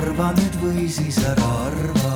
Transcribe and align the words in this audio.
arva 0.00 0.30
nüüd 0.32 0.54
või 0.62 0.86
siis 0.88 1.18
ära 1.28 1.48
arva. 1.66 2.12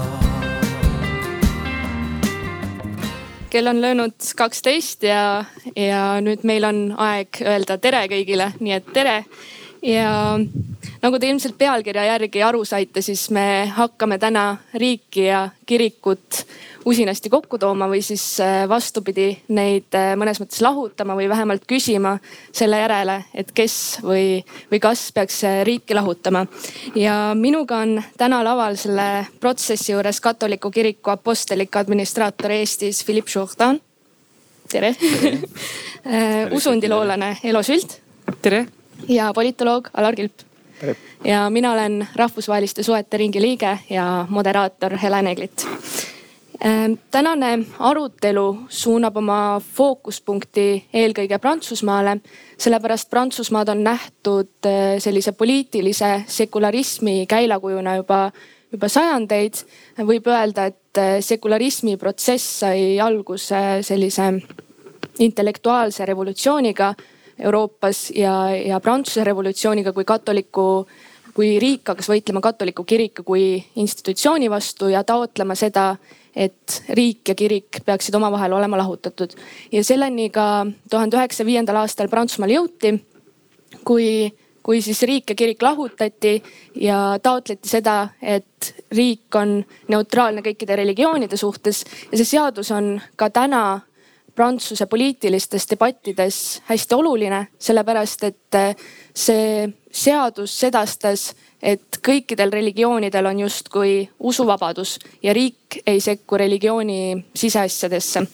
kell 3.52 3.70
on 3.70 3.78
löönud 3.80 4.16
kaksteist 4.36 5.04
ja, 5.06 5.44
ja 5.78 6.16
nüüd 6.24 6.42
meil 6.48 6.64
on 6.66 6.78
aeg 6.98 7.38
öelda 7.44 7.76
tere 7.78 8.00
kõigile, 8.10 8.48
nii 8.58 8.72
et 8.74 8.88
tere. 8.96 9.18
ja 9.84 10.14
nagu 11.04 11.20
te 11.20 11.28
ilmselt 11.28 11.58
pealkirja 11.60 12.06
järgi 12.08 12.42
aru 12.42 12.64
saite, 12.64 13.02
siis 13.04 13.28
me 13.30 13.68
hakkame 13.76 14.18
täna 14.18 14.46
riiki 14.74 15.28
ja 15.28 15.48
kirikut 15.66 16.42
usinasti 16.84 17.30
kokku 17.30 17.58
tooma 17.58 17.88
või 17.88 18.02
siis 18.04 18.22
äh, 18.40 18.64
vastupidi, 18.68 19.30
neid 19.56 19.94
äh, 19.96 20.12
mõnes 20.20 20.40
mõttes 20.40 20.60
lahutama 20.64 21.16
või 21.16 21.28
vähemalt 21.28 21.64
küsima 21.68 22.16
selle 22.52 22.80
järele, 22.82 23.18
et 23.34 23.52
kes 23.56 23.76
või, 24.04 24.42
või 24.72 24.80
kas 24.84 25.06
peaks 25.16 25.40
äh, 25.48 25.62
riiki 25.66 25.96
lahutama. 25.96 26.46
ja 26.94 27.32
minuga 27.38 27.80
on 27.84 28.02
täna 28.18 28.42
laval 28.44 28.76
selle 28.76 29.26
protsessi 29.40 29.92
juures 29.92 30.20
katoliku 30.20 30.70
kiriku 30.70 31.14
apostlik 31.14 31.76
administraator 31.76 32.52
Eestis 32.52 33.04
Philippe 33.04 33.30
Jourdan. 33.34 33.80
tere, 34.68 34.94
tere. 34.94 35.38
usundiloolane 36.56 37.36
Elo 37.44 37.62
Sült. 37.62 38.00
tere. 38.42 38.66
ja 39.08 39.32
politoloog 39.34 39.88
Alar 39.94 40.14
Kilp. 40.14 40.42
ja 41.24 41.50
mina 41.50 41.72
olen 41.72 42.08
rahvusvaheliste 42.16 42.82
suhete 42.82 43.16
ringi 43.16 43.40
liige 43.40 43.78
ja 43.90 44.26
moderaator 44.28 44.96
Helen 44.96 45.26
Eglit 45.26 45.66
tänane 47.10 47.58
arutelu 47.78 48.58
suunab 48.68 49.16
oma 49.20 49.60
fookuspunkti 49.60 50.84
eelkõige 50.96 51.38
Prantsusmaale, 51.38 52.16
sellepärast 52.58 53.10
Prantsusmaad 53.10 53.68
on 53.68 53.82
nähtud 53.84 54.64
eh, 54.66 54.96
sellise 54.98 55.32
poliitilise 55.32 56.22
sekularismi 56.26 57.26
käilakujuna 57.28 57.96
juba, 57.96 58.30
juba 58.72 58.88
sajandeid. 58.88 59.60
võib 59.98 60.26
öelda, 60.26 60.66
et 60.72 60.98
eh, 60.98 61.20
sekularismi 61.20 61.96
protsess 61.96 62.60
sai 62.64 63.00
alguse 63.00 63.82
sellise 63.82 64.32
intellektuaalse 65.18 66.06
revolutsiooniga 66.06 66.94
Euroopas 67.38 68.10
ja, 68.14 68.48
ja 68.56 68.80
Prantsuse 68.80 69.24
revolutsiooniga 69.24 69.92
kui 69.92 70.04
katoliku 70.04 70.86
kui 71.34 71.58
riik 71.58 71.88
hakkas 71.90 72.08
võitlema 72.08 72.40
katoliku 72.40 72.84
kiriku 72.86 73.24
kui 73.26 73.64
institutsiooni 73.76 74.48
vastu 74.50 74.88
ja 74.88 75.02
taotlema 75.04 75.56
seda, 75.58 75.96
et 76.36 76.82
riik 76.96 77.28
ja 77.28 77.34
kirik 77.38 77.80
peaksid 77.86 78.14
omavahel 78.14 78.52
olema 78.52 78.78
lahutatud. 78.78 79.34
ja 79.72 79.84
selleni 79.84 80.30
ka 80.30 80.66
tuhande 80.90 81.16
üheksasaja 81.16 81.46
viiendal 81.46 81.76
aastal 81.82 82.08
Prantsusmaal 82.08 82.50
jõuti, 82.50 82.94
kui, 83.84 84.32
kui 84.62 84.82
siis 84.82 85.02
riik 85.02 85.30
ja 85.30 85.34
kirik 85.38 85.62
lahutati 85.62 86.42
ja 86.80 87.18
taotleti 87.22 87.68
seda, 87.68 88.08
et 88.22 88.74
riik 88.92 89.34
on 89.34 89.60
neutraalne 89.88 90.42
kõikide 90.42 90.76
religioonide 90.76 91.36
suhtes 91.36 91.84
ja 92.10 92.18
see 92.18 92.36
seadus 92.36 92.70
on 92.74 92.96
ka 93.16 93.30
täna 93.30 93.80
Prantsuse 94.34 94.86
poliitilistes 94.90 95.68
debattides 95.70 96.60
hästi 96.66 96.94
oluline, 96.94 97.46
sellepärast 97.58 98.24
et 98.26 98.56
see 99.14 99.68
seadus 99.94 100.56
sedastas 100.60 101.28
et 101.64 101.98
kõikidel 102.04 102.52
religioonidel 102.52 103.30
on 103.30 103.40
justkui 103.46 103.96
usuvabadus 104.20 104.98
ja 105.24 105.32
riik 105.36 105.80
ei 105.86 106.00
sekku 106.04 106.36
religiooni 106.40 107.16
siseasjadesse. 107.34 108.26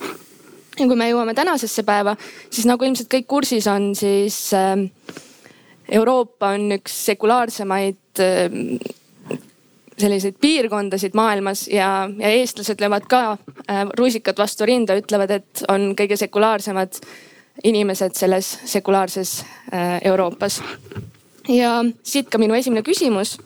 ja 0.78 0.86
kui 0.86 0.96
me 0.96 1.10
jõuame 1.10 1.34
tänasesse 1.34 1.84
päeva, 1.86 2.16
siis 2.50 2.66
nagu 2.66 2.84
ilmselt 2.84 3.10
kõik 3.12 3.28
kursis 3.30 3.66
on, 3.70 3.92
siis 3.94 4.50
äh, 4.56 4.74
Euroopa 5.90 6.54
on 6.56 6.72
üks 6.78 6.96
sekulaarsemaid 7.10 8.22
äh, 8.24 8.48
selliseid 10.00 10.38
piirkondasid 10.40 11.14
maailmas 11.18 11.66
ja, 11.68 12.08
ja 12.18 12.32
eestlased 12.40 12.80
löövad 12.80 13.08
ka 13.10 13.22
äh, 13.32 13.84
rusikat 13.98 14.38
vastu 14.38 14.66
rinda, 14.68 14.96
ütlevad, 14.98 15.36
et 15.40 15.64
on 15.68 15.92
kõige 15.98 16.16
sekulaarsemad 16.20 17.02
inimesed 17.64 18.14
selles 18.16 18.54
sekulaarses 18.64 19.42
Euroopas 20.08 20.60
ja 21.48 21.84
siit 22.02 22.30
ka 22.30 22.38
minu 22.38 22.54
esimene 22.54 22.82
küsimus. 22.86 23.38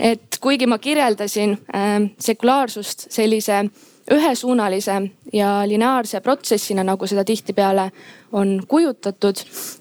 et 0.00 0.38
kuigi 0.40 0.66
ma 0.66 0.78
kirjeldasin 0.78 1.52
äh, 1.52 2.10
sekulaarsust 2.18 3.06
sellise 3.12 3.64
ühesuunalise 4.10 4.94
ja 5.32 5.50
lineaarse 5.68 6.20
protsessina, 6.20 6.82
nagu 6.84 7.06
seda 7.06 7.24
tihtipeale 7.24 7.90
on 8.32 8.62
kujutatud, 8.68 9.36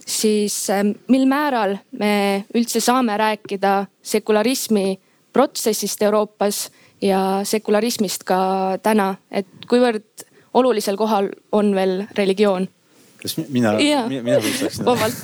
siis 0.06 0.70
äh, 0.70 0.84
mil 1.08 1.26
määral 1.26 1.78
me 1.92 2.44
üldse 2.54 2.84
saame 2.84 3.18
rääkida 3.18 3.86
sekularismi 4.04 5.00
protsessist 5.34 6.02
Euroopas 6.02 6.70
ja 7.02 7.42
sekularismist 7.48 8.24
ka 8.28 8.78
täna, 8.84 9.16
et 9.32 9.48
kuivõrd 9.70 10.28
olulisel 10.54 10.98
kohal 11.00 11.32
on 11.52 11.76
veel 11.76 12.06
religioon? 12.18 12.68
kas 13.22 13.38
mina, 13.54 13.76
mina 14.10 14.40
võiks? 14.42 14.82
vabalt 14.86 15.20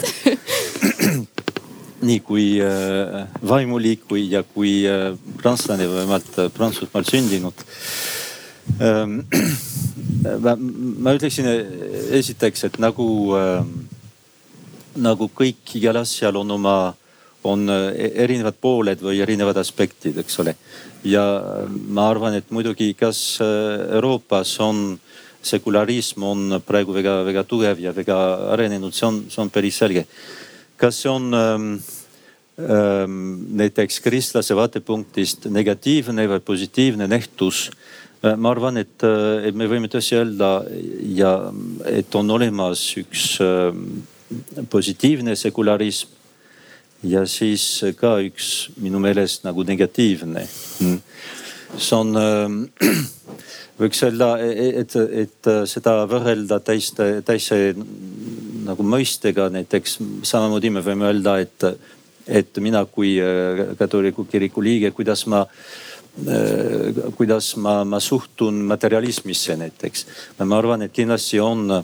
nii 2.07 2.19
kui 2.25 2.45
äh, 2.61 3.25
vaimulik 3.47 4.05
kui 4.09 4.27
ja 4.29 4.43
kui 4.45 4.83
äh, 4.85 5.15
prantslane 5.41 5.87
või 5.89 6.01
vähemalt 6.01 6.37
äh, 6.37 6.51
Prantsusmaal 6.53 7.07
sündinud 7.09 7.65
ähm,. 8.81 9.19
ma, 10.43 10.53
ma 10.57 11.13
ütleksin 11.15 11.47
esiteks, 12.17 12.67
et 12.67 12.77
nagu 12.81 13.07
äh,, 13.37 13.65
nagu 14.97 15.29
kõik 15.33 15.75
igal 15.79 16.01
asjal 16.01 16.37
on 16.41 16.55
oma, 16.57 16.77
on 17.47 17.69
erinevad 17.69 18.57
pooled 18.61 19.01
või 19.03 19.21
erinevad 19.23 19.57
aspektid, 19.61 20.17
eks 20.21 20.39
ole. 20.43 20.55
ja 21.03 21.23
ma 21.89 22.09
arvan, 22.09 22.37
et 22.39 22.51
muidugi, 22.51 22.93
kas 22.97 23.39
Euroopas 23.41 24.57
on 24.63 24.99
sekularism 25.47 26.23
on 26.27 26.59
praegu 26.65 26.93
väga-väga 26.95 27.43
tugev 27.47 27.79
ja 27.79 27.93
väga 27.95 28.17
arenenud, 28.55 28.93
see 28.93 29.07
on, 29.07 29.23
see 29.31 29.41
on 29.41 29.53
päris 29.53 29.77
selge 29.79 30.07
kas 30.77 31.01
see 31.01 31.09
on 31.09 31.33
ähm, 31.33 31.69
ähm, 32.61 33.21
näiteks 33.57 33.99
kristlase 34.05 34.55
vaatepunktist 34.55 35.49
negatiivne 35.53 36.27
või 36.29 36.43
positiivne 36.45 37.09
nähtus? 37.09 37.67
Äh, 38.21 38.37
ma 38.37 38.53
arvan, 38.53 38.77
et, 38.81 39.01
äh, 39.05 39.47
et 39.49 39.57
me 39.57 39.69
võime 39.69 39.89
tõesti 39.91 40.19
öelda 40.19 40.51
ja 41.17 41.33
et 41.89 42.13
on 42.15 42.29
olemas 42.37 42.83
üks 43.01 43.39
ähm, 43.43 44.03
positiivne 44.69 45.35
sekularism 45.39 46.13
ja 47.07 47.25
siis 47.29 47.65
ka 47.99 48.17
üks 48.23 48.69
minu 48.81 49.01
meelest 49.03 49.45
nagu 49.47 49.63
negatiivne. 49.67 50.47
Hmm. 50.79 51.01
see 51.77 51.95
on 51.97 52.15
äh, 52.17 52.97
võiks 53.81 54.03
öelda, 54.03 54.31
et, 54.41 54.95
et 54.95 55.49
seda 55.69 55.99
võrrelda 56.09 56.59
täiste, 56.65 57.21
täise 57.25 57.75
nagu 58.67 58.85
mõistega 58.85 59.49
näiteks 59.53 59.99
samamoodi 60.27 60.71
me 60.73 60.83
võime 60.85 61.07
öelda, 61.11 61.37
et, 61.43 61.67
et 62.27 62.63
mina 62.63 62.83
kui 62.89 63.15
äh, 63.21 63.75
katoliku 63.79 64.25
kiriku 64.29 64.63
liige, 64.65 64.91
kuidas 64.95 65.25
ma 65.31 65.43
äh, 65.43 67.03
kuidas 67.17 67.53
ma, 67.61 67.83
ma 67.85 67.99
suhtun 68.03 68.63
materialismisse 68.71 69.57
näiteks. 69.59 70.05
ma 70.43 70.57
arvan, 70.57 70.87
et 70.87 70.95
kindlasti 70.95 71.39
on 71.43 71.79
äh, 71.79 71.83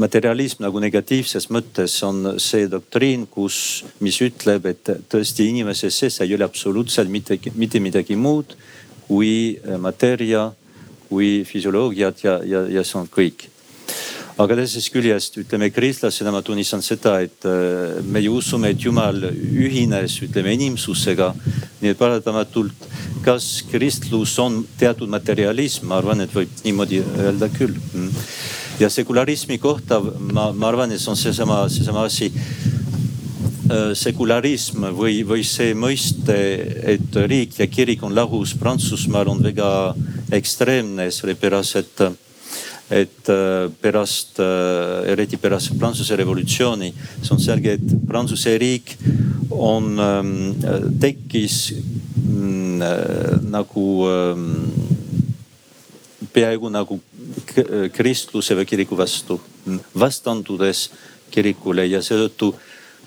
materialism 0.00 0.62
nagu 0.64 0.80
negatiivses 0.80 1.50
mõttes 1.52 1.98
on 2.06 2.38
see 2.40 2.68
doktriin, 2.72 3.26
kus, 3.28 3.84
mis 4.00 4.16
ütleb, 4.24 4.70
et 4.70 4.92
tõesti 5.12 5.50
inimese 5.50 5.90
sees 5.92 6.20
ei 6.24 6.32
ole 6.34 6.46
absoluutselt 6.46 7.12
mitte, 7.12 7.36
mitte 7.54 7.80
midagi 7.80 8.16
muud 8.16 8.56
kui 9.08 9.58
mateeria, 9.80 10.48
kui 11.08 11.44
füsioloogiat 11.48 12.24
ja, 12.24 12.40
ja, 12.44 12.64
ja 12.68 12.84
see 12.84 13.00
on 13.00 13.08
kõik 13.12 13.48
aga 14.38 14.54
teisest 14.60 14.92
küljest 14.94 15.36
ütleme 15.40 15.68
kristlasena 15.74 16.30
ma 16.30 16.42
tunnistan 16.46 16.82
seda, 16.84 17.16
et 17.24 17.46
äh, 17.48 17.98
me 18.06 18.22
ju 18.22 18.36
usume, 18.38 18.70
et 18.70 18.84
Jumal 18.84 19.18
ühines, 19.32 20.14
ütleme 20.22 20.54
inimsusega. 20.54 21.32
nii 21.80 21.92
et 21.92 21.98
paratamatult, 21.98 22.86
kas 23.22 23.64
kristlus 23.70 24.36
on 24.42 24.64
teatud 24.78 25.10
materialism, 25.10 25.86
ma 25.90 25.98
arvan, 25.98 26.22
et 26.22 26.34
võib 26.34 26.50
niimoodi 26.64 27.02
öelda 27.02 27.50
küll. 27.54 27.74
Mm. 27.94 28.10
Ja 28.80 28.90
sekularismi 28.90 29.58
kohta 29.58 30.00
ma, 30.00 30.52
ma 30.52 30.68
arvan, 30.68 30.92
et 30.92 31.02
see 31.02 31.10
on 31.12 31.18
seesama, 31.18 31.64
seesama 31.72 32.06
asi. 32.08 32.32
Äh, 33.68 33.90
sekularism 33.98 34.86
või, 34.96 35.20
või 35.28 35.42
see 35.44 35.74
mõiste, 35.76 36.36
et 36.94 37.18
riik 37.28 37.58
ja 37.60 37.66
kirik 37.68 38.00
on 38.06 38.14
lahus 38.16 38.54
Prantsusmaal 38.56 39.28
on 39.28 39.42
väga 39.44 39.68
ekstreemne, 40.32 41.10
sellepärast 41.12 41.76
et 41.82 42.08
et 42.90 43.28
äh, 43.28 43.68
pärast, 43.82 44.38
äh, 44.40 45.10
eriti 45.12 45.36
pärast 45.36 45.74
Prantsuse 45.78 46.16
revolutsiooni, 46.16 46.92
see 47.20 47.34
on 47.34 47.40
selge, 47.42 47.74
et 47.76 47.90
Prantsuse 48.08 48.54
riik 48.58 48.94
on, 49.50 49.98
ähm, 50.00 50.30
tekkis 51.00 51.74
mm, 52.16 52.80
äh, 52.82 53.36
nagu 53.44 53.88
ähm, 54.08 54.48
peaaegu 56.32 56.72
nagu 56.72 57.00
kristluse 57.92 58.56
või 58.56 58.66
kiriku 58.68 58.96
vastu, 58.98 59.40
vastandudes 59.98 60.88
kirikule 61.30 61.84
ja 61.86 62.00
seetõttu 62.02 62.52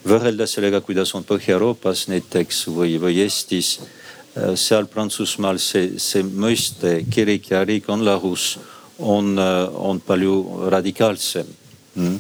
võrreldes 0.05 0.55
sellega, 0.55 0.81
kuidas 0.81 1.13
on 1.17 1.25
Põhja-Euroopas 1.25 2.07
näiteks 2.09 2.65
või, 2.73 2.97
või 3.01 3.21
Eestis 3.21 3.79
seal 4.55 4.87
Prantsusmaal 4.87 5.59
see, 5.59 5.97
see 5.99 6.23
mõiste 6.23 7.01
kirik 7.11 7.51
ja 7.51 7.63
riik 7.67 7.89
on 7.91 8.05
lahus, 8.05 8.55
on, 8.99 9.35
on 9.37 9.99
palju 10.05 10.69
radikaalsem. 10.71 11.49
Mm.. 11.95 12.19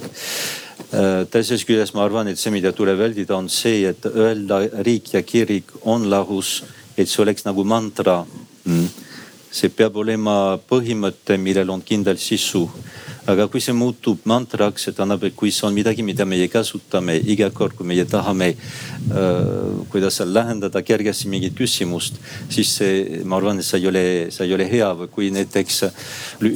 teisest 1.31 1.63
küljest 1.63 1.95
ma 1.95 2.03
arvan, 2.03 2.27
et 2.27 2.39
see, 2.39 2.51
mida 2.51 2.73
tuleb 2.75 2.99
vältida, 2.99 3.37
on 3.37 3.47
see, 3.49 3.85
et 3.87 4.05
öelda 4.09 4.59
riik 4.83 5.13
ja 5.13 5.21
kirik 5.23 5.71
on 5.87 6.09
lahus, 6.11 6.59
et 6.97 7.07
see 7.07 7.23
oleks 7.23 7.47
nagu 7.47 7.63
mantra. 7.63 8.25
Mm.. 8.65 8.89
See 9.51 9.71
peab 9.75 9.97
olema 9.99 10.57
põhimõte, 10.69 11.37
millel 11.37 11.71
on 11.73 11.83
kindel 11.83 12.19
sisu. 12.21 12.65
Aga 13.29 13.45
kui 13.51 13.61
see 13.61 13.75
muutub 13.77 14.23
mantraks, 14.25 14.87
see 14.87 14.95
tähendab, 14.97 15.21
et 15.27 15.35
kui 15.37 15.51
see 15.53 15.67
on 15.67 15.75
midagi, 15.75 16.01
mida 16.01 16.25
meie 16.25 16.47
kasutame 16.49 17.19
iga 17.29 17.51
kord, 17.53 17.75
kui 17.77 17.85
meie 17.85 18.05
tahame 18.09 18.47
äh,, 18.55 19.83
kuidas 19.91 20.17
seal 20.17 20.31
lahendada 20.33 20.81
kergesti 20.81 21.29
mingit 21.29 21.53
küsimust, 21.57 22.17
siis 22.49 22.71
see, 22.79 23.21
ma 23.21 23.37
arvan, 23.37 23.61
et 23.61 23.67
see 23.67 23.77
ei 23.83 23.89
ole, 23.91 24.05
see 24.33 24.47
ei 24.47 24.55
ole 24.57 24.65
hea. 24.71 24.89
Või 25.03 25.11
kui 25.13 25.29
näiteks 25.35 25.83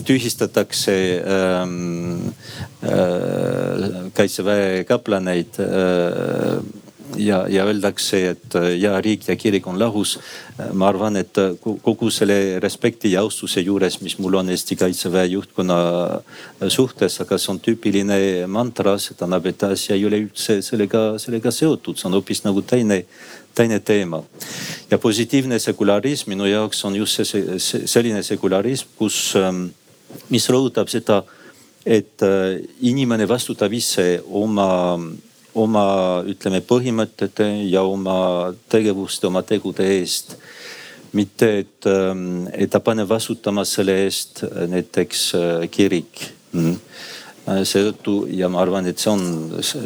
tühistatakse 0.07 0.95
ähm, 1.35 2.33
äh, 2.81 4.09
kaitseväe 4.17 4.87
kaplaneid 4.89 5.61
äh, 5.61 6.84
ja, 7.17 7.45
ja 7.49 7.65
öeldakse, 7.65 8.19
et 8.29 8.55
äh, 8.55 8.75
ja 8.79 8.95
riik 9.01 9.27
ja 9.27 9.35
kirik 9.35 9.67
on 9.67 9.79
lahus. 9.79 10.17
Äh, 10.59 10.71
ma 10.73 10.89
arvan, 10.89 11.15
et 11.19 11.37
äh, 11.37 11.53
kogu 11.61 12.09
selle 12.13 12.59
respekti 12.63 13.11
ja 13.11 13.21
austuse 13.25 13.61
juures, 13.61 13.99
mis 14.01 14.17
mul 14.19 14.39
on 14.39 14.49
Eesti 14.49 14.75
kaitseväe 14.79 15.25
juhtkonna 15.33 15.77
suhtes, 16.69 17.19
aga 17.21 17.37
see 17.41 17.51
on 17.53 17.61
tüüpiline 17.63 18.19
mantra, 18.51 18.97
see 19.01 19.17
tähendab, 19.17 19.47
et 19.49 19.63
asi 19.67 19.93
ei 19.95 20.05
ole 20.07 20.21
üldse 20.25 20.59
sellega, 20.65 21.05
sellega 21.21 21.51
seotud, 21.51 21.99
see 21.99 22.09
on 22.09 22.17
hoopis 22.19 22.43
nagu 22.45 22.63
teine, 22.65 23.03
teine 23.55 23.79
teema. 23.79 24.23
ja 24.91 24.97
positiivne 25.01 25.59
sekularism 25.59 26.29
minu 26.29 26.45
jaoks 26.45 26.83
on 26.85 26.95
just 26.95 27.21
see, 27.21 27.59
see 27.59 27.87
selline 27.87 28.23
sekularism, 28.23 28.91
kus, 28.97 29.33
ähm, 29.39 29.67
mis 30.29 30.49
rõhutab 30.49 30.91
seda, 30.91 31.23
et 31.85 32.23
inimene 32.81 33.27
vastutab 33.29 33.73
ise 33.73 34.23
oma 34.25 34.97
oma 35.55 35.85
ütleme 36.27 36.61
põhimõtete 36.65 37.47
ja 37.69 37.85
oma 37.87 38.53
tegevuste, 38.71 39.27
oma 39.27 39.43
tegude 39.43 39.87
eest. 39.97 40.37
mitte, 41.15 41.47
et, 41.59 41.85
ähm, 41.87 42.47
et 42.51 42.69
ta 42.69 42.81
paneb 42.83 43.07
vastutama 43.07 43.63
selle 43.63 43.93
eest 44.03 44.43
äh, 44.43 44.65
näiteks 44.67 45.21
äh, 45.35 45.69
kirik 45.71 46.25
mm.. 46.51 46.75
Äh, 47.45 47.59
seetõttu 47.61 48.23
ja 48.33 48.47
ma 48.49 48.63
arvan, 48.63 48.87
et 48.89 48.97
see 48.97 49.11
on 49.11 49.25
see, 49.61 49.81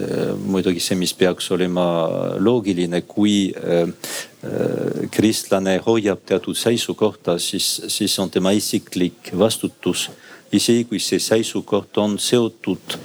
muidugi 0.47 0.79
see, 0.79 0.95
mis 0.95 1.11
peaks 1.11 1.49
olema 1.51 1.83
loogiline, 2.39 3.01
kui 3.03 3.49
äh, 3.51 3.89
kristlane 5.11 5.73
hoiab 5.83 6.21
teatud 6.23 6.55
seisukohta, 6.55 7.35
siis, 7.35 7.67
siis 7.91 8.15
on 8.23 8.31
tema 8.31 8.55
isiklik 8.55 9.33
vastutus. 9.35 10.07
isegi 10.55 10.85
kui 10.89 10.99
see 11.03 11.19
seisukoht 11.19 11.97
on 12.01 12.15
seotud 12.17 12.95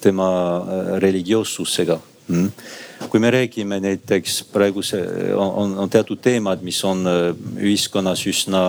tema 0.00 0.30
äh, 0.60 0.94
religioossusega. 1.02 2.00
Mm.. 2.30 2.50
kui 3.10 3.18
me 3.18 3.30
räägime 3.32 3.80
näiteks 3.80 4.42
praegu 4.52 4.82
see 4.84 5.32
on, 5.34 5.72
on, 5.78 5.88
teatud 5.90 6.20
teemad, 6.22 6.60
mis 6.62 6.78
on 6.84 7.00
äh, 7.08 7.30
ühiskonnas 7.58 8.22
üsna, 8.28 8.60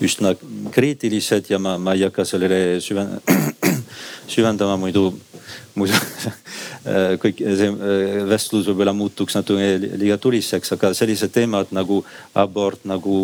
üsna 0.00 0.34
kriitilised 0.70 1.50
ja 1.50 1.58
ma, 1.58 1.78
ma 1.82 1.96
ei 1.96 2.04
hakka 2.04 2.26
sellele 2.28 2.78
süven, 2.84 3.16
süvendama 4.34 4.76
muidu, 4.78 5.08
muidu 5.74 5.96
äh, 6.92 7.16
kõik 7.24 7.42
see 7.42 7.72
vestlus 8.28 8.68
võib-olla 8.70 8.94
muutuks 8.94 9.40
natuke 9.40 9.72
liiga 9.96 10.20
tuliseks, 10.20 10.76
aga 10.76 10.92
sellised 10.94 11.32
teemad 11.34 11.74
nagu 11.74 12.04
abort, 12.38 12.84
nagu 12.86 13.18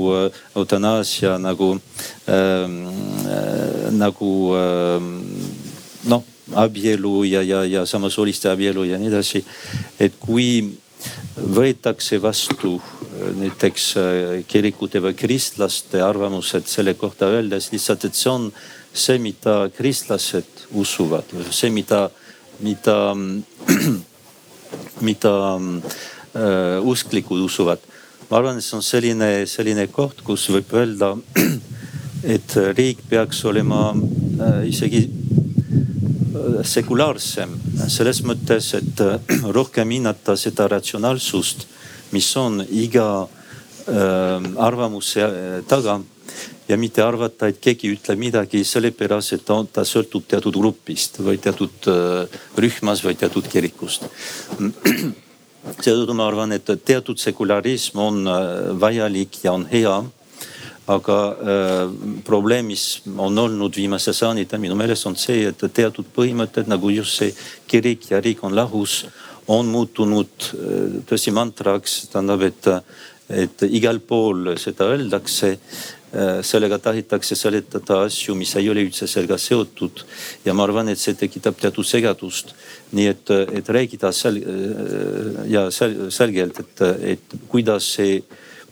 eutanaasia, 0.56 1.36
nagu 1.38 1.74
ähm,, 2.26 2.82
nagu 4.00 4.34
ähm, 4.58 5.16
noh, 6.04 6.24
abielu 6.54 7.24
ja, 7.24 7.42
ja, 7.42 7.64
ja 7.64 7.86
samasooliste 7.86 8.50
abielu 8.50 8.84
ja 8.84 8.98
nii 8.98 9.10
edasi. 9.10 9.44
et 10.00 10.14
kui 10.20 10.78
võetakse 11.38 12.18
vastu 12.22 12.76
äh, 12.78 13.30
näiteks 13.38 13.84
äh, 13.96 14.44
kirikute 14.48 15.02
või 15.02 15.14
kristlaste 15.14 16.02
arvamused 16.02 16.66
selle 16.66 16.94
kohta 16.94 17.26
öeldes 17.26 17.72
lihtsalt, 17.72 18.04
et 18.04 18.14
see 18.14 18.30
on 18.30 18.50
see, 18.92 19.18
mida 19.22 19.68
kristlased 19.74 20.66
usuvad, 20.72 21.28
see, 21.50 21.70
mida, 21.70 22.08
mida, 22.64 23.14
mida 25.08 25.34
äh, 25.58 26.78
usklikud 26.82 27.44
usuvad. 27.44 27.78
ma 28.30 28.36
arvan, 28.36 28.58
et 28.58 28.64
see 28.64 28.76
on 28.76 28.84
selline, 28.84 29.46
selline 29.48 29.86
koht, 29.88 30.20
kus 30.24 30.48
võib 30.52 30.72
öelda, 30.76 31.14
et 32.34 32.56
riik 32.76 33.04
peaks 33.08 33.44
olema 33.48 33.92
äh, 33.94 34.68
isegi 34.68 35.06
sekulaarsem 36.66 37.54
selles 37.88 38.22
mõttes, 38.26 38.72
et 38.78 39.00
äh, 39.04 39.18
rohkem 39.54 39.90
hinnata 39.96 40.36
seda 40.38 40.68
ratsionaalsust, 40.70 41.66
mis 42.14 42.28
on 42.40 42.62
iga 42.68 43.08
äh, 43.24 44.48
arvamuse 44.64 45.24
äh, 45.24 45.60
taga 45.68 45.98
ja 46.68 46.76
mitte 46.76 47.02
arvata, 47.04 47.48
et 47.48 47.60
keegi 47.64 47.92
ütleb 47.94 48.20
midagi 48.20 48.64
sellepärast, 48.66 49.38
et 49.38 49.46
ta, 49.48 49.56
ta 49.72 49.86
sõltub 49.88 50.26
teatud 50.28 50.58
grupist 50.60 51.16
või 51.24 51.38
teatud 51.40 51.88
rühmas 52.60 53.00
või 53.04 53.16
teatud 53.16 53.48
kirikust. 53.48 54.04
seetõttu 55.84 56.16
ma 56.16 56.28
arvan, 56.28 56.52
et 56.52 56.68
teatud 56.84 57.16
sekularism 57.18 58.04
on 58.04 58.28
vajalik 58.80 59.40
ja 59.46 59.56
on 59.56 59.64
hea 59.72 59.96
aga 60.88 61.18
äh, 61.28 61.90
probleem, 62.24 62.70
mis 62.72 63.02
on 63.16 63.38
olnud 63.38 63.76
viimase 63.76 64.14
sajandite 64.16 64.58
minu 64.60 64.76
meelest 64.78 65.06
on 65.08 65.16
see, 65.20 65.44
et 65.50 65.64
teatud 65.74 66.08
põhimõtted 66.14 66.70
nagu 66.70 66.92
just 66.94 67.20
see 67.20 67.34
kirik 67.68 68.08
ja 68.12 68.22
riik 68.24 68.40
on 68.46 68.56
lahus, 68.56 69.02
on 69.52 69.68
muutunud 69.72 70.48
äh, 70.48 70.98
tõsi 71.08 71.34
mantraks, 71.36 72.00
tähendab, 72.12 72.46
et, 72.48 72.72
et 73.44 73.68
igal 73.68 74.00
pool 74.00 74.54
seda 74.60 74.88
öeldakse 74.94 75.54
äh,. 75.54 76.40
sellega 76.40 76.78
tahetakse 76.80 77.36
seletada 77.36 77.98
asju, 78.06 78.32
mis 78.34 78.54
ei 78.56 78.70
ole 78.72 78.80
üldse 78.86 79.04
sellega 79.04 79.36
seotud 79.36 80.06
ja 80.44 80.54
ma 80.56 80.64
arvan, 80.64 80.88
et 80.88 80.98
see 80.98 81.12
tekitab 81.12 81.60
teatud 81.60 81.84
segadust. 81.84 82.54
nii 82.96 83.06
et, 83.12 83.30
et 83.60 83.68
räägida 83.68 84.08
sel- 84.16 84.40
äh, 84.40 85.42
ja 85.52 85.68
sel, 85.70 86.06
selgelt, 86.10 86.64
et, 86.64 86.84
et 87.12 87.40
kuidas 87.52 87.92
see 87.98 88.22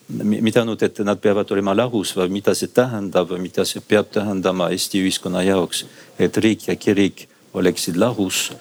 mitte 0.09 0.61
ainult, 0.61 0.83
et 0.83 0.99
nad 1.05 1.19
peavad 1.21 1.51
olema 1.51 1.75
lahus, 1.77 2.15
vaid 2.17 2.31
mida 2.31 2.55
see 2.55 2.71
tähendab, 2.75 3.33
mida 3.43 3.65
see 3.67 3.83
peab 3.83 4.11
tähendama 4.15 4.71
Eesti 4.75 5.03
ühiskonna 5.03 5.43
jaoks, 5.47 5.85
et 6.19 6.37
riik 6.37 6.69
ja 6.69 6.77
kirik 6.77 7.27
oleksid 7.55 7.97
lahus. 7.97 8.53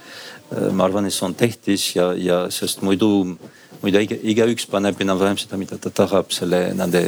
ma 0.71 0.85
arvan, 0.85 1.05
et 1.05 1.13
see 1.13 1.25
on 1.25 1.33
tähtis 1.35 1.95
ja, 1.95 2.13
ja 2.13 2.35
sest 2.53 2.83
muidu, 2.85 3.37
muidu 3.81 4.01
iga, 4.05 4.15
igaüks 4.21 4.67
paneb 4.69 4.99
enam-vähem 5.01 5.39
seda, 5.41 5.57
mida 5.57 5.77
ta 5.81 5.89
tahab 5.89 6.29
selle 6.31 6.69
nende 6.77 7.01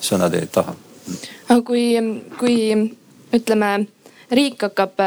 sõnade 0.00 0.44
taha. 0.54 0.76
aga 1.48 1.60
kui, 1.66 1.88
kui 2.38 2.56
ütleme, 3.34 3.72
riik 4.30 4.62
hakkab 4.62 5.02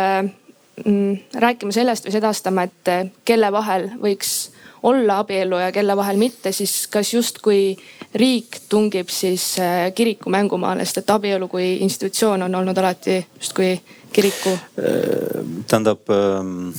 mm, 0.84 1.39
rääkima 1.39 1.72
sellest 1.72 2.06
või 2.06 2.17
sedastama, 2.20 2.67
et 2.67 3.15
kelle 3.25 3.51
vahel 3.56 3.89
võiks 4.03 4.36
olla 4.84 5.22
abielu 5.24 5.63
ja 5.63 5.72
kelle 5.72 5.96
vahel 5.98 6.20
mitte, 6.20 6.51
siis 6.51 6.88
kas 6.91 7.13
justkui 7.13 7.77
riik 8.15 8.59
tungib 8.69 9.09
siis 9.11 9.57
äh, 9.59 9.91
kiriku 9.95 10.31
mängumaale, 10.33 10.85
sest 10.85 11.01
et 11.03 11.09
abielu 11.11 11.47
kui 11.51 11.77
institutsioon 11.85 12.47
on 12.47 12.55
olnud 12.55 12.77
alati 12.77 13.19
justkui 13.19 13.73
kiriku. 14.13 14.53
Äh, 14.79 15.43
tähendab 15.67 16.09
ähm, 16.13 16.71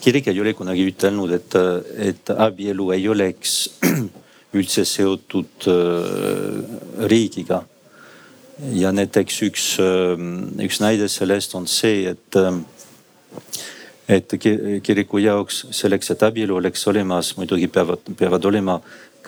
kirik 0.00 0.30
ei 0.32 0.40
ole 0.40 0.54
kunagi 0.54 0.86
ütelnud, 0.88 1.34
et, 1.36 1.58
et 2.10 2.32
abielu 2.36 2.90
ei 2.96 3.08
oleks 3.08 3.58
üldse 4.58 4.84
seotud 4.84 5.68
äh, 5.70 7.06
riigiga. 7.08 7.64
ja 8.76 8.90
näiteks 8.92 9.42
üks, 9.42 9.66
ähm, 9.80 10.58
üks 10.60 10.80
näide 10.80 11.08
sellest 11.08 11.54
on 11.54 11.66
see, 11.66 12.10
et 12.10 12.36
ähm, 12.36 12.64
et 14.10 14.32
kiriku 14.82 15.20
jaoks 15.22 15.66
selleks, 15.70 16.10
et 16.10 16.22
abielu 16.26 16.56
oleks 16.58 16.82
olemas, 16.90 17.30
muidugi 17.38 17.68
peavad, 17.70 18.02
peavad 18.18 18.44
olema 18.44 18.80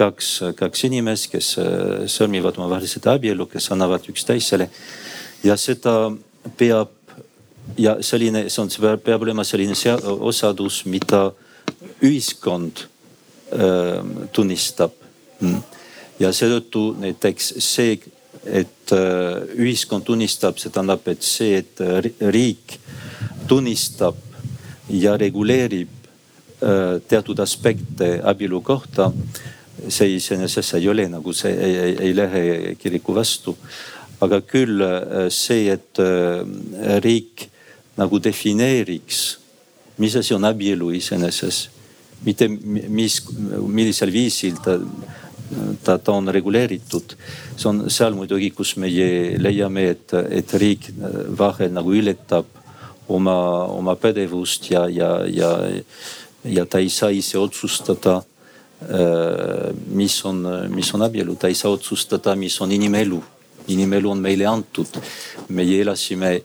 kaks, 0.02 0.32
kaks 0.58 0.88
inimest, 0.88 1.30
kes 1.32 1.54
äh, 1.62 2.02
sõlmivad 2.10 2.58
omavahelised 2.58 3.06
abielu, 3.10 3.46
kes 3.50 3.70
annavad 3.74 4.08
üksteisele. 4.10 4.68
ja 5.42 5.56
seda 5.58 6.12
peab 6.58 6.90
ja 7.78 7.96
selline, 8.02 8.46
see 8.50 8.62
on, 8.62 8.70
peab 9.04 9.22
olema 9.22 9.44
selline 9.46 9.76
osadus, 10.18 10.82
mida 10.86 11.30
ühiskond 12.02 12.86
äh, 13.54 14.02
tunnistab. 14.32 14.98
Mm. 15.42 15.62
ja 16.22 16.28
seetõttu 16.30 16.92
näiteks 17.02 17.48
see, 17.64 17.96
et 18.46 18.92
äh, 18.94 19.40
ühiskond 19.58 20.06
tunnistab, 20.06 20.60
see 20.60 20.70
tähendab, 20.70 21.08
et 21.10 21.24
see, 21.26 21.56
et 21.58 21.82
riik 22.30 22.76
tunnistab 23.50 24.18
ja 24.92 25.16
reguleerib 25.18 25.90
äh, 26.62 27.00
teatud 27.08 27.42
aspekte 27.42 28.14
abielu 28.24 28.60
kohta 28.62 29.10
see 29.88 30.16
iseenesest 30.16 30.76
ei 30.78 30.88
ole 30.88 31.08
nagu 31.10 31.32
see 31.34 31.52
ei, 31.52 31.76
ei, 31.86 31.96
ei 32.08 32.16
lähe 32.16 32.42
kiriku 32.80 33.14
vastu. 33.14 33.56
aga 34.22 34.38
küll 34.46 34.78
see, 35.34 35.72
et 35.72 35.98
riik 37.02 37.48
nagu 37.98 38.20
defineeriks, 38.22 39.22
mis 39.98 40.14
asi 40.16 40.34
on 40.34 40.44
abielu 40.46 40.92
iseenesest, 40.94 41.70
mitte 42.22 42.46
mis, 42.46 43.18
millisel 43.66 44.12
viisil 44.14 44.60
ta 44.62 44.78
ta, 45.84 45.98
ta 45.98 46.12
on 46.12 46.28
reguleeritud. 46.28 47.16
see 47.56 47.68
on 47.68 47.84
seal 47.90 48.14
muidugi, 48.16 48.50
kus 48.50 48.76
meie 48.80 49.38
leiame, 49.38 49.88
et, 49.94 50.14
et 50.30 50.54
riik 50.54 50.88
vahel 51.38 51.72
nagu 51.74 51.92
ületab 51.92 52.46
oma, 53.08 53.36
oma 53.68 53.94
pädevust 53.96 54.70
ja, 54.70 54.86
ja, 54.88 55.12
ja, 55.28 55.52
ja 56.44 56.66
ta 56.66 56.80
ei 56.80 56.88
saa 56.88 57.10
ise 57.12 57.38
otsustada, 57.38 58.22
mis 59.92 60.24
on, 60.24 60.42
mis 60.72 60.90
on 60.94 61.02
abielu, 61.06 61.36
ta 61.36 61.48
ei 61.48 61.54
saa 61.54 61.70
otsustada, 61.70 62.34
mis 62.36 62.60
on 62.60 62.72
inimelu. 62.72 63.22
Inimelu 63.70 64.10
on 64.10 64.18
meile 64.18 64.46
antud. 64.46 64.98
meie 65.52 65.82
elasime, 65.82 66.42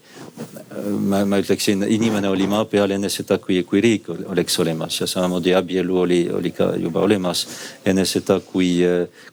ma, 1.08 1.24
ma 1.24 1.38
ütleksin, 1.40 1.82
inimene 1.88 2.28
oli 2.28 2.46
maa 2.46 2.66
peal 2.68 2.92
enne 2.92 3.08
seda, 3.08 3.38
kui, 3.40 3.62
kui 3.64 3.80
riik 3.80 4.10
oleks 4.10 4.58
olemas 4.60 5.00
ja 5.00 5.06
samamoodi 5.06 5.54
abielu 5.54 5.98
oli, 5.98 6.18
oli 6.30 6.52
ka 6.52 6.74
juba 6.76 7.00
olemas 7.06 7.46
enne 7.86 8.04
seda, 8.04 8.40
kui, 8.44 8.82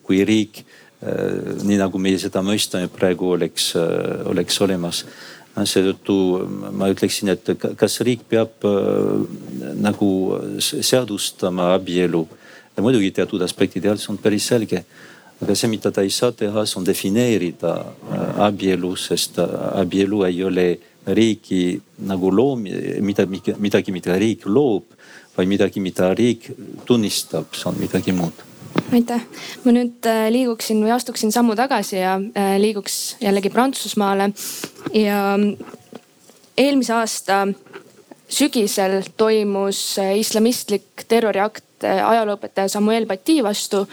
kui 0.04 0.24
riik, 0.26 0.64
nii 1.66 1.78
nagu 1.82 2.00
meie 2.02 2.20
seda 2.22 2.42
mõistame 2.46 2.88
praegu, 2.90 3.34
oleks, 3.36 3.74
oleks 4.32 4.62
olemas. 4.62 5.04
Seetõttu 5.56 6.16
ma 6.76 6.90
ütleksin, 6.92 7.32
et 7.32 7.52
kas 7.80 8.00
riik 8.04 8.26
peab 8.32 8.66
nagu 9.76 10.10
seadustama 10.60 11.74
abielu 11.76 12.26
ja 12.76 12.84
muidugi 12.84 13.12
teatud 13.12 13.42
aspektide 13.42 13.90
all 13.90 14.02
see 14.02 14.12
on 14.14 14.22
päris 14.22 14.48
selge 14.52 14.84
aga 15.42 15.56
see, 15.56 15.70
mida 15.72 15.92
ta 15.92 16.04
ei 16.06 16.12
saa 16.14 16.32
teha, 16.36 16.64
see 16.66 16.80
on 16.80 16.88
defineerida 16.88 17.74
äh, 17.76 18.26
abielu, 18.48 18.94
sest 19.00 19.40
äh, 19.44 19.56
abielu 19.82 20.24
ei 20.30 20.42
ole 20.48 20.68
riigi 21.16 21.76
nagu 22.08 22.32
loom, 22.34 22.66
mida, 23.06 23.28
midagi, 23.30 23.94
mida 23.94 24.16
riik 24.20 24.48
loob, 24.50 24.96
vaid 25.36 25.52
midagi, 25.52 25.84
mida 25.84 26.14
riik 26.18 26.50
tunnistab, 26.88 27.52
see 27.54 27.70
on 27.70 27.80
midagi 27.82 28.16
muud. 28.16 28.46
Aitäh, 28.96 29.22
ma 29.64 29.76
nüüd 29.76 30.08
äh, 30.10 30.26
liiguksin 30.34 30.82
või 30.84 30.96
astuksin 30.96 31.32
sammu 31.36 31.56
tagasi 31.60 32.00
ja 32.00 32.18
liiguks 32.60 33.18
jällegi 33.24 33.52
Prantsusmaale. 33.52 34.32
Ja 34.96 35.20
eelmise 36.58 36.96
aasta 36.96 37.44
sügisel 38.32 39.02
toimus 39.20 39.82
islamistlik 40.18 41.06
terroriakt 41.08 41.75
ajalooõpetaja 41.86 42.70
Samuel 42.70 43.06
Paty 43.10 43.40
vastu 43.44 43.86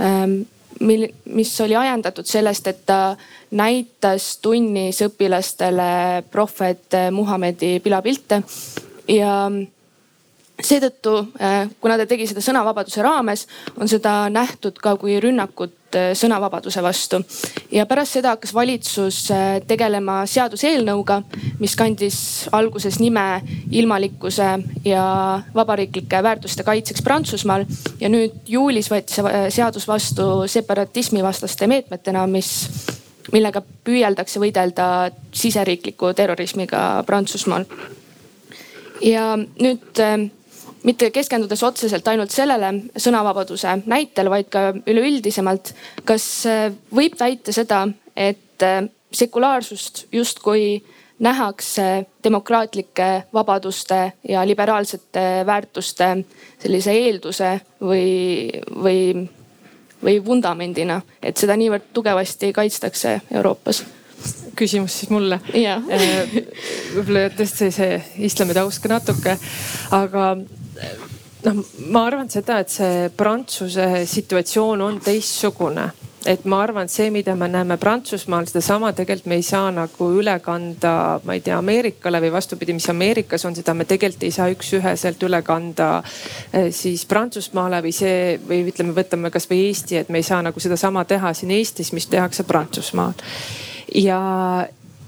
ähm, 0.00 0.42
mil, 0.80 1.06
mis 1.24 1.52
oli 1.60 1.76
ajendatud 1.76 2.26
sellest, 2.26 2.66
et 2.66 2.82
ta 2.86 3.16
näitas 3.54 4.38
tunnis 4.42 5.02
õpilastele 5.04 6.22
prohvet 6.30 6.96
Muhamedi 7.14 7.78
pilapilte 7.84 8.42
ja 9.08 9.36
seetõttu, 10.62 11.16
äh, 11.40 11.68
kuna 11.80 11.96
ta 11.98 12.06
tegi 12.06 12.26
seda 12.30 12.42
sõnavabaduse 12.44 13.02
raames, 13.02 13.46
on 13.80 13.90
seda 13.90 14.28
nähtud 14.30 14.78
ka 14.82 14.94
kui 15.00 15.16
rünnakut 15.20 15.96
äh, 15.98 16.12
sõnavabaduse 16.14 16.82
vastu. 16.82 17.20
ja 17.72 17.86
pärast 17.86 18.12
seda 18.14 18.34
hakkas 18.36 18.54
valitsus 18.54 19.30
äh, 19.34 19.60
tegelema 19.66 20.22
seaduseelnõuga, 20.26 21.22
mis 21.58 21.74
kandis 21.76 22.18
alguses 22.52 23.00
nime 23.00 23.42
ilmalikkuse 23.70 24.50
ja 24.84 25.06
vabariiklike 25.54 26.22
väärtuste 26.22 26.62
kaitseks 26.62 27.02
Prantsusmaal. 27.02 27.66
ja 28.00 28.08
nüüd 28.08 28.46
juulis 28.46 28.90
võeti 28.90 29.18
see 29.18 29.50
seadus 29.50 29.88
vastu 29.88 30.46
separatismi 30.46 31.22
vastaste 31.22 31.66
meetmetena, 31.66 32.26
mis 32.26 32.70
millega 33.32 33.62
püüeldakse 33.84 34.38
võidelda 34.38 35.10
siseriikliku 35.32 36.14
terrorismiga 36.14 37.02
Prantsusmaal. 37.06 37.66
ja 39.02 39.34
nüüd 39.36 40.00
mitte 40.84 41.10
keskendudes 41.10 41.62
otseselt 41.64 42.08
ainult 42.08 42.32
sellele 42.34 42.70
sõnavabaduse 43.00 43.78
näitel, 43.90 44.30
vaid 44.30 44.50
ka 44.52 44.70
üleüldisemalt. 44.86 45.74
kas 46.04 46.26
äh, 46.46 46.72
võib 46.94 47.16
väita 47.20 47.52
seda, 47.52 47.86
et 48.16 48.62
äh, 48.62 48.84
sekulaarsust 49.12 50.06
justkui 50.12 50.82
nähakse 51.24 52.06
demokraatlike 52.24 53.24
vabaduste 53.32 54.12
ja 54.28 54.46
liberaalsete 54.46 55.46
väärtuste 55.46 56.08
sellise 56.58 56.92
eelduse 56.92 57.60
või, 57.80 58.50
või, 58.82 59.28
või 60.02 60.18
vundamendina, 60.24 61.00
et 61.22 61.38
seda 61.38 61.56
niivõrd 61.56 61.92
tugevasti 61.92 62.52
kaitstakse 62.52 63.20
Euroopas? 63.34 63.84
küsimus 64.56 64.94
siis 65.00 65.10
mulle. 65.10 65.40
Äh, 65.58 66.36
võib-olla 66.94 67.26
tõesti 67.34 67.70
see 67.74 67.96
islami 68.28 68.54
taust 68.56 68.80
ka 68.82 68.88
natuke, 68.92 69.34
aga 69.92 70.28
noh, 71.44 71.60
ma 71.90 72.06
arvan 72.08 72.30
seda, 72.32 72.60
et 72.64 72.72
see 72.72 73.10
Prantsuse 73.16 74.06
situatsioon 74.10 74.84
on 74.84 75.00
teistsugune 75.04 75.90
et 76.26 76.44
ma 76.48 76.62
arvan, 76.64 76.88
et 76.88 76.92
see, 76.92 77.10
mida 77.12 77.34
me 77.36 77.48
näeme 77.52 77.76
Prantsusmaal, 77.80 78.46
sedasama 78.48 78.92
tegelikult 78.96 79.28
me 79.30 79.38
ei 79.40 79.44
saa 79.44 79.68
nagu 79.74 80.08
üle 80.18 80.34
kanda, 80.44 81.20
ma 81.24 81.36
ei 81.36 81.42
tea, 81.44 81.58
Ameerikale 81.60 82.20
või 82.24 82.32
vastupidi, 82.34 82.76
mis 82.76 82.88
Ameerikas 82.90 83.44
on, 83.44 83.56
seda 83.56 83.74
me 83.76 83.86
tegelikult 83.88 84.24
ei 84.24 84.34
saa 84.34 84.48
üks-üheselt 84.52 85.26
üle 85.28 85.42
kanda 85.44 85.90
eh, 86.00 86.70
siis 86.74 87.04
Prantsusmaale 87.10 87.82
või 87.84 87.92
see 87.96 88.38
või 88.40 88.62
ütleme, 88.72 88.96
võtame 88.96 89.32
kasvõi 89.34 89.66
Eesti, 89.68 90.00
et 90.00 90.12
me 90.12 90.22
ei 90.22 90.26
saa 90.26 90.40
nagu 90.44 90.60
sedasama 90.60 91.04
teha 91.08 91.34
siin 91.36 91.52
Eestis, 91.58 91.92
mis 91.96 92.08
tehakse 92.08 92.46
Prantsusmaal. 92.48 93.12
ja 94.00 94.20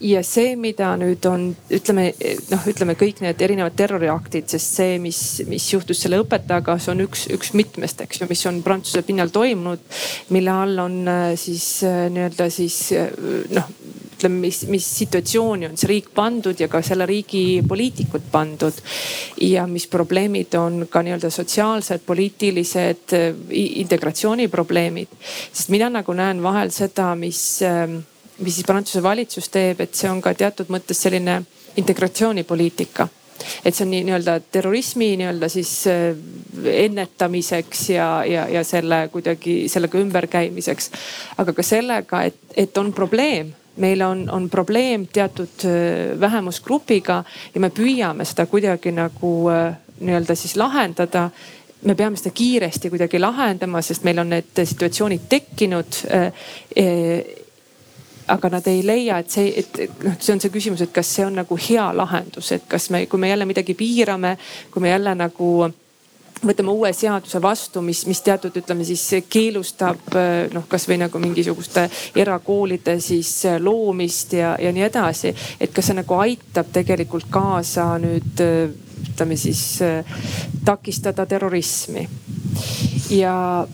ja 0.01 0.21
see, 0.27 0.55
mida 0.61 0.91
nüüd 1.01 1.25
on, 1.29 1.49
ütleme 1.73 2.11
noh, 2.51 2.65
ütleme 2.69 2.97
kõik 2.99 3.23
need 3.25 3.41
erinevad 3.43 3.77
terroriaktid, 3.79 4.49
sest 4.53 4.81
see, 4.81 4.97
mis, 5.03 5.21
mis 5.49 5.67
juhtus 5.73 6.03
selle 6.05 6.21
õpetajaga, 6.21 6.77
see 6.83 6.93
on 6.93 7.05
üks, 7.07 7.27
üks 7.33 7.55
mitmest, 7.57 8.03
eks 8.05 8.21
ju, 8.21 8.29
mis 8.29 8.45
on 8.49 8.61
Prantsuse 8.65 9.03
pinnal 9.07 9.33
toimunud. 9.33 9.85
mille 10.35 10.53
all 10.53 10.79
on 10.85 10.99
äh, 11.09 11.29
siis 11.41 11.83
äh, 11.87 12.07
nii-öelda 12.13 12.49
siis 12.53 12.81
äh, 12.93 13.09
noh, 13.57 13.71
ütleme, 14.17 14.41
mis, 14.47 14.63
mis 14.73 14.89
situatsiooni 14.99 15.69
on 15.71 15.79
see 15.81 15.91
riik 15.91 16.11
pandud 16.17 16.61
ja 16.61 16.69
ka 16.73 16.83
selle 16.85 17.07
riigi 17.09 17.63
poliitikud 17.69 18.29
pandud. 18.33 18.83
ja 19.41 19.67
mis 19.67 19.87
probleemid 19.93 20.55
on 20.61 20.87
ka 20.91 21.03
nii-öelda 21.05 21.31
sotsiaalsed, 21.31 22.05
poliitilised, 22.07 23.17
integratsiooniprobleemid. 23.85 25.17
sest 25.53 25.73
mina 25.73 25.89
nagu 25.93 26.13
näen 26.13 26.43
vahel 26.45 26.73
seda, 26.75 27.15
mis 27.17 27.63
ähm, 27.65 28.01
mis 28.39 28.55
siis 28.55 28.67
Prantsuse 28.67 29.03
valitsus 29.03 29.49
teeb, 29.53 29.81
et 29.81 29.95
see 29.95 30.11
on 30.11 30.21
ka 30.25 30.35
teatud 30.35 30.69
mõttes 30.73 31.01
selline 31.03 31.41
integratsioonipoliitika. 31.77 33.09
Et 33.65 33.75
see 33.75 33.85
on 33.85 33.91
nii 33.93 34.05
nii-öelda 34.09 34.39
terrorismi 34.53 35.11
nii-öelda 35.21 35.49
siis 35.53 35.71
äh, 35.91 36.17
ennetamiseks 36.73 37.91
ja, 37.91 38.09
ja, 38.25 38.47
ja 38.49 38.65
selle 38.65 39.09
kuidagi 39.13 39.67
sellega 39.69 40.01
ümberkäimiseks. 40.01 40.91
aga 41.37 41.53
ka 41.53 41.63
sellega, 41.63 42.23
et, 42.23 42.41
et 42.57 42.79
on 42.79 42.93
probleem. 42.93 43.53
Meil 43.77 44.01
on, 44.01 44.23
on 44.33 44.49
probleem 44.51 45.07
teatud 45.13 45.67
äh, 45.69 46.21
vähemusgrupiga 46.21 47.23
ja 47.55 47.61
me 47.61 47.69
püüame 47.69 48.25
seda 48.25 48.47
kuidagi 48.47 48.93
nagu 48.93 49.33
äh, 49.53 49.77
nii-öelda 50.01 50.35
siis 50.35 50.57
lahendada. 50.57 51.31
Me 51.85 51.95
peame 51.95 52.17
seda 52.17 52.33
kiiresti 52.35 52.91
kuidagi 52.91 53.21
lahendama, 53.21 53.83
sest 53.85 54.05
meil 54.05 54.19
on 54.19 54.33
need 54.33 54.65
situatsioonid 54.65 55.29
tekkinud 55.29 56.01
aga 58.29 58.51
nad 58.57 58.67
ei 58.67 58.83
leia, 58.87 59.19
et 59.23 59.31
see, 59.31 59.53
et 59.63 59.81
noh, 60.05 60.15
see 60.19 60.35
on 60.35 60.43
see 60.43 60.53
küsimus, 60.55 60.83
et 60.83 60.93
kas 60.95 61.09
see 61.19 61.27
on 61.27 61.37
nagu 61.39 61.59
hea 61.69 61.87
lahendus, 61.95 62.53
et 62.57 62.69
kas 62.69 62.91
me, 62.91 63.05
kui 63.07 63.21
me 63.23 63.31
jälle 63.31 63.47
midagi 63.47 63.75
piirame, 63.79 64.37
kui 64.71 64.83
me 64.83 64.91
jälle 64.91 65.15
nagu 65.15 65.51
võtame 66.45 66.73
uue 66.75 66.91
seaduse 66.93 67.41
vastu, 67.43 67.81
mis, 67.83 68.03
mis 68.07 68.21
teatud, 68.21 68.57
ütleme 68.61 68.85
siis 68.85 69.05
keelustab 69.33 70.17
noh, 70.53 70.67
kasvõi 70.69 70.99
nagu 71.01 71.21
mingisuguste 71.23 71.87
erakoolide 72.19 72.99
siis 73.01 73.31
loomist 73.63 74.37
ja, 74.37 74.55
ja 74.61 74.73
nii 74.73 74.85
edasi. 74.85 75.33
et 75.61 75.73
kas 75.73 75.91
see 75.91 75.97
nagu 75.97 76.19
aitab 76.21 76.73
tegelikult 76.75 77.31
kaasa 77.33 77.95
nüüd 78.03 78.43
ütleme 78.43 79.37
siis 79.41 79.79
takistada 80.65 81.27
terrorismi 81.27 82.05
ja 83.17 83.67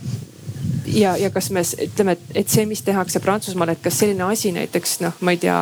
ja, 0.86 1.16
ja 1.16 1.30
kas 1.30 1.50
me 1.50 1.62
ütleme, 1.62 2.16
et, 2.16 2.24
et 2.42 2.52
see, 2.52 2.64
mis 2.68 2.82
tehakse 2.84 3.20
Prantsusmaal, 3.22 3.74
et 3.74 3.82
kas 3.84 4.00
selline 4.02 4.24
asi 4.26 4.52
näiteks 4.54 4.98
noh, 5.04 5.18
ma 5.24 5.34
ei 5.34 5.40
tea, 5.42 5.58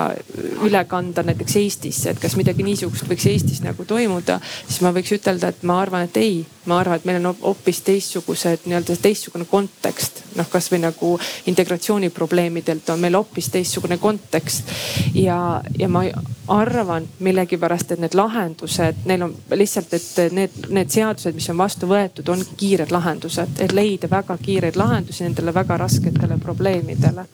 üle 0.66 0.82
kanda 0.90 1.24
näiteks 1.26 1.56
Eestisse, 1.60 2.14
et 2.14 2.22
kas 2.22 2.36
midagi 2.40 2.66
niisugust 2.66 3.08
võiks 3.10 3.28
Eestis 3.30 3.62
nagu 3.64 3.86
toimuda, 3.88 4.40
siis 4.66 4.80
ma 4.84 4.94
võiks 4.96 5.12
ütelda, 5.16 5.52
et 5.52 5.66
ma 5.68 5.80
arvan, 5.82 6.08
et 6.08 6.20
ei. 6.20 6.40
Ma 6.70 6.78
arvan, 6.78 7.00
et 7.00 7.06
meil 7.08 7.26
on 7.26 7.36
hoopis 7.42 7.80
teistsugused 7.82 8.66
nii-öelda 8.70 8.96
teistsugune 9.02 9.44
kontekst. 9.50 10.22
noh, 10.38 10.46
kasvõi 10.48 10.78
nagu 10.78 11.16
integratsiooniprobleemidelt 11.50 12.90
on 12.94 13.00
meil 13.02 13.16
hoopis 13.18 13.48
teistsugune 13.50 13.98
kontekst. 13.98 14.70
ja, 15.14 15.62
ja 15.78 15.88
ma 15.88 16.04
arvan 16.48 17.08
millegipärast, 17.18 17.92
et 17.92 18.04
need 18.04 18.14
lahendused, 18.14 19.02
neil 19.10 19.26
on 19.26 19.34
lihtsalt, 19.50 19.94
et 19.94 20.32
need, 20.36 20.62
need 20.68 20.94
seadused, 20.94 21.34
mis 21.34 21.50
on 21.50 21.58
vastu 21.58 21.90
võetud, 21.90 22.30
on 22.30 22.46
kiired 22.56 22.94
lahendused, 22.94 23.58
et 23.58 23.74
leida 23.74 24.10
väga 24.10 24.38
kiireid 24.38 24.78
lahendusi 24.78 25.26
nendele 25.26 25.54
väga 25.54 25.76
rasketele 25.84 26.38
probleemidele. 26.38 27.26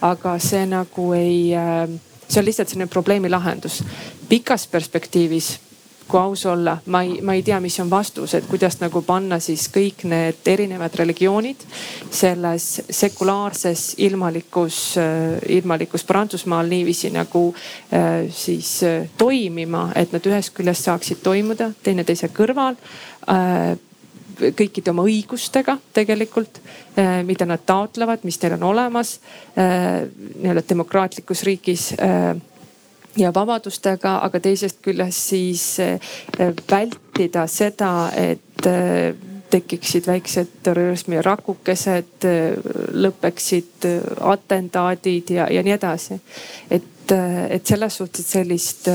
aga 0.00 0.38
see 0.38 0.66
nagu 0.66 1.12
ei, 1.12 1.50
see 2.28 2.40
on 2.40 2.46
lihtsalt 2.46 2.68
selline 2.68 2.90
probleemi 2.90 3.30
lahendus. 3.30 3.82
pikas 4.28 4.66
perspektiivis 4.66 5.58
kui 6.10 6.20
aus 6.20 6.44
olla, 6.46 6.76
ma 6.86 7.02
ei, 7.02 7.20
ma 7.22 7.34
ei 7.36 7.42
tea, 7.46 7.60
mis 7.62 7.78
on 7.80 7.90
vastus, 7.90 8.34
et 8.34 8.46
kuidas 8.50 8.80
nagu 8.80 9.02
panna 9.06 9.38
siis 9.42 9.68
kõik 9.72 10.04
need 10.10 10.48
erinevad 10.50 10.94
religioonid 10.98 11.62
selles 12.10 12.66
sekulaarses 12.90 13.94
ilmalikus, 14.06 14.80
äh, 15.00 15.38
ilmalikus 15.60 16.04
Prantsusmaal 16.08 16.70
niiviisi 16.70 17.12
nagu 17.14 17.50
äh, 17.54 18.26
siis 18.34 18.80
äh, 18.86 19.06
toimima, 19.18 19.90
et 19.94 20.12
nad 20.12 20.26
ühest 20.26 20.54
küljest 20.56 20.90
saaksid 20.90 21.22
toimuda 21.22 21.70
teineteise 21.82 22.32
kõrval 22.34 22.78
kõikide 24.40 24.90
oma 24.90 25.02
õigustega 25.04 25.74
tegelikult, 25.92 26.62
mida 27.28 27.44
nad 27.46 27.60
taotlevad, 27.68 28.22
mis 28.24 28.38
neil 28.40 28.54
on 28.56 28.62
olemas 28.70 29.18
nii-öelda 29.52 30.62
demokraatlikus 30.70 31.44
riigis 31.44 31.90
ja 33.16 33.32
vabadustega, 33.34 34.18
aga 34.24 34.40
teisest 34.40 34.80
küljest 34.84 35.32
siis 35.32 35.64
eh, 35.82 35.98
vältida 36.70 37.46
seda, 37.50 38.10
et 38.16 38.66
eh, 38.68 39.14
tekiksid 39.50 40.06
väiksed 40.06 40.52
terrorismi 40.62 41.22
rakukesed, 41.22 42.28
eh, 42.28 42.70
lõpeksid 42.94 43.88
atendaadid 44.34 45.34
ja, 45.34 45.48
ja 45.50 45.64
nii 45.66 45.74
edasi. 45.74 46.20
et, 46.70 47.12
et 47.50 47.66
selles 47.66 47.96
suhtes 47.96 48.30
sellist 48.30 48.88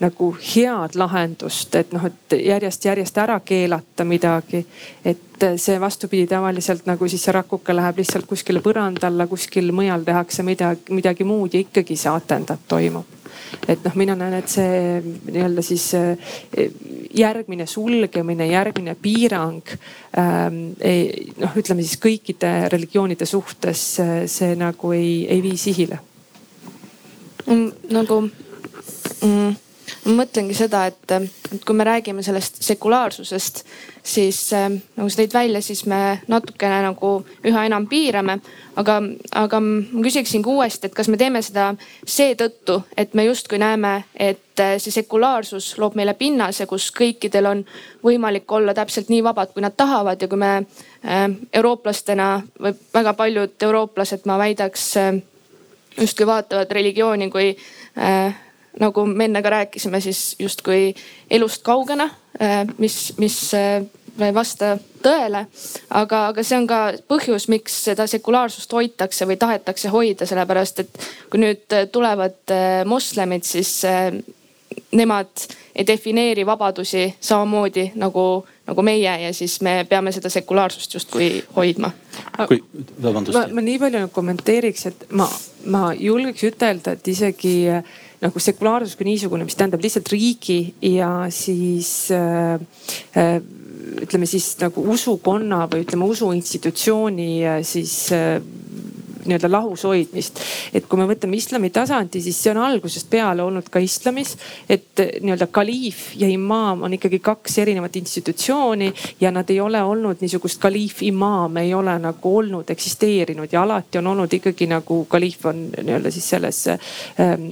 nagu 0.00 0.30
head 0.40 0.96
lahendust, 0.96 1.74
et 1.76 1.92
noh, 1.92 2.04
et 2.08 2.36
järjest-järjest 2.40 3.18
ära 3.20 3.40
keelata 3.44 4.04
midagi. 4.04 4.64
et 5.04 5.44
see 5.56 5.80
vastupidi 5.80 6.26
tavaliselt 6.28 6.86
nagu 6.86 7.08
siis 7.08 7.22
see 7.24 7.32
rakuke 7.32 7.72
läheb 7.76 8.00
lihtsalt 8.00 8.26
kuskile 8.28 8.60
põranda 8.60 9.08
alla, 9.08 9.26
kuskil 9.26 9.72
mujal 9.72 10.04
tehakse 10.04 10.42
midagi, 10.42 10.92
midagi 10.92 11.24
muud 11.24 11.54
ja 11.54 11.60
ikkagi 11.60 11.96
see 11.96 12.12
atentaat 12.12 12.66
toimub 12.68 13.20
et 13.68 13.84
noh, 13.84 13.94
mina 13.98 14.14
näen, 14.16 14.34
et 14.38 14.48
see 14.48 15.00
nii-öelda 15.02 15.62
siis 15.64 15.86
eh, 15.98 16.34
järgmine 17.16 17.66
sulgemine, 17.66 18.46
järgmine 18.46 18.94
piirang 19.02 19.72
ähm, 20.18 20.60
noh, 21.40 21.56
ütleme 21.56 21.82
siis 21.84 21.98
kõikide 22.02 22.52
religioonide 22.72 23.26
suhtes 23.26 23.86
see 24.30 24.52
nagu 24.60 24.92
ei, 24.96 25.24
ei 25.28 25.42
vii 25.42 25.56
sihile 25.58 25.98
mm,. 27.46 27.90
nagu 27.96 28.22
mm 28.22 29.58
ma 30.04 30.22
mõtlengi 30.22 30.56
seda, 30.56 30.84
et, 30.90 31.12
et 31.54 31.64
kui 31.66 31.76
me 31.76 31.84
räägime 31.86 32.22
sellest 32.24 32.60
sekulaarsusest, 32.64 33.62
siis 34.02 34.40
äh, 34.56 34.68
nagu 34.96 35.10
sa 35.10 35.20
tõid 35.20 35.34
välja, 35.34 35.62
siis 35.64 35.84
me 35.90 36.20
natukene 36.30 36.80
nagu 36.86 37.12
üha 37.46 37.64
enam 37.68 37.86
piirame. 37.90 38.40
aga, 38.80 39.00
aga 39.36 39.60
ma 39.60 40.02
küsiksin 40.04 40.42
ka 40.42 40.50
uuesti, 40.50 40.88
et 40.88 40.94
kas 40.94 41.08
me 41.08 41.18
teeme 41.20 41.42
seda 41.42 41.74
seetõttu, 42.06 42.80
et 42.96 43.14
me 43.14 43.24
justkui 43.26 43.58
näeme, 43.60 44.04
et 44.14 44.60
äh, 44.60 44.76
see 44.78 44.94
sekulaarsus 44.94 45.74
loob 45.78 45.98
meile 45.98 46.14
pinnase, 46.14 46.66
kus 46.66 46.90
kõikidel 46.96 47.50
on 47.50 47.64
võimalik 48.04 48.52
olla 48.52 48.74
täpselt 48.74 49.10
nii 49.12 49.24
vabad, 49.26 49.52
kui 49.52 49.62
nad 49.62 49.76
tahavad 49.76 50.22
ja 50.22 50.28
kui 50.28 50.40
me 50.40 50.52
äh, 50.56 51.26
eurooplastena 51.52 52.30
või 52.60 52.76
väga 52.94 53.14
paljud 53.18 53.68
eurooplased, 53.68 54.24
ma 54.24 54.38
väidaks 54.38 54.94
justkui 56.00 56.26
vaatavad 56.26 56.70
religiooni 56.72 57.30
kui 57.30 57.56
äh, 57.98 58.36
nagu 58.78 59.06
me 59.06 59.24
enne 59.24 59.42
ka 59.42 59.50
rääkisime, 59.50 60.00
siis 60.00 60.36
justkui 60.38 60.94
elust 61.30 61.62
kaugena, 61.66 62.10
äh, 62.40 62.66
mis, 62.78 63.12
mis 63.18 63.38
äh, 63.54 63.82
ei 64.20 64.34
vasta 64.34 64.76
tõele. 65.02 65.46
aga, 65.90 66.26
aga 66.28 66.42
see 66.44 66.58
on 66.58 66.66
ka 66.70 66.80
põhjus, 67.08 67.48
miks 67.48 67.84
seda 67.84 68.06
sekulaarsust 68.10 68.72
hoitakse 68.72 69.26
või 69.26 69.38
tahetakse 69.40 69.88
hoida, 69.88 70.26
sellepärast 70.26 70.84
et 70.84 71.08
kui 71.30 71.40
nüüd 71.40 71.78
tulevad 71.92 72.54
äh, 72.54 72.82
moslemid, 72.84 73.48
siis 73.48 73.80
nemad 74.92 75.26
ei 75.74 75.86
defineeri 75.86 76.46
vabadusi 76.46 77.14
samamoodi 77.20 77.92
nagu, 77.94 78.46
nagu 78.66 78.82
meie 78.82 79.14
ja 79.22 79.32
siis 79.34 79.60
me 79.60 79.86
peame 79.88 80.12
seda 80.12 80.28
sekulaarsust 80.28 80.94
justkui 80.94 81.44
hoidma. 81.56 81.90
kui, 82.48 82.62
vabandust. 83.02 83.38
ma, 83.38 83.46
ma 83.54 83.64
nii 83.64 83.78
palju 83.78 84.08
kommenteeriks, 84.12 84.86
et 84.86 85.06
ma, 85.10 85.28
ma 85.66 85.90
julgeks 85.94 86.44
ütelda, 86.50 86.96
et 86.96 87.08
isegi 87.08 87.54
nagu 88.20 88.42
sekulaarsus 88.42 88.96
kui 88.98 89.08
niisugune, 89.08 89.46
mis 89.48 89.56
tähendab 89.56 89.82
lihtsalt 89.84 90.10
riigi 90.12 90.74
ja 90.84 91.10
siis 91.32 92.10
äh, 92.14 92.60
äh, 93.16 93.38
ütleme 94.00 94.28
siis 94.28 94.52
nagu 94.60 94.84
usukonna 94.92 95.64
või 95.70 95.84
ütleme 95.84 96.08
usuinstitutsiooni 96.10 97.30
äh, 97.48 97.60
siis 97.66 97.94
äh, 98.14 98.38
nii-öelda 99.24 99.50
lahus 99.50 99.84
hoidmist. 99.84 100.40
et 100.74 100.86
kui 100.88 100.98
me 100.98 101.06
võtame 101.10 101.36
islami 101.36 101.70
tasandi, 101.70 102.22
siis 102.22 102.38
see 102.42 102.52
on 102.52 102.62
algusest 102.64 103.10
peale 103.10 103.42
olnud 103.42 103.68
ka 103.70 103.82
islamis, 103.82 104.36
et 104.68 105.00
nii-öelda 105.20 105.50
kaliif 105.52 106.10
ja 106.20 106.28
imaam 106.28 106.84
on 106.86 106.94
ikkagi 106.96 107.18
kaks 107.24 107.58
erinevat 107.62 107.96
institutsiooni 107.96 108.92
ja 109.20 109.30
nad 109.34 109.50
ei 109.50 109.60
ole 109.60 109.82
olnud 109.82 110.22
niisugust 110.24 110.60
kaliif-imaam 110.62 111.56
ei 111.60 111.74
ole 111.74 111.96
nagu 111.98 112.36
olnud, 112.36 112.70
eksisteerinud 112.70 113.52
ja 113.52 113.62
alati 113.62 113.98
on 113.98 114.06
olnud 114.14 114.32
ikkagi 114.32 114.68
nagu 114.70 115.04
kaliif 115.10 115.46
on 115.46 115.66
nii-öelda 115.82 116.10
siis 116.10 116.30
selles 116.30 116.62
ähm, 116.70 117.50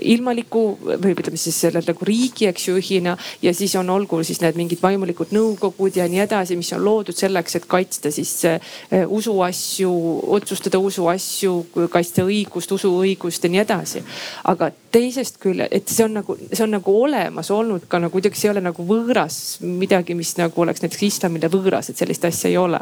ilmaliku 0.00 0.64
või 0.86 1.14
ütleme 1.14 1.40
siis 1.40 1.60
selle 1.60 1.82
nagu 1.86 2.06
riigi, 2.06 2.46
eks 2.50 2.68
ju, 2.68 2.76
juhina 2.78 3.16
ja 3.42 3.54
siis 3.54 3.74
on 3.76 3.90
olgu 3.90 4.22
siis 4.24 4.40
need 4.40 4.58
mingid 4.58 4.82
vaimulikud 4.82 5.34
nõukogud 5.34 5.96
ja 5.98 6.08
nii 6.08 6.24
edasi, 6.24 6.56
mis 6.56 6.72
on 6.76 6.84
loodud 6.84 7.16
selleks, 7.16 7.56
et 7.58 7.68
kaitsta 7.70 8.12
siis 8.14 8.32
äh, 8.48 8.60
usuasju, 9.08 9.92
otsustada 10.38 10.78
usuasju 10.78 11.09
asju, 11.12 11.54
kaitsta 11.92 12.24
õigust, 12.26 12.72
usuõigust 12.76 13.44
ja 13.44 13.50
nii 13.52 13.62
edasi. 13.64 14.04
aga 14.50 14.70
teisest 14.90 15.38
küljest, 15.42 15.72
et 15.72 15.88
see 15.88 16.04
on 16.04 16.16
nagu, 16.18 16.36
see 16.52 16.64
on 16.64 16.74
nagu 16.74 16.94
olemas 17.02 17.50
olnud 17.54 17.86
ka 17.88 18.00
nagu 18.02 18.12
kuidagi, 18.14 18.38
see 18.38 18.48
ei 18.48 18.54
ole 18.54 18.62
nagu 18.64 18.84
võõras 18.86 19.60
midagi, 19.62 20.16
mis 20.18 20.32
nagu 20.38 20.64
oleks 20.64 20.82
näiteks 20.82 21.04
islamile 21.06 21.50
võõras, 21.52 21.90
et 21.90 22.00
sellist 22.00 22.24
asja 22.26 22.50
ei 22.50 22.58
ole. 22.58 22.80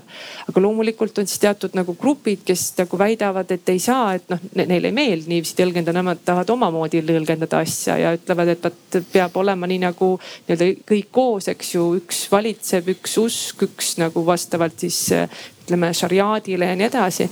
aga 0.49 0.63
loomulikult 0.65 1.19
on 1.21 1.29
siis 1.29 1.43
teatud 1.43 1.77
nagu 1.77 1.95
grupid, 2.01 2.45
kes 2.49 2.73
nagu 2.79 2.99
väidavad, 2.99 3.51
et 3.53 3.69
ei 3.69 3.83
saa, 3.83 4.15
et 4.17 4.29
noh, 4.33 4.41
neile 4.57 4.89
ei 4.89 4.97
meeldi 4.97 5.35
niiviisi 5.35 5.59
tõlgendada, 5.59 5.97
nemad 6.01 6.25
tahavad 6.25 6.51
omamoodi 6.57 7.03
tõlgendada 7.05 7.63
asja 7.65 7.99
ja 8.01 8.15
ütlevad, 8.17 8.55
et 8.55 8.65
vot 8.65 8.99
peab 9.13 9.37
olema 9.37 9.69
nii 9.69 9.83
nagu 9.85 10.15
nii-öelda 10.19 10.71
kõik 10.89 11.13
koos, 11.13 11.49
eks 11.53 11.75
ju, 11.77 11.87
üks 12.01 12.25
valitseb, 12.33 12.93
üks 12.95 13.19
usk, 13.21 13.69
üks 13.69 13.97
nagu 14.01 14.25
vastavalt 14.27 14.81
siis 14.81 15.05
ütleme 15.13 15.93
šariaadile 15.93 16.73
ja 16.73 16.79
nii 16.79 16.89
edasi 16.89 17.29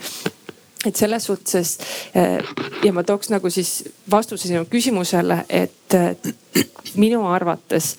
et 0.84 0.96
selles 0.96 1.24
suhtes 1.24 1.78
eh, 2.14 2.38
ja 2.84 2.92
ma 2.92 3.02
tooks 3.02 3.30
nagu 3.32 3.50
siis 3.50 3.84
vastuse 4.10 4.48
sinu 4.48 4.66
küsimusele, 4.70 5.44
et 5.48 5.96
minu 7.00 7.24
arvates 7.28 7.94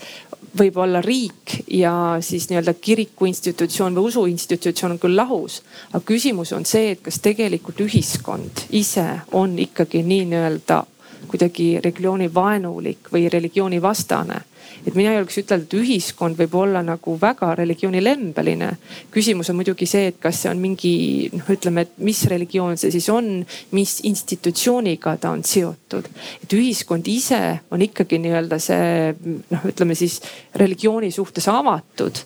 võib 0.58 0.78
olla 0.82 1.02
riik 1.02 1.58
ja 1.74 2.18
siis 2.22 2.50
nii-öelda 2.50 2.74
kiriku 2.82 3.26
institutsioon 3.30 3.96
või 3.96 4.12
usuinstitutsioon 4.12 4.96
on 4.96 5.00
küll 5.00 5.16
lahus. 5.16 5.62
aga 5.94 6.04
küsimus 6.06 6.54
on 6.54 6.66
see, 6.66 6.92
et 6.92 7.02
kas 7.02 7.20
tegelikult 7.20 7.80
ühiskond 7.86 8.68
ise 8.70 9.06
on 9.32 9.58
ikkagi 9.60 10.04
nii-öelda 10.04 10.84
kuidagi 11.28 11.80
religiooni 11.84 12.34
vaenulik 12.34 13.12
või 13.14 13.28
religiooni 13.30 13.82
vastane 13.82 14.42
et 14.88 14.96
mina 14.96 15.14
julgeks 15.16 15.42
ütelda, 15.42 15.68
et 15.68 15.76
ühiskond 15.78 16.38
võib 16.40 16.56
olla 16.56 16.82
nagu 16.86 17.18
väga 17.20 17.52
religioonilembeline. 17.60 18.70
küsimus 19.12 19.50
on 19.52 19.60
muidugi 19.60 19.86
see, 19.86 20.08
et 20.14 20.20
kas 20.24 20.42
see 20.44 20.52
on 20.52 20.62
mingi 20.64 20.94
noh, 21.34 21.52
ütleme, 21.52 21.84
et 21.84 22.00
mis 22.00 22.24
religioon 22.32 22.78
see 22.80 22.94
siis 22.96 23.10
on, 23.12 23.46
mis 23.76 24.00
institutsiooniga 24.08 25.18
ta 25.18 25.32
on 25.36 25.44
seotud. 25.44 26.08
et 26.44 26.54
ühiskond 26.54 27.08
ise 27.12 27.42
on 27.72 27.82
ikkagi 27.82 28.22
nii-öelda 28.24 28.60
see 28.64 29.14
noh, 29.52 29.68
ütleme 29.68 29.96
siis 29.96 30.22
religiooni 30.56 31.12
suhtes 31.12 31.48
avatud 31.52 32.24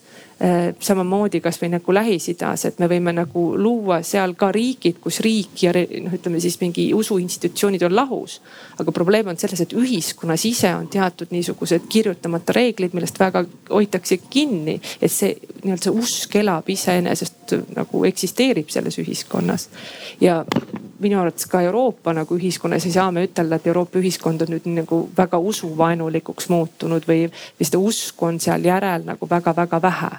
samamoodi 0.79 1.41
kasvõi 1.41 1.69
nagu 1.69 1.93
Lähis-Idas, 1.93 2.65
et 2.65 2.79
me 2.81 2.87
võime 2.89 3.13
nagu 3.13 3.43
luua 3.57 3.99
seal 4.05 4.33
ka 4.39 4.49
riigid, 4.51 4.97
kus 5.01 5.19
riik 5.21 5.63
ja 5.67 5.73
noh, 5.75 6.13
ütleme 6.17 6.39
siis 6.41 6.57
mingi 6.61 6.87
usuinstitutsioonid 6.97 7.83
on 7.85 7.95
lahus. 7.95 8.39
aga 8.79 8.91
probleem 8.91 9.27
on 9.27 9.37
selles, 9.37 9.61
et 9.61 9.73
ühiskonnas 9.77 10.45
ise 10.45 10.73
on 10.75 10.87
teatud 10.87 11.29
niisugused 11.31 11.85
kirjutamata 11.89 12.55
reeglid, 12.57 12.93
millest 12.93 13.19
väga 13.19 13.43
hoitakse 13.69 14.17
kinni. 14.29 14.81
et 15.01 15.11
see 15.11 15.35
nii-öelda 15.63 15.83
see 15.83 15.93
usk 15.93 16.35
elab 16.35 16.69
iseenesest 16.69 17.55
nagu 17.75 18.03
eksisteerib 18.05 18.69
selles 18.69 18.97
ühiskonnas. 18.97 19.69
ja 20.21 20.45
minu 20.99 21.19
arvates 21.19 21.45
ka 21.45 21.61
Euroopa 21.61 22.13
nagu 22.13 22.37
ühiskonnas 22.37 22.85
ei 22.85 22.91
saa 22.91 23.11
me 23.11 23.27
ütelda, 23.27 23.55
et 23.55 23.67
Euroopa 23.67 23.99
ühiskond 23.99 24.41
on 24.41 24.55
nüüd 24.55 24.65
nagu 24.73 25.03
väga 25.17 25.37
usuvaenulikuks 25.37 26.49
muutunud 26.49 27.05
või, 27.05 27.29
või 27.29 27.69
seda 27.69 27.77
usku 27.77 28.25
on 28.25 28.39
seal 28.39 28.65
järel 28.65 29.05
nagu 29.05 29.29
väga-väga 29.29 29.81
vähe 29.81 30.11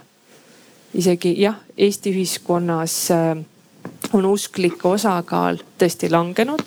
isegi 0.94 1.34
jah, 1.40 1.56
Eesti 1.78 2.12
ühiskonnas 2.12 2.96
äh, 3.10 3.38
on 4.12 4.26
usklike 4.28 4.88
osakaal 4.88 5.58
tõesti 5.80 6.10
langenud, 6.12 6.62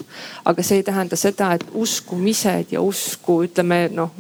aga 0.50 0.64
see 0.66 0.82
ei 0.82 0.86
tähenda 0.88 1.18
seda, 1.20 1.52
et 1.56 1.66
uskumised 1.78 2.74
ja 2.74 2.82
usku, 2.82 3.42
ütleme 3.46 3.86
noh, 3.94 4.16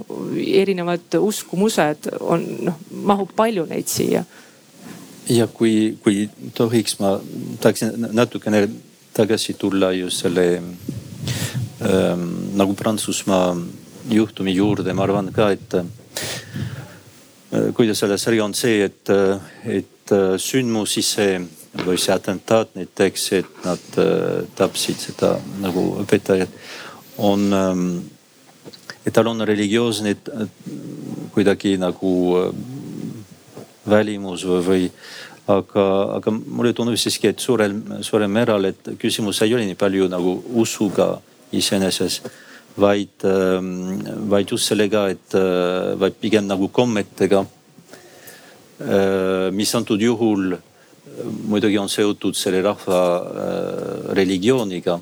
erinevad 0.46 1.18
uskumused 1.20 2.10
on 2.22 2.46
noh, 2.70 2.82
mahub 3.08 3.34
palju 3.36 3.66
neid 3.70 3.90
siia. 3.92 4.24
ja 5.30 5.48
kui, 5.48 5.98
kui 6.04 6.30
tohiks, 6.54 7.00
ma 7.00 7.16
tahaksin 7.62 8.10
natukene 8.14 8.68
tagasi 9.16 9.56
tulla 9.58 9.92
just 9.96 10.22
selle 10.22 10.46
ähm, 10.62 12.30
nagu 12.56 12.74
Prantsusmaa 12.74 13.56
juhtumi 14.12 14.54
juurde, 14.54 14.94
ma 14.94 15.04
arvan 15.04 15.32
ka, 15.34 15.50
et 15.56 15.74
äh, 15.82 15.86
kuidas 17.74 18.04
öelda, 18.04 18.18
see 18.22 18.42
on 18.42 18.54
see, 18.54 18.84
et, 18.86 19.10
et 19.66 19.95
äh, 20.14 20.36
sündmus 20.42 20.98
ise 21.00 21.28
või 21.86 21.98
see 22.00 22.14
atentaat 22.14 22.76
näiteks, 22.78 23.24
et 23.40 23.64
nad 23.66 24.00
äh, 24.02 24.44
tapsid 24.58 25.00
seda 25.02 25.36
nagu 25.64 25.86
õpetajat, 26.04 26.52
on 27.26 27.48
ähm,, 27.56 27.86
et 29.06 29.14
tal 29.14 29.30
on 29.32 29.46
religioosne 29.48 30.16
äh, 30.16 30.48
kuidagi 31.34 31.76
nagu 31.82 32.14
välimus 33.86 34.46
või, 34.50 34.62
või 34.66 34.88
aga, 35.52 35.86
aga 36.20 36.34
mulle 36.34 36.74
tundub 36.74 36.98
siiski, 36.98 37.30
et 37.34 37.44
suurel, 37.44 37.76
suurel 38.02 38.32
määral, 38.32 38.72
et 38.72 38.96
küsimus 39.02 39.44
ei 39.46 39.54
ole 39.54 39.68
nii 39.68 39.80
palju 39.80 40.10
nagu 40.10 40.38
usuga 40.62 41.16
iseenesest, 41.56 42.32
vaid, 42.82 43.24
ähm, 43.28 44.02
vaid 44.32 44.52
just 44.52 44.72
sellega, 44.72 45.08
et 45.14 45.36
vaid 46.00 46.18
pigem 46.20 46.48
nagu 46.50 46.68
kommetega, 46.74 47.46
mis 49.56 49.72
antud 49.78 50.02
juhul 50.02 50.58
muidugi 51.24 51.78
on 51.80 51.90
seotud 51.90 52.36
selle 52.36 52.62
rahva 52.62 53.02
äh, 53.18 54.16
religiooniga. 54.18 55.00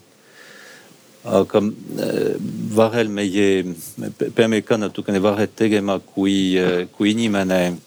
aga 1.23 1.59
äh, 1.59 2.36
vahel 2.75 3.07
meie, 3.07 3.63
me 3.97 4.09
peame 4.12 4.62
ka 4.62 4.77
natukene 4.77 5.21
vahet 5.23 5.55
tegema, 5.55 5.99
kui, 5.99 6.57
äh, 6.59 6.88
kui 6.91 7.12
inimene 7.12 7.77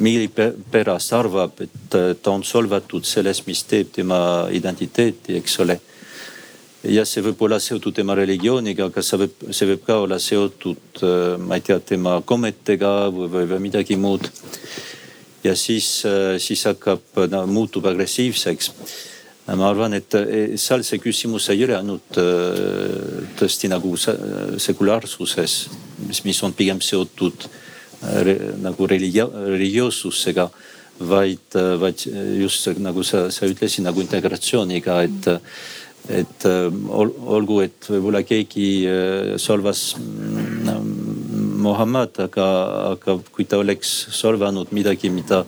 millegipärast 0.00 1.12
arvab, 1.12 1.58
et 1.60 1.96
ta 2.22 2.30
on 2.32 2.42
solvatud 2.42 3.04
sellest, 3.04 3.44
mis 3.46 3.60
teeb 3.68 3.90
tema 3.92 4.48
identiteeti, 4.50 5.36
eks 5.36 5.58
ole. 5.60 5.76
Ja 6.88 7.04
see 7.08 7.22
võib 7.24 7.40
olla 7.46 7.60
seotud 7.62 7.94
tema 7.96 8.16
religiooniga, 8.18 8.88
aga 8.90 9.02
see 9.02 9.22
võib, 9.24 9.46
see 9.50 9.68
võib 9.72 9.86
ka 9.86 10.00
olla 10.04 10.18
seotud, 10.20 11.04
ma 11.44 11.56
ei 11.56 11.64
tea, 11.64 11.78
tema 11.80 12.18
kommetega 12.26 12.96
või, 13.14 13.30
või, 13.32 13.46
või 13.54 13.62
midagi 13.68 13.96
muud 14.00 14.28
ja 15.44 15.56
siis, 15.56 16.04
äh, 16.06 16.38
siis 16.40 16.64
hakkab, 16.64 17.02
no 17.30 17.46
muutub 17.46 17.86
agressiivseks. 17.86 18.72
ma 19.46 19.68
arvan, 19.68 19.92
et 19.92 20.14
äh, 20.16 20.56
seal 20.56 20.82
see 20.82 20.98
küsimus 20.98 21.50
ei 21.52 21.64
ole 21.66 21.76
ainult 21.76 22.16
äh, 22.16 23.26
tõesti 23.36 23.68
nagu 23.68 23.92
sekulaarsuses, 23.96 25.56
mis, 26.08 26.22
mis 26.24 26.42
on 26.42 26.52
pigem 26.52 26.80
seotud 26.80 27.48
nagu 28.60 28.86
religio-, 28.86 29.30
religioossusega 29.32 30.48
vaid, 31.08 31.56
vaid 31.80 32.02
just 32.40 32.66
nagu 32.76 33.02
sa, 33.02 33.30
sa 33.32 33.48
ütlesid 33.48 33.84
nagu 33.86 34.02
integratsiooniga, 34.02 34.98
et, 35.06 35.28
et 36.12 36.44
olgu, 36.44 37.60
et 37.64 37.86
võib-olla 37.88 38.20
keegi 38.26 38.68
solvas 39.40 39.94
mm, 39.98 41.04
Muhamed, 41.64 42.18
aga, 42.26 42.46
aga 42.92 43.14
kui 43.32 43.46
ta 43.48 43.56
oleks 43.62 43.92
solvanud 44.12 44.72
midagi, 44.76 45.08
mida 45.08 45.44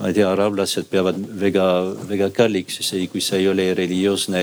ma 0.00 0.08
ei 0.08 0.14
tea, 0.16 0.28
araablased 0.30 0.86
peavad 0.88 1.18
väga, 1.42 1.64
väga 2.08 2.30
kalliks, 2.32 2.78
isegi 2.80 3.08
kui 3.12 3.20
see 3.24 3.42
ei 3.42 3.48
ole 3.50 3.66
religioosne 3.76 4.40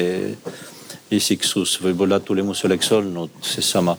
isiksus, 1.18 1.78
võib-olla 1.82 2.20
tulemus 2.22 2.62
oleks 2.68 2.92
olnud 2.94 3.40
seesama. 3.42 3.98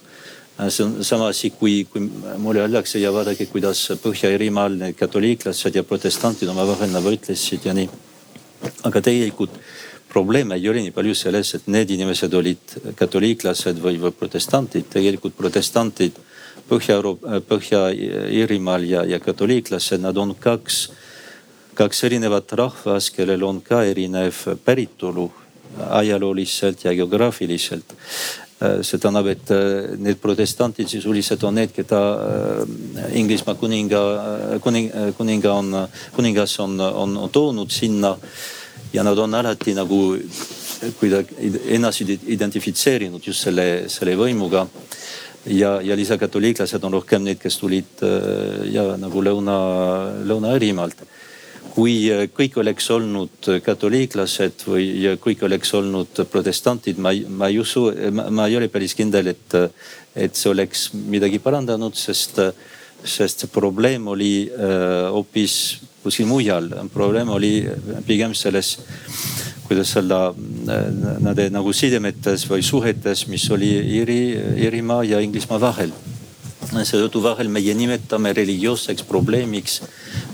see 0.69 0.85
on 0.85 1.05
sama 1.05 1.29
asi, 1.29 1.51
kui, 1.51 1.87
kui 1.91 2.03
mulle 2.39 2.61
öeldakse 2.61 2.99
ja 2.99 3.13
vaadake, 3.15 3.47
kuidas 3.47 3.89
Põhja-Iirimaal 4.03 4.79
need 4.79 4.97
katoliiklased 4.99 5.75
ja 5.75 5.83
protestantid 5.83 6.49
omavahel 6.49 6.91
nagu 6.93 7.11
ütlesid 7.15 7.65
ja 7.65 7.75
nii. 7.75 7.89
aga 8.85 9.01
tegelikult 9.01 9.55
probleem 10.09 10.53
ei 10.57 10.69
ole 10.69 10.85
nii 10.87 10.95
palju 10.95 11.15
selles, 11.15 11.55
et 11.55 11.69
need 11.71 11.91
inimesed 11.97 12.35
olid 12.35 12.77
katoliiklased 12.99 13.81
või, 13.83 13.99
või 14.01 14.15
protestantid, 14.17 14.89
tegelikult 14.93 15.37
protestantid 15.37 16.19
Põhja-Euroopa, 16.69 17.39
Põhja-Iirimaal 17.49 18.83
ja, 18.85 19.05
ja 19.09 19.21
katoliiklased, 19.25 20.03
nad 20.05 20.17
on 20.21 20.35
kaks, 20.37 20.83
kaks 21.79 22.05
erinevat 22.05 22.53
rahvast, 22.61 23.15
kellel 23.17 23.47
on 23.47 23.63
ka 23.65 23.85
erinev 23.89 24.43
päritolu 24.65 25.31
ajalooliselt 25.79 26.85
ja 26.85 26.93
geograafiliselt 26.97 27.95
see 28.59 28.99
tähendab, 28.99 29.29
et 29.31 29.51
äh, 29.55 29.97
need 30.03 30.19
protestantid 30.19 30.89
sisuliselt 30.91 31.45
on 31.47 31.55
need, 31.61 31.73
keda 31.75 32.01
äh, 32.19 33.17
Inglismaa 33.21 33.55
kuninga, 33.59 34.01
kuning, 34.65 34.91
kuninga 35.17 35.53
on, 35.55 35.77
kuningas 36.17 36.59
on, 36.65 36.81
on, 36.81 37.17
on 37.17 37.31
toonud 37.31 37.71
sinna. 37.71 38.17
Ja 38.93 39.03
nad 39.03 39.19
on 39.19 39.35
alati 39.35 39.75
nagu 39.77 40.17
kuidagi 40.99 41.53
ennast 41.75 42.05
identifitseerinud 42.07 43.25
just 43.27 43.45
selle, 43.47 43.89
selle 43.91 44.15
võimuga 44.17 44.67
ja, 45.47 45.79
ja 45.83 45.97
lisakatoliiklased 45.97 46.85
on 46.85 46.99
rohkem 46.99 47.25
need, 47.25 47.41
kes 47.43 47.59
tulid 47.61 48.05
äh, 48.07 48.69
ja 48.73 48.85
nagu 49.01 49.23
lõuna, 49.25 49.57
Lõuna-Iirimaalt. 50.29 51.05
kui 51.75 52.09
äh, 52.11 52.27
kõik 52.35 52.59
oleks 52.59 52.91
olnud 52.91 53.51
katoliiklased 53.65 54.65
või 54.67 55.17
kõik 55.21 55.45
oleks 55.47 55.75
olnud 55.75 56.25
protestantid, 56.31 56.99
ma, 56.99 57.13
ma 57.29 57.49
ei 57.49 57.59
usu, 57.59 57.89
ma 58.13 58.49
ei 58.49 58.57
ole 58.57 58.69
päris 58.69 58.95
kindel, 58.99 59.35
et, 59.35 59.59
et 60.17 60.35
see 60.35 60.51
oleks 60.51 60.91
midagi 60.95 61.39
parandanud, 61.39 61.95
sest, 61.95 62.41
sest 63.05 63.45
see 63.45 63.53
probleem 63.53 64.09
oli 64.09 64.49
äh, 64.49 65.09
hoopis 65.15 65.79
kuskil 66.09 66.27
mujal. 66.27 66.73
probleem 66.93 67.29
oli 67.37 67.53
pigem 68.09 68.35
selles 68.35 68.77
kuidas 69.69 69.91
öelda, 69.97 70.33
nende 71.21 71.49
nagu 71.53 71.73
sidemetes 71.77 72.47
või 72.49 72.65
suhetes, 72.65 73.27
mis 73.29 73.45
oli 73.53 73.69
Iiri, 73.77 74.21
Iirimaa 74.65 75.03
ja 75.05 75.21
Inglismaa 75.21 75.61
vahel. 75.61 75.93
seetõttu 76.69 77.21
vahel 77.23 77.49
meie 77.49 77.75
nimetame 77.75 78.33
religioosseks 78.33 79.05
probleemiks 79.09 79.83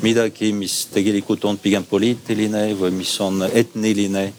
midagi, 0.02 0.52
mis 0.52 0.86
tegelikult 0.94 1.44
on 1.44 1.58
pigem 1.58 1.84
poliitiline 1.84 2.74
või 2.78 2.92
mis 2.94 3.20
on 3.20 3.42
etniline 3.52 4.32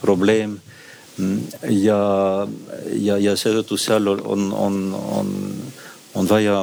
probleem. 0.00 0.60
ja, 1.68 2.46
ja, 2.94 3.18
ja 3.18 3.36
seetõttu 3.36 3.76
seal 3.76 4.06
on, 4.08 4.52
on, 4.52 4.78
on, 4.94 5.28
on 6.14 6.28
vaja 6.28 6.62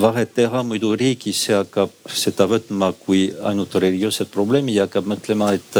vahet 0.00 0.34
teha, 0.34 0.62
muidu 0.62 0.92
riigis 0.96 1.46
hakkab 1.54 1.92
seda 2.10 2.46
võtma 2.50 2.92
kui 2.98 3.30
ainult 3.48 3.74
religioosset 3.74 4.30
probleemi 4.32 4.76
ja 4.76 4.86
hakkab 4.86 5.08
mõtlema, 5.08 5.52
et, 5.56 5.78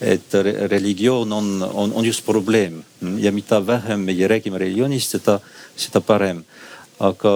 et 0.00 0.36
religioon 0.70 1.32
on, 1.32 1.50
on, 1.66 1.92
on 1.92 2.04
just 2.04 2.24
probleem 2.26 2.82
ja 3.22 3.32
mida 3.32 3.60
vähem 3.64 4.04
meie 4.04 4.28
räägime 4.28 4.60
religioonist, 4.60 5.16
seda, 5.16 5.40
seda 5.76 6.00
parem. 6.00 6.44
aga 6.96 7.30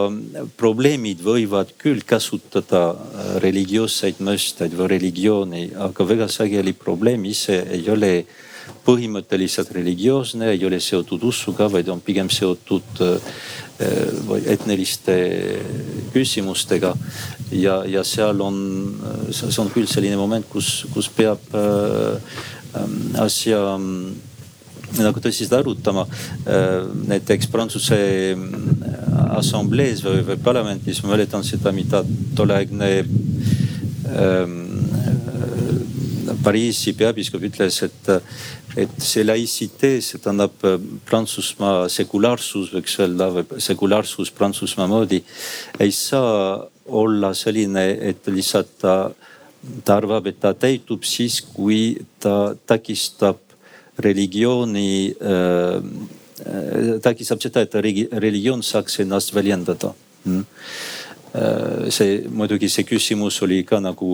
probleemid 0.56 1.20
võivad 1.20 1.74
küll 1.76 2.00
kasutada 2.08 2.94
religioosseid 3.44 4.22
mõisteid 4.24 4.72
või 4.72 4.88
religiooni, 4.94 5.66
aga 5.76 6.04
väga 6.08 6.28
sageli 6.32 6.72
probleem 6.72 7.26
ise 7.28 7.58
ei 7.68 7.84
ole 7.92 8.24
põhimõtteliselt 8.84 9.72
religioosne, 9.76 10.52
ei 10.54 10.64
ole 10.66 10.80
seotud 10.80 11.22
usuga, 11.28 11.68
vaid 11.72 11.88
on 11.92 12.00
pigem 12.04 12.30
seotud 12.32 13.02
Eh, 13.80 14.08
või 14.28 14.42
etniliste 14.44 15.14
küsimustega. 16.12 16.92
ja, 17.50 17.78
ja 17.88 18.02
seal 18.04 18.40
on, 18.44 18.58
see 19.32 19.62
on 19.62 19.70
küll 19.72 19.88
selline 19.88 20.18
moment, 20.20 20.44
kus, 20.52 20.84
kus 20.92 21.08
peab 21.08 21.40
äh, 21.56 22.20
asja 23.24 23.78
nagu 25.00 25.22
tõsiselt 25.22 25.56
arutama. 25.56 26.04
näiteks 27.08 27.48
Prantsuse 27.48 27.98
assamblees 29.38 30.04
või, 30.04 30.26
või 30.28 30.36
parlamendis 30.44 31.00
ma 31.02 31.14
mäletan 31.14 31.46
seda, 31.46 31.72
mida 31.72 32.04
tolleaegne 32.36 32.90
ähm, 33.00 34.69
Pariisi 36.44 36.94
peapiiskop 36.96 37.42
ütles, 37.48 37.80
et, 37.84 38.10
et 38.80 38.94
see 39.04 39.24
laïcité, 39.24 39.96
see 40.04 40.20
tähendab 40.22 40.64
äh, 40.66 40.78
Prantsusmaa 41.08 41.88
sekulaarsus, 41.92 42.70
võiks 42.74 42.96
öelda, 43.02 43.30
või 43.34 43.60
sekulaarsus 43.60 44.32
Prantsusmaa 44.36 44.88
moodi, 44.90 45.22
ei 45.80 45.92
saa 45.94 46.62
olla 46.86 47.34
selline, 47.36 47.84
et 48.10 48.30
lihtsalt 48.32 48.72
ta, 48.80 48.94
ta 49.84 49.98
arvab, 50.00 50.30
et 50.30 50.40
ta 50.42 50.54
täitub 50.56 51.04
siis, 51.06 51.40
kui 51.44 51.98
ta 52.22 52.54
takistab 52.66 53.42
religiooni 54.00 54.90
äh,, 55.20 55.76
takistab 57.04 57.42
seda, 57.44 57.66
et 57.66 57.74
religioon 58.16 58.62
saaks 58.64 59.02
ennast 59.04 59.34
väljendada. 59.36 59.92
Mm 60.24 60.46
see 61.94 62.24
muidugi 62.26 62.68
see 62.68 62.82
küsimus 62.88 63.36
oli 63.46 63.60
ka 63.62 63.78
nagu 63.82 64.08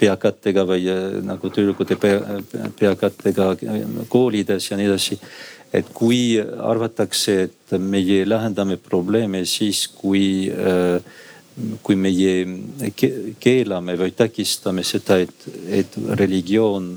peakattega 0.00 0.64
või 0.64 0.86
nagu 1.26 1.50
tüdrukute 1.52 1.98
peakattega 2.00 3.50
koolides 4.08 4.70
ja 4.70 4.78
nii 4.80 4.88
edasi. 4.88 5.18
Et 5.72 5.88
kui 5.96 6.36
arvatakse, 6.40 7.36
et 7.46 7.76
meie 7.80 8.26
lahendame 8.28 8.76
probleeme 8.76 9.44
siis, 9.48 9.86
kui, 9.88 10.48
kui 11.82 11.96
meie 11.96 12.34
keelame 13.40 13.96
või 14.00 14.12
takistame 14.16 14.84
seda, 14.84 15.16
et, 15.24 15.48
et 15.68 15.96
religioon, 16.20 16.92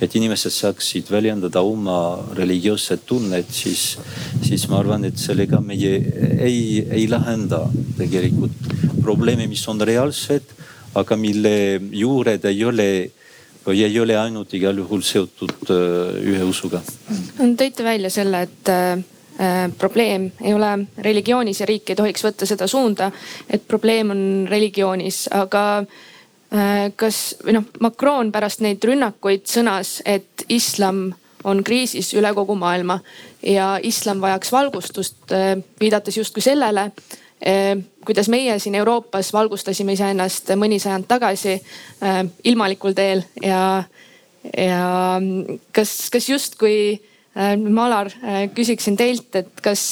et 0.00 0.14
inimesed 0.18 0.52
saaksid 0.52 1.10
väljendada 1.10 1.62
oma 1.64 1.98
religioosset 2.36 3.06
tunnet, 3.08 3.48
siis, 3.52 3.96
siis 4.44 4.66
ma 4.68 4.80
arvan, 4.82 5.06
et 5.08 5.18
sellega 5.20 5.60
meie 5.64 5.94
ei, 6.36 6.84
ei 6.90 7.06
lahenda 7.08 7.64
tegelikult 7.96 8.74
probleeme, 9.00 9.46
mis 9.48 9.64
on 9.72 9.80
reaalsed, 9.80 10.52
aga 10.96 11.16
mille 11.20 11.56
juured 11.92 12.44
ei 12.48 12.64
ole 12.64 12.90
või 13.66 13.82
ei 13.82 13.98
ole 14.00 14.16
ainult 14.18 14.54
igal 14.54 14.78
juhul 14.78 15.02
seotud 15.02 15.70
äh, 15.74 16.18
ühe 16.22 16.44
usuga. 16.46 16.82
tõite 17.58 17.84
välja 17.84 18.10
selle, 18.14 18.42
et 18.46 18.70
äh, 18.70 19.00
äh, 19.40 19.62
probleem 19.78 20.30
ei 20.40 20.54
ole 20.54 20.72
religioonis 21.02 21.60
ja 21.60 21.66
riik 21.66 21.90
ei 21.90 21.98
tohiks 21.98 22.24
võtta 22.24 22.46
seda 22.46 22.68
suunda, 22.70 23.10
et 23.50 23.66
probleem 23.66 24.12
on 24.14 24.22
religioonis, 24.50 25.26
aga 25.34 25.84
kas 26.96 27.36
või 27.44 27.56
noh, 27.56 27.64
Macron 27.82 28.32
pärast 28.32 28.60
neid 28.62 28.84
rünnakuid 28.84 29.48
sõnas, 29.50 30.00
et 30.06 30.44
islam 30.48 31.08
on 31.46 31.62
kriisis 31.66 32.12
üle 32.14 32.30
kogu 32.34 32.54
maailma 32.58 33.00
ja 33.42 33.76
islam 33.82 34.22
vajaks 34.22 34.52
valgustust 34.54 35.34
äh,, 35.34 35.56
viidates 35.80 36.16
justkui 36.16 36.44
sellele 36.44 36.90
Ehm, 37.40 37.80
kuidas 38.06 38.28
meie 38.32 38.58
siin 38.58 38.74
Euroopas 38.74 39.28
valgustasime 39.32 39.92
iseennast 39.92 40.54
mõni 40.56 40.78
sajand 40.80 41.04
tagasi 41.08 41.58
ilmalikul 42.48 42.96
teel 42.96 43.20
ja, 43.44 43.82
ja 44.56 44.86
kas, 45.76 45.98
kas 46.12 46.30
justkui 46.32 46.78
Malar, 47.36 48.08
küsiksin 48.56 48.94
teilt, 48.96 49.26
et 49.36 49.58
kas, 49.60 49.82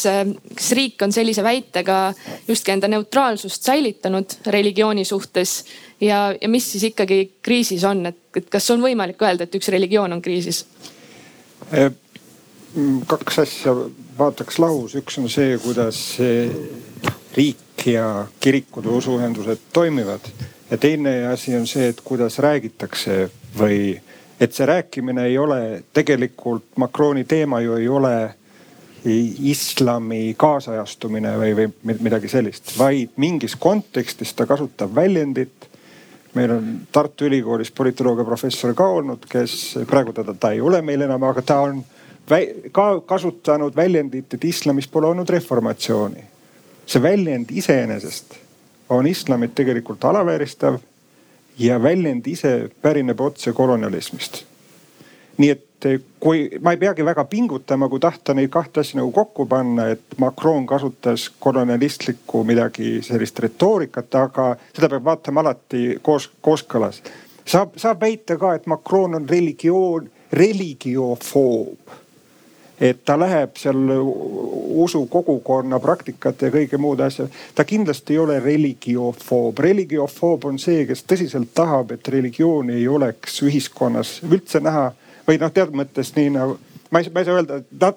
kas 0.56 0.68
riik 0.72 1.02
on 1.04 1.12
sellise 1.12 1.42
väitega 1.44 1.98
justkui 2.48 2.72
enda 2.72 2.88
neutraalsust 2.88 3.68
säilitanud 3.68 4.38
religiooni 4.48 5.04
suhtes 5.04 5.52
ja, 6.04 6.20
ja 6.36 6.48
mis 6.52 6.66
siis 6.72 6.90
ikkagi 6.90 7.20
kriisis 7.42 7.84
on, 7.88 8.04
et, 8.10 8.20
et 8.36 8.48
kas 8.52 8.70
on 8.74 8.84
võimalik 8.84 9.20
öelda, 9.24 9.48
et 9.48 9.58
üks 9.58 9.72
religioon 9.72 10.16
on 10.16 10.22
kriisis? 10.24 10.64
kaks 13.08 13.38
asja 13.38 13.72
vaataks 14.18 14.58
lahus, 14.60 14.96
üks 14.98 15.16
on 15.18 15.30
see, 15.32 15.56
kuidas 15.62 16.00
riik 17.34 17.86
ja 17.88 18.26
kirikud 18.40 18.86
või 18.86 18.98
usuühendused 19.00 19.70
toimivad. 19.72 20.26
ja 20.70 20.78
teine 20.78 21.26
asi 21.32 21.56
on 21.56 21.66
see, 21.66 21.88
et 21.88 22.00
kuidas 22.04 22.38
räägitakse 22.38 23.30
või 23.58 24.00
et 24.40 24.52
see 24.52 24.66
rääkimine 24.66 25.26
ei 25.30 25.38
ole 25.38 25.84
tegelikult 25.92 26.76
Macroni 26.76 27.24
teema 27.24 27.60
ju 27.60 27.76
ei 27.76 27.88
ole 27.88 28.34
islami 29.04 30.34
kaasajastumine 30.38 31.34
või, 31.38 31.52
või 31.58 31.96
midagi 32.00 32.28
sellist, 32.28 32.72
vaid 32.78 33.12
mingis 33.20 33.56
kontekstis 33.60 34.32
ta 34.34 34.46
kasutab 34.48 34.94
väljendit. 34.94 35.68
Meil 36.34 36.50
on 36.50 36.68
Tartu 36.92 37.28
Ülikoolis 37.28 37.70
politoloogia 37.70 38.24
professor 38.24 38.74
ka 38.74 38.86
olnud, 38.98 39.26
kes 39.30 39.78
praegu 39.90 40.12
teda, 40.12 40.34
ta 40.34 40.50
ei 40.52 40.60
ole 40.60 40.82
meil 40.82 41.06
enam, 41.06 41.22
aga 41.30 41.42
ta 41.42 41.60
on 41.68 41.82
ka 42.72 42.86
kasutanud 43.06 43.76
väljendit, 43.76 44.34
et 44.34 44.44
islamis 44.44 44.88
pole 44.88 45.10
olnud 45.12 45.28
reformatsiooni 45.30 46.34
see 46.86 47.02
väljend 47.02 47.52
iseenesest 47.52 48.34
on 48.88 49.06
islamit 49.06 49.54
tegelikult 49.54 50.04
alavääristav 50.04 50.78
ja 51.58 51.78
väljend 51.82 52.26
ise 52.26 52.68
pärineb 52.82 53.20
otse 53.20 53.52
kolonialismist. 53.52 54.44
Nii 55.38 55.50
et 55.50 55.88
kui 56.20 56.46
ma 56.64 56.72
ei 56.72 56.80
peagi 56.80 57.04
väga 57.04 57.24
pingutama, 57.28 57.88
kui 57.92 58.00
tahta 58.00 58.34
neid 58.34 58.48
kahte 58.52 58.80
asja 58.80 59.00
nagu 59.00 59.12
kokku 59.12 59.46
panna, 59.46 59.90
et 59.92 60.16
Macron 60.18 60.66
kasutas 60.66 61.26
kolonialistlikku 61.40 62.44
midagi 62.44 63.00
sellist 63.04 63.38
retoorikat, 63.44 64.14
aga 64.20 64.48
seda 64.72 64.88
peab 64.94 65.10
vaatama 65.10 65.44
alati 65.44 65.98
koos, 66.02 66.30
kooskõlas. 66.40 67.02
saab, 67.44 67.76
saab 67.76 68.00
väita 68.00 68.38
ka, 68.40 68.54
et 68.54 68.66
Macron 68.66 69.20
on 69.20 69.28
religioon, 69.28 70.08
religiofoob 70.32 72.00
et 72.80 73.04
ta 73.06 73.14
läheb 73.18 73.54
seal 73.58 73.92
usukogukonna 74.84 75.78
praktikate 75.80 76.48
ja 76.48 76.54
kõige 76.54 76.78
muude 76.78 77.04
asja. 77.06 77.28
ta 77.54 77.64
kindlasti 77.64 78.12
ei 78.14 78.18
ole 78.18 78.40
religiofoob. 78.40 79.58
religiofoob 79.58 80.44
on 80.44 80.58
see, 80.58 80.86
kes 80.86 81.04
tõsiselt 81.04 81.54
tahab, 81.54 81.92
et 81.92 82.08
religiooni 82.08 82.74
ei 82.74 82.88
oleks 82.88 83.42
ühiskonnas 83.42 84.18
üldse 84.26 84.60
näha 84.60 84.90
või 85.26 85.40
noh, 85.40 85.52
teatud 85.52 85.76
mõttes 85.78 86.14
nii 86.16 86.30
nagu 86.34 86.58
ma 86.90 87.00
ei, 87.00 87.10
ma 87.10 87.20
ei 87.20 87.26
saa 87.26 87.40
öelda, 87.40 87.60
ta, 87.78 87.92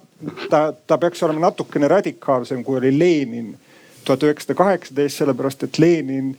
ta, 0.50 0.62
ta 0.88 0.98
peaks 0.98 1.24
olema 1.24 1.48
natukene 1.48 1.88
radikaalsem, 1.92 2.64
kui 2.66 2.80
oli 2.80 2.92
Lenin 2.98 3.54
tuhat 4.06 4.24
üheksasada 4.24 4.58
kaheksateist, 4.58 5.22
sellepärast 5.22 5.68
et 5.68 5.80
Lenin 5.82 6.32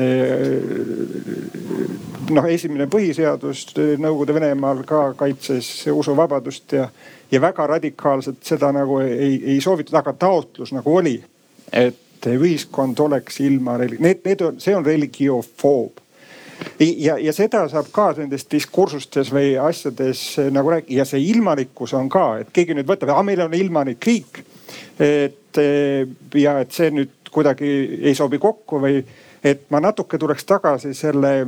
eh, 0.00 0.58
noh, 2.30 2.48
esimene 2.50 2.88
põhiseadus 2.90 3.66
Nõukogude 3.76 4.34
Venemaal 4.40 4.84
ka 4.88 5.04
kaitses 5.20 5.70
usuvabadust 5.92 6.78
ja 6.78 6.88
ja 7.30 7.40
väga 7.40 7.66
radikaalselt 7.66 8.42
seda 8.42 8.72
nagu 8.74 8.98
ei, 8.98 9.42
ei 9.54 9.60
soovitud, 9.60 9.94
aga 9.94 10.12
taotlus 10.12 10.72
nagu 10.74 10.96
oli, 10.96 11.16
et 11.72 12.26
ühiskond 12.26 12.98
oleks 13.00 13.40
ilma, 13.40 13.76
need, 13.78 14.24
need 14.24 14.40
on, 14.44 14.58
see 14.60 14.74
on 14.76 14.86
religiofoob 14.86 15.99
ja, 16.80 17.18
ja 17.18 17.32
seda 17.32 17.64
saab 17.68 17.90
ka 17.92 18.10
nendes 18.18 18.46
diskursustes 18.50 19.32
või 19.32 19.54
asjades 19.60 20.22
nagu 20.52 20.70
rääkida 20.74 21.00
ja 21.00 21.08
see 21.08 21.22
ilmalikkus 21.30 21.94
on 21.98 22.08
ka, 22.12 22.26
et 22.42 22.52
keegi 22.52 22.76
nüüd 22.76 22.88
võtab, 22.88 23.14
meil 23.24 23.40
on 23.46 23.54
ilmanik 23.54 24.06
riik. 24.06 24.44
et 25.00 25.58
ja 26.34 26.60
et 26.60 26.72
see 26.72 26.90
nüüd 26.90 27.30
kuidagi 27.30 27.70
ei 28.02 28.14
sobi 28.14 28.38
kokku 28.38 28.80
või 28.82 29.00
et 29.44 29.66
ma 29.70 29.80
natuke 29.80 30.18
tuleks 30.18 30.44
tagasi 30.44 30.94
selle 30.94 31.46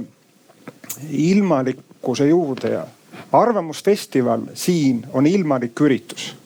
ilmalikkuse 1.11 2.27
juurde 2.29 2.69
ja 2.69 2.87
arvamusfestival 3.33 4.41
siin 4.55 5.07
on 5.13 5.27
ilmalik 5.27 5.81
üritus. 5.81 6.37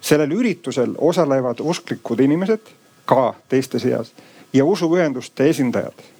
sellel 0.00 0.30
üritusel 0.30 0.94
osalevad 0.98 1.60
usklikud 1.60 2.20
inimesed 2.20 2.60
ka 3.06 3.34
teiste 3.48 3.78
seas 3.78 4.12
ja 4.52 4.64
usuühenduste 4.64 5.48
esindajad. 5.48 6.13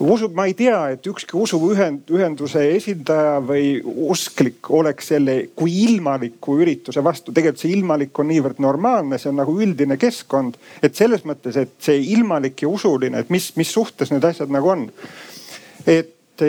Usu, 0.00 0.28
ma 0.34 0.46
ei 0.48 0.54
tea, 0.56 0.78
et 0.94 1.06
ükski 1.06 1.36
usuühenduse 1.36 2.62
esindaja 2.74 3.38
või 3.44 3.80
usklik 3.84 4.70
oleks 4.72 5.10
selle 5.12 5.36
kui 5.56 5.74
ilmaliku 5.84 6.58
ürituse 6.62 7.04
vastu. 7.04 7.32
tegelikult 7.32 7.62
see 7.62 7.74
ilmalik 7.76 8.18
on 8.18 8.30
niivõrd 8.32 8.62
normaalne, 8.62 9.18
see 9.18 9.30
on 9.32 9.40
nagu 9.42 9.56
üldine 9.60 9.98
keskkond, 10.00 10.56
et 10.82 10.96
selles 10.96 11.26
mõttes, 11.28 11.56
et 11.60 11.76
see 11.78 12.00
ilmalik 12.14 12.62
ja 12.62 12.72
usuline, 12.72 13.20
et 13.20 13.30
mis, 13.30 13.50
mis 13.60 13.72
suhtes 13.72 14.12
need 14.14 14.24
asjad 14.24 14.52
nagu 14.52 14.72
on. 14.72 14.88
et 15.86 16.46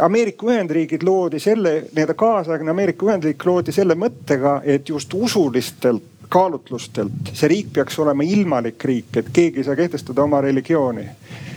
Ameerika 0.00 0.46
Ühendriigid 0.48 1.04
loodi 1.06 1.38
selle, 1.38 1.74
nii-öelda 1.92 2.14
kaasaegne 2.18 2.72
Ameerika 2.72 3.06
Ühendriik 3.06 3.44
loodi 3.46 3.72
selle 3.72 3.94
mõttega, 3.94 4.60
et 4.64 4.88
just 4.88 5.14
usulistelt 5.14 6.02
kaalutlustelt 6.28 7.32
see 7.32 7.48
riik 7.52 7.72
peaks 7.76 7.98
olema 8.02 8.24
ilmalik 8.26 8.84
riik, 8.84 9.16
et 9.20 9.28
keegi 9.32 9.60
ei 9.60 9.66
saa 9.68 9.76
kehtestada 9.78 10.24
oma 10.24 10.40
religiooni. 10.40 11.04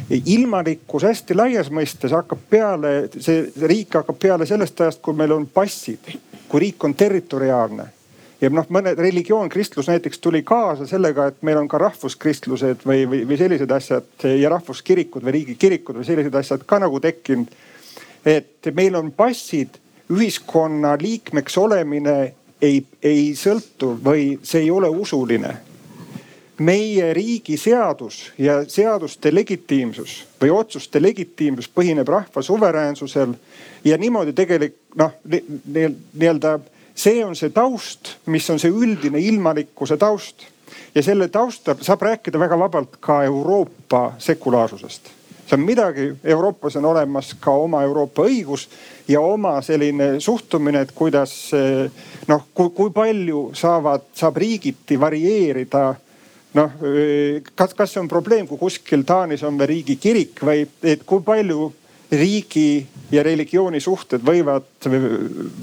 Ilmalikkus 0.10 1.04
hästi 1.04 1.36
laias 1.36 1.72
mõistes 1.74 2.14
hakkab 2.16 2.40
peale, 2.50 2.94
see 3.20 3.46
riik 3.68 4.00
hakkab 4.00 4.20
peale 4.20 4.48
sellest 4.48 4.82
ajast, 4.82 5.02
kui 5.04 5.18
meil 5.18 5.34
on 5.36 5.48
passid, 5.52 6.12
kui 6.48 6.64
riik 6.64 6.84
on 6.88 6.96
territoriaalne 6.96 7.88
ja 8.42 8.52
noh, 8.54 8.68
mõned 8.70 9.00
religioon, 9.02 9.50
kristlus 9.50 9.90
näiteks 9.90 10.22
tuli 10.24 10.44
kaasa 10.48 10.86
sellega, 10.88 11.28
et 11.32 11.42
meil 11.42 11.58
on 11.58 11.68
ka 11.68 11.80
rahvuskristlused 11.82 12.86
või, 12.86 13.08
või, 13.10 13.24
või 13.28 13.40
sellised 13.40 13.72
asjad 13.74 14.28
ja 14.30 14.52
rahvuskirikud 14.54 15.26
või 15.26 15.40
riigikirikud 15.40 16.00
või 16.00 16.08
sellised 16.08 16.36
asjad 16.38 16.64
ka 16.70 16.80
nagu 16.84 17.02
tekkinud 17.04 17.56
et 18.28 18.72
meil 18.76 18.96
on 18.96 19.12
passid, 19.12 19.80
ühiskonna 20.12 20.96
liikmeks 21.00 21.58
olemine 21.58 22.18
ei, 22.62 22.82
ei 23.04 23.32
sõltu 23.36 23.94
või 24.04 24.38
see 24.44 24.66
ei 24.66 24.72
ole 24.72 24.90
usuline. 24.90 25.54
Meie 26.60 27.12
riigi 27.14 27.58
seadus 27.58 28.32
ja 28.38 28.64
seaduste 28.70 29.34
legitiimsus 29.36 30.24
või 30.42 30.50
otsuste 30.54 31.02
legitiimsus 31.02 31.70
põhineb 31.70 32.08
rahva 32.10 32.42
suveräänsusel 32.42 33.36
ja 33.86 33.98
niimoodi 33.98 34.34
tegelikult 34.34 34.98
noh 34.98 35.14
nii-öelda 35.28 36.58
see 36.98 37.26
on 37.26 37.36
see 37.36 37.54
taust, 37.54 38.16
mis 38.26 38.50
on 38.50 38.60
see 38.60 38.74
üldine 38.74 39.22
ilmalikkuse 39.22 39.98
taust. 40.02 40.48
Ja 40.96 41.04
selle 41.06 41.28
taustal 41.30 41.78
saab 41.86 42.02
rääkida 42.02 42.40
väga 42.40 42.58
vabalt 42.60 42.98
ka 43.00 43.22
Euroopa 43.24 44.14
sekulaarsusest. 44.18 45.14
See 45.48 45.56
on 45.56 45.64
midagi, 45.64 46.10
Euroopas 46.24 46.76
on 46.76 46.86
olemas 46.86 47.36
ka 47.40 47.54
oma 47.56 47.84
Euroopa 47.86 48.26
õigus 48.28 48.66
ja 49.08 49.22
oma 49.22 49.62
selline 49.62 50.18
suhtumine, 50.20 50.82
et 50.82 50.92
kuidas 50.92 51.36
noh, 52.28 52.44
kui, 52.54 52.74
kui 52.76 52.92
palju 52.92 53.52
saavad, 53.56 54.10
saab 54.18 54.42
riigiti 54.44 55.00
varieerida 55.00 55.86
noh, 56.56 56.72
kas, 57.56 57.74
kas 57.74 57.92
see 57.92 58.02
on 58.02 58.08
probleem, 58.08 58.48
kui 58.48 58.58
kuskil 58.62 59.04
Taanis 59.08 59.44
on 59.44 59.60
veel 59.60 59.74
riigikirik 59.74 60.40
või 60.48 60.64
et 60.84 61.04
kui 61.06 61.26
palju 61.26 61.72
riigi 62.12 62.88
ja 63.12 63.24
religiooni 63.24 63.80
suhted 63.84 64.24
võivad 64.24 64.88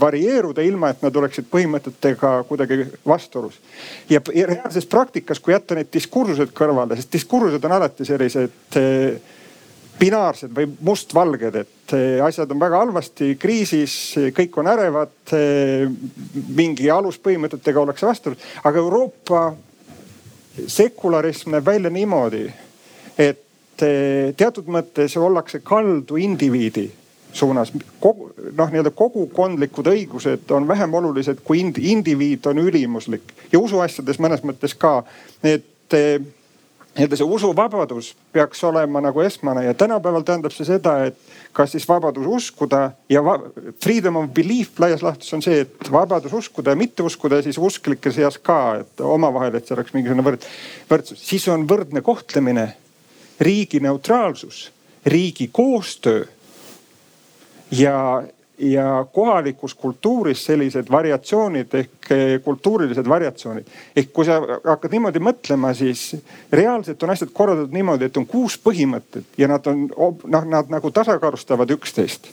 varieeruda, 0.00 0.64
ilma 0.64 0.90
et 0.92 1.04
nad 1.04 1.16
oleksid 1.16 1.46
põhimõtetega 1.50 2.34
kuidagi 2.48 2.84
vastuolus. 3.06 3.56
ja, 4.10 4.20
reaalses 4.34 4.86
praktikas, 4.86 5.40
kui 5.40 5.54
jätta 5.54 5.74
need 5.74 5.92
diskursused 5.92 6.52
kõrvale, 6.56 6.96
sest 6.96 7.12
diskursused 7.12 7.64
on 7.64 7.76
alati 7.78 8.04
sellised 8.04 8.76
eh, 8.80 9.16
binaarsed 9.98 10.52
või 10.52 10.68
mustvalged, 10.80 11.60
et 11.64 11.96
eh, 11.96 12.20
asjad 12.24 12.50
on 12.52 12.60
väga 12.60 12.80
halvasti, 12.84 13.34
kriisis, 13.40 13.96
kõik 14.36 14.58
on 14.60 14.68
ärevad, 14.72 15.16
eh, 15.32 15.88
mingi 16.56 16.90
aluspõhimõtetega 16.92 17.80
ollakse 17.80 18.08
vastuolus, 18.08 18.50
aga 18.64 18.84
Euroopa 18.84 19.46
sekularism 20.66 21.54
näeb 21.54 21.66
välja 21.66 21.90
niimoodi, 21.90 22.44
et 23.18 23.40
teatud 24.36 24.68
mõttes 24.70 25.16
ollakse 25.18 25.60
kaldu 25.64 26.16
indiviidi 26.16 26.86
suunas. 27.34 27.72
kogu 28.00 28.30
noh, 28.56 28.70
nii-öelda 28.70 28.90
kogukondlikud 28.90 29.90
õigused 29.90 30.50
on 30.54 30.68
vähem 30.68 30.94
olulised 30.94 31.42
kui 31.44 31.60
ind, 31.60 31.78
indiviid 31.78 32.46
on 32.46 32.62
ülimuslik 32.62 33.34
ja 33.52 33.58
usuasjades 33.58 34.20
mõnes 34.22 34.44
mõttes 34.46 34.76
ka. 34.78 35.02
et 35.42 35.98
nii-öelda 36.94 37.18
see 37.18 37.26
usuvabadus 37.26 38.12
peaks 38.32 38.62
olema 38.64 39.00
nagu 39.02 39.22
esmane 39.24 39.64
ja 39.64 39.74
tänapäeval 39.74 40.22
tähendab 40.22 40.54
see 40.54 40.66
seda, 40.68 40.94
et 41.08 41.18
kas 41.52 41.74
siis 41.74 41.88
vabadus 41.88 42.26
uskuda 42.26 42.84
ja 43.10 43.22
freedom 43.82 44.20
of 44.20 44.30
belief 44.34 44.78
laias 44.78 45.02
laastus 45.02 45.32
on 45.34 45.42
see, 45.42 45.64
et 45.64 45.90
vabadus 45.92 46.32
uskuda 46.32 46.74
ja 46.74 46.78
mitte 46.78 47.02
uskuda 47.02 47.40
ja 47.40 47.46
siis 47.46 47.58
usklike 47.58 48.12
seas 48.14 48.38
ka, 48.38 48.60
et 48.84 49.02
omavahel, 49.02 49.58
et 49.58 49.66
see 49.66 49.76
oleks 49.76 49.94
mingisugune 49.96 50.26
võrd, 50.26 50.46
võrdsus, 50.90 51.26
siis 51.26 51.48
on 51.50 51.66
võrdne 51.70 52.02
kohtlemine 52.04 52.68
riigi 53.42 53.80
neutraalsus, 53.82 54.68
riigi 55.06 55.48
koostöö 55.52 56.24
ja, 57.74 58.22
ja 58.58 59.06
kohalikus 59.12 59.74
kultuuris 59.74 60.44
sellised 60.44 60.90
variatsioonid 60.90 61.74
ehk 61.74 62.10
eh, 62.10 62.40
kultuurilised 62.42 63.08
variatsioonid. 63.08 63.66
ehk 63.96 64.12
kui 64.12 64.24
sa 64.24 64.40
hakkad 64.64 64.92
niimoodi 64.94 65.18
mõtlema, 65.18 65.74
siis 65.74 66.16
reaalselt 66.52 67.02
on 67.02 67.10
asjad 67.10 67.32
korraldatud 67.32 67.74
niimoodi, 67.74 68.04
et 68.04 68.16
on 68.16 68.26
kuus 68.26 68.58
põhimõtet 68.58 69.38
ja 69.38 69.48
nad 69.48 69.66
on 69.66 69.88
noh, 70.26 70.44
nad 70.44 70.70
nagu 70.70 70.90
tasakaalustavad 70.90 71.70
üksteist. 71.70 72.30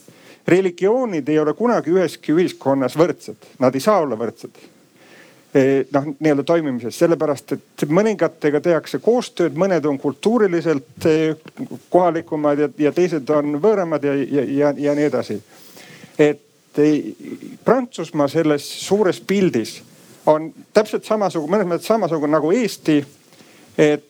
religioonid 0.48 1.30
ei 1.30 1.40
ole 1.40 1.54
kunagi 1.54 1.92
üheski 1.92 2.34
ühiskonnas 2.34 2.98
võrdsed, 2.98 3.50
nad 3.60 3.76
ei 3.76 3.82
saa 3.82 4.00
olla 4.02 4.16
võrdsed 4.18 4.70
Eh, 5.54 5.86
noh, 5.92 6.06
nii-öelda 6.20 6.46
toimimises, 6.48 6.96
sellepärast 6.96 7.52
et 7.58 7.84
mõningatega 7.92 8.62
tehakse 8.64 9.02
koostööd, 9.04 9.58
mõned 9.60 9.84
on 9.84 9.98
kultuuriliselt 10.00 11.08
eh, 11.12 11.34
kohalikumad 11.92 12.62
ja, 12.62 12.70
ja 12.80 12.92
teised 12.96 13.28
on 13.36 13.58
võõramad 13.60 14.06
ja, 14.08 14.14
ja, 14.16 14.46
ja, 14.48 14.70
ja 14.80 14.94
nii 14.96 15.10
edasi. 15.10 15.36
Et 16.20 16.80
eh, 16.80 17.04
Prantsusmaa 17.66 18.28
selles 18.28 18.68
suures 18.86 19.22
pildis 19.22 19.82
on 20.26 20.52
täpselt 20.74 21.06
samasugune, 21.06 21.58
mõnes 21.58 21.70
mõttes 21.70 21.88
samasugune 21.88 22.32
nagu 22.32 22.52
Eesti. 22.52 23.04
et 23.78 24.08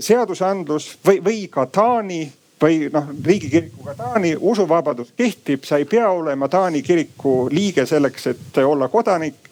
seadusandlus 0.00 0.98
või, 1.06 1.20
või 1.24 1.38
ka 1.50 1.64
Taani 1.66 2.20
või 2.62 2.88
noh, 2.92 3.08
riigikirikuga 3.24 3.94
Taani 3.94 4.36
usuvabadus 4.38 5.12
kehtib, 5.16 5.64
sa 5.64 5.80
ei 5.80 5.84
pea 5.84 6.10
olema 6.10 6.48
Taani 6.48 6.82
kiriku 6.82 7.48
liige 7.50 7.86
selleks, 7.86 8.26
et 8.26 8.58
olla 8.62 8.88
kodanik 8.88 9.46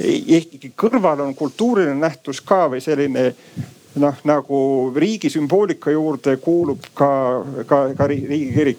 ehkki 0.00 0.72
kõrval 0.76 1.22
on 1.22 1.34
kultuuriline 1.38 1.94
nähtus 2.00 2.40
ka 2.42 2.66
või 2.72 2.82
selline 2.82 3.30
noh, 4.02 4.16
nagu 4.26 4.58
riigi 4.96 5.30
sümboolika 5.30 5.92
juurde 5.94 6.36
kuulub 6.42 6.90
ka, 6.94 7.10
ka, 7.66 7.80
ka 7.96 8.08
riigikirik. 8.10 8.78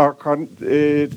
aga 0.00 0.36
e, 0.66 1.08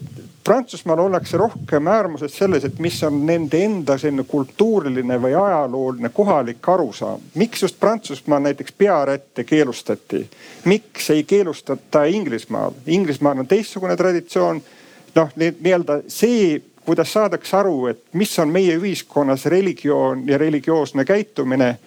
Prantsusmaal 0.44 1.00
ollakse 1.00 1.38
rohkem 1.38 1.88
äärmuses 1.88 2.38
selles, 2.38 2.66
et 2.66 2.80
mis 2.80 2.98
on 3.04 3.22
nende 3.26 3.62
enda 3.64 3.98
selline 3.98 4.26
kultuuriline 4.28 5.16
või 5.22 5.32
ajalooline 5.40 6.10
kohalik 6.10 6.70
arusaam. 6.70 7.22
miks 7.36 7.62
just 7.62 7.80
Prantsusmaal 7.80 8.44
näiteks 8.44 8.72
pearätte 8.78 9.44
keelustati, 9.44 10.30
miks 10.66 11.10
ei 11.10 11.24
keelustata 11.24 12.04
Inglismaal? 12.04 12.72
Inglismaal 12.88 13.40
on 13.40 13.48
teistsugune 13.48 13.96
traditsioon. 13.98 14.62
noh, 15.16 15.30
nii-öelda 15.38 16.02
see 16.08 16.62
kuidas 16.86 17.14
saadakse 17.14 17.58
aru, 17.58 17.88
et 17.88 18.02
mis 18.14 18.40
on 18.40 18.50
meie 18.50 18.76
ühiskonnas 18.78 19.46
religioon 19.46 20.28
ja 20.28 20.38
religioosne 20.38 21.06
käitumine. 21.06 21.78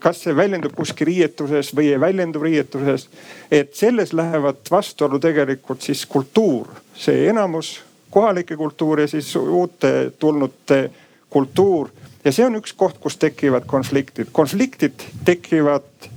Kas 0.00 0.24
see 0.24 0.36
väljendub 0.36 0.74
kuskil 0.76 1.08
riietuses 1.08 1.72
või 1.76 1.92
ei 1.92 2.00
väljendu 2.00 2.42
riietuses. 2.42 3.08
et 3.50 3.74
selles 3.74 4.12
lähevad 4.12 4.60
vastuollu 4.70 5.18
tegelikult 5.18 5.82
siis 5.82 6.06
kultuur, 6.06 6.68
see 6.94 7.28
enamus 7.28 7.80
kohalike 8.10 8.56
kultuur 8.56 9.00
ja 9.00 9.08
siis 9.08 9.36
uute 9.36 10.12
tulnute 10.18 10.90
kultuur. 11.30 11.88
ja 12.24 12.32
see 12.32 12.46
on 12.46 12.56
üks 12.60 12.74
koht, 12.76 12.98
kus 13.00 13.16
tekivad 13.16 13.66
konfliktid. 13.66 14.28
konfliktid 14.32 15.02
tekivad, 15.24 16.10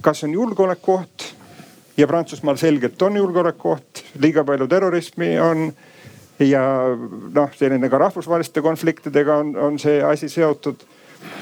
kas 0.00 0.24
on 0.24 0.32
julgeolekuoht 0.32 1.32
ja 1.96 2.06
Prantsusmaal 2.06 2.56
selgelt 2.56 3.02
on 3.02 3.16
julgeolekuoht, 3.16 4.04
liiga 4.18 4.44
palju 4.44 4.66
terrorismi 4.68 5.38
on 5.40 5.72
ja 6.38 6.62
noh, 7.34 7.50
selline 7.56 7.88
ka 7.88 7.98
rahvusvaheliste 7.98 8.62
konfliktidega 8.62 9.36
on, 9.40 9.56
on 9.56 9.78
see 9.78 10.02
asi 10.04 10.28
seotud. 10.28 10.84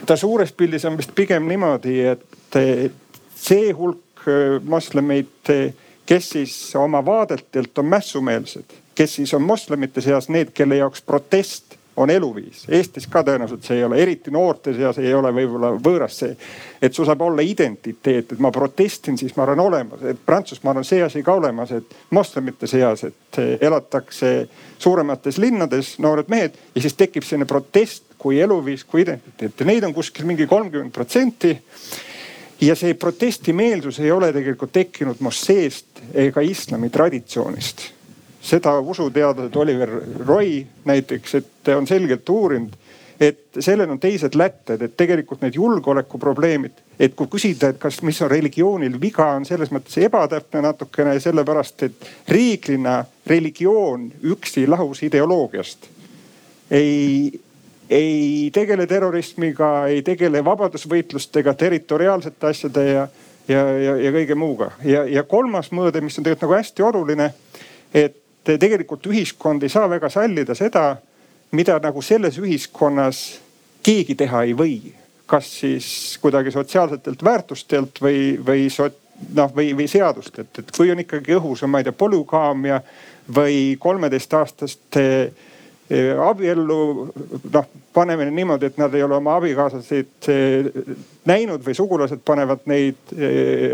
Ta 0.07 0.17
suures 0.17 0.53
pildis 0.53 0.85
on 0.85 0.97
vist 0.97 1.15
pigem 1.15 1.49
niimoodi, 1.49 2.01
et 2.15 2.59
see 3.37 3.73
hulk 3.73 4.27
äh, 4.29 4.59
moslemeid, 4.63 5.53
kes 6.07 6.31
siis 6.37 6.57
oma 6.77 7.05
vaadetelt 7.05 7.79
on 7.79 7.87
mässumeelsed, 7.93 8.77
kes 8.95 9.15
siis 9.21 9.35
on 9.35 9.43
moslemite 9.43 10.01
seas 10.05 10.29
need, 10.29 10.53
kelle 10.55 10.77
jaoks 10.77 11.03
protest 11.03 11.79
on 11.97 12.11
eluviis. 12.11 12.65
Eestis 12.69 13.07
ka 13.07 13.23
tõenäoliselt 13.23 13.67
see 13.67 13.79
ei 13.79 13.85
ole, 13.87 13.99
eriti 14.03 14.33
noorte 14.35 14.75
seas 14.75 14.99
ei 14.99 15.13
ole 15.15 15.31
võib-olla 15.35 15.71
võõras 15.79 16.19
see. 16.19 16.37
et 16.83 16.95
sul 16.95 17.07
saab 17.07 17.23
olla 17.23 17.43
identiteet, 17.43 18.33
et 18.33 18.39
ma 18.39 18.51
protestin, 18.53 19.19
siis 19.19 19.37
ma 19.37 19.45
olen 19.45 19.61
olemas, 19.61 20.03
et 20.03 20.19
Prantsusmaal 20.27 20.83
on 20.83 20.85
see 20.85 21.03
asi 21.03 21.23
ka 21.23 21.35
olemas, 21.35 21.71
et 21.73 21.95
moslemite 22.11 22.67
seas, 22.67 23.05
et 23.05 23.39
elatakse 23.61 24.49
suuremates 24.79 25.39
linnades 25.39 25.95
noored 25.99 26.29
mehed 26.29 26.59
ja 26.75 26.83
siis 26.83 26.99
tekib 26.99 27.23
selline 27.23 27.47
protest 27.47 28.14
kui 28.25 28.41
eluviis, 28.41 28.87
kui 28.89 29.03
identiteet. 29.05 29.61
Ja 29.61 29.69
neid 29.69 29.85
on 29.85 29.93
kuskil 29.93 30.25
mingi 30.25 30.47
kolmkümmend 30.49 30.95
protsenti. 30.95 31.53
Ja 32.65 32.77
see 32.79 32.95
protestimeelsus 32.97 33.99
ei 34.01 34.13
ole 34.15 34.31
tegelikult 34.33 34.73
tekkinud 34.73 35.21
mosseest 35.21 36.01
ega 36.17 36.41
islami 36.41 36.89
traditsioonist. 36.95 37.91
Seda 38.45 38.79
usuteadlased 38.81 39.57
Oliver 39.57 39.93
Roy 40.25 40.63
näiteks, 40.89 41.35
et 41.35 41.73
on 41.77 41.87
selgelt 41.89 42.29
uurinud, 42.29 42.73
et 43.21 43.61
sellel 43.61 43.91
on 43.91 44.01
teised 44.01 44.37
lätted, 44.37 44.83
et 44.83 44.97
tegelikult 44.97 45.45
need 45.45 45.57
julgeolekuprobleemid, 45.57 46.83
et 47.01 47.15
kui 47.17 47.29
küsida, 47.31 47.71
et 47.73 47.81
kas, 47.81 48.01
mis 48.07 48.21
on 48.25 48.31
religioonil 48.31 48.99
viga, 49.01 49.31
on 49.37 49.47
selles 49.49 49.73
mõttes 49.75 49.97
ebatäpne 50.05 50.65
natukene 50.65 51.17
sellepärast, 51.21 51.89
et 51.89 52.09
reeglina 52.29 53.03
religioon 53.27 54.11
üksi 54.35 54.67
lahus 54.69 55.03
ideoloogiast. 55.07 55.91
Ei, 56.71 57.41
ei 57.91 58.51
tegele 58.53 58.87
terrorismiga, 58.87 59.87
ei 59.87 60.03
tegele 60.03 60.45
vabadusvõitlustega, 60.45 61.55
territoriaalsete 61.55 62.47
asjade 62.47 62.85
ja, 62.89 63.07
ja, 63.49 63.65
ja, 63.79 63.97
ja 63.97 64.13
kõige 64.13 64.35
muuga. 64.39 64.71
ja, 64.85 65.05
ja 65.05 65.23
kolmas 65.23 65.71
mõõde, 65.73 66.01
mis 66.01 66.19
on 66.19 66.25
tegelikult 66.25 66.49
nagu 66.49 66.59
hästi 66.59 66.87
oluline, 66.89 67.31
et 67.95 68.17
tegelikult 68.45 69.07
ühiskond 69.07 69.63
ei 69.63 69.73
saa 69.73 69.89
väga 69.91 70.09
sallida 70.13 70.57
seda, 70.57 70.97
mida 71.53 71.79
nagu 71.83 72.03
selles 72.03 72.39
ühiskonnas 72.41 73.25
keegi 73.85 74.17
teha 74.19 74.45
ei 74.49 74.57
või. 74.57 74.77
kas 75.27 75.47
siis 75.61 76.19
kuidagi 76.21 76.51
sotsiaalsetelt 76.53 77.23
väärtustelt 77.25 78.01
või, 78.03 78.37
või 78.47 78.67
noh, 79.35 79.53
või, 79.57 79.73
või 79.77 79.87
seadustelt, 79.89 80.59
et 80.59 80.73
kui 80.77 80.91
on 80.93 81.01
ikkagi 81.01 81.33
õhus 81.39 81.63
on, 81.65 81.71
ma 81.73 81.81
ei 81.81 81.87
tea, 81.87 81.95
polügaamia 81.97 82.81
või 83.35 83.77
kolmeteistaastaste 83.81 85.05
eh, 85.25 85.53
abiellu 86.25 86.79
noh, 87.53 87.67
panemine 87.93 88.31
niimoodi, 88.33 88.71
et 88.71 88.79
nad 88.81 88.95
ei 88.95 89.03
ole 89.05 89.19
oma 89.19 89.37
abikaasasid 89.37 90.29
näinud 91.29 91.61
või 91.67 91.77
sugulased 91.77 92.23
panevad 92.25 92.65
neid 92.71 93.13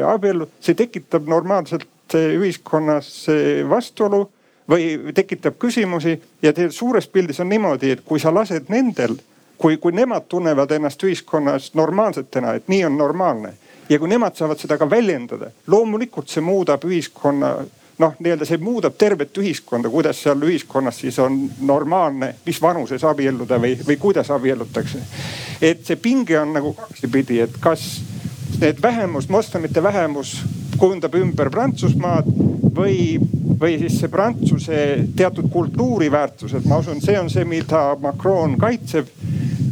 abiellu. 0.06 0.48
see 0.60 0.74
tekitab 0.74 1.28
normaalselt 1.30 1.86
ühiskonnas 2.18 3.28
vastuolu 3.70 4.24
või 4.70 5.14
tekitab 5.14 5.58
küsimusi 5.58 6.20
ja 6.42 6.52
suures 6.70 7.08
pildis 7.08 7.40
on 7.40 7.48
niimoodi, 7.48 7.90
et 7.90 8.04
kui 8.04 8.20
sa 8.20 8.34
lased 8.34 8.68
nendel, 8.68 9.16
kui, 9.58 9.76
kui 9.76 9.92
nemad 9.92 10.28
tunnevad 10.28 10.70
ennast 10.70 11.02
ühiskonnas 11.04 11.72
normaalsetena, 11.74 12.54
et 12.54 12.68
nii 12.68 12.84
on 12.84 12.98
normaalne 12.98 13.54
ja 13.90 13.98
kui 13.98 14.08
nemad 14.08 14.36
saavad 14.38 14.58
seda 14.58 14.78
ka 14.78 14.86
väljendada, 14.90 15.50
loomulikult 15.66 16.30
see 16.30 16.42
muudab 16.44 16.84
ühiskonna 16.86 17.56
noh, 18.00 18.14
nii-öelda 18.18 18.46
see 18.48 18.60
muudab 18.62 18.96
tervet 18.98 19.36
ühiskonda, 19.38 19.90
kuidas 19.92 20.22
seal 20.24 20.40
ühiskonnas 20.46 21.00
siis 21.02 21.18
on 21.20 21.42
normaalne, 21.66 22.34
mis 22.46 22.60
vanuses 22.62 23.04
abielluda 23.04 23.60
või, 23.60 23.74
või 23.86 23.96
kuidas 24.00 24.30
abiellutakse. 24.32 25.02
et 25.60 25.84
see 25.86 25.96
pinge 26.00 26.38
on 26.40 26.54
nagu 26.56 26.72
kaksipidi, 26.78 27.40
et 27.44 27.58
kas 27.60 28.00
need 28.60 28.80
vähemus, 28.82 29.28
moslemite 29.28 29.82
vähemus 29.82 30.38
kujundab 30.80 31.14
ümber 31.14 31.50
Prantsusmaad 31.50 32.28
või, 32.76 33.18
või 33.60 33.76
siis 33.82 33.98
see 34.00 34.08
Prantsuse 34.08 34.78
teatud 35.16 35.50
kultuuriväärtused, 35.52 36.64
ma 36.68 36.80
usun, 36.80 37.02
see 37.04 37.18
on 37.20 37.28
see, 37.30 37.44
mida 37.44 37.96
Macron 38.00 38.56
kaitseb. 38.60 39.08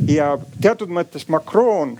ja 0.08 0.38
teatud 0.60 0.88
mõttes 0.88 1.28
Macron 1.28 1.98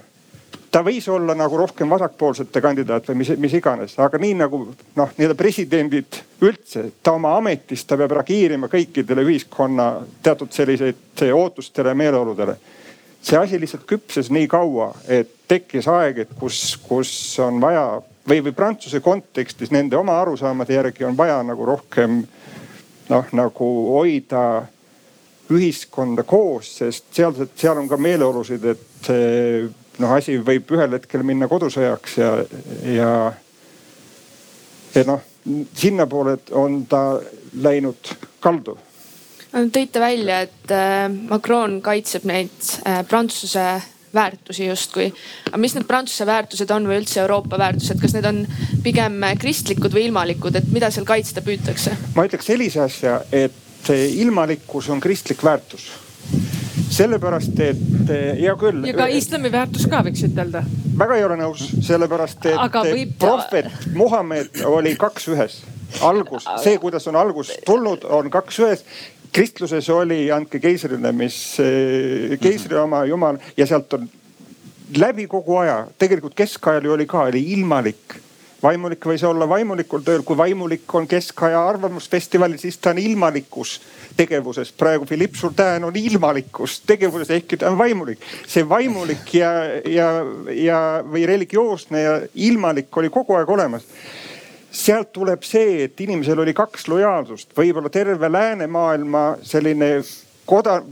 ta 0.70 0.82
võis 0.84 1.06
olla 1.08 1.34
nagu 1.34 1.56
rohkem 1.56 1.90
vasakpoolsete 1.90 2.60
kandidaat 2.60 3.08
või 3.08 3.22
mis, 3.22 3.30
mis 3.40 3.54
iganes, 3.58 3.94
aga 3.98 4.20
nii 4.20 4.34
nagu 4.42 4.60
noh, 4.68 5.14
nii-öelda 5.16 5.36
presidendid 5.38 6.20
üldse, 6.44 6.88
ta 7.02 7.14
oma 7.16 7.36
ametis, 7.38 7.84
ta 7.88 7.96
peab 8.00 8.12
reageerima 8.18 8.70
kõikidele 8.72 9.24
ühiskonna 9.26 9.88
teatud 10.22 10.52
selliseid 10.52 11.24
ootustele 11.32 11.94
meeleoludele. 11.94 12.56
see 13.22 13.38
asi 13.38 13.60
lihtsalt 13.60 13.86
küpses 13.86 14.30
nii 14.30 14.46
kaua, 14.48 14.92
et 15.08 15.30
tekkis 15.48 15.88
aeg, 15.88 16.18
et 16.18 16.34
kus, 16.38 16.76
kus 16.88 17.10
on 17.42 17.60
vaja 17.60 18.00
või, 18.28 18.42
või 18.44 18.52
Prantsuse 18.52 19.00
kontekstis 19.00 19.70
nende 19.70 19.96
oma 19.96 20.20
arusaamade 20.20 20.74
järgi 20.74 21.04
on 21.04 21.16
vaja 21.16 21.42
nagu 21.42 21.64
rohkem 21.66 22.22
noh, 23.08 23.32
nagu 23.32 23.68
hoida 23.96 24.66
ühiskonda 25.50 26.22
koos, 26.28 26.76
sest 26.78 27.08
seal, 27.16 27.34
seal 27.56 27.78
on 27.80 27.88
ka 27.88 27.96
meeleolusid, 27.96 28.64
et 28.68 29.10
noh, 30.02 30.14
asi 30.14 30.38
võib 30.44 30.70
ühel 30.76 30.96
hetkel 30.98 31.24
minna 31.26 31.48
kodusõjaks 31.50 32.18
ja, 32.20 32.32
ja, 32.86 33.12
ja 34.94 35.04
noh, 35.08 35.24
sinnapoole 35.74 36.38
on 36.58 36.82
ta 36.90 37.02
läinud 37.62 38.14
kaldu. 38.40 38.76
tõite 39.52 40.00
välja, 40.00 40.42
et 40.46 40.74
äh, 40.74 41.06
Macron 41.30 41.80
kaitseb 41.82 42.26
neid 42.28 42.72
äh, 42.84 43.04
Prantsuse 43.08 43.68
väärtusi 44.14 44.66
justkui. 44.66 45.12
aga 45.48 45.60
mis 45.60 45.74
need 45.76 45.86
Prantsuse 45.88 46.26
väärtused 46.26 46.70
on 46.74 46.88
või 46.88 47.00
üldse 47.02 47.20
Euroopa 47.22 47.58
väärtused, 47.60 48.00
kas 48.00 48.16
need 48.16 48.28
on 48.28 48.44
pigem 48.84 49.20
kristlikud 49.40 49.94
või 49.94 50.08
ilmalikud, 50.08 50.56
et 50.56 50.68
mida 50.72 50.90
seal 50.94 51.08
kaitsta 51.08 51.44
püütakse? 51.44 51.96
ma 52.14 52.28
ütleks 52.28 52.48
sellise 52.52 52.84
asja, 52.86 53.20
et 53.32 53.54
ilmalikkus 53.88 54.88
on 54.92 55.00
kristlik 55.00 55.44
väärtus 55.44 55.90
sellepärast, 56.90 57.60
et 57.60 58.12
hea 58.38 58.54
küll. 58.60 58.84
ja 58.88 58.94
ka 58.96 59.08
islami 59.12 59.50
väärtus 59.52 59.86
ka 59.90 60.02
võiks 60.06 60.24
ütelda. 60.28 60.62
väga 60.98 61.18
ei 61.18 61.26
ole 61.26 61.38
nõus, 61.40 61.64
sellepärast 61.86 62.48
et 62.52 62.78
võib... 62.78 63.14
prohvet 63.20 63.88
Muhamed 63.94 64.62
oli 64.68 64.94
kaks 65.00 65.28
ühes. 65.34 65.60
algus, 66.04 66.48
see, 66.64 66.78
kuidas 66.82 67.06
on 67.08 67.16
algus 67.16 67.52
tulnud, 67.66 68.04
on 68.04 68.30
kaks 68.30 68.60
ühes 68.64 68.84
kristluses 69.32 69.88
oli 69.92 70.30
andke 70.32 70.60
keisrile, 70.60 71.12
mis 71.12 71.36
keisri 72.40 72.74
mhm. 72.74 72.84
oma 72.86 73.04
jumal 73.08 73.40
ja 73.56 73.66
sealt 73.68 73.92
on 73.98 74.08
läbi 74.96 75.26
kogu 75.28 75.58
aja, 75.60 75.82
tegelikult 76.00 76.34
keskajal 76.38 76.88
ju 76.88 76.96
oli 76.96 77.06
ka, 77.06 77.28
oli 77.28 77.44
ilmalik 77.52 78.18
vaimulik 78.62 79.06
võis 79.06 79.22
olla 79.26 79.46
vaimulikul 79.48 80.02
tööl, 80.02 80.24
kui 80.26 80.36
vaimulik 80.36 80.94
on 80.94 81.06
keskaja 81.08 81.60
arvamusfestivalil, 81.68 82.58
siis 82.58 82.78
ta 82.78 82.90
on 82.90 82.98
ilmalikus 82.98 83.78
tegevuses. 84.18 84.72
praegu 84.72 85.06
Philippe 85.06 85.38
Jourdain 85.42 85.84
on 85.86 85.96
ilmalikus 85.96 86.80
tegevuses, 86.86 87.30
ehkki 87.30 87.56
ta 87.56 87.70
on 87.70 87.78
vaimulik. 87.78 88.24
see 88.46 88.68
vaimulik 88.68 89.34
ja, 89.34 89.52
ja, 89.86 90.08
ja 90.54 90.80
või 91.06 91.26
religioosne 91.26 92.02
ja 92.02 92.16
ilmalik 92.34 92.96
oli 92.96 93.10
kogu 93.14 93.38
aeg 93.38 93.50
olemas 93.50 93.86
sealt 94.78 95.12
tuleb 95.16 95.42
see, 95.48 95.84
et 95.86 96.00
inimesel 96.04 96.42
oli 96.44 96.52
kaks 96.54 96.88
lojaalsust, 96.92 97.54
võib-olla 97.56 97.90
terve 97.90 98.28
läänemaailma 98.30 99.24
selline 99.42 99.88
koda, 100.46 100.82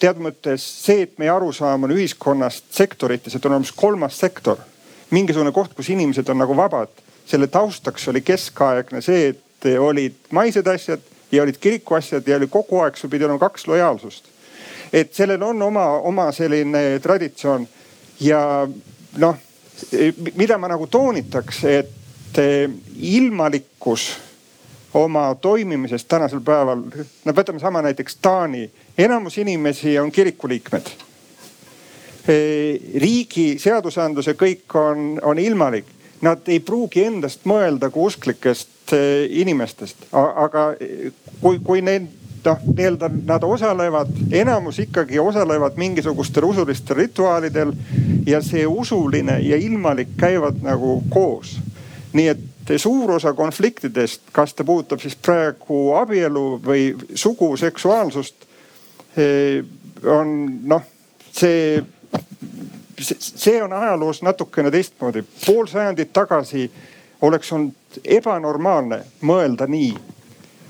teatud 0.00 0.24
mõttes 0.24 0.64
see, 0.86 1.04
et 1.04 1.18
meie 1.20 1.30
arusaam 1.30 1.84
on 1.86 1.92
ühiskonnast 1.94 2.72
sektorites, 2.74 3.36
et 3.36 3.44
on 3.46 3.58
olemas 3.58 3.72
kolmas 3.76 4.18
sektor 4.18 4.62
mingisugune 5.12 5.52
koht, 5.52 5.74
kus 5.76 5.90
inimesed 5.92 6.28
on 6.32 6.40
nagu 6.42 6.56
vabad. 6.56 6.88
selle 7.26 7.46
taustaks 7.46 8.08
oli 8.08 8.20
keskaegne 8.20 9.00
see, 9.00 9.28
et 9.28 9.66
olid 9.78 10.14
maised 10.34 10.66
asjad 10.66 11.00
ja 11.32 11.42
olid 11.42 11.56
kirikuasjad 11.60 12.28
ja 12.28 12.36
oli 12.36 12.46
kogu 12.46 12.80
aeg, 12.80 12.96
sul 12.96 13.10
pidi 13.10 13.24
olema 13.24 13.38
kaks 13.38 13.66
lojaalsust. 13.66 14.24
et 14.92 15.14
sellel 15.14 15.42
on 15.42 15.62
oma, 15.62 15.86
oma 15.88 16.32
selline 16.32 16.98
traditsioon 17.02 17.68
ja 18.20 18.68
noh, 19.16 19.36
mida 20.36 20.58
ma 20.58 20.68
nagu 20.68 20.86
toonitaks, 20.86 21.64
et 21.64 22.40
ilmalikkus 23.00 24.10
oma 24.94 25.34
toimimisest 25.40 26.08
tänasel 26.08 26.40
päeval, 26.44 26.84
no 27.24 27.32
võtame 27.32 27.60
sama 27.60 27.82
näiteks 27.82 28.16
Taani, 28.22 28.70
enamus 28.98 29.38
inimesi 29.38 29.98
on 29.98 30.12
kirikuliikmed 30.12 30.92
riigi 33.02 33.56
seadusandlus 33.58 34.28
ja 34.30 34.34
kõik 34.38 34.76
on, 34.78 35.18
on 35.22 35.38
ilmalik. 35.38 35.86
Nad 36.22 36.46
ei 36.46 36.60
pruugi 36.62 37.02
endast 37.02 37.48
mõelda 37.50 37.90
kui 37.90 38.06
usklikest 38.06 38.81
inimestest, 39.28 40.06
aga 40.12 40.72
kui, 41.40 41.58
kui 41.64 41.82
need 41.82 42.08
noh, 42.44 42.62
nii-öelda 42.76 43.10
nad 43.24 43.44
osalevad, 43.46 44.08
enamus 44.34 44.78
ikkagi 44.82 45.18
osalevad 45.18 45.76
mingisugustel 45.76 46.44
usulistel 46.44 46.96
rituaalidel 46.96 47.72
ja 48.26 48.40
see 48.42 48.66
usuline 48.66 49.38
ja 49.40 49.56
ilmalik 49.56 50.16
käivad 50.16 50.62
nagu 50.62 51.02
koos. 51.10 51.58
nii 52.12 52.28
et 52.28 52.72
suur 52.76 53.10
osa 53.10 53.32
konfliktidest, 53.32 54.20
kas 54.32 54.54
ta 54.54 54.64
puudutab 54.64 55.00
siis 55.00 55.16
praegu 55.16 55.94
abielu 55.96 56.60
või 56.64 56.92
sugu, 57.14 57.56
seksuaalsust, 57.56 58.44
on 60.04 60.34
noh, 60.68 60.82
see 61.32 61.82
see 63.18 63.62
on 63.62 63.72
ajaloos 63.72 64.22
natukene 64.22 64.70
teistmoodi. 64.70 65.24
pool 65.46 65.66
sajandit 65.66 66.12
tagasi 66.12 66.70
oleks 67.22 67.52
olnud 67.52 68.00
ebanormaalne 68.04 68.98
mõelda 69.28 69.66
nii, 69.70 69.92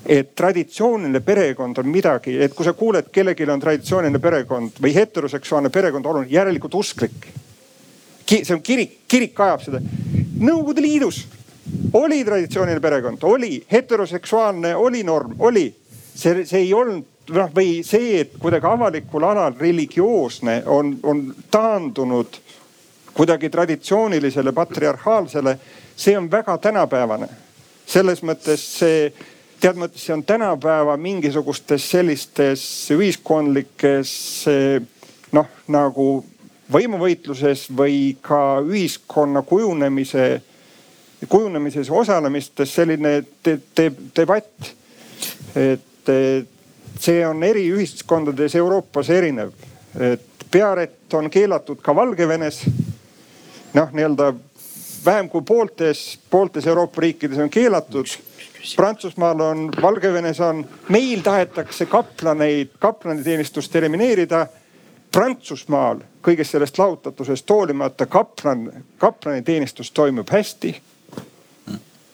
et 0.05 0.33
traditsiooniline 0.35 1.21
perekond 1.23 1.77
on 1.79 1.87
midagi, 1.89 2.35
et 2.43 2.53
kui 2.53 2.65
sa 2.65 2.73
kuuled, 2.77 3.09
kellelgi 3.11 3.47
on 3.49 3.61
traditsiooniline 3.61 4.19
perekond 4.19 4.81
või 4.83 4.93
heteroseksuaalne 4.95 5.71
perekond 5.73 6.05
oluline, 6.05 6.31
järelikult 6.33 6.75
usklik. 6.75 7.29
see 8.27 8.53
on 8.53 8.61
kirik, 8.61 8.99
kirik 9.07 9.39
ajab 9.39 9.61
seda. 9.61 9.79
Nõukogude 10.39 10.81
Liidus 10.81 11.25
oli 11.93 12.23
traditsiooniline 12.25 12.81
perekond, 12.81 13.23
oli 13.23 13.63
heteroseksuaalne, 13.71 14.75
oli 14.75 15.03
norm, 15.03 15.35
oli. 15.39 15.75
see, 16.15 16.45
see 16.45 16.59
ei 16.59 16.73
olnud 16.73 17.05
noh, 17.31 17.49
või 17.55 17.83
see, 17.85 18.19
et 18.21 18.35
kuidagi 18.39 18.67
avalikul 18.67 19.23
alal 19.23 19.55
religioosne 19.59 20.63
on, 20.65 20.97
on 21.03 21.23
taandunud 21.51 22.39
kuidagi 23.13 23.49
traditsioonilisele 23.49 24.51
patriarhaalsele, 24.51 25.57
see 25.95 26.17
on 26.17 26.31
väga 26.31 26.57
tänapäevane. 26.57 27.29
selles 27.85 28.23
mõttes 28.23 28.61
see, 28.79 29.13
tead 29.59 29.77
mõttes 29.77 30.05
see 30.05 30.13
on 30.13 30.23
tänapäeva 30.23 30.97
mingisugustes 30.97 31.89
sellistes 31.91 32.63
ühiskondlikes 32.91 34.45
noh, 35.31 35.49
nagu 35.67 36.07
võimuvõitluses 36.73 37.67
või 37.75 38.15
ka 38.21 38.61
ühiskonna 38.63 39.43
kujunemise, 39.45 40.41
kujunemises 41.29 41.89
osalemistes 41.91 42.73
selline 42.75 43.23
te, 43.43 43.57
te, 43.75 43.91
debatt. 44.15 44.73
et 45.55 46.11
see 46.99 47.25
on 47.27 47.43
eri 47.43 47.67
ühiskondades 47.71 48.55
Euroopas 48.55 49.09
erinev. 49.09 49.51
et 49.99 50.47
pearett 50.51 51.13
on 51.13 51.29
keelatud 51.29 51.81
ka 51.81 51.95
Valgevenes. 51.95 52.63
noh, 53.73 53.91
nii-öelda 53.91 54.33
vähem 55.05 55.29
kui 55.29 55.41
pooltes, 55.41 56.19
pooltes 56.29 56.67
Euroopa 56.67 57.01
riikides 57.01 57.37
on 57.37 57.49
keelatud. 57.49 58.05
Prantsusmaal 58.75 59.39
on, 59.39 59.69
Valgevenes 59.81 60.39
on, 60.39 60.65
meil 60.89 61.21
tahetakse 61.21 61.85
kaplaneid, 61.85 62.77
kaplaniteenistust 62.79 63.75
elimineerida. 63.75 64.47
Prantsusmaal 65.11 65.99
kõigest 66.23 66.55
sellest 66.55 66.79
lahutatusest 66.79 67.49
hoolimata 67.49 68.05
kaplan, 68.05 68.69
kaplaniteenistus 68.97 69.91
toimub 69.91 70.31
hästi 70.31 70.73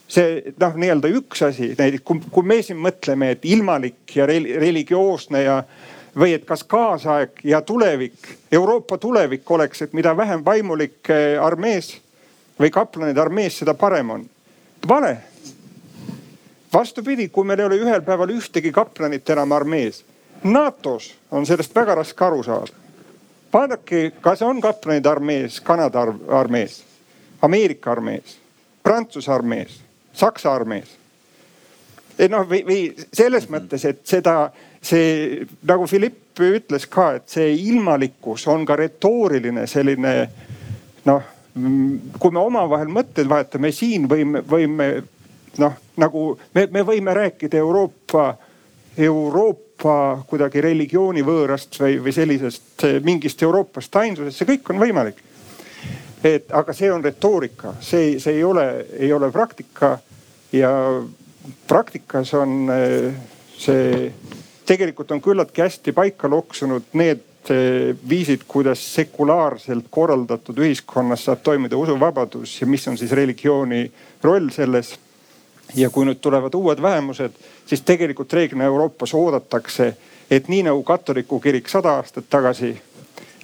see 0.10 0.54
noh, 0.58 0.74
nii-öelda 0.74 1.12
üks 1.20 1.44
asi, 1.46 1.74
näiteks 1.78 2.04
kui, 2.06 2.22
kui 2.34 2.46
me 2.50 2.60
siin 2.66 2.80
mõtleme, 2.82 3.36
et 3.36 3.46
ilmalik 3.46 4.16
ja 4.18 4.26
religioosne 4.26 5.44
ja 5.44 5.60
või 6.18 6.34
et 6.34 6.46
kas 6.50 6.64
kaasaeg 6.66 7.44
ja 7.46 7.62
tulevik, 7.62 8.18
Euroopa 8.52 8.98
tulevik 8.98 9.52
oleks, 9.52 9.86
et 9.86 9.94
mida 9.94 10.16
vähem 10.18 10.42
vaimulikke 10.46 11.38
armees 11.42 11.94
või 12.60 12.72
kaplanid 12.72 13.18
armees, 13.18 13.58
seda 13.60 13.74
parem 13.74 14.10
on. 14.10 14.30
vale. 14.88 15.18
vastupidi, 16.74 17.30
kui 17.30 17.46
meil 17.46 17.60
ei 17.60 17.66
ole 17.66 17.82
ühel 17.82 18.02
päeval 18.02 18.30
ühtegi 18.30 18.72
kaplanit 18.72 19.30
enam 19.30 19.52
armees. 19.52 20.04
NATO-s 20.44 21.16
on 21.32 21.46
sellest 21.46 21.76
väga 21.76 21.96
raske 21.96 22.26
aru 22.26 22.44
saada. 22.44 22.74
vaadake, 23.54 24.12
kas 24.22 24.42
on 24.42 24.62
kaplanid 24.62 25.06
armees, 25.06 25.62
Kanada 25.62 26.08
armees, 26.28 26.84
Ameerika 27.42 27.92
armees, 27.92 28.38
Prantsuse 28.84 29.32
armees 29.32 29.90
Saksa 30.14 30.54
armees. 30.54 30.98
noh, 32.30 32.44
või, 32.50 32.64
või 32.68 32.80
selles 33.14 33.46
-hmm. 33.46 33.56
mõttes, 33.56 33.86
et 33.86 34.02
seda, 34.08 34.52
see 34.82 35.46
nagu 35.64 35.88
Philipp 35.88 36.40
ütles 36.40 36.88
ka, 36.88 37.14
et 37.16 37.30
see 37.30 37.54
ilmalikkus 37.56 38.48
on 38.48 38.66
ka 38.66 38.76
retooriline 38.76 39.68
selline 39.68 40.14
noh, 41.06 41.24
kui 42.20 42.32
me 42.32 42.40
omavahel 42.40 42.92
mõtteid 42.94 43.30
vahetame 43.30 43.72
siin 43.76 44.08
võime, 44.10 44.42
võime 44.48 44.90
noh, 45.60 45.78
nagu 46.00 46.24
me, 46.56 46.68
me 46.72 46.84
võime 46.86 47.14
rääkida 47.16 47.60
Euroopa, 47.60 48.34
Euroopa 48.98 49.96
kuidagi 50.28 50.62
religioonivõõrast 50.64 51.80
või, 51.82 52.00
või 52.04 52.14
sellisest 52.16 52.86
mingist 53.06 53.44
Euroopast 53.44 53.96
ainsusest, 54.02 54.38
see 54.40 54.50
kõik 54.54 54.74
on 54.74 54.82
võimalik. 54.82 55.24
et 56.24 56.52
aga 56.52 56.74
see 56.76 56.92
on 56.92 57.04
retoorika, 57.04 57.74
see, 57.80 58.20
see 58.20 58.36
ei 58.36 58.44
ole, 58.44 58.66
ei 59.00 59.14
ole 59.14 59.32
praktika 59.32 59.98
ja 60.52 60.72
praktikas 61.68 62.34
on 62.34 62.70
eh, 62.74 63.14
see, 63.58 64.12
tegelikult 64.68 65.12
on 65.12 65.22
küllaltki 65.22 65.64
hästi 65.64 65.94
paika 65.96 66.30
loksunud 66.30 66.92
need 67.00 67.24
viisid, 68.10 68.42
kuidas 68.48 68.82
sekulaarselt 68.96 69.86
korraldatud 69.90 70.58
ühiskonnas 70.58 71.26
saab 71.26 71.44
toimida 71.44 71.78
usuvabadus 71.78 72.62
ja 72.62 72.68
mis 72.68 72.88
on 72.88 72.98
siis 72.98 73.12
religiooni 73.12 73.92
roll 74.24 74.50
selles. 74.50 75.00
ja 75.76 75.90
kui 75.94 76.02
nüüd 76.06 76.18
tulevad 76.18 76.56
uued 76.58 76.80
vähemused, 76.82 77.32
siis 77.66 77.82
tegelikult 77.86 78.34
reeglina 78.34 78.66
Euroopas 78.66 79.14
oodatakse, 79.14 79.94
et 80.32 80.48
nii 80.50 80.64
nagu 80.66 80.82
katoliku 80.84 81.40
kirik 81.40 81.70
sada 81.70 81.92
aastat 82.00 82.26
tagasi, 82.30 82.72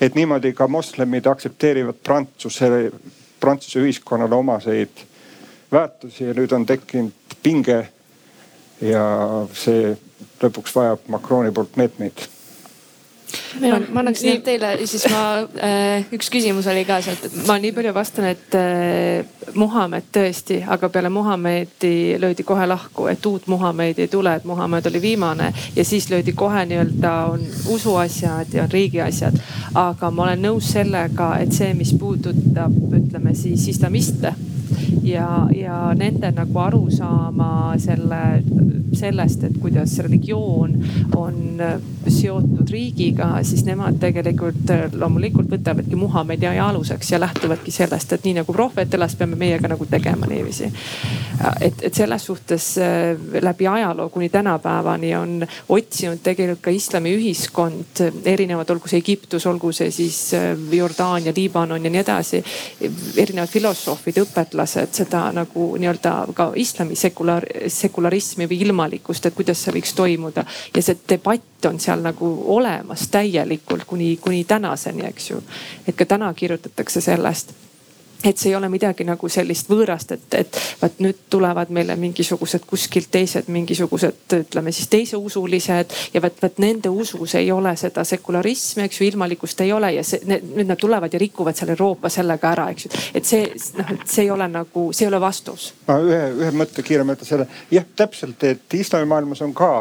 et 0.01 0.15
niimoodi 0.15 0.53
ka 0.53 0.67
moslemid 0.67 1.25
aktsepteerivad 1.29 2.01
Prantsuse, 2.03 2.91
Prantsuse 3.39 3.79
ühiskonnale 3.79 4.35
omaseid 4.35 5.05
väärtusi 5.71 6.23
ja 6.23 6.33
nüüd 6.33 6.51
on 6.51 6.65
tekkinud 6.65 7.37
pinge 7.43 7.87
ja 8.81 9.05
see 9.53 9.93
lõpuks 10.41 10.75
vajab 10.75 11.05
Macroni 11.07 11.53
poolt 11.53 11.77
meetmeid 11.77 12.25
ma, 13.61 13.79
ma 13.91 14.01
annaks 14.03 14.23
nii... 14.25 14.39
teile, 14.45 14.71
siis 14.89 15.05
ma 15.11 15.23
äh,, 15.63 16.05
üks 16.15 16.29
küsimus 16.33 16.67
oli 16.71 16.85
ka 16.87 16.99
sealt, 17.05 17.27
et. 17.27 17.35
ma 17.47 17.57
nii 17.61 17.73
palju 17.75 17.93
vastan, 17.95 18.29
et 18.31 18.57
äh, 18.59 19.51
Muhamed 19.55 20.09
tõesti, 20.15 20.61
aga 20.75 20.89
peale 20.93 21.11
Muhamedi 21.13 22.15
löödi 22.21 22.45
kohe 22.47 22.67
lahku, 22.67 23.07
et 23.11 23.25
uut 23.25 23.47
Muhamedi 23.51 24.05
ei 24.05 24.11
tule, 24.11 24.35
et 24.39 24.47
Muhamed 24.47 24.89
oli 24.91 25.01
viimane 25.01 25.51
ja 25.75 25.85
siis 25.85 26.09
löödi 26.09 26.33
kohe 26.33 26.65
nii-öelda 26.65 27.13
on 27.33 27.45
usuasjad 27.75 28.53
ja 28.53 28.67
riigi 28.71 29.01
asjad. 29.01 29.37
aga 29.75 30.11
ma 30.11 30.29
olen 30.29 30.45
nõus 30.49 30.71
sellega, 30.73 31.35
et 31.43 31.53
see, 31.53 31.73
mis 31.77 31.93
puudutab, 31.99 32.75
ütleme 32.99 33.35
siis 33.35 33.67
islamiste 33.71 34.33
ja, 35.03 35.47
ja 35.55 35.93
nende 35.97 36.31
nagu 36.35 36.59
arusaama 36.59 37.75
selle, 37.81 38.21
sellest, 38.95 39.43
et 39.43 39.57
kuidas 39.61 39.97
religioon 40.03 40.77
on 41.15 41.59
seotud 42.11 42.69
riigiga, 42.71 43.29
siis 43.43 43.65
nemad 43.65 43.99
tegelikult 44.01 44.71
loomulikult 44.99 45.49
võtavadki 45.51 45.97
Muhamedi 45.99 46.47
aja 46.49 46.69
aluseks 46.69 47.11
ja 47.11 47.19
lähtuvadki 47.19 47.71
sellest, 47.71 48.13
et 48.13 48.25
nii 48.25 48.39
nagu 48.39 48.53
prohvet 48.53 48.93
elas, 48.93 49.15
peame 49.15 49.37
meie 49.39 49.59
ka 49.61 49.69
nagu 49.71 49.85
tegema 49.89 50.27
niiviisi. 50.29 50.71
et, 51.61 51.81
et 51.81 51.93
selles 51.93 52.25
suhtes 52.25 52.77
äh, 52.77 53.41
läbi 53.41 53.67
ajaloo 53.67 54.09
kuni 54.09 54.29
tänapäevani 54.29 55.15
on 55.15 55.47
otsinud 55.69 56.21
tegelikult 56.23 56.61
ka 56.61 56.71
islamiühiskond 56.71 58.01
erinevad, 58.25 58.69
olgu 58.69 58.87
see 58.87 58.99
Egiptus, 59.03 59.45
olgu 59.45 59.71
see 59.75 59.91
siis 59.91 60.33
äh, 60.33 60.53
Jordaania, 60.71 61.33
Liibanon 61.35 61.83
ja 61.83 61.91
nii 61.91 62.01
edasi. 62.01 62.43
erinevad 63.17 63.49
filosoofid, 63.49 64.21
õpetlased 64.23 64.93
seda 64.95 65.25
nagu 65.35 65.67
nii-öelda 65.79 66.15
ka 66.33 66.51
islami 66.55 66.95
sekular, 66.95 67.45
sekularismi 67.67 68.47
või 68.49 68.61
ilmalikkust, 68.67 69.25
et 69.25 69.35
kuidas 69.35 69.63
see 69.63 69.75
võiks 69.75 69.93
toimuda 69.95 70.45
ja 70.75 70.81
see 70.81 70.97
debatt 71.09 71.54
on 71.65 71.79
seal 71.79 72.01
nagu 72.05 72.31
olemas 72.57 73.07
täielikult 73.11 73.85
kuni, 73.87 74.17
kuni 74.21 74.43
tänaseni, 74.43 75.05
eks 75.07 75.29
ju. 75.29 75.43
et 75.87 75.95
ka 75.95 76.05
täna 76.05 76.33
kirjutatakse 76.33 77.01
sellest 77.01 77.53
et 78.29 78.37
see 78.37 78.49
ei 78.49 78.55
ole 78.55 78.69
midagi 78.69 79.05
nagu 79.05 79.29
sellist 79.29 79.69
võõrast, 79.69 80.13
et, 80.15 80.25
et 80.39 80.59
vaat 80.81 80.99
nüüd 81.03 81.25
tulevad 81.29 81.69
meile 81.73 81.95
mingisugused 81.99 82.65
kuskilt 82.67 83.11
teised 83.11 83.49
mingisugused, 83.53 84.23
ütleme 84.39 84.73
siis 84.75 84.89
teiseusulised 84.91 85.95
ja 86.13 86.21
vaat, 86.23 86.39
vaat 86.41 86.59
nende 86.63 86.89
usus 86.89 87.35
ei 87.39 87.51
ole 87.53 87.75
seda 87.79 88.03
sekularismi, 88.07 88.85
eks 88.87 89.01
ju, 89.01 89.07
ilmalikkust 89.11 89.61
ei 89.65 89.73
ole 89.75 89.93
ja 89.97 90.03
see, 90.07 90.21
nüüd 90.25 90.65
nad 90.65 90.81
tulevad 90.81 91.13
ja 91.13 91.21
rikuvad 91.21 91.57
seal 91.57 91.73
Euroopa 91.75 92.09
sellega 92.13 92.51
ära, 92.55 92.69
eks 92.73 92.87
ju. 92.87 92.93
et 93.13 93.29
see 93.29 93.45
noh, 93.77 93.95
et 93.97 94.07
see 94.09 94.25
ei 94.25 94.33
ole 94.33 94.49
nagu, 94.51 94.87
see 94.93 95.05
ei 95.05 95.11
ole 95.13 95.21
vastus. 95.21 95.71
ma 95.87 95.99
ühe, 96.01 96.21
ühe 96.41 96.51
mõtte 96.55 96.85
kiire 96.85 97.05
mõtte 97.07 97.27
selle, 97.27 97.49
jah 97.71 97.85
täpselt, 97.95 98.43
et 98.43 98.79
islamimaailmas 98.81 99.43
on 99.45 99.53
ka, 99.55 99.73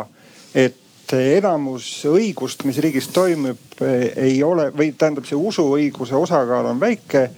et 0.55 0.84
enamus 1.13 1.87
õigust, 2.09 2.65
mis 2.65 2.79
riigis 2.83 3.09
toimub, 3.13 3.81
ei 4.17 4.43
ole 4.43 4.71
või 4.73 4.93
tähendab, 4.99 5.27
see 5.29 5.39
usuõiguse 5.39 6.17
osakaal 6.17 6.71
on 6.73 6.81
väike 6.81 7.29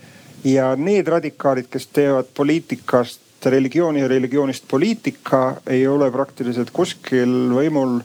ja 0.47 0.75
need 0.77 1.09
radikaalid, 1.09 1.69
kes 1.71 1.89
teevad 1.95 2.31
poliitikast 2.35 3.51
religiooni 3.51 4.01
ja 4.01 4.09
religioonist 4.09 4.65
poliitika, 4.69 5.57
ei 5.67 5.87
ole 5.87 6.11
praktiliselt 6.11 6.71
kuskil 6.75 7.53
võimul. 7.55 8.01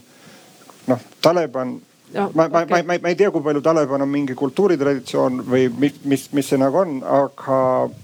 noh, 0.86 1.00
Taliban 1.22 1.76
ma, 2.12 2.30
ma 2.34 2.62
okay., 2.62 2.82
ma, 2.82 2.82
ma, 2.82 2.98
ma 3.02 3.08
ei 3.08 3.16
tea, 3.16 3.30
kui 3.30 3.42
palju 3.42 3.62
Taliban 3.64 4.02
on 4.02 4.10
mingi 4.10 4.34
kultuuritraditsioon 4.38 5.42
või 5.48 5.68
mis, 5.78 5.96
mis, 6.04 6.26
mis 6.32 6.50
see 6.50 6.60
nagu 6.60 6.82
on, 6.82 6.98
aga 7.06 7.58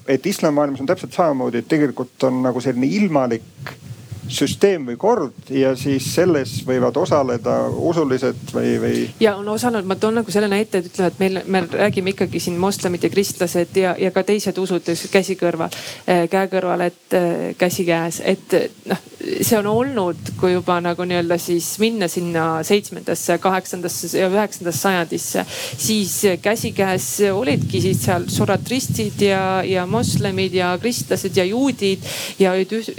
et 0.09 0.27
islamimaailmas 0.27 0.83
on 0.85 0.89
täpselt 0.91 1.17
samamoodi, 1.17 1.63
et 1.63 1.69
tegelikult 1.69 2.29
on 2.29 2.43
nagu 2.47 2.63
selline 2.65 2.89
ilmalik 3.01 3.75
süsteem 4.29 4.87
või 4.89 4.97
kord 5.01 5.51
ja 5.53 5.74
siis 5.79 6.07
selles 6.14 6.55
võivad 6.66 6.97
osaleda 7.01 7.57
usulised 7.68 8.55
või, 8.55 8.74
või. 8.83 9.03
ja 9.20 9.37
on 9.37 9.49
osanud, 9.49 9.87
ma 9.89 9.97
toon 9.97 10.20
nagu 10.20 10.33
selle 10.35 10.49
näite, 10.51 10.83
et 10.83 10.91
ütleme, 10.91 11.09
et 11.09 11.20
meil, 11.22 11.41
me 11.47 11.62
räägime 11.72 12.14
ikkagi 12.14 12.41
siin 12.43 12.59
moslemid 12.61 13.05
ja 13.05 13.11
kristlased 13.12 13.76
ja, 13.76 13.95
ja 13.99 14.12
ka 14.14 14.24
teised 14.29 14.59
usud 14.59 14.89
käsi 15.12 15.39
kõrval, 15.41 15.74
eh, 16.07 16.26
käe 16.31 16.51
kõrval, 16.53 16.87
et 16.89 17.18
eh, 17.18 17.55
käsikäes, 17.59 18.22
et 18.24 18.59
noh, 18.89 19.07
see 19.43 19.59
on 19.59 19.66
olnud, 19.66 20.33
kui 20.39 20.53
juba 20.53 20.79
nagu 20.83 21.05
nii-öelda 21.09 21.39
siis 21.43 21.66
minna 21.83 22.09
sinna 22.09 22.62
seitsmendasse, 22.66 23.39
kaheksandasse 23.43 24.11
ja 24.18 24.29
üheksandasse 24.31 24.83
sajandisse, 24.83 25.45
siis 25.76 26.14
käsikäes 26.43 27.09
olidki 27.33 27.81
siis 27.83 28.03
seal 28.05 28.29
soratristid 28.33 29.20
ja, 29.29 29.62
ja 29.66 29.87
moslemid 29.87 30.55
ja 30.55 30.72
kristlased 30.81 31.37
ja 31.37 31.45
juudid 31.45 32.07
ja 32.39 32.55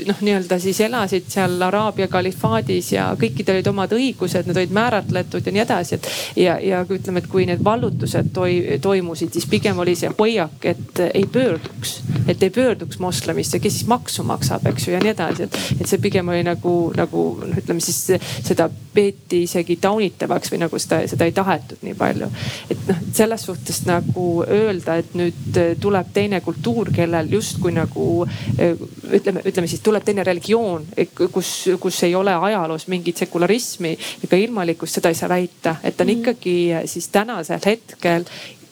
noh, 0.08 0.22
nii-öelda 0.22 0.60
siis 0.60 0.82
elasid 0.86 1.19
elasid 1.20 1.32
seal 1.32 1.62
Araabia 1.62 2.08
kalifaadis 2.08 2.94
ja 2.94 3.10
kõikidel 3.20 3.60
olid 3.60 3.68
omad 3.68 3.94
õigused, 3.94 4.48
need 4.48 4.58
olid 4.58 4.74
määratletud 4.74 5.46
ja 5.46 5.52
nii 5.52 5.64
edasi, 5.64 5.96
et. 5.96 6.08
ja, 6.36 6.58
ja 6.60 6.82
ütleme, 6.90 7.20
et 7.20 7.28
kui 7.28 7.46
need 7.46 7.64
vallutused 7.64 8.32
toi, 8.34 8.80
toimusid, 8.82 9.34
siis 9.34 9.48
pigem 9.50 9.80
oli 9.80 9.96
see 9.96 10.12
hoiak, 10.18 10.66
et 10.66 11.02
ei 11.14 11.26
pöörduks, 11.32 12.00
et 12.28 12.44
ei 12.44 12.50
pöörduks 12.50 13.00
moslemisse, 13.00 13.60
kes 13.60 13.80
siis 13.80 13.88
maksu 13.88 14.24
maksab, 14.24 14.66
eks 14.72 14.88
ju 14.88 14.94
ja 14.94 15.02
nii 15.04 15.14
edasi, 15.14 15.48
et. 15.48 15.60
et 15.80 15.88
see 15.88 16.00
pigem 16.02 16.28
oli 16.30 16.44
nagu, 16.44 16.76
nagu 16.96 17.26
noh, 17.44 17.58
ütleme 17.60 17.84
siis 17.84 18.20
seda 18.46 18.70
peeti 18.94 19.44
isegi 19.46 19.78
taunitavaks 19.82 20.52
või 20.54 20.64
nagu 20.64 20.80
seda, 20.82 21.02
seda 21.08 21.28
ei 21.28 21.36
tahetud 21.36 21.84
nii 21.86 21.96
palju. 21.98 22.30
et 22.70 22.88
noh, 22.90 23.04
selles 23.14 23.46
suhtes 23.50 23.84
nagu 23.88 24.28
öelda, 24.48 25.00
et 25.00 25.16
nüüd 25.18 25.60
tuleb 25.82 26.14
teine 26.14 26.42
kultuur, 26.46 26.92
kellel 26.96 27.30
justkui 27.32 27.74
nagu 27.76 28.10
ütleme, 28.58 29.44
ütleme 29.46 29.68
siis 29.70 29.84
tuleb 29.86 30.06
teine 30.06 30.24
religioon, 30.24 30.86
kus, 31.32 31.70
kus 31.80 32.04
ei 32.04 32.16
ole 32.16 32.34
ajaloos 32.36 32.88
mingit 32.88 33.18
sekularismi 33.18 33.98
ega 34.24 34.38
ilmalikkust, 34.38 35.00
seda 35.00 35.12
ei 35.12 35.18
saa 35.18 35.30
väita, 35.30 35.76
et 35.84 36.02
on 36.02 36.08
mhm. 36.08 36.20
ikkagi 36.20 36.56
siis 36.86 37.08
tänasel 37.14 37.60
hetkel 37.66 38.28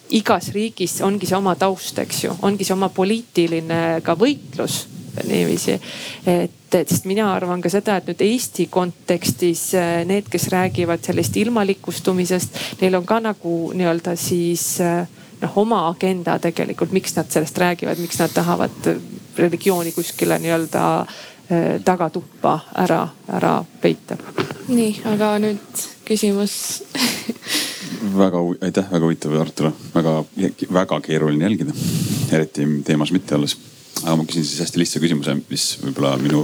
igas 0.10 0.52
riigis 0.56 1.02
ongi 1.02 1.28
see 1.28 1.38
oma 1.38 1.56
taust, 1.60 2.00
eks 2.00 2.24
ju, 2.24 2.36
ongi 2.48 2.68
see 2.68 2.76
oma 2.76 2.90
poliitiline 2.94 4.00
ka 4.06 4.16
võitlus 4.20 4.86
niiviisi. 5.26 5.80
et, 6.28 6.76
et 6.76 6.90
sest 6.90 7.08
mina 7.10 7.32
arvan 7.34 7.62
ka 7.62 7.72
seda, 7.74 7.98
et 7.98 8.10
nüüd 8.10 8.22
Eesti 8.22 8.68
kontekstis 8.72 9.70
eh, 9.78 10.02
need, 10.08 10.30
kes 10.32 10.50
räägivad 10.54 11.04
sellest 11.06 11.38
ilmalikustumisest, 11.42 12.60
neil 12.82 13.00
on 13.00 13.08
ka 13.08 13.20
nagu 13.24 13.56
nii-öelda 13.74 14.16
siis 14.20 14.78
eh, 14.84 15.08
noh, 15.42 15.58
oma 15.64 15.88
agenda 15.90 16.38
tegelikult, 16.44 16.94
miks 16.96 17.18
nad 17.18 17.32
sellest 17.34 17.58
räägivad, 17.58 18.00
miks 18.04 18.22
nad 18.22 18.36
tahavad 18.36 18.94
religiooni 19.38 19.92
kuskile 19.96 20.40
nii-öelda 20.42 20.86
Eh, 20.98 21.37
tagatuppa 21.86 22.60
ära, 22.76 23.08
ära 23.32 23.54
peita. 23.82 24.18
nii, 24.68 25.02
aga 25.08 25.38
nüüd 25.40 25.84
küsimus 26.08 26.58
väga, 28.18 28.42
aitäh, 28.62 28.92
väga 28.92 29.06
huvitav 29.06 29.36
arutelu, 29.42 29.72
väga, 29.96 30.14
väga 30.74 31.00
keeruline 31.06 31.48
jälgida, 31.48 31.76
eriti 32.32 32.68
teemas 32.86 33.12
mitte 33.16 33.36
olles. 33.36 33.58
aga 34.04 34.16
ma 34.16 34.26
küsin 34.30 34.46
siis 34.46 34.60
hästi 34.62 34.80
lihtsa 34.80 35.00
küsimuse, 35.02 35.34
mis 35.50 35.64
võib-olla 35.82 36.18
minu 36.22 36.44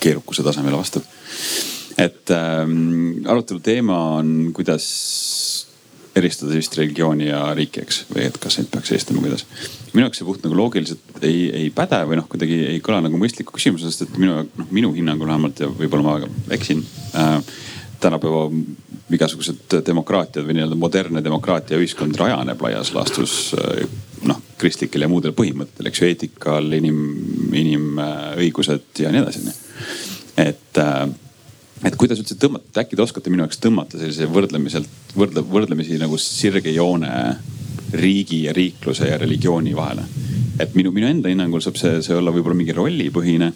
keerukuse 0.00 0.44
tasemele 0.46 0.76
vastab. 0.78 1.02
et 1.98 2.30
ähm, 2.30 3.24
arutelu 3.26 3.60
teema 3.60 3.98
on, 4.20 4.52
kuidas 4.54 5.65
eristada 6.16 6.56
vist 6.56 6.76
religiooni 6.78 7.28
ja 7.28 7.42
riiki, 7.56 7.82
eks, 7.84 8.00
või 8.12 8.26
et 8.28 8.38
kas 8.40 8.58
neid 8.58 8.70
peaks 8.72 8.92
eristama, 8.94 9.22
kuidas. 9.24 9.44
minu 9.92 10.06
jaoks 10.06 10.20
see 10.20 10.28
puht 10.28 10.44
nagu 10.46 10.58
loogiliselt 10.58 11.20
ei, 11.22 11.46
ei 11.62 11.70
päde 11.74 12.00
või 12.08 12.20
noh, 12.20 12.28
kuidagi 12.30 12.58
ei 12.70 12.80
kõla 12.84 13.02
nagu 13.04 13.20
mõistliku 13.20 13.56
küsimuse, 13.56 13.90
sest 13.90 14.06
et 14.06 14.18
minu, 14.20 14.40
noh 14.46 14.72
minu 14.74 14.92
hinnangul 14.96 15.30
vähemalt 15.30 15.62
ja 15.64 15.70
võib-olla 15.70 16.06
ma 16.06 16.56
eksin 16.56 16.84
äh,. 17.14 17.38
tänapäeva 18.00 18.50
igasugused 19.16 19.78
demokraatiad 19.86 20.44
või 20.44 20.58
nii-öelda 20.58 20.76
modernne 20.76 21.22
demokraatia 21.24 21.78
ühiskond 21.80 22.16
rajaneb 22.18 22.60
laias 22.62 22.90
laastus 22.94 23.54
äh, 23.56 23.84
noh 24.26 24.40
kristlikel 24.58 25.04
ja 25.04 25.08
muudel 25.08 25.34
põhimõtetel, 25.36 25.90
eks 25.90 26.00
ju, 26.00 26.08
eetikal, 26.08 26.72
inim, 26.72 26.98
inimõigused 27.52 29.02
ja 29.04 29.12
nii 29.12 29.22
edasi, 29.22 29.44
onju. 29.44 29.86
et 30.46 30.80
äh, 30.82 31.06
et 31.84 31.96
kuidas 31.96 32.20
üldse 32.22 32.38
tõmmata, 32.40 32.80
äkki 32.80 32.96
te 32.96 33.04
oskate 33.04 33.32
minu 33.32 33.44
jaoks 33.44 33.60
tõmmata 33.60 34.00
sellise 34.00 34.28
võrdlemiselt, 34.32 34.88
võrdle, 35.16 35.44
võrdlemisi 35.44 35.98
nagu 36.00 36.18
sirge 36.20 36.72
joone 36.72 37.10
riigi 37.96 38.42
ja 38.46 38.54
riikluse 38.56 39.10
ja 39.10 39.18
religiooni 39.18 39.74
vahele. 39.76 40.04
et 40.58 40.74
minu, 40.74 40.90
minu 40.92 41.06
enda 41.06 41.28
hinnangul 41.28 41.60
saab 41.60 41.76
see, 41.76 42.00
see 42.02 42.16
olla 42.16 42.32
võib-olla 42.32 42.56
mingi 42.56 42.72
rollipõhine. 42.72 43.52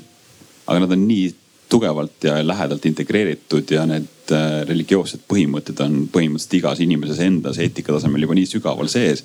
aga 0.66 0.81
nad 0.81 0.93
on 0.93 1.07
nii 1.09 1.31
tugevalt 1.71 2.25
ja 2.25 2.47
lähedalt 2.47 2.87
integreeritud 2.87 3.71
ja 3.71 3.87
need 3.87 4.33
äh, 4.35 4.66
religioossed 4.68 5.23
põhimõtted 5.31 5.81
on 5.85 6.03
põhimõtteliselt 6.12 6.59
igas 6.59 6.83
inimeses 6.83 7.23
endas 7.25 7.59
eetika 7.62 7.95
tasemel 7.95 8.27
juba 8.27 8.37
nii 8.39 8.51
sügaval 8.51 8.91
sees. 8.91 9.25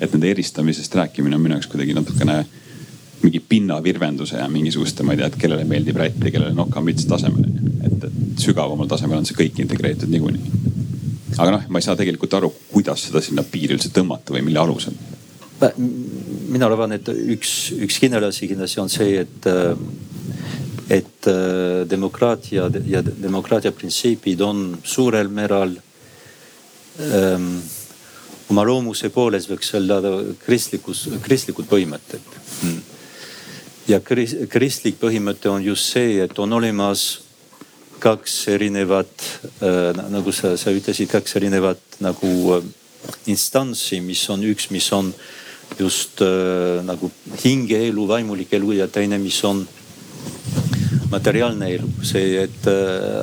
et 0.00 0.12
nende 0.12 0.30
eristamisest 0.30 0.94
rääkimine 0.94 1.36
on 1.36 1.42
minu 1.42 1.54
jaoks 1.54 1.70
kuidagi 1.70 1.94
natukene 1.94 2.44
mingi 3.22 3.40
pinnavirvenduse 3.40 4.36
ja 4.36 4.48
mingisuguste, 4.48 5.02
ma 5.02 5.14
ei 5.14 5.20
tea, 5.20 5.30
et 5.30 5.36
kellele 5.40 5.64
meeldib 5.64 5.96
rätt 5.96 6.24
ja 6.24 6.32
kellele 6.34 6.52
nokamüts 6.54 7.06
tasemel. 7.08 7.46
et, 7.86 8.04
et 8.04 8.13
sügavamal 8.40 8.88
tasemel 8.90 9.20
on 9.20 9.28
see 9.28 9.36
kõik 9.38 9.60
integreeritud 9.64 10.10
niikuinii. 10.12 10.62
aga 11.38 11.50
noh, 11.50 11.66
ma 11.68 11.80
ei 11.80 11.86
saa 11.86 11.98
tegelikult 11.98 12.36
aru, 12.38 12.52
kuidas 12.70 13.08
seda 13.08 13.22
sinna 13.24 13.44
piiri 13.46 13.76
üldse 13.76 13.90
tõmmata 13.94 14.34
või 14.34 14.44
mille 14.46 14.60
alusel. 14.62 14.96
mina 16.48 16.66
arvan, 16.66 16.92
et 16.92 17.08
üks, 17.08 17.72
üks 17.78 17.98
kindel 18.02 18.28
asi 18.28 18.48
kindlasti 18.50 18.80
on 18.82 18.90
see, 18.92 19.22
et, 19.22 19.48
et 20.92 21.30
demokraatia 21.88 22.68
ja 22.86 23.02
demokraatia 23.04 23.72
printsiibid 23.72 24.40
on 24.44 24.66
suurel 24.82 25.28
määral 25.28 25.76
ähm, 27.00 27.54
oma 28.50 28.64
loomuse 28.66 29.08
poolest 29.10 29.48
võiks 29.48 29.72
öelda 29.78 30.02
kristlikus, 30.44 31.06
kristlikud 31.22 31.70
põhimõtted 31.70 32.34
mm 32.62 32.82
ja 33.88 34.00
kristlik 34.48 34.98
põhimõte 35.00 35.50
on 35.52 35.64
just 35.64 35.92
see, 35.92 36.18
et 36.24 36.38
on 36.40 36.56
olemas 36.56 37.23
kaks 38.04 38.34
erinevat 38.52 39.24
äh,, 39.64 39.92
nagu 40.12 40.32
sa, 40.32 40.54
sa 40.60 40.72
ütlesid, 40.74 41.08
kaks 41.12 41.38
erinevat 41.40 42.00
nagu 42.04 42.32
äh, 42.58 42.66
instantsi, 43.32 44.00
mis 44.04 44.24
on 44.32 44.44
üks, 44.44 44.68
mis 44.74 44.90
on 44.92 45.12
just 45.78 46.20
äh, 46.24 46.82
nagu 46.84 47.10
hingeelu, 47.40 48.06
vaimulik 48.08 48.52
elu 48.58 48.78
ja 48.80 48.88
teine, 48.92 49.18
mis 49.22 49.40
on 49.48 49.64
materiaalne 51.10 51.70
elu. 51.76 51.88
see, 52.04 52.42
et 52.42 52.66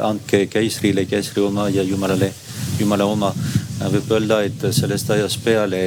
andke 0.05 0.45
keisrile 0.49 1.03
keisri 1.09 1.43
oma 1.43 1.67
ja 1.69 1.83
jumalale, 1.83 2.31
jumala 2.79 3.05
oma. 3.09 3.33
võib 3.81 4.11
öelda, 4.13 4.43
et 4.45 4.63
sellest 4.73 5.09
ajast 5.11 5.41
peale 5.43 5.79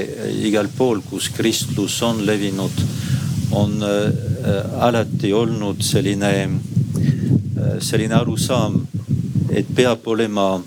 igal 0.45 0.69
pool, 0.77 1.01
kus 1.07 1.31
kristlus 1.33 2.01
on 2.03 2.25
levinud 2.27 2.83
on 3.55 3.79
alati 4.83 5.31
olnud 5.33 5.83
selline, 5.87 6.33
selline 7.81 8.17
arusaam, 8.17 8.81
et 9.51 9.69
peab 9.77 10.07
olema 10.11 10.63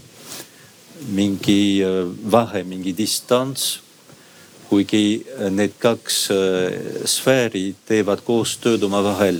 mingi 1.13 1.83
äh, 1.85 2.05
vahe, 2.31 2.63
mingi 2.63 2.95
distants. 2.97 3.81
kuigi 4.67 5.23
need 5.55 5.77
kaks 5.79 6.15
sfääri 7.07 7.69
teevad 7.87 8.19
koostööd 8.27 8.81
omavahel. 8.83 9.39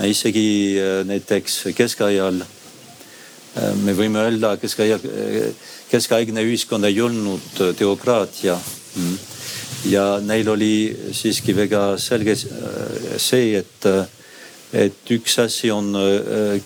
isegi 0.00 0.80
näiteks 1.04 1.74
keskajal 1.76 2.40
me 3.84 3.92
võime 3.92 4.22
öelda, 4.24 4.54
keskajal, 4.56 5.04
keskaegne 5.90 6.40
ühiskond 6.40 6.88
ei 6.88 7.00
olnud 7.04 7.60
teokraatia 7.76 8.56
mm 8.56 9.36
ja 9.90 10.04
neil 10.22 10.48
oli 10.48 10.74
siiski 11.14 11.54
väga 11.56 11.96
selge 12.00 12.34
äh, 12.34 13.16
see, 13.18 13.56
et, 13.60 13.86
äh, 13.86 14.06
et 14.72 15.12
üks 15.14 15.38
asi 15.42 15.70
on 15.70 15.94
äh, 16.00 16.58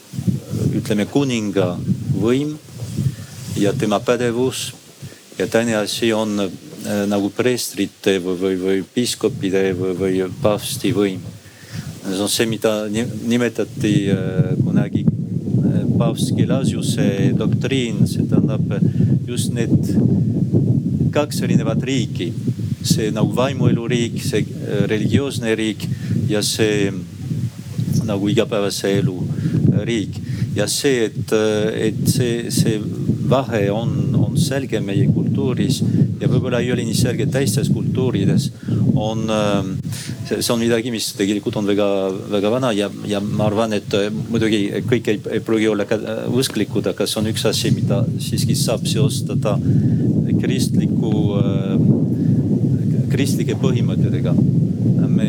ütleme 0.77 1.07
kuninga 1.11 1.75
võim 2.21 2.57
ja 3.61 3.73
tema 3.73 4.01
pädevus. 4.01 4.71
Ja 5.39 5.47
teine 5.49 5.79
asi 5.81 6.13
on 6.13 6.37
nagu 7.09 7.29
preestrite 7.33 8.19
või, 8.21 8.37
või, 8.41 8.57
või 8.61 8.83
piiskopide 8.95 9.63
või, 9.77 9.95
või 9.97 10.21
paavsti 10.43 10.93
võim. 10.97 11.21
see 12.05 12.21
on 12.21 12.29
see, 12.29 12.47
mida 12.49 12.73
nimetati 12.89 13.93
kunagi 14.65 15.05
paavst 16.01 16.33
Gelasiuse 16.37 17.33
doktriin, 17.37 18.07
see 18.09 18.25
tähendab 18.29 18.73
just 19.29 19.53
need 19.53 19.91
kaks 21.13 21.43
erinevat 21.45 21.83
riiki. 21.85 22.31
See 22.81 23.11
nagu 23.13 23.35
vaimueluriik, 23.37 24.17
see 24.25 24.41
äh, 24.41 24.87
religioosne 24.89 25.53
riik 25.59 25.85
ja 26.31 26.41
see 26.43 26.89
nagu 28.07 28.31
igapäevase 28.31 28.97
elu 29.01 29.17
äh, 29.21 29.83
riik. 29.89 30.21
ja 30.57 30.67
see, 30.67 31.07
et, 31.07 31.33
äh, 31.33 31.89
et 31.89 32.09
see, 32.11 32.51
see 32.51 32.81
vahe 33.31 33.69
on, 33.71 33.93
on 34.19 34.39
selge 34.39 34.81
meie 34.83 35.07
kultuuris 35.15 35.83
ja 36.21 36.29
võib-olla 36.29 36.61
ei 36.61 36.73
ole 36.75 36.85
nii 36.85 36.97
selge 36.99 37.27
teistes 37.31 37.71
kultuurides, 37.73 38.49
on, 38.99 39.23
see 40.27 40.51
on 40.53 40.59
midagi, 40.61 40.91
mis 40.93 41.07
tegelikult 41.17 41.57
on 41.61 41.69
väga-väga 41.71 42.51
vana 42.53 42.73
ja, 42.77 42.91
ja 43.09 43.23
ma 43.25 43.47
arvan, 43.47 43.73
et 43.79 43.95
muidugi 44.29 44.83
kõik 44.91 45.13
ei, 45.15 45.23
ei 45.39 45.45
pruugi 45.47 45.71
olla 45.71 45.87
ka 45.89 45.97
usklikud, 46.35 46.91
aga 46.91 47.07
see 47.07 47.23
on 47.23 47.31
üks 47.31 47.47
asi, 47.49 47.73
mida 47.77 48.03
siiski 48.19 48.59
saab 48.59 48.85
seostada 48.91 49.57
kristliku 50.41 51.15
äh, 51.39 52.20
kristlike 53.21 53.53
põhimõtetega. 53.61 54.33
me 55.13 55.27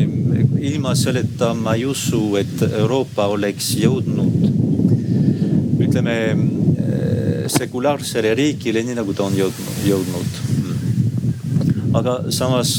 ilma 0.64 0.94
selleta 0.96 1.50
ma 1.52 1.74
ei 1.76 1.84
usu, 1.84 2.36
et 2.40 2.62
Euroopa 2.64 3.26
oleks 3.28 3.74
jõudnud 3.76 4.46
ütleme 5.82 6.14
sekulaarsele 7.52 8.30
riigile, 8.38 8.80
nii 8.86 8.96
nagu 8.96 9.12
ta 9.12 9.26
on 9.26 9.36
jõudnud, 9.36 9.82
jõudnud. 9.84 10.30
aga 12.00 12.14
samas 12.32 12.78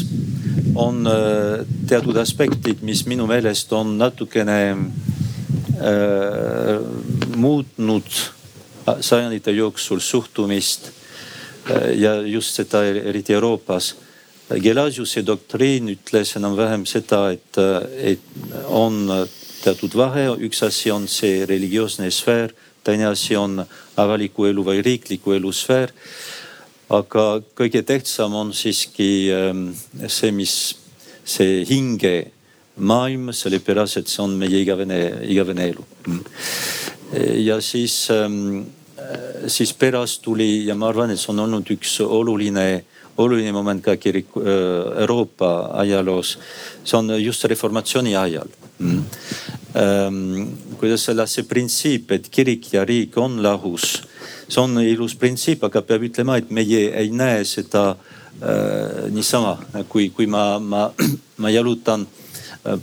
on 0.82 1.06
äh, 1.06 1.62
teatud 1.86 2.18
aspektid, 2.18 2.82
mis 2.82 3.06
minu 3.06 3.28
meelest 3.30 3.74
on 3.78 3.98
natukene 4.00 4.58
äh, 4.74 4.80
muutnud 7.38 8.10
sajandite 8.98 9.52
jooksul 9.54 10.02
suhtumist 10.02 10.90
äh, 10.90 11.94
ja 12.02 12.16
just 12.26 12.58
seda 12.58 12.82
eriti 12.90 13.38
Euroopas 13.38 13.94
Gelasiuse 14.62 15.24
doktriin 15.26 15.88
ütles 15.94 16.36
enam-vähem 16.38 16.86
seda, 16.86 17.32
et, 17.32 17.58
et 17.98 18.20
on 18.68 19.08
teatud 19.64 19.96
vahe, 19.96 20.28
üks 20.44 20.64
asi 20.68 20.92
on 20.92 21.08
see 21.08 21.46
religioosne 21.48 22.10
sfäär, 22.12 22.54
teine 22.84 23.08
asi 23.08 23.38
on 23.40 23.62
avaliku 23.98 24.50
elu 24.50 24.66
või 24.68 24.84
riikliku 24.84 25.38
elu 25.38 25.52
sfäär. 25.56 25.94
aga 26.94 27.42
kõige 27.56 27.82
tähtsam 27.82 28.36
on 28.36 28.52
siiski 28.54 29.32
ähm, 29.34 29.70
see, 30.08 30.32
mis 30.32 30.76
see 31.26 31.64
hinge 31.66 32.32
maailm, 32.76 33.32
sellepärast 33.34 34.02
et 34.02 34.12
see 34.12 34.22
on 34.22 34.36
meie 34.38 34.60
igavene, 34.62 35.00
igavene 35.30 35.70
elu. 35.72 35.86
ja 37.40 37.62
siis, 37.62 38.10
ähm, 38.12 38.66
siis 39.48 39.74
pärast 39.74 40.22
tuli 40.22 40.66
ja 40.68 40.76
ma 40.76 40.90
arvan, 40.90 41.12
et 41.12 41.20
see 41.20 41.32
on 41.32 41.46
olnud 41.48 41.72
üks 41.72 42.00
oluline 42.04 42.84
oluline 43.18 43.52
moment 43.52 43.84
ka 43.84 43.96
kiriku 43.98 44.42
äh, 44.42 45.02
Euroopa 45.02 45.70
ajaloos. 45.82 46.38
see 46.84 46.98
on 46.98 47.24
just 47.24 47.46
reformatsiooni 47.46 48.16
ajal 48.16 48.48
mm.. 48.80 49.04
Ähm, 49.74 50.48
kuidas 50.78 51.08
öelda, 51.10 51.26
see 51.26 51.48
printsiip, 51.50 52.12
et 52.12 52.28
kirik 52.30 52.68
ja 52.76 52.84
riik 52.86 53.16
on 53.18 53.40
lahus, 53.42 54.04
see 54.46 54.62
on 54.62 54.78
ilus 54.78 55.16
printsiip, 55.18 55.64
aga 55.66 55.82
peab 55.82 56.04
ütlema, 56.06 56.38
et 56.38 56.52
meie 56.54 56.92
ei 56.94 57.10
näe 57.10 57.40
seda 57.42 57.96
äh, 57.96 59.10
niisama, 59.10 59.56
kui, 59.90 60.12
kui 60.14 60.30
ma, 60.30 60.60
ma, 60.62 60.92
ma 61.42 61.50
jalutan 61.50 62.06
äh, 62.06 62.24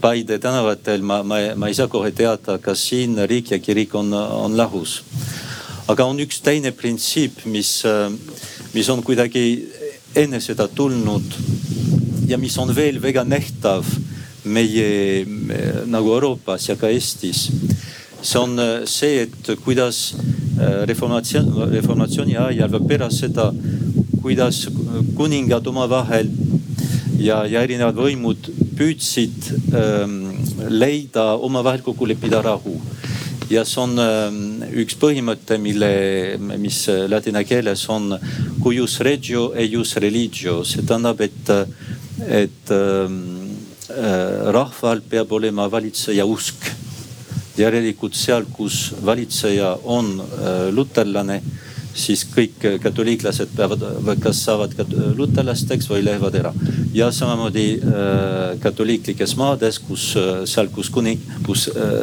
Paide 0.01 0.39
tänavatel, 0.39 1.01
ma, 1.01 1.23
ma, 1.23 1.37
ma 1.57 1.69
ei 1.69 1.75
saa 1.75 1.89
kohe 1.89 2.11
teada, 2.13 2.59
kas 2.61 2.83
siin 2.91 3.17
riik 3.25 3.55
ja 3.55 3.59
kirik 3.59 3.95
on, 3.97 4.13
on 4.13 4.57
lahus. 4.57 5.01
aga 5.89 6.05
on 6.05 6.21
üks 6.21 6.43
teine 6.45 6.71
printsiip, 6.77 7.47
mis, 7.47 7.71
mis 8.75 8.91
on 8.93 9.01
kuidagi 9.03 9.45
enne 10.19 10.41
seda 10.43 10.67
tulnud 10.69 11.37
ja 12.31 12.39
mis 12.39 12.57
on 12.59 12.73
veel 12.75 13.01
väga 13.03 13.25
nähtav 13.25 13.87
meie 14.45 15.25
nagu 15.91 16.15
Euroopas 16.15 16.69
ja 16.69 16.77
ka 16.77 16.89
Eestis. 16.89 17.51
see 18.23 18.39
on 18.39 18.59
äh, 18.59 18.85
see, 18.85 19.23
et 19.23 19.49
kuidas 19.65 20.15
äh, 20.61 20.85
reformatsioon, 20.85 21.71
reformatsiooni 21.73 22.37
ajal 22.37 22.69
või 22.75 22.89
pärast 22.89 23.23
seda, 23.25 23.47
kuidas 24.21 24.67
kuningad 25.17 25.67
omavahel 25.67 26.29
ja, 27.17 27.47
ja 27.49 27.63
erinevad 27.65 27.97
võimud 27.97 28.51
püüdsid 28.77 29.49
ähm, 29.73 30.19
leida 30.69 31.33
omavahel 31.41 31.81
kokku 31.85 32.09
leppida 32.09 32.43
rahu. 32.45 32.77
Ja 33.51 33.65
see 33.67 33.81
on 33.83 33.99
ähm, 33.99 34.43
üks 34.83 34.97
põhimõte, 35.01 35.59
mille, 35.59 35.91
mis 36.61 36.85
ladina 37.11 37.43
keeles 37.47 37.83
on 37.91 38.15
cuius 38.63 39.01
regio 39.07 39.51
eius 39.59 39.97
religio, 40.03 40.61
see 40.65 40.85
tähendab, 40.87 41.21
et, 41.25 41.51
et 42.27 42.75
ähm, 42.77 43.19
äh, 43.91 44.53
rahval 44.55 45.03
peab 45.03 45.33
olema 45.33 45.67
valitseja 45.71 46.27
usk. 46.27 46.71
Järelikult 47.59 48.15
seal, 48.17 48.47
kus 48.55 48.93
valitseja 49.05 49.75
on 49.85 50.15
äh, 50.23 50.69
luterlane 50.73 51.41
siis 51.95 52.25
kõik 52.31 52.63
katoliiklased 52.83 53.51
peavad, 53.57 53.83
kas 54.23 54.45
saavad 54.47 54.75
luterlasteks 55.19 55.89
või 55.91 56.05
lähevad 56.07 56.39
ära. 56.41 56.53
ja 56.95 57.11
samamoodi 57.13 57.67
äh, 57.79 58.59
katoliiklikes 58.61 59.37
maades, 59.37 59.79
kus 59.79 60.15
äh, 60.17 60.45
seal, 60.47 60.69
kus 60.75 60.91
kuning, 60.91 61.21
kus 61.47 61.69
äh, 61.75 62.01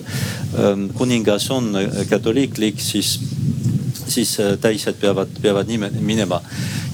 äh, 0.60 0.88
kuningas 0.98 1.50
on 1.52 1.74
katoliiklik, 2.10 2.82
siis 2.82 3.18
siis 4.10 4.40
äh, 4.40 4.58
teised 4.62 5.00
peavad, 5.02 5.28
peavad 5.42 5.68
nime, 5.68 5.90
minema. 6.00 6.42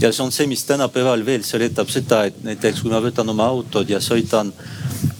ja 0.01 0.11
see 0.11 0.23
on 0.25 0.31
see, 0.31 0.47
mis 0.47 0.65
tänapäeval 0.67 1.25
veel 1.25 1.43
seletab 1.47 1.89
seda, 1.89 2.23
et 2.27 2.41
näiteks 2.43 2.81
kui 2.83 2.91
ma 2.91 3.01
võtan 3.03 3.29
oma 3.29 3.47
autod 3.47 3.89
ja 3.89 4.01
sõitan 4.03 4.51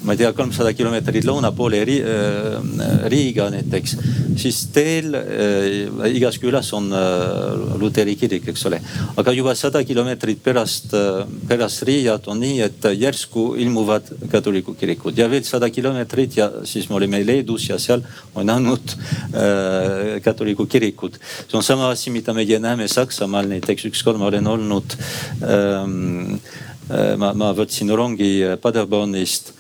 ma 0.03 0.13
ei 0.13 0.19
tea, 0.19 0.31
kolmsada 0.35 0.73
kilomeetrit 0.75 1.25
lõuna 1.27 1.53
poole 1.55 1.79
ri, 1.87 1.97
äh, 2.03 3.07
Riiga 3.11 3.47
näiteks, 3.53 3.95
siis 4.39 4.59
teel 4.75 5.15
äh, 5.15 6.09
igas 6.11 6.39
külas 6.41 6.71
on 6.75 6.89
äh, 6.91 7.77
luteri 7.79 8.15
kirik, 8.19 8.49
eks 8.51 8.65
ole. 8.67 8.81
aga 9.17 9.33
juba 9.35 9.55
sada 9.55 9.83
kilomeetrit 9.87 10.41
pärast 10.43 10.93
äh,, 10.97 11.23
pärast 11.47 11.85
Riiat 11.87 12.27
on 12.31 12.41
nii, 12.43 12.59
et 12.67 12.89
järsku 12.99 13.53
ilmuvad 13.63 14.11
katoliku 14.31 14.75
kirikud 14.79 15.17
ja 15.17 15.29
veel 15.31 15.45
sada 15.47 15.69
kilomeetrit 15.71 16.37
ja 16.37 16.49
siis 16.67 16.89
me 16.89 16.99
olime 16.99 17.23
Leedus 17.23 17.69
ja 17.69 17.79
seal 17.79 18.03
on 18.35 18.51
andnud 18.51 18.95
äh, 19.31 20.19
katoliku 20.25 20.67
kirikud. 20.67 21.19
see 21.47 21.57
on 21.57 21.63
sama 21.63 21.89
asi, 21.95 22.11
mida 22.11 22.35
meie 22.35 22.59
näeme 22.59 22.87
Saksamaal 22.91 23.47
näiteks, 23.55 23.87
ükskord 23.91 24.19
ma 24.19 24.27
olen 24.27 24.47
olnud 24.47 24.99
ähm, 25.47 26.39
äh, 26.91 27.15
ma, 27.17 27.33
ma 27.33 27.53
võtsin 27.55 27.91
rongi 27.95 28.33
Paderbornist 28.61 29.53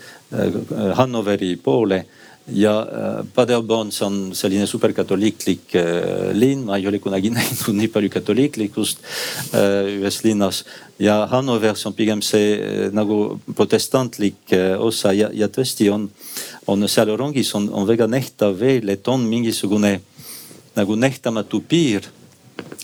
Hannoveri 0.97 1.55
poole. 1.57 2.03
Ja 2.43 2.73
äh, 2.81 3.25
Paderborn, 3.35 3.91
see 3.95 4.03
on 4.03 4.15
selline 4.35 4.65
superkatoliiklik 4.67 5.75
äh, 5.79 6.33
linn, 6.35 6.65
ma 6.67 6.75
ei 6.75 6.87
ole 6.89 6.99
kunagi 6.99 7.29
näinud 7.37 7.69
nii 7.77 7.87
palju 7.87 8.09
katoliiklikkust 8.11 8.99
ühes 9.55 10.17
linnas. 10.25 10.65
ja 10.99 11.21
Hannover, 11.31 11.77
see 11.79 11.87
on 11.87 11.95
pigem 11.95 12.21
see 12.21 12.89
nagu 12.91 13.39
protestantlik 13.55 14.51
osa. 14.79 15.13
Ja, 15.15 15.29
ja 15.31 15.47
tõesti 15.47 15.87
on, 15.93 16.09
on 16.67 16.83
seal 16.91 17.13
rongis 17.15 17.53
on, 17.55 17.69
on 17.71 17.87
väga 17.87 18.09
nähtav 18.11 18.59
veel, 18.59 18.91
et 18.91 19.07
on 19.07 19.23
mingisugune 19.23 20.01
nagu 20.75 20.99
nähtamatu 20.99 21.63
piir 21.63 22.11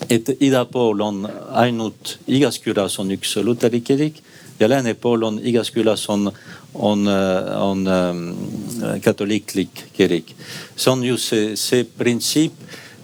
et 0.10 0.30
ida 0.39 0.64
pool 0.66 1.02
on 1.04 1.24
ainult, 1.58 2.18
igas 2.28 2.60
külas 2.64 2.97
on 3.02 3.12
üks 3.14 3.36
luteri 3.43 3.82
kirik 3.86 4.22
ja 4.60 4.70
lääne 4.70 4.93
pool 4.93 5.24
on 5.28 5.39
igas 5.43 5.72
külas 5.72 6.06
on 6.10 6.30
on, 6.74 7.07
on 7.07 7.88
ähm, 7.88 9.01
katoliiklik 9.03 9.89
kirik. 9.93 10.36
see 10.76 10.91
on 10.91 11.03
just 11.03 11.30
see, 11.30 11.55
see 11.55 11.84
printsiip, 11.84 12.53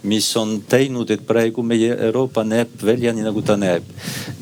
mis 0.06 0.28
on 0.36 0.60
teinud, 0.68 1.10
et 1.10 1.22
praegu 1.26 1.64
meie 1.66 1.90
Euroopa 2.08 2.44
näeb 2.46 2.70
välja 2.84 3.12
nii 3.14 3.24
nagu 3.26 3.42
ta 3.42 3.56
näeb. 3.58 3.84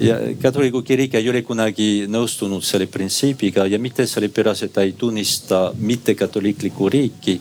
ja 0.01 0.19
katoliku 0.43 0.83
kirik 0.83 1.15
ei 1.15 1.29
ole 1.31 1.43
kunagi 1.43 2.07
nõustunud 2.11 2.65
selle 2.65 2.87
printsiibiga 2.87 3.67
ja 3.67 3.79
mitte 3.79 4.07
sellepärast, 4.07 4.67
et 4.67 4.75
ta 4.75 4.85
ei 4.85 4.93
tunnista 4.99 5.73
mittekatoliiklikku 5.79 6.89
riiki, 6.89 7.41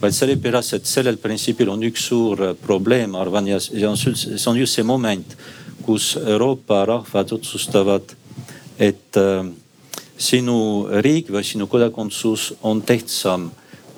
vaid 0.00 0.14
sellepärast, 0.14 0.78
et 0.78 0.86
sellel 0.86 1.18
printsiibil 1.18 1.72
on 1.74 1.82
üks 1.90 2.06
suur 2.12 2.54
probleem, 2.62 3.18
arvan, 3.18 3.50
ja 3.50 3.60
see 3.60 3.86
on, 3.88 3.98
see 3.98 4.38
on 4.50 4.60
just 4.60 4.78
see 4.78 4.86
moment, 4.86 5.36
kus 5.84 6.14
Euroopa 6.16 6.84
rahvad 6.88 7.32
otsustavad, 7.36 8.14
et 8.78 9.18
äh, 9.18 9.44
sinu 10.24 10.58
riik 11.04 11.30
või 11.34 11.44
sinu 11.46 11.68
kodakondsus 11.70 12.52
on 12.62 12.82
tähtsam 12.82 13.50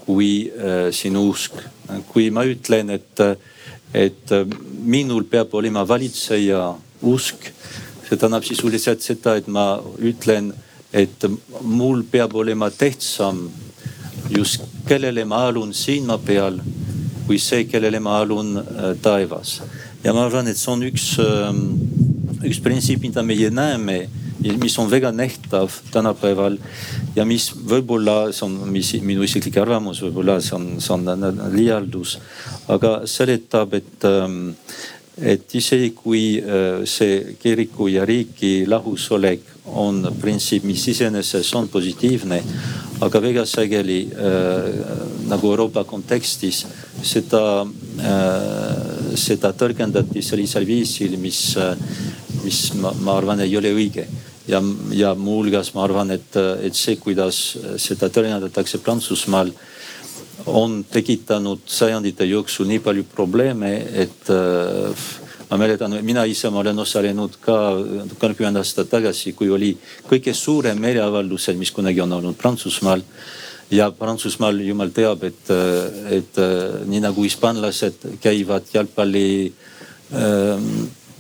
kui 0.07 0.51
äh, 0.51 0.91
sinu 0.95 1.29
usk. 1.31 1.63
kui 2.11 2.31
ma 2.35 2.43
ütlen, 2.43 2.91
et, 2.91 3.21
et 3.95 4.33
minul 4.83 5.23
peab 5.31 5.53
olema 5.55 5.85
valitseja 5.87 6.73
usk, 7.07 7.47
see 8.09 8.17
tähendab 8.19 8.43
sisuliselt 8.47 9.05
seda, 9.07 9.37
et 9.39 9.47
ma 9.47 9.77
ütlen, 10.03 10.51
et 10.91 11.29
mul 11.63 12.03
peab 12.11 12.35
olema 12.35 12.73
tähtsam 12.75 13.45
just 14.35 14.67
kellele 14.89 15.25
ma 15.25 15.45
allun 15.47 15.75
siin 15.75 16.07
maa 16.11 16.19
peal, 16.19 16.59
kui 17.27 17.39
see, 17.43 17.67
kellele 17.71 18.01
ma 18.03 18.19
allun 18.23 18.57
äh, 18.59 18.93
taevas. 19.03 19.61
ja 20.05 20.15
ma 20.15 20.27
arvan, 20.27 20.51
et 20.51 20.59
see 20.59 20.73
on 20.73 20.83
üks 20.87 21.13
äh,, 21.23 21.51
üks 22.47 22.61
printsiip, 22.63 23.03
mida 23.03 23.23
meie 23.27 23.51
näeme 23.51 24.07
mis 24.41 24.79
on 24.79 24.91
väga 24.91 25.13
nähtav 25.13 25.71
tänapäeval 25.93 26.59
ja 27.17 27.25
mis 27.25 27.51
võib-olla 27.55 28.33
see 28.33 28.45
on 28.47 28.59
mis, 28.73 28.93
minu 29.03 29.25
isiklik 29.27 29.57
arvamus, 29.63 30.03
võib-olla 30.05 30.39
see 30.45 30.57
on, 30.59 30.69
see 30.81 30.93
on 30.95 31.41
liialdus, 31.55 32.19
aga 32.73 33.01
seletab, 33.09 33.75
et 33.81 34.07
ähm, 34.09 34.55
et 35.17 35.55
isegi 35.57 35.95
kui 35.97 36.37
äh, 36.37 36.83
see 36.85 37.37
kiriku 37.41 37.87
ja 37.89 38.05
riigi 38.05 38.67
lahusolek 38.69 39.41
on 39.73 40.05
printsiip, 40.21 40.67
mis 40.69 40.85
iseenesest 40.93 41.57
on 41.57 41.71
positiivne, 41.73 42.43
aga 43.01 43.23
väga 43.25 43.47
sageli 43.49 44.03
äh, 44.13 44.69
nagu 45.31 45.55
Euroopa 45.55 45.87
kontekstis 45.89 46.67
seda 47.01 47.43
äh,, 47.65 49.17
seda 49.17 49.55
tõlgendati 49.57 50.21
sellisel 50.21 50.69
viisil, 50.69 51.17
mis 51.17 51.57
mis 52.47 52.75
ma, 52.79 52.93
ma 53.03 53.17
arvan, 53.19 53.43
ei 53.43 53.57
ole 53.59 53.73
õige 53.75 54.07
ja, 54.49 54.63
ja 54.93 55.15
muuhulgas 55.15 55.73
ma 55.75 55.85
arvan, 55.85 56.11
et, 56.15 56.37
et 56.63 56.75
see, 56.77 56.97
kuidas 57.03 57.41
seda 57.83 58.11
tõlgendatakse 58.13 58.81
Prantsusmaal, 58.85 59.53
on 60.47 60.83
tekitanud 60.93 61.65
sajandite 61.67 62.27
jooksul 62.29 62.69
nii 62.71 62.83
palju 62.85 63.07
probleeme, 63.11 63.73
et 64.05 64.31
äh, 64.31 65.07
ma 65.51 65.59
mäletan, 65.59 65.97
mina 66.07 66.25
ise 66.27 66.51
ma 66.51 66.61
olen 66.63 66.79
osalenud 66.83 67.39
ka 67.43 67.57
kolmkümmend 68.21 68.61
aastat 68.61 68.91
tagasi, 68.91 69.35
kui 69.39 69.51
oli 69.51 69.73
kõige 70.07 70.35
suurem 70.35 70.79
meeleavaldused, 70.83 71.59
mis 71.59 71.73
kunagi 71.75 72.03
on 72.05 72.19
olnud 72.19 72.39
Prantsusmaal. 72.39 73.03
ja 73.71 73.91
Prantsusmaal 73.91 74.61
jumal 74.63 74.93
teab, 74.95 75.25
et, 75.25 75.51
et 76.11 76.39
nii 76.87 77.01
nagu 77.03 77.23
hispaanlased 77.23 78.05
käivad 78.23 78.69
jalgpalli 78.75 79.53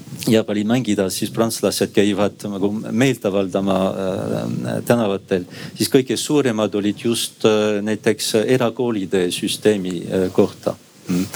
äh, 0.07 0.33
jalgpalli 0.33 0.65
mängida, 0.67 1.09
siis 1.11 1.31
prantslased 1.31 1.93
käivad 1.95 2.43
nagu 2.51 2.71
meelt 2.91 3.25
avaldama 3.27 3.77
äh, 3.87 4.79
tänavatel, 4.87 5.47
siis 5.77 5.91
kõige 5.93 6.17
suuremad 6.19 6.75
olid 6.75 7.05
just 7.05 7.45
äh, 7.47 7.81
näiteks 7.85 8.35
erakoolide 8.45 9.27
süsteemi 9.35 9.99
äh, 10.03 10.29
kohta. 10.33 10.77
Mm.. 11.09 11.27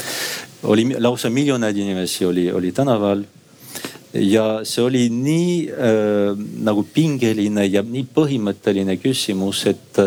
oli 0.63 0.83
lausa 0.99 1.29
miljoneid 1.29 1.77
inimesi 1.77 2.25
oli, 2.25 2.51
oli 2.51 2.71
tänaval. 2.71 3.23
Ja 4.13 4.59
see 4.67 4.83
oli 4.83 5.05
nii 5.09 5.53
äh, 5.71 6.41
nagu 6.63 6.83
pingeline 6.93 7.65
ja 7.65 7.83
nii 7.83 8.03
põhimõtteline 8.13 8.97
küsimus, 8.99 9.63
et, 9.71 10.01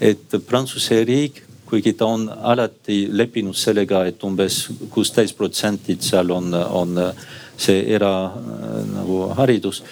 et 0.00 0.36
Prantsuse 0.46 1.02
riik, 1.04 1.42
kuigi 1.66 1.96
ta 1.98 2.06
on 2.06 2.28
alati 2.30 3.08
leppinud 3.10 3.56
sellega, 3.58 4.04
et 4.06 4.22
umbes 4.22 4.68
kuusteist 4.92 5.34
protsenti 5.36 5.96
seal 5.98 6.30
on, 6.30 6.54
on 6.54 7.00
see 7.56 7.84
era 7.94 8.32
nagu 8.92 9.28
haridus, 9.36 9.82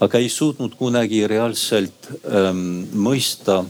aga 0.00 0.18
ei 0.18 0.28
suutnud 0.32 0.76
kunagi 0.78 1.26
reaalselt 1.28 2.10
ähm, 2.24 2.86
mõista 2.94 3.62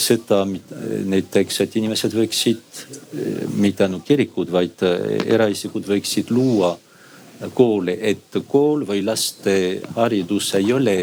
seda 0.00 0.44
näiteks, 0.48 1.60
et 1.60 1.74
inimesed 1.76 2.14
võiksid, 2.16 2.62
mitte 3.60 3.84
ainult 3.84 4.06
kirikud, 4.08 4.48
vaid 4.48 4.80
eraisikud 4.80 5.84
võiksid 5.84 6.32
luua 6.32 6.70
koole, 7.54 7.98
et 8.00 8.38
kool 8.48 8.86
või 8.88 9.02
lasteharidus 9.04 10.54
ei 10.56 10.72
ole 10.72 10.96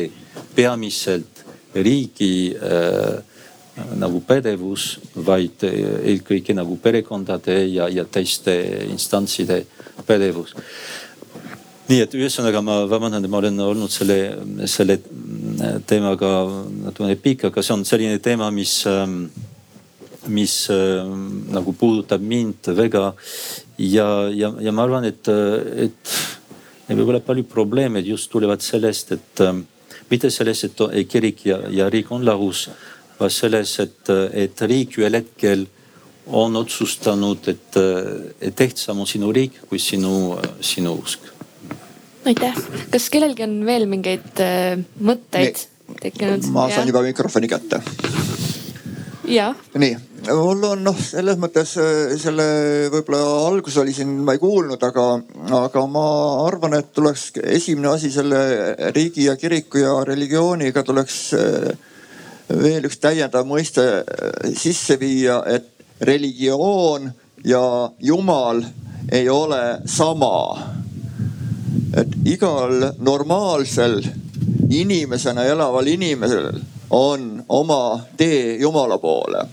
peamiselt 0.55 1.43
riigi 1.75 2.55
äh, 2.55 3.19
nagu 4.01 4.21
pädevus, 4.27 4.97
vaid 5.15 5.63
eelkõige 5.63 6.55
nagu 6.57 6.75
perekondade 6.81 7.55
ja, 7.71 7.87
ja 7.89 8.05
teiste 8.05 8.55
instantside 8.89 9.61
pädevus 10.07 10.55
nii 11.91 12.03
et 12.05 12.13
ühesõnaga 12.15 12.61
ma 12.63 12.77
vabandan, 12.89 13.25
ma 13.27 13.41
olen 13.41 13.59
olnud 13.65 13.91
selle, 13.91 14.17
selle 14.69 14.97
teemaga 15.87 16.29
natukene 16.87 17.17
pikk, 17.19 17.49
aga 17.49 17.63
see 17.63 17.75
on 17.75 17.83
selline 17.87 18.19
teema, 18.23 18.47
mis, 18.55 18.77
mis 20.31 20.55
nagu 21.57 21.73
puudutab 21.75 22.23
mind 22.23 22.71
väga. 22.77 23.11
ja, 23.77 24.07
ja, 24.29 24.53
ja 24.61 24.71
ma 24.71 24.85
arvan, 24.87 25.09
et, 25.09 25.27
et, 25.87 26.15
võib-olla 26.91 27.21
palju 27.23 27.43
probleeme 27.49 28.03
just 28.05 28.31
tulevad 28.31 28.63
sellest, 28.63 29.11
et 29.15 29.43
äh, 29.43 29.59
mitte 30.11 30.31
sellest, 30.31 30.69
et 30.69 31.07
kirik 31.09 31.45
ja, 31.47 31.61
ja 31.71 31.89
riik 31.91 32.11
on 32.11 32.25
lahus, 32.27 32.67
vaid 33.19 33.35
selles, 33.35 33.77
et, 33.83 34.11
et 34.33 34.65
riik 34.67 34.97
ühel 34.99 35.19
hetkel 35.19 35.67
on 36.27 36.55
otsustanud, 36.59 37.47
et, 37.51 37.79
et 38.41 38.55
tähtsam 38.55 39.01
on 39.03 39.09
sinu 39.09 39.31
riik 39.35 39.63
kui 39.69 39.79
sinu, 39.79 40.37
sinu 40.63 40.95
usk. 40.99 41.30
Aitäh, 42.25 42.61
kas 42.91 43.09
kellelgi 43.13 43.45
on 43.47 43.59
veel 43.67 43.87
mingeid 43.89 44.41
äh, 44.43 44.77
mõtteid 45.01 45.65
tekkinud? 46.01 46.47
ma 46.53 46.67
saan 46.71 46.89
juba 46.89 47.03
mikrofoni 47.05 47.49
kätte. 47.51 47.81
nii, 49.81 49.97
mul 50.29 50.65
on 50.71 50.83
noh, 50.85 50.97
selles 51.01 51.39
mõttes 51.41 51.75
äh, 51.81 52.15
selle 52.21 52.47
võib-olla 52.93 53.21
algus 53.47 53.77
oli 53.81 53.95
siin, 53.95 54.13
ma 54.25 54.35
ei 54.37 54.41
kuulnud, 54.41 54.81
aga, 54.89 55.07
aga 55.61 55.85
ma 55.89 56.05
arvan, 56.45 56.77
et 56.79 56.91
tuleks 56.95 57.31
esimene 57.41 57.93
asi 57.95 58.11
selle 58.13 58.41
riigi 58.95 59.29
ja 59.29 59.37
kiriku 59.39 59.81
ja 59.81 59.95
religiooniga 60.07 60.85
tuleks 60.87 61.23
äh, 61.37 61.71
veel 62.51 62.85
üks 62.89 62.99
täiendav 62.99 63.47
mõiste 63.47 63.85
sisse 64.59 64.97
viia, 64.99 65.41
et 65.47 65.69
religioon 66.01 67.11
ja 67.45 67.63
jumal 67.99 68.63
ei 69.11 69.29
ole 69.29 69.81
sama. 69.85 70.57
Et 71.97 72.15
igal 72.25 72.91
normaalsel 72.99 74.01
inimesena 74.69 75.45
elaval 75.45 75.87
inimesel 75.87 76.51
on 76.89 77.43
oma 77.49 77.99
tee 78.17 78.57
Jumala 78.59 78.97
poole. 78.97 79.45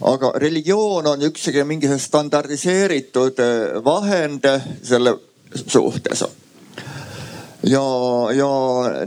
aga 0.00 0.32
religioon 0.36 1.06
on 1.06 1.22
ükski 1.22 1.64
mingi 1.64 1.88
standardiseeritud 1.98 3.38
vahend 3.84 4.46
selle 4.82 5.14
suhtes 5.66 6.24
ja, 7.66 7.84
ja 8.34 8.50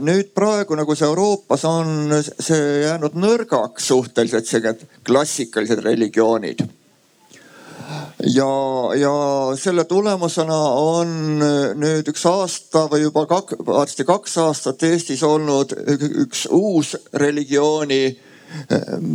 nüüd 0.00 0.30
praegu 0.34 0.76
nagu 0.78 0.94
see 0.96 1.08
Euroopas 1.08 1.64
on 1.68 2.14
see 2.22 2.62
jäänud 2.84 3.16
nõrgaks 3.18 3.90
suhteliselt, 3.90 4.46
sellised 4.46 4.86
klassikalised 5.06 5.82
religioonid. 5.84 6.62
Ja, 8.26 8.50
ja 8.98 9.14
selle 9.56 9.84
tulemusena 9.84 10.58
on 10.80 11.40
nüüd 11.80 12.08
üks 12.12 12.26
aasta 12.28 12.86
või 12.90 13.04
juba 13.04 13.26
kak, 13.30 13.56
varsti 13.66 14.06
kaks 14.08 14.38
aastat 14.44 14.82
Eestis 14.88 15.22
olnud 15.22 15.74
üks 16.24 16.46
uus 16.50 16.94
religiooni 17.12 18.04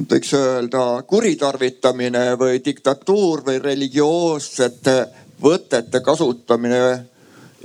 võiks 0.10 0.34
öelda 0.36 0.84
kuritarvitamine 1.08 2.34
või 2.40 2.60
diktatuur 2.66 3.44
või 3.46 3.60
religioossete 3.64 4.98
võtete 5.42 6.02
kasutamine 6.04 7.06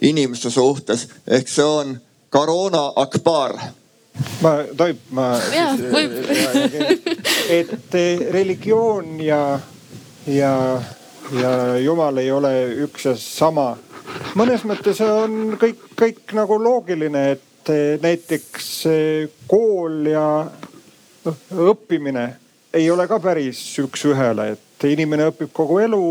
inimeste 0.02 0.50
suhtes 0.50 1.08
ehk 1.26 1.48
see 1.48 1.64
on 1.64 1.96
koroona 2.30 2.92
akbar. 2.96 3.56
ma 4.42 4.52
tohib, 4.76 4.98
ma. 5.10 5.28
jaa, 5.54 5.74
võib. 5.76 6.12
et 7.58 7.94
eh, 7.98 8.26
religioon 8.30 9.20
ja, 9.20 9.58
ja, 10.26 10.52
ja 11.32 11.78
jumal 11.78 12.18
ei 12.20 12.30
ole 12.32 12.52
üks 12.84 13.08
ja 13.08 13.14
sama. 13.16 13.74
mõnes 14.34 14.64
mõttes 14.68 15.00
on 15.04 15.56
kõik, 15.60 15.80
kõik 15.96 16.34
nagu 16.36 16.58
loogiline, 16.62 17.24
et 17.36 17.72
eh, 17.72 17.96
näiteks 18.02 18.70
kool 19.48 20.06
ja 20.12 20.26
noh 21.24 21.56
õppimine 21.70 22.28
ei 22.74 22.90
ole 22.90 23.06
ka 23.08 23.20
päris 23.22 23.62
üks-ühele, 23.80 24.52
et 24.54 24.88
inimene 24.90 25.30
õpib 25.30 25.52
kogu 25.54 25.78
elu 25.80 26.04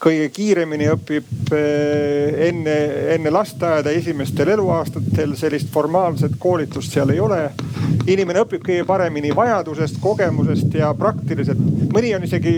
kõige 0.00 0.28
kiiremini 0.32 0.88
õpib 0.94 1.52
eh, 1.52 2.46
enne, 2.48 2.76
enne 3.14 3.32
lasteaeda 3.34 3.92
esimestel 3.92 4.54
eluaastatel, 4.56 5.34
sellist 5.36 5.68
formaalset 5.72 6.38
koolitust 6.40 6.96
seal 6.96 7.12
ei 7.12 7.20
ole. 7.20 7.42
inimene 8.06 8.40
õpib 8.46 8.64
kõige 8.64 8.86
paremini 8.88 9.34
vajadusest, 9.36 10.00
kogemusest 10.00 10.74
ja 10.74 10.94
praktiliselt. 10.94 11.60
mõni 11.92 12.14
on 12.16 12.24
isegi 12.24 12.56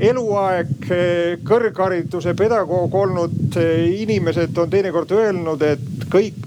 eluaeg 0.00 0.90
eh, 0.90 1.36
kõrghariduse 1.46 2.34
pedagoog 2.38 2.94
olnud 2.94 3.58
eh, 3.60 4.00
inimesed 4.02 4.56
on 4.58 4.70
teinekord 4.70 5.14
öelnud, 5.14 5.62
et 5.62 6.08
kõik 6.10 6.42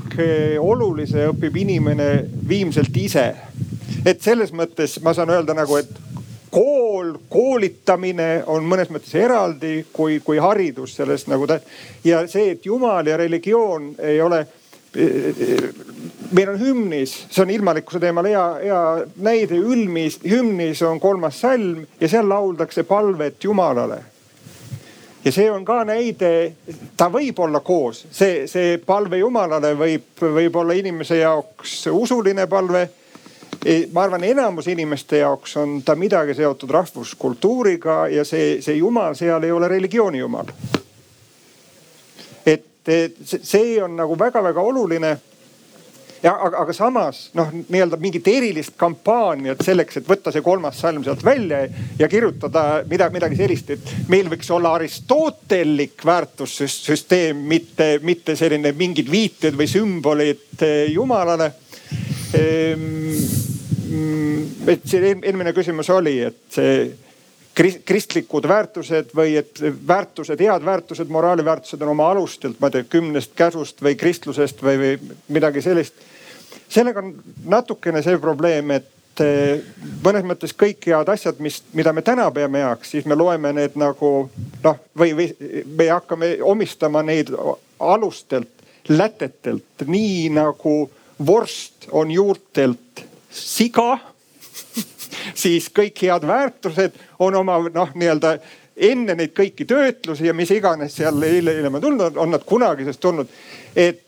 olulise 0.57 1.27
õpib 1.29 1.59
inimene 1.61 2.07
viimselt 2.49 2.95
ise. 2.97 3.27
et 4.05 4.21
selles 4.21 4.49
mõttes 4.55 4.97
ma 5.03 5.13
saan 5.13 5.29
öelda 5.29 5.53
nagu, 5.53 5.77
et 5.77 5.91
kool, 6.49 7.13
koolitamine 7.29 8.43
on 8.47 8.65
mõnes 8.65 8.89
mõttes 8.93 9.13
eraldi 9.19 9.85
kui, 9.93 10.19
kui 10.25 10.39
haridus 10.41 10.95
sellest 10.97 11.29
nagu 11.29 11.47
ta. 11.47 11.59
ja 12.03 12.23
see, 12.27 12.51
et 12.55 12.65
jumal 12.65 13.07
ja 13.07 13.17
religioon 13.17 13.93
ei 13.99 14.21
ole 14.21 14.45
meil 16.31 16.49
on 16.49 16.59
hümnis, 16.59 17.13
see 17.29 17.43
on 17.43 17.49
ilmalikkuse 17.53 17.99
teemal 18.01 18.27
hea, 18.27 18.43
hea 18.63 18.83
näide, 19.23 19.57
ülmis, 19.57 20.19
hümnis 20.23 20.81
on 20.85 20.99
kolmas 20.99 21.41
salm 21.41 21.85
ja 21.99 22.09
seal 22.09 22.29
lauldakse 22.29 22.83
palvet 22.83 23.43
Jumalale. 23.43 23.99
ja 25.25 25.31
see 25.31 25.49
on 25.51 25.65
ka 25.65 25.81
näide, 25.83 26.53
ta 26.97 27.09
võib 27.11 27.39
olla 27.43 27.59
koos, 27.59 28.05
see, 28.11 28.45
see 28.47 28.77
palve 28.77 29.19
Jumalale 29.19 29.73
võib, 29.77 30.07
võib 30.21 30.55
olla 30.55 30.73
inimese 30.73 31.19
jaoks 31.23 31.83
usuline 31.91 32.47
palve 32.47 32.87
ma 33.91 34.03
arvan, 34.03 34.23
enamus 34.23 34.67
inimeste 34.67 35.17
jaoks 35.17 35.57
on 35.57 35.81
ta 35.85 35.95
midagi 35.95 36.33
seotud 36.33 36.71
rahvuskultuuriga 36.71 38.07
ja 38.07 38.25
see, 38.25 38.61
see 38.61 38.77
jumal 38.77 39.15
seal 39.15 39.43
ei 39.43 39.51
ole 39.51 39.67
religiooni 39.67 40.21
jumal. 40.21 40.51
See 42.87 43.81
on 43.83 43.97
nagu 43.97 44.19
väga-väga 44.19 44.61
oluline. 44.61 45.17
Ja 46.23 46.31
aga, 46.33 46.63
aga 46.63 46.73
samas 46.73 47.27
noh, 47.37 47.51
nii-öelda 47.53 47.99
mingit 48.01 48.25
erilist 48.31 48.73
kampaaniat 48.79 49.61
selleks, 49.61 49.99
et 49.99 50.07
võtta 50.09 50.31
see 50.33 50.41
kolmas 50.41 50.79
salm 50.81 51.03
sealt 51.05 51.21
välja 51.25 51.59
ja 51.99 52.09
kirjutada 52.09 52.81
midagi, 52.89 53.13
midagi 53.19 53.37
sellist, 53.37 53.69
et 53.75 53.91
meil 54.09 54.31
võiks 54.31 54.49
olla 54.53 54.73
aristotellik 54.79 56.01
väärtussüsteem, 56.05 57.43
mitte, 57.53 57.91
mitte 58.01 58.35
selline 58.39 58.73
mingid 58.73 59.11
viited 59.13 59.57
või 59.59 59.69
sümbolid 59.69 60.65
eh, 60.65 60.87
jumalale. 60.95 61.51
Ehm, 62.33 62.87
mm, 63.85 64.69
et 64.73 64.89
see 64.89 65.13
eelmine 65.13 65.53
küsimus 65.53 65.93
oli, 65.93 66.17
et 66.31 66.41
see 66.49 66.79
kristlikud 67.57 68.47
väärtused 68.47 69.13
või 69.15 69.37
et 69.39 69.61
väärtused, 69.87 70.41
head 70.41 70.65
väärtused, 70.65 71.09
moraaliväärtused 71.09 71.81
on 71.81 71.93
oma 71.95 72.11
alustelt, 72.11 72.59
ma 72.59 72.69
ei 72.69 72.77
tea, 72.77 72.89
kümnest 72.89 73.33
käsust 73.35 73.81
või 73.83 73.95
kristlusest 73.97 74.61
või, 74.63 74.77
või 74.77 75.15
midagi 75.37 75.61
sellist. 75.65 75.93
sellega 76.69 77.01
on 77.01 77.15
natukene 77.45 78.03
see 78.05 78.17
probleem, 78.21 78.71
et 78.71 79.23
eh, 79.23 79.63
mõnes 80.03 80.27
mõttes 80.27 80.53
kõik 80.53 80.85
head 80.85 81.09
asjad, 81.09 81.39
mis, 81.39 81.63
mida 81.73 81.93
me 81.93 82.01
täna 82.01 82.29
peame 82.31 82.61
heaks, 82.61 82.91
siis 82.91 83.05
me 83.05 83.15
loeme 83.15 83.53
need 83.53 83.79
nagu 83.79 84.29
noh, 84.63 84.83
või, 84.97 85.15
või 85.17 85.63
me 85.65 85.89
hakkame 85.89 86.37
omistama 86.43 87.01
neid 87.03 87.33
alustelt, 87.79 88.53
lätetelt, 88.87 89.87
nii 89.87 90.29
nagu 90.35 90.75
vorst 91.25 91.89
on 91.91 92.11
juurtelt 92.11 93.05
siga 93.33 93.97
siis 95.35 95.69
kõik 95.73 96.01
head 96.01 96.27
väärtused 96.27 96.97
on 97.19 97.35
oma 97.35 97.59
noh, 97.73 97.93
nii-öelda 97.95 98.37
enne 98.77 99.15
neid 99.17 99.33
kõiki 99.37 99.65
töötlusi 99.67 100.27
ja 100.27 100.35
mis 100.37 100.51
iganes 100.53 100.95
seal 100.99 101.21
eile 101.25 101.55
hiljem 101.57 101.79
on 101.79 101.83
tulnud, 101.83 102.17
on 102.17 102.31
nad 102.35 102.45
kunagisest 102.45 103.01
tulnud. 103.01 103.27
et, 103.75 104.03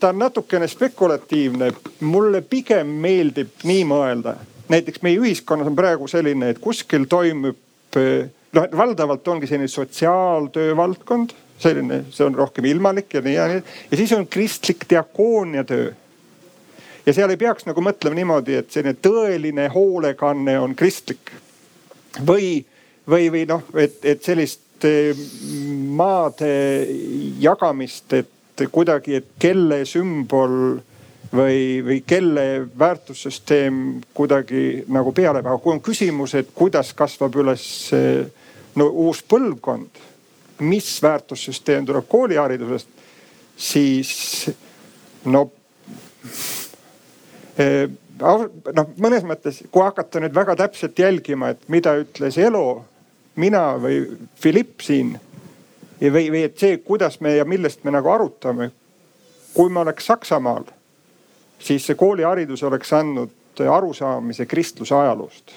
ta 0.00 0.08
on 0.08 0.18
natukene 0.18 0.66
spekulatiivne, 0.68 1.70
mulle 2.00 2.40
pigem 2.42 2.86
meeldib 2.86 3.62
nii 3.64 3.84
mõelda. 3.86 4.36
näiteks 4.68 5.02
meie 5.02 5.20
ühiskonnas 5.20 5.66
on 5.66 5.76
praegu 5.76 6.08
selline, 6.08 6.50
et 6.50 6.58
kuskil 6.58 7.06
toimub 7.08 7.56
noh, 8.52 8.68
valdavalt 8.76 9.28
ongi 9.28 9.46
selline 9.46 9.68
sotsiaaltöö 9.68 10.76
valdkond, 10.76 11.32
selline, 11.58 12.04
see 12.10 12.26
on 12.26 12.34
rohkem 12.34 12.64
ilmalik 12.64 13.14
ja 13.14 13.20
nii 13.20 13.34
ja 13.34 13.48
nii. 13.48 13.62
ja 13.90 13.96
siis 13.96 14.12
on 14.12 14.26
kristlik 14.26 14.84
diakooniatöö 14.90 15.92
ja 17.06 17.14
seal 17.14 17.30
ei 17.30 17.40
peaks 17.40 17.66
nagu 17.68 17.82
mõtlema 17.84 18.18
niimoodi, 18.18 18.58
et 18.60 18.70
selline 18.70 18.98
tõeline 19.02 19.68
hoolekanne 19.72 20.58
on 20.60 20.76
kristlik. 20.78 21.32
või, 22.26 22.64
või, 23.08 23.30
või 23.32 23.46
noh, 23.48 23.64
et, 23.74 23.98
et 24.04 24.22
sellist 24.22 24.84
eh, 24.84 25.16
maade 25.96 26.52
jagamist, 27.40 28.12
et 28.12 28.66
kuidagi, 28.70 29.16
et 29.16 29.28
kelle 29.40 29.82
sümbol 29.88 30.82
või, 31.32 31.80
või 31.84 32.02
kelle 32.06 32.68
väärtussüsteem 32.78 34.02
kuidagi 34.14 34.84
nagu 34.92 35.12
peale 35.12 35.42
peab. 35.42 35.62
kui 35.62 35.72
on 35.72 35.80
küsimus, 35.80 36.34
et 36.34 36.52
kuidas 36.54 36.92
kasvab 36.94 37.36
üles 37.40 37.64
no 38.76 38.88
uus 38.88 39.22
põlvkond, 39.28 40.00
mis 40.62 41.02
väärtussüsteem 41.02 41.86
tuleb 41.86 42.06
kooliharidusest, 42.08 42.88
siis 43.56 44.50
no 45.24 45.48
noh, 47.58 48.94
mõnes 48.96 49.26
mõttes, 49.26 49.62
kui 49.70 49.84
hakata 49.84 50.22
nüüd 50.22 50.34
väga 50.34 50.56
täpselt 50.56 50.98
jälgima, 50.98 51.52
et 51.52 51.68
mida 51.72 51.94
ütles 52.00 52.38
Elo, 52.40 52.84
mina 53.36 53.72
või 53.80 54.04
Philipp 54.40 54.80
siin. 54.80 55.18
või, 56.00 56.30
või 56.30 56.44
et 56.44 56.58
see, 56.58 56.78
kuidas 56.78 57.20
me 57.20 57.36
ja 57.36 57.44
millest 57.44 57.84
me 57.84 57.90
nagu 57.90 58.08
arutame. 58.10 58.70
kui 59.54 59.68
ma 59.68 59.80
oleks 59.80 60.06
Saksamaal, 60.06 60.64
siis 61.58 61.86
see 61.86 61.94
kooliharidus 61.94 62.62
oleks 62.62 62.92
andnud 62.92 63.30
arusaamise 63.60 64.46
kristluse 64.46 64.94
ajaloost 64.94 65.52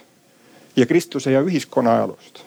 ja 0.75 0.85
kristluse 0.85 1.31
ja 1.31 1.41
ühiskonna 1.41 1.93
ajaloost. 1.93 2.43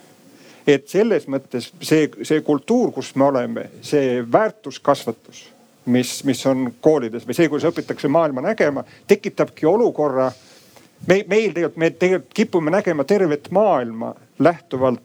et 0.67 0.89
selles 0.89 1.25
mõttes 1.25 1.71
see, 1.81 2.11
see 2.23 2.43
kultuur, 2.45 2.93
kus 2.93 3.15
me 3.17 3.25
oleme, 3.25 3.71
see 3.83 4.21
väärtuskasvatus, 4.33 5.47
mis, 5.89 6.13
mis 6.25 6.41
on 6.47 6.69
koolides 6.81 7.27
või 7.27 7.37
see, 7.37 7.49
kuidas 7.51 7.73
õpitakse 7.73 8.11
maailma 8.13 8.45
nägema, 8.45 8.85
tekitabki 9.09 9.67
olukorra. 9.67 10.31
me, 11.07 11.25
meil 11.29 11.53
tegelikult, 11.53 11.77
me 11.77 11.91
tegelikult 11.91 12.35
kipume 12.35 12.71
nägema 12.71 13.05
tervet 13.05 13.51
maailma 13.51 14.15
lähtuvalt 14.39 15.01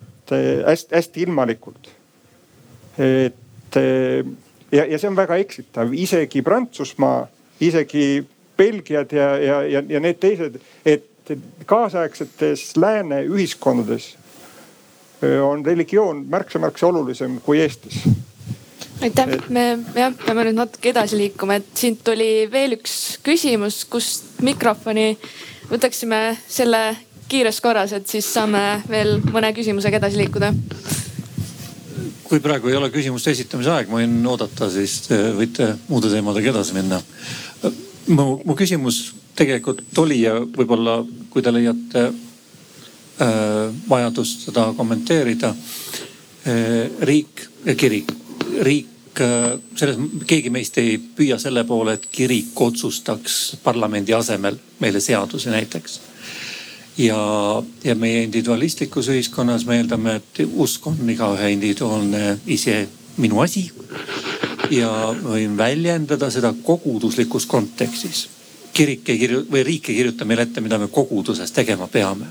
hästi-hästi 0.66 1.20
eh, 1.20 1.28
ilmalikult. 1.28 1.90
et 2.98 3.78
eh, 3.78 4.26
ja, 4.72 4.86
ja 4.86 5.00
see 5.00 5.10
on 5.10 5.16
väga 5.16 5.38
eksitav, 5.42 5.94
isegi 5.94 6.42
Prantsusmaa, 6.42 7.28
isegi 7.60 8.26
Belgiad 8.58 9.12
ja, 9.12 9.38
ja, 9.38 9.62
ja, 9.64 9.84
ja 9.90 10.00
need 10.00 10.20
teised, 10.22 10.60
et 10.86 11.10
kaasaegsetes 11.66 12.74
lääne 12.78 13.24
ühiskondades 13.24 14.14
on 15.24 15.66
religioon 15.66 16.26
märksa-märksa 16.30 16.88
olulisem 16.88 17.40
kui 17.46 17.62
Eestis. 17.62 18.04
Aitäh, 19.04 19.34
me 19.52 19.64
jah, 19.98 20.14
peame 20.26 20.48
nüüd 20.48 20.60
natuke 20.60 20.94
edasi 20.94 21.20
liikuma, 21.20 21.60
et 21.60 21.72
siit 21.78 22.04
tuli 22.06 22.48
veel 22.52 22.78
üks 22.78 23.18
küsimus, 23.26 23.84
kust 23.92 24.40
mikrofoni 24.46 25.14
võtaksime 25.72 26.22
selle 26.48 26.84
kiires 27.32 27.60
korras, 27.64 27.96
et 27.96 28.08
siis 28.10 28.28
saame 28.30 28.84
veel 28.90 29.18
mõne 29.34 29.54
küsimusega 29.56 30.00
edasi 30.00 30.22
liikuda 30.22 30.54
kui 32.34 32.42
praegu 32.42 32.72
ei 32.72 32.78
ole 32.80 32.90
küsimuste 32.90 33.30
esitamise 33.30 33.70
aeg, 33.70 33.90
ma 33.92 34.00
võin 34.00 34.16
oodata, 34.26 34.66
siis 34.74 35.04
võite 35.38 35.68
muude 35.86 36.10
teemadega 36.10 36.50
edasi 36.50 36.74
minna. 36.74 36.98
mu, 38.08 38.40
mu 38.42 38.56
küsimus 38.58 39.14
tegelikult 39.38 39.84
oli 40.02 40.24
ja 40.24 40.40
võib-olla 40.42 40.96
kui 41.30 41.44
te 41.46 41.54
leiate 41.54 42.08
äh, 42.08 43.70
vajadust 43.90 44.48
seda 44.48 44.72
kommenteerida 44.78 45.54
äh,. 45.54 46.90
riik 47.06 47.46
ja 47.66 47.76
kirik, 47.78 48.10
riik 48.66 48.93
selles, 49.20 49.98
keegi 50.28 50.50
meist 50.50 50.78
ei 50.82 50.98
püüa 50.98 51.38
selle 51.40 51.64
poole, 51.68 51.98
et 51.98 52.08
kirik 52.12 52.62
otsustaks 52.62 53.58
parlamendi 53.64 54.14
asemel 54.14 54.58
meile 54.80 55.00
seadusi 55.04 55.52
näiteks 55.54 56.00
ja, 56.98 57.64
ja 57.84 57.96
meie 57.96 58.24
individualistlikus 58.24 59.10
ühiskonnas 59.10 59.66
me 59.66 59.78
eeldame, 59.82 60.18
et 60.20 60.44
usk 60.54 60.88
on 60.88 61.10
igaühe 61.10 61.50
individuaalne 61.54 62.38
ise 62.46 62.88
minu 63.18 63.42
asi. 63.42 63.72
ja 64.72 64.90
võin 65.24 65.58
väljendada 65.58 66.30
seda 66.32 66.54
koguduslikus 66.64 67.46
kontekstis. 67.46 68.30
kirik 68.74 69.10
ei 69.10 69.18
kirjuta 69.18 69.52
või 69.52 69.64
riik 69.64 69.90
ei 69.90 69.96
kirjuta 69.96 70.26
meile 70.26 70.48
ette, 70.48 70.62
mida 70.62 70.78
me 70.78 70.88
koguduses 70.88 71.52
tegema 71.52 71.88
peame. 71.88 72.26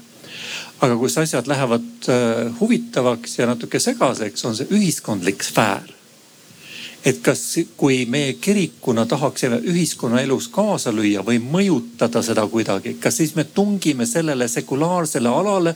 aga 0.81 0.97
kus 0.97 1.19
asjad 1.19 1.47
lähevad 1.47 2.09
äh, 2.09 2.61
huvitavaks 2.61 3.39
ja 3.39 3.47
natuke 3.47 3.81
segaseks, 3.81 4.45
on 4.45 4.57
see 4.57 4.67
ühiskondlik 4.71 5.43
sfäär 5.43 6.02
et 7.05 7.19
kas, 7.23 7.41
kui 7.77 8.05
meie 8.07 8.37
kirikuna 8.41 9.05
tahaksime 9.07 9.59
ühiskonnaelus 9.67 10.49
kaasa 10.55 10.93
lüüa 10.95 11.25
või 11.27 11.41
mõjutada 11.43 12.23
seda 12.23 12.45
kuidagi, 12.47 12.95
kas 13.03 13.19
siis 13.19 13.35
me 13.35 13.45
tungime 13.45 14.07
sellele 14.07 14.49
sekulaarsele 14.49 15.29
alale, 15.29 15.75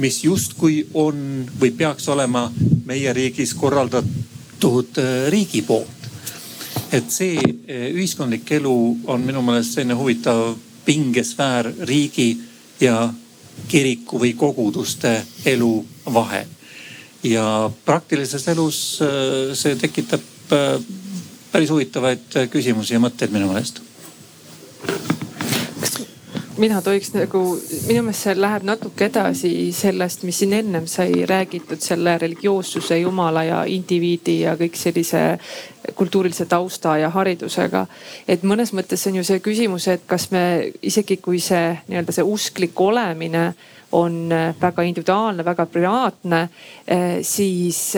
mis 0.00 0.22
justkui 0.24 0.86
on 0.94 1.44
või 1.60 1.74
peaks 1.76 2.08
olema 2.08 2.46
meie 2.86 3.12
riigis 3.12 3.54
korraldatud 3.54 5.02
äh, 5.02 5.28
riigi 5.32 5.62
poolt. 5.62 6.00
et 6.92 7.10
see 7.10 7.36
äh, 7.36 7.92
ühiskondlik 7.92 8.50
elu 8.52 8.76
on 9.04 9.20
minu 9.20 9.42
meelest 9.42 9.74
selline 9.74 9.94
huvitav 9.94 10.56
pingesfäär 10.84 11.72
riigi 11.88 12.40
ja 12.80 13.12
kiriku 13.68 14.18
või 14.18 14.34
koguduste 14.36 15.22
elu 15.46 15.84
vahel 16.12 16.48
ja 17.22 17.70
praktilises 17.84 18.48
elus 18.48 19.00
äh, 19.04 19.54
see 19.54 19.76
tekitab 19.76 20.31
päris 21.52 21.70
huvitavaid 21.70 22.36
äh, 22.36 22.50
küsimusi 22.50 22.96
ja 22.96 23.00
mõtteid 23.02 23.32
minu 23.34 23.50
meelest 23.50 23.82
mina 26.60 26.82
tohiks 26.84 27.12
nagu, 27.14 27.40
minu 27.88 28.02
meelest 28.04 28.26
see 28.26 28.34
läheb 28.36 28.64
natuke 28.68 29.06
edasi 29.08 29.50
sellest, 29.74 30.22
mis 30.28 30.42
siin 30.42 30.52
ennem 30.56 30.86
sai 30.90 31.24
räägitud, 31.28 31.80
selle 31.82 32.16
religioossuse, 32.20 32.98
jumala 33.00 33.44
ja 33.46 33.62
indiviidi 33.68 34.42
ja 34.42 34.54
kõik 34.60 34.76
sellise 34.78 35.22
kultuurilise 35.98 36.46
tausta 36.46 36.96
ja 37.00 37.10
haridusega. 37.10 37.86
et 38.28 38.44
mõnes 38.44 38.74
mõttes 38.76 39.06
on 39.08 39.16
ju 39.18 39.24
see 39.24 39.40
küsimus, 39.40 39.88
et 39.88 40.04
kas 40.06 40.30
me 40.30 40.72
isegi 40.82 41.16
kui 41.16 41.40
see 41.40 41.72
nii-öelda 41.88 42.12
see 42.12 42.28
usklik 42.36 42.80
olemine 42.80 43.52
on 43.92 44.32
äh, 44.32 44.54
väga 44.60 44.82
individuaalne, 44.88 45.44
väga 45.44 45.66
privaatne, 45.66 46.48
siis 47.22 47.94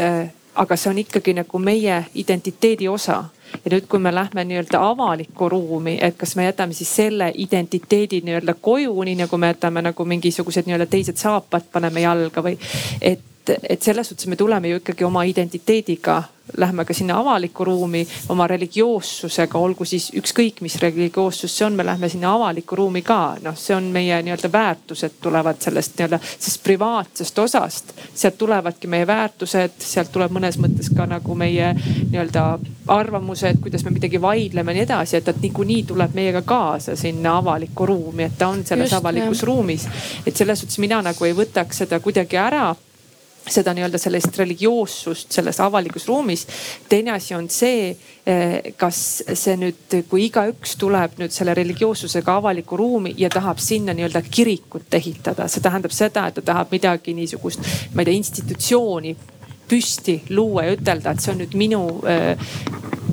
aga 0.54 0.76
see 0.76 0.90
on 0.90 0.98
ikkagi 0.98 1.34
nagu 1.34 1.58
meie 1.58 2.04
identiteedi 2.14 2.88
osa. 2.88 3.24
Ja 3.64 3.70
nüüd, 3.70 3.86
kui 3.86 4.00
me 4.02 4.10
lähme 4.14 4.42
nii-öelda 4.44 4.80
avalikku 4.82 5.48
ruumi, 5.48 5.98
et 6.02 6.16
kas 6.18 6.34
me 6.36 6.48
jätame 6.48 6.74
siis 6.74 6.90
selle 6.96 7.30
identiteedi 7.34 8.20
nii-öelda 8.24 8.56
koju, 8.60 8.96
nii 9.06 9.14
nagu 9.20 9.38
me 9.38 9.52
jätame 9.52 9.82
nagu 9.82 10.04
mingisugused 10.04 10.66
nii-öelda 10.66 10.86
teised 10.90 11.20
saapad 11.20 11.70
paneme 11.72 12.02
jalga 12.02 12.42
või 12.42 12.58
et 13.00 13.22
et 13.68 13.82
selles 13.82 14.08
suhtes 14.08 14.26
me 14.26 14.36
tuleme 14.40 14.68
ju 14.68 14.78
ikkagi 14.80 15.04
oma 15.04 15.22
identiteediga, 15.28 16.22
lähme 16.56 16.84
ka 16.84 16.94
sinna 16.94 17.18
avalikku 17.18 17.64
ruumi 17.64 18.06
oma 18.28 18.46
religioossusega, 18.46 19.58
olgu 19.58 19.84
siis 19.84 20.10
ükskõik 20.16 20.60
mis 20.60 20.76
religioossus 20.82 21.56
see 21.56 21.66
on, 21.66 21.72
me 21.78 21.86
lähme 21.86 22.08
sinna 22.08 22.34
avalikku 22.34 22.76
ruumi 22.76 23.02
ka. 23.02 23.36
noh, 23.42 23.56
see 23.56 23.76
on 23.76 23.88
meie 23.94 24.20
nii-öelda 24.22 24.52
väärtused 24.52 25.16
tulevad 25.24 25.60
sellest 25.64 25.96
nii-öelda 25.98 26.20
sellest 26.22 26.62
privaatsest 26.64 27.38
osast. 27.38 27.92
sealt 28.14 28.38
tulevadki 28.38 28.86
meie 28.86 29.06
väärtused, 29.06 29.78
sealt 29.78 30.12
tuleb 30.12 30.36
mõnes 30.36 30.60
mõttes 30.60 30.92
ka 30.96 31.06
nagu 31.08 31.34
meie 31.34 31.72
nii-öelda 31.74 32.46
arvamused, 32.88 33.60
kuidas 33.64 33.84
me 33.84 33.96
midagi 33.96 34.20
vaidleme 34.20 34.72
ja 34.72 34.80
nii 34.80 34.86
edasi, 34.86 35.16
et, 35.16 35.28
et 35.28 35.42
niikuinii 35.42 35.82
tuleb 35.88 36.14
meiega 36.14 36.42
kaasa 36.42 36.96
sinna 36.96 37.38
avalikku 37.40 37.86
ruumi, 37.86 38.28
et 38.28 38.38
ta 38.38 38.48
on 38.52 38.64
selles 38.64 38.92
Just, 38.92 39.00
avalikus 39.00 39.40
jah. 39.40 39.46
ruumis. 39.48 39.88
et 40.26 40.36
selles 40.36 40.60
suhtes 40.60 40.78
mina 40.78 41.02
nagu 41.02 41.24
ei 41.24 41.32
võtaks 41.32 41.84
seda 41.84 42.00
kuidagi 42.04 42.36
ära 42.36 42.74
seda 43.50 43.74
nii-öelda 43.76 43.98
sellist 44.00 44.38
religioossust 44.38 45.32
selles 45.32 45.60
avalikus 45.60 46.08
ruumis. 46.08 46.46
teine 46.88 47.12
asi 47.12 47.34
on 47.34 47.48
see, 47.50 47.96
eh, 48.26 48.72
kas 48.76 49.22
see 49.34 49.56
nüüd, 49.60 49.98
kui 50.08 50.26
igaüks 50.28 50.76
tuleb 50.80 51.18
nüüd 51.20 51.32
selle 51.32 51.54
religioossusega 51.54 52.36
avalikku 52.40 52.76
ruumi 52.76 53.14
ja 53.18 53.28
tahab 53.30 53.58
sinna 53.58 53.92
nii-öelda 53.92 54.22
kirikut 54.30 54.94
ehitada, 54.94 55.48
see 55.48 55.60
tähendab 55.60 55.92
seda, 55.92 56.26
et 56.28 56.34
ta 56.40 56.42
tahab 56.42 56.72
midagi 56.72 57.14
niisugust, 57.14 57.60
ma 57.94 58.02
ei 58.02 58.10
tea, 58.10 58.18
institutsiooni 58.22 59.16
püsti 59.68 60.22
luua 60.30 60.68
ja 60.68 60.76
ütelda, 60.78 61.14
et 61.14 61.20
see 61.20 61.32
on 61.32 61.42
nüüd 61.42 61.56
minu 61.58 61.82
eh, 62.08 62.36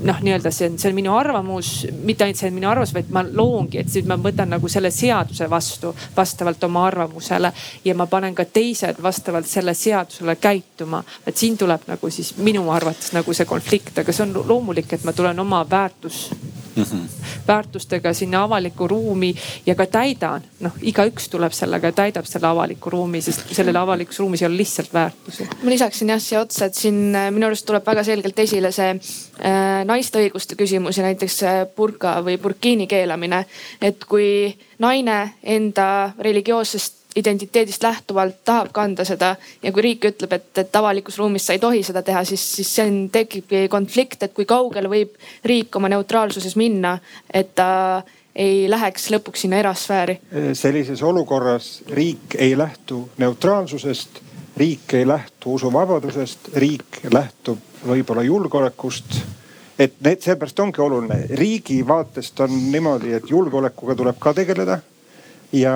noh, 0.03 0.21
nii-öelda 0.21 0.51
see 0.51 0.69
on, 0.69 0.77
see 0.79 0.89
on 0.89 0.95
minu 0.97 1.13
arvamus, 1.15 1.71
mitte 2.03 2.25
ainult 2.25 2.39
see 2.39 2.49
on 2.49 2.55
minu 2.57 2.69
arvamus, 2.69 2.93
vaid 2.95 3.11
ma 3.13 3.23
loongi, 3.27 3.81
et 3.81 3.91
siis 3.91 4.07
ma 4.09 4.17
võtan 4.21 4.49
nagu 4.53 4.69
selle 4.71 4.91
seaduse 4.93 5.49
vastu 5.49 5.93
vastavalt 6.15 6.63
oma 6.67 6.85
arvamusele 6.89 7.53
ja 7.85 7.95
ma 7.97 8.07
panen 8.11 8.35
ka 8.37 8.45
teised 8.45 9.01
vastavalt 9.03 9.49
selle 9.49 9.73
seadusele 9.77 10.35
käituma. 10.41 11.03
et 11.25 11.37
siin 11.37 11.57
tuleb 11.57 11.87
nagu 11.87 12.09
siis 12.09 12.35
minu 12.37 12.69
arvates 12.71 13.13
nagu 13.13 13.33
see 13.33 13.45
konflikt, 13.45 13.97
aga 13.97 14.13
see 14.13 14.25
on 14.27 14.43
loomulik, 14.47 14.93
et 14.93 15.03
ma 15.03 15.13
tulen 15.13 15.39
oma 15.39 15.65
väärtus 15.69 16.29
mm 16.75 16.83
-hmm. 16.83 17.25
väärtustega 17.47 18.13
sinna 18.13 18.43
avalikku 18.43 18.87
ruumi 18.87 19.35
ja 19.65 19.75
ka 19.75 19.85
täidan. 19.85 20.41
noh, 20.59 20.71
igaüks 20.81 21.29
tuleb 21.29 21.51
sellega 21.51 21.87
ja 21.87 21.91
täidab 21.91 22.25
selle 22.25 22.47
avaliku 22.47 22.89
ruumi, 22.89 23.21
sest 23.21 23.41
sellel 23.51 23.75
avalikus 23.75 24.19
ruumis 24.19 24.41
ei 24.41 24.47
ole 24.47 24.57
lihtsalt 24.57 24.93
väärtusi. 24.93 25.47
ma 25.63 25.69
lisaksin 25.69 26.09
jah 26.09 26.21
siia 26.21 26.40
otsa, 26.41 26.67
et 26.67 26.77
siin 26.77 27.15
äh, 27.15 27.29
minu 27.33 27.47
arust 27.47 27.65
tuleb 27.67 27.85
väga 27.87 28.03
selgelt 28.07 28.39
esile 28.43 28.71
see 28.75 28.93
äh, 28.93 29.81
naiste 29.87 30.21
õiguste 30.21 30.57
küsimus 30.59 30.99
ja 30.99 31.05
näiteks 31.07 31.37
äh, 31.47 31.59
burka 31.75 32.17
või 32.25 32.37
burkiini 32.41 32.87
keelamine. 32.91 33.45
et 33.81 34.05
kui 34.05 34.51
naine 34.79 35.37
enda 35.43 35.87
religioossest 36.19 37.01
identiteedist 37.15 37.83
lähtuvalt 37.83 38.37
tahab 38.45 38.71
kanda 38.71 39.03
seda 39.05 39.35
ja 39.63 39.71
kui 39.71 39.83
riik 39.83 40.05
ütleb, 40.07 40.31
et, 40.37 40.47
et 40.63 40.75
avalikus 40.75 41.17
ruumis 41.19 41.45
sa 41.45 41.57
ei 41.57 41.59
tohi 41.59 41.83
seda 41.83 42.03
teha, 42.07 42.23
siis, 42.27 42.43
siis 42.55 42.71
siin 42.75 43.09
tekibki 43.11 43.65
konflikt, 43.71 44.23
et 44.23 44.33
kui 44.33 44.47
kaugele 44.47 44.91
võib 44.91 45.17
riik 45.47 45.75
oma 45.75 45.91
neutraalsuses 45.91 46.55
minna, 46.55 46.97
et 47.33 47.51
ta 47.55 48.01
ei 48.35 48.69
läheks 48.71 49.09
lõpuks 49.11 49.43
sinna 49.43 49.59
erasfääri. 49.59 50.19
sellises 50.53 51.03
olukorras 51.03 51.81
riik 51.91 52.37
ei 52.39 52.57
lähtu 52.57 53.03
neutraalsusest, 53.17 54.21
riik 54.61 54.93
ei 54.99 55.07
lähtu 55.07 55.55
usuvabadusest, 55.57 56.51
riik 56.61 57.01
lähtub 57.13 57.59
võib-olla 57.87 58.23
julgeolekust. 58.25 59.21
Et 59.81 59.95
need, 60.05 60.21
seepärast 60.21 60.59
ongi 60.61 60.81
oluline, 60.83 61.23
riigi 61.39 61.79
vaatest 61.87 62.39
on 62.45 62.53
niimoodi, 62.71 63.15
et 63.17 63.29
julgeolekuga 63.29 63.95
tuleb 63.97 64.19
ka 64.21 64.35
tegeleda. 64.37 64.77
Ja, 65.51 65.73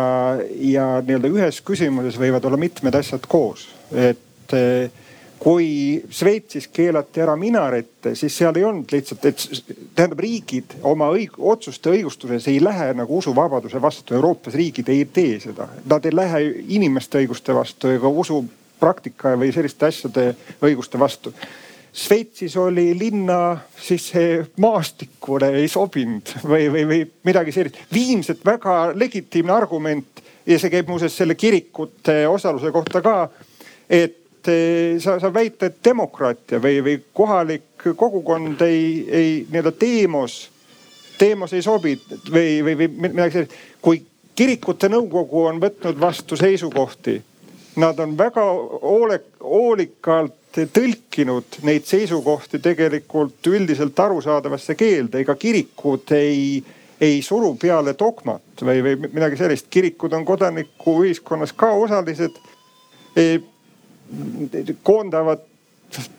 ja 0.61 0.85
nii-öelda 1.03 1.31
ühes 1.33 1.57
küsimuses 1.65 2.19
võivad 2.21 2.45
olla 2.47 2.59
mitmed 2.59 2.95
asjad 2.95 3.25
koos, 3.27 3.65
et 3.91 4.53
eh, 4.55 4.93
kui 5.41 5.99
Šveitsis 6.15 6.69
keelati 6.71 7.23
ära 7.25 7.35
minarette, 7.35 8.13
siis 8.15 8.37
seal 8.39 8.55
ei 8.55 8.63
olnud 8.63 8.93
lihtsalt, 8.95 9.25
et 9.27 9.43
tähendab, 9.97 10.21
riigid 10.23 10.77
oma 10.87 11.09
õig 11.13 11.35
otsuste 11.37 11.91
õigustuses 11.91 12.47
ei 12.53 12.61
lähe 12.63 12.93
nagu 12.95 13.19
usuvabaduse 13.19 13.81
vastu. 13.81 14.15
Euroopas 14.15 14.55
riigid 14.55 14.89
ei 14.93 15.03
tee 15.11 15.41
seda, 15.43 15.67
nad 15.89 16.07
ei 16.07 16.15
lähe 16.15 16.43
inimeste 16.77 17.19
õiguste 17.25 17.57
vastu 17.57 17.91
ega 17.97 18.11
usupraktika 18.75 19.35
või 19.39 19.53
selliste 19.55 19.87
asjade 19.87 20.35
õiguste 20.61 20.99
vastu. 20.99 21.33
Šveitsis 21.95 22.57
oli 22.59 22.89
linna 22.99 23.57
siis 23.79 24.11
maastikule 24.59 25.53
ei 25.61 25.67
sobinud 25.71 26.33
või, 26.43 26.67
või, 26.67 26.83
või 26.87 26.99
midagi 27.23 27.55
sellist. 27.55 27.79
Viimselt 27.93 28.43
väga 28.45 28.91
legitiimne 28.95 29.53
argument 29.55 30.21
ja 30.45 30.59
see 30.59 30.69
käib 30.69 30.91
muuseas 30.91 31.15
selle 31.15 31.35
kirikute 31.39 32.27
osaluse 32.27 32.71
kohta 32.75 33.01
ka, 33.01 33.29
et 33.89 34.25
Eh, 34.47 34.99
sa, 34.99 35.19
sa 35.19 35.33
väita, 35.33 35.65
et 35.65 35.77
demokraatia 35.85 36.59
või, 36.61 36.77
või 36.85 36.99
kohalik 37.17 37.87
kogukond 37.97 38.59
ei, 38.61 38.83
ei 39.09 39.29
nii-öelda 39.49 39.71
teemos, 39.73 40.35
teemos 41.17 41.53
ei 41.57 41.63
sobi 41.65 41.95
või, 42.29 42.59
või, 42.61 42.75
või 42.77 42.89
midagi 43.07 43.39
sellist. 43.39 43.55
kui 43.81 44.03
kirikute 44.37 44.89
nõukogu 44.91 45.47
on 45.49 45.61
võtnud 45.63 45.97
vastu 45.97 46.37
seisukohti, 46.37 47.15
nad 47.75 47.99
on 47.99 48.17
väga 48.17 48.43
hoole, 48.81 49.19
hoolikalt 49.43 50.59
tõlkinud 50.73 51.59
neid 51.67 51.83
seisukohti 51.83 52.59
tegelikult 52.63 53.47
üldiselt 53.51 53.99
arusaadavasse 53.99 54.75
keelde, 54.79 55.19
ega 55.25 55.35
kirikud 55.35 56.13
ei, 56.15 56.63
ei 57.01 57.21
suru 57.21 57.55
peale 57.59 57.95
dogmat 57.99 58.63
või, 58.63 58.83
või 58.85 58.95
midagi 59.09 59.39
sellist. 59.41 59.67
kirikud 59.69 60.13
on 60.13 60.25
kodanikuühiskonnas 60.25 61.53
ka 61.53 61.73
osalised 61.75 62.39
koondavad 64.83 65.43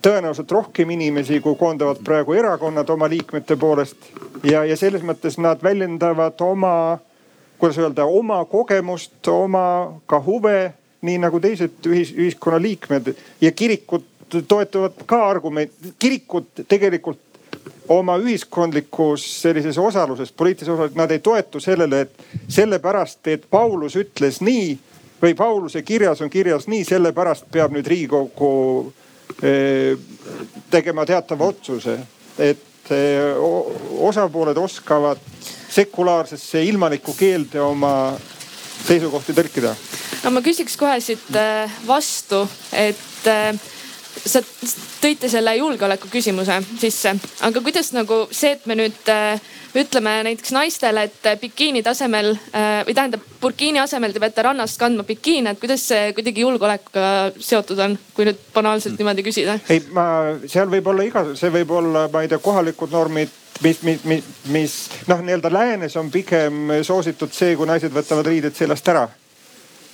tõenäoliselt 0.01 0.51
rohkem 0.51 0.89
inimesi, 0.89 1.39
kui 1.39 1.55
koondavad 1.55 1.99
praegu 2.03 2.33
erakonnad 2.33 2.89
oma 2.89 3.09
liikmete 3.09 3.55
poolest. 3.55 3.97
ja, 4.43 4.63
ja 4.65 4.77
selles 4.77 5.03
mõttes 5.03 5.37
nad 5.37 5.63
väljendavad 5.63 6.41
oma, 6.41 6.97
kuidas 7.57 7.77
öelda, 7.77 8.05
oma 8.05 8.45
kogemust, 8.45 9.27
oma 9.27 9.93
ka 10.05 10.21
huve, 10.25 10.73
nii 11.01 11.17
nagu 11.21 11.39
teised 11.39 11.85
ühis, 11.85 12.13
ühiskonna 12.15 12.61
liikmed 12.61 13.13
ja 13.41 13.51
kirikud 13.51 14.05
toetuvad 14.47 15.05
ka 15.05 15.21
argument, 15.29 15.71
kirikud 15.99 16.65
tegelikult 16.67 17.19
oma 17.89 18.17
ühiskondlikus 18.19 19.23
sellises 19.41 19.77
osaluses, 19.77 20.31
poliitilises 20.31 20.73
osaluses, 20.73 20.97
nad 20.97 21.11
ei 21.11 21.19
toetu 21.23 21.59
sellele, 21.59 22.01
et 22.01 22.25
sellepärast, 22.51 23.27
et 23.27 23.47
Paulus 23.49 23.95
ütles 23.95 24.41
nii 24.43 24.77
või 25.21 25.35
Pauluse 25.37 25.81
kirjas 25.81 26.21
on 26.21 26.29
kirjas 26.29 26.67
nii, 26.67 26.83
sellepärast 26.85 27.47
peab 27.51 27.73
nüüd 27.75 27.87
Riigikogu 27.87 28.51
eh, 29.41 29.95
tegema 30.71 31.05
teatava 31.05 31.47
otsuse, 31.47 31.97
et 32.37 32.91
eh, 32.91 33.39
osapooled 34.09 34.57
oskavad 34.57 35.23
sekulaarsesse 35.69 36.63
ilmalikku 36.63 37.15
keelde 37.17 37.61
oma 37.61 37.93
seisukohti 38.85 39.35
tõlkida. 39.37 39.73
no 40.23 40.33
ma 40.35 40.43
küsiks 40.45 40.77
kohe 40.79 40.99
siit 41.03 41.25
eh, 41.35 41.79
vastu, 41.87 42.43
et 42.71 43.31
sa 44.27 44.41
tõite 45.01 45.29
selle 45.31 45.55
julgeoleku 45.57 46.09
küsimuse 46.11 46.59
sisse, 46.79 47.15
aga 47.47 47.63
kuidas 47.63 47.93
nagu 47.95 48.25
see, 48.31 48.55
et 48.57 48.67
me 48.69 48.77
nüüd 48.79 49.09
ütleme 49.77 50.23
näiteks 50.23 50.51
naistele, 50.55 51.03
et 51.07 51.27
bikiini 51.41 51.83
tasemel 51.83 52.31
äh, 52.33 52.83
või 52.87 52.95
tähendab 52.97 53.25
burkiini 53.41 53.81
asemel 53.81 54.13
te 54.13 54.21
peate 54.23 54.45
rannast 54.47 54.79
kandma 54.79 55.05
bikiine, 55.07 55.53
et 55.53 55.61
kuidas 55.61 55.83
see 55.91 56.13
kuidagi 56.17 56.45
julgeolekuga 56.45 57.33
seotud 57.39 57.81
on, 57.85 57.97
kui 58.15 58.27
nüüd 58.27 58.39
banaalselt 58.55 58.95
mm. 58.95 59.01
niimoodi 59.01 59.25
küsida? 59.27 59.57
ei, 59.69 59.83
ma, 59.93 60.07
seal 60.49 60.71
võib 60.71 60.89
olla 60.93 61.05
iga, 61.07 61.25
see 61.37 61.51
võib 61.53 61.75
olla, 61.81 62.07
ma 62.13 62.23
ei 62.23 62.31
tea, 62.31 62.41
kohalikud 62.43 62.93
normid 62.95 63.35
mis, 63.63 63.81
mis, 63.85 64.03
mis, 64.05 64.31
mis 64.53 64.77
noh, 65.09 65.21
nii-öelda 65.25 65.53
läänes 65.53 65.97
on 65.97 66.11
pigem 66.13 66.73
soositud 66.85 67.33
see, 67.33 67.55
kui 67.57 67.69
naised 67.69 67.93
võtavad 67.93 68.29
riided 68.29 68.57
seljast 68.57 68.93
ära. 68.93 69.07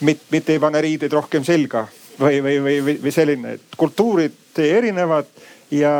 mitte, 0.03 0.25
mitte 0.31 0.53
ei 0.53 0.59
pane 0.59 0.81
riideid 0.81 1.13
rohkem 1.13 1.43
selga 1.47 1.87
või, 2.19 2.39
või, 2.43 2.57
või, 2.63 2.97
või, 3.03 3.11
selline, 3.11 3.57
et 3.57 3.77
kultuurid 3.77 4.59
erinevad 4.61 5.29
ja 5.73 5.93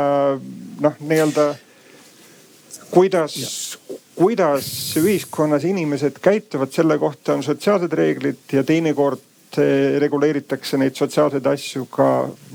noh, 0.80 0.98
nii-öelda 1.00 1.48
kuidas, 2.94 3.78
kuidas 4.14 4.68
ühiskonnas 5.00 5.64
inimesed 5.66 6.20
käituvad, 6.22 6.72
selle 6.74 6.98
kohta 6.98 7.34
on 7.34 7.42
sotsiaalsed 7.42 7.92
reeglid 7.92 8.54
ja 8.54 8.62
teinekord 8.66 9.58
eh, 9.58 9.98
reguleeritakse 10.02 10.78
neid 10.78 10.94
sotsiaalseid 10.98 11.46
asju 11.46 11.88
ka 11.90 12.10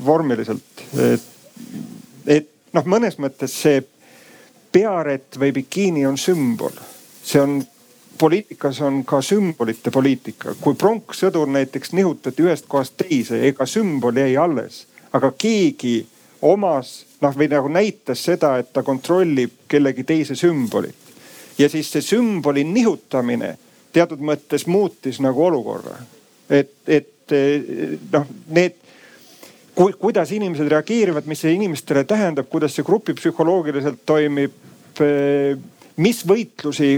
vormiliselt. 0.05 0.85
et, 1.09 1.27
et 2.27 2.49
noh, 2.73 2.87
mõnes 2.87 3.19
mõttes 3.19 3.55
see 3.65 3.83
pearätt 4.71 5.39
või 5.41 5.51
bikiini 5.59 6.05
on 6.07 6.17
sümbol, 6.17 6.75
see 7.25 7.41
on 7.41 7.59
poliitikas 8.19 8.81
on 8.81 9.03
ka 9.05 9.21
sümbolite 9.21 9.91
poliitika. 9.91 10.55
kui 10.61 10.75
pronkssõdur 10.75 11.47
näiteks 11.47 11.93
nihutati 11.93 12.43
ühest 12.43 12.67
kohast 12.67 12.97
teise, 12.99 13.41
ega 13.47 13.65
sümbol 13.65 14.17
jäi 14.19 14.37
alles, 14.37 14.85
aga 15.13 15.31
keegi 15.37 16.05
omas 16.41 17.05
noh, 17.21 17.35
või 17.35 17.49
nagu 17.51 17.71
näitas 17.71 18.23
seda, 18.23 18.57
et 18.59 18.73
ta 18.73 18.83
kontrollib 18.83 19.63
kellegi 19.67 20.03
teise 20.03 20.35
sümbolit. 20.35 20.95
ja 21.57 21.69
siis 21.69 21.91
see 21.91 22.01
sümboli 22.01 22.63
nihutamine 22.63 23.57
teatud 23.93 24.19
mõttes 24.19 24.67
muutis 24.67 25.19
nagu 25.19 25.45
olukorra. 25.45 25.97
et, 26.49 26.75
et 26.87 27.35
noh, 28.11 28.27
need 28.47 28.75
ku,, 29.75 29.91
kuidas 29.99 30.31
inimesed 30.35 30.67
reageerivad, 30.67 31.25
mis 31.25 31.39
see 31.45 31.53
inimestele 31.55 32.03
tähendab, 32.03 32.49
kuidas 32.49 32.75
see 32.75 32.83
grupipsühholoogiliselt 32.83 34.03
toimib, 34.05 34.51
mis 35.97 36.21
võitlusi 36.27 36.97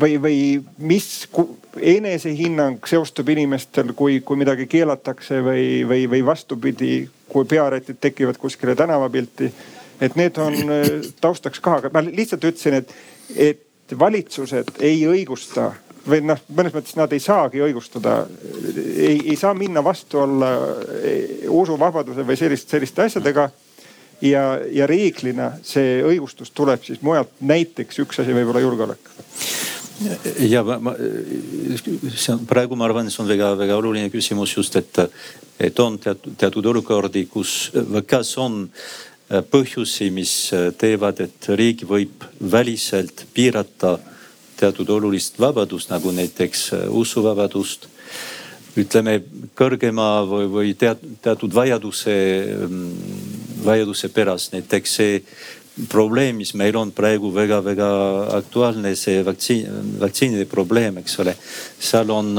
või, 0.00 0.16
või 0.22 0.38
mis 0.78 1.28
enesehinnang 1.76 2.86
seostub 2.86 3.28
inimestel, 3.28 3.92
kui, 3.96 4.20
kui 4.20 4.38
midagi 4.40 4.66
keelatakse 4.70 5.40
või, 5.44 5.66
või, 5.88 6.06
või 6.10 6.24
vastupidi, 6.26 6.94
kui 7.30 7.44
pearätid 7.44 8.00
tekivad 8.00 8.38
kuskile 8.38 8.74
tänavapilti. 8.76 9.52
et 10.00 10.16
need 10.16 10.38
on 10.38 10.54
äh, 10.54 10.88
taustaks 11.20 11.60
ka, 11.60 11.76
aga 11.80 11.90
ma 11.92 12.02
lihtsalt 12.06 12.44
ütlesin, 12.44 12.80
et, 12.80 12.94
et 13.36 13.98
valitsused 13.98 14.78
ei 14.80 15.04
õigusta 15.06 15.72
või 16.08 16.22
noh, 16.24 16.38
mõnes 16.56 16.74
mõttes 16.74 16.96
nad 16.96 17.12
ei 17.12 17.20
saagi 17.20 17.60
õigustada, 17.60 18.22
ei, 18.96 19.20
ei 19.30 19.36
saa 19.36 19.54
minna 19.54 19.84
vastu 19.84 20.22
olla 20.24 20.52
äh, 20.56 21.48
usuvabaduse 21.48 22.24
või 22.26 22.38
sellist, 22.40 22.70
selliste 22.70 23.04
asjadega. 23.06 23.50
Ja, 24.22 24.44
ja 24.72 24.86
reeglina 24.90 25.52
see 25.62 26.00
õigustus 26.06 26.52
tuleb 26.54 26.84
siis 26.84 27.02
mujalt, 27.02 27.32
näiteks 27.40 28.02
üks 28.04 28.22
asi 28.22 28.36
võib 28.36 28.52
olla 28.52 28.64
julgeolek 28.64 29.12
ja 30.48 30.62
ma, 30.64 30.78
ma, 30.80 30.94
see 32.14 32.32
on 32.34 32.44
praegu, 32.48 32.76
ma 32.78 32.86
arvan, 32.88 33.10
see 33.12 33.22
on 33.22 33.30
väga-väga 33.30 33.76
oluline 33.80 34.10
küsimus 34.12 34.54
just, 34.56 34.76
et, 34.80 35.00
et 35.60 35.82
on 35.82 35.98
teatud, 36.00 36.36
teatud 36.40 36.70
olukordi, 36.72 37.26
kus, 37.30 37.70
kas 38.08 38.32
on 38.40 38.62
äh, 38.70 39.42
põhjusi, 39.44 40.10
mis 40.14 40.34
äh, 40.56 40.70
teevad, 40.78 41.20
et 41.26 41.50
riik 41.58 41.84
võib 41.88 42.24
väliselt 42.40 43.26
piirata 43.34 43.98
teatud 44.60 44.88
olulist 44.92 45.40
vabadust, 45.40 45.92
nagu 45.92 46.12
näiteks 46.16 46.66
äh, 46.76 46.86
usuvabadust. 46.88 47.88
ütleme 48.78 49.16
kõrgema 49.58 50.22
või, 50.24 50.44
või 50.46 50.68
teatud 50.78 51.52
vajaduse, 51.52 52.12
mm, 52.68 53.29
vajaduse 53.64 54.10
pärast, 54.14 54.52
näiteks 54.52 54.94
see 55.00 55.22
probleem, 55.88 56.40
mis 56.42 56.52
meil 56.58 56.76
on 56.76 56.90
praegu 56.92 57.30
väga-väga 57.34 57.88
aktuaalne, 58.40 58.94
see 58.98 59.22
vaktsiin, 59.24 59.96
vaktsiinide 60.00 60.44
probleem, 60.50 60.98
eks 61.00 61.18
ole. 61.22 61.36
seal 61.78 62.10
on, 62.10 62.34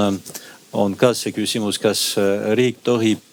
on 0.73 0.95
ka 0.95 1.13
see 1.17 1.33
küsimus, 1.35 1.79
kas 1.81 2.15
riik 2.57 2.83
tohib 2.83 3.23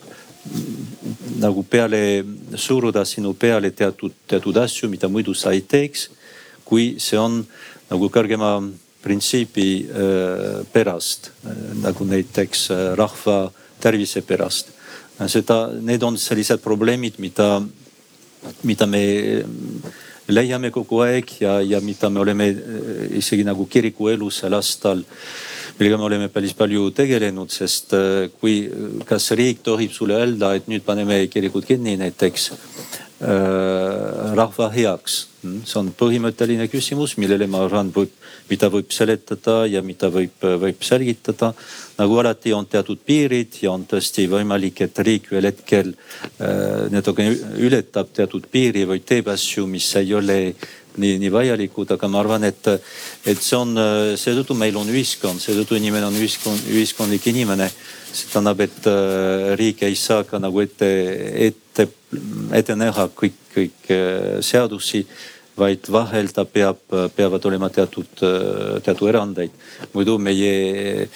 nagu 1.39 1.63
peale 1.63 2.25
suruda 2.57 3.05
sinu 3.05 3.35
peale 3.35 3.71
teatud, 3.71 4.15
teatud 4.27 4.57
asju, 4.57 4.89
mida 4.89 5.09
muidu 5.09 5.35
sa 5.35 5.53
ei 5.53 5.61
teeks. 5.61 6.11
kui 6.69 6.99
see 7.01 7.17
on 7.17 7.39
nagu 7.89 8.11
kõrgema 8.13 8.59
printsiibi 9.01 9.89
äh, 9.89 10.67
pärast 10.73 11.31
äh,, 11.47 11.55
nagu 11.81 12.05
näiteks 12.05 12.71
äh, 12.71 12.83
rahva 12.99 13.49
tervise 13.81 14.21
pärast. 14.21 14.75
Seda, 15.27 15.73
need 15.83 16.03
on 16.07 16.17
sellised 16.21 16.63
probleemid, 16.63 17.19
mida 17.19 17.59
mida 18.63 18.87
me 18.87 19.45
leiame 20.29 20.71
kogu 20.71 21.03
aeg 21.07 21.31
ja, 21.41 21.59
ja 21.65 21.81
mida 21.81 22.11
me 22.11 22.21
oleme 22.21 22.49
eh, 22.51 23.19
isegi 23.19 23.47
nagu 23.47 23.67
kirikuelu 23.71 24.31
sel 24.31 24.55
aastal, 24.59 25.03
millega 25.79 25.99
me 25.99 26.09
oleme 26.09 26.29
päris 26.33 26.55
palju 26.59 26.91
tegelenud, 26.97 27.51
sest 27.53 27.95
eh, 27.97 28.29
kui, 28.41 28.61
kas 29.09 29.31
riik 29.39 29.63
tohib 29.65 29.95
sulle 29.95 30.19
öelda, 30.21 30.55
et 30.57 30.69
nüüd 30.71 30.85
paneme 30.87 31.25
kirikud 31.33 31.67
kinni 31.69 31.97
näiteks 32.01 32.51
äh, 32.53 33.08
rahva 33.21 34.69
heaks. 34.71 35.27
Mm, 35.43 35.63
see 35.67 35.79
on 35.81 35.89
põhimõtteline 35.95 36.69
küsimus, 36.71 37.17
millele 37.19 37.49
ma 37.51 37.65
arvan, 37.65 37.91
võib, 37.95 38.13
mida 38.51 38.69
võib 38.71 38.93
seletada 38.95 39.65
ja 39.67 39.83
mida 39.83 40.11
võib, 40.11 40.39
võib 40.39 40.83
selgitada. 40.87 41.53
nagu 41.99 42.19
alati 42.19 42.53
on 42.53 42.67
teatud 42.67 42.99
piirid 43.07 43.59
ja 43.63 43.73
on 43.73 43.87
tõesti 43.91 44.29
võimalik, 44.31 44.81
et 44.81 44.99
riik 44.99 45.33
ühel 45.33 45.51
hetkel 45.51 45.95
äh, 45.95 46.87
natuke 46.91 47.27
ületab 47.59 48.13
teatud 48.15 48.47
piiri 48.51 48.85
või 48.87 49.03
teeb 49.03 49.29
asju, 49.35 49.67
mis 49.67 49.95
ei 49.97 50.15
ole 50.15 50.55
nii, 50.99 51.19
nii 51.23 51.31
vajalikud, 51.33 51.91
aga 51.95 52.09
ma 52.11 52.21
arvan, 52.23 52.45
et, 52.49 52.69
et 53.27 53.39
see 53.43 53.59
on, 53.59 53.75
seetõttu 54.19 54.57
meil 54.59 54.77
on 54.79 54.91
ühiskond, 54.91 55.41
seetõttu 55.43 55.79
inimene 55.79 56.09
on 56.11 56.19
ühiskond, 56.19 56.67
ühiskondlik 56.75 57.27
inimene. 57.31 57.71
See 58.13 58.29
tähendab, 58.33 58.61
et 58.65 58.87
äh, 58.87 59.55
riik 59.59 59.83
ei 59.87 59.97
saa 59.99 60.25
ka 60.29 60.41
nagu 60.43 60.63
ette, 60.63 60.89
ette, 61.49 61.89
ette 62.57 62.77
näha 62.79 63.09
kõik, 63.17 63.41
kõik 63.55 63.91
äh, 63.95 64.39
seadusi 64.45 65.05
vaid 65.59 65.89
vahel 65.91 66.31
ta 66.31 66.45
peab, 66.47 66.81
peavad 67.17 67.47
olema 67.49 67.69
teatud, 67.75 68.21
teatud 68.85 69.09
erandeid. 69.11 69.55
muidu 69.95 70.15
meie 70.23 71.09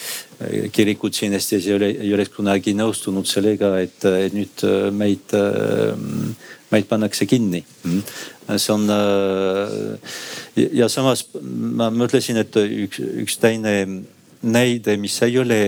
kirikud 0.75 1.15
siin 1.15 1.37
Eestis 1.39 1.69
ei 1.69 1.77
ole, 1.77 1.91
ei 2.03 2.11
oleks 2.15 2.33
kunagi 2.35 2.75
nõustunud 2.75 3.29
sellega, 3.29 3.77
et, 3.85 4.03
nüüd 4.35 4.65
meid, 4.99 5.37
meid 6.75 6.89
pannakse 6.91 7.29
kinni. 7.31 7.63
see 8.57 8.73
on 8.75 8.91
ja 10.57 10.89
samas 10.91 11.25
ma 11.79 11.93
mõtlesin, 11.95 12.43
et 12.43 12.59
üks, 12.59 12.99
üks 12.99 13.39
teine 13.39 13.77
näide, 14.43 14.97
mis 14.99 15.19
ei 15.23 15.39
ole, 15.39 15.61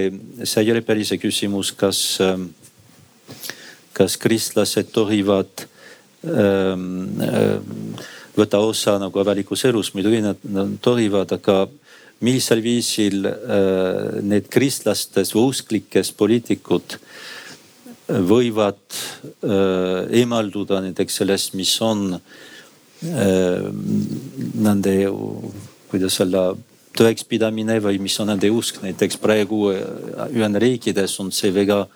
see 0.43 0.65
ei 0.65 0.73
ole 0.75 0.83
päris 0.87 1.13
see 1.13 1.21
küsimus, 1.23 1.73
kas, 1.79 2.01
kas 3.95 4.17
kristlased 4.19 4.91
tohivad 4.95 5.67
ähm, 6.27 7.23
ähm, 7.23 7.95
võtta 8.35 8.59
osa 8.65 8.97
nagu 8.99 9.21
avalikus 9.23 9.65
elus, 9.69 9.93
muidugi 9.95 10.23
nad, 10.25 10.41
nad 10.51 10.75
tohivad, 10.83 11.37
aga 11.37 11.65
millisel 12.25 12.63
viisil 12.65 13.27
äh, 13.29 14.21
need 14.25 14.51
kristlastest 14.53 15.35
või 15.37 15.51
usklikest 15.53 16.17
poliitikud 16.19 16.99
võivad 18.29 18.83
äh, 18.93 20.05
eemalduda 20.21 20.83
näiteks 20.85 21.21
sellest, 21.23 21.55
mis 21.59 21.73
on 21.85 22.15
äh, 22.15 23.65
nende, 24.67 24.95
kuidas 25.91 26.21
öelda, 26.21 26.51
tõekspidamine 26.95 27.81
või 27.83 27.99
mis 28.03 28.19
on 28.21 28.31
nende 28.33 28.51
usk. 28.51 28.83
näiteks 28.83 29.19
praegu 29.19 29.71
äh, 29.73 30.29
Ühendriikides 30.31 31.19
on 31.21 31.33
see 31.33 31.51
väga, 31.55 31.87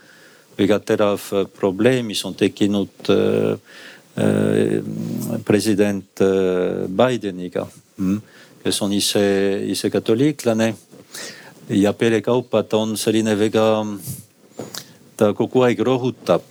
väga 0.59 0.81
terav 0.81 1.31
probleem, 1.59 2.07
mis 2.07 2.25
on 2.25 2.35
tekkinud 2.35 3.13
äh, 3.15 3.57
Äh, 4.19 4.83
president 5.45 6.21
äh, 6.21 6.89
Bideniga, 6.89 7.69
mm, 7.99 8.17
kes 8.65 8.81
on 8.83 8.93
ise, 8.93 9.23
ise 9.69 9.91
katoliiklane. 9.91 10.75
ja 11.69 11.93
pealekaupa 11.93 12.63
ta 12.63 12.79
on 12.79 12.97
selline 12.97 13.37
väga, 13.39 13.85
ta 15.17 15.35
kogu 15.37 15.63
aeg 15.63 15.79
rõhutab 15.79 16.43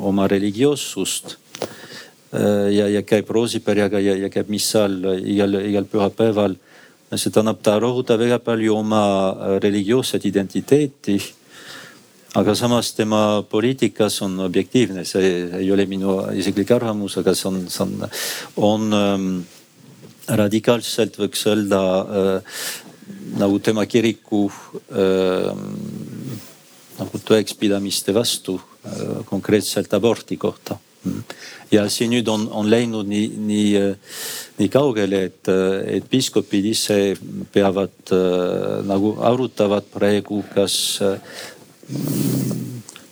oma 0.00 0.28
religioossust. 0.30 1.36
Äh, 2.32 2.70
ja, 2.72 2.88
ja 2.88 3.02
käib 3.02 3.28
roosiperjaga 3.28 4.00
ja, 4.00 4.16
ja 4.16 4.30
käib 4.32 4.48
missal 4.48 4.96
igal, 5.20 5.58
igal 5.60 5.84
pühapäeval. 5.84 6.56
See 7.20 7.30
tähendab, 7.30 7.60
ta 7.62 7.76
rõhutab 7.80 8.20
väga 8.22 8.38
palju 8.40 8.76
oma 8.76 9.02
religioosset 9.62 10.24
identiteeti 10.24 11.18
aga 12.34 12.54
samas 12.56 12.92
tema 12.96 13.42
poliitikas 13.48 14.22
on 14.24 14.38
objektiivne, 14.40 15.04
see 15.04 15.32
ei 15.60 15.72
ole 15.72 15.84
minu 15.88 16.16
isiklik 16.38 16.70
arvamus, 16.72 17.18
aga 17.20 17.34
see 17.36 17.48
on, 17.50 17.58
see 17.68 17.84
on, 17.84 18.06
on 18.56 18.96
ähm, 18.96 19.26
radikaalselt 20.40 21.18
võiks 21.20 21.44
öelda 21.50 21.82
äh, 22.00 22.62
nagu 23.40 23.58
tema 23.64 23.84
kiriku 23.90 24.46
äh, 24.48 25.50
nagu 26.96 27.20
tõekspidamiste 27.28 28.14
vastu 28.16 28.56
äh, 28.56 29.20
konkreetselt 29.28 29.92
aborti 29.98 30.40
kohta. 30.40 30.78
Ja 31.72 31.86
siin 31.90 32.12
nüüd 32.12 32.28
on, 32.30 32.46
on 32.52 32.68
läinud 32.70 33.08
nii, 33.08 33.28
nii, 33.46 33.70
äh, 33.80 34.18
nii 34.58 34.68
kaugele, 34.72 35.24
et, 35.30 35.48
äh, 35.50 35.96
et 35.98 36.06
piiskopid 36.10 36.68
ise 36.72 36.98
peavad 37.54 38.14
äh, 38.14 38.82
nagu 38.88 39.16
arutavad 39.24 39.88
praegu, 39.92 40.42
kas 40.54 40.76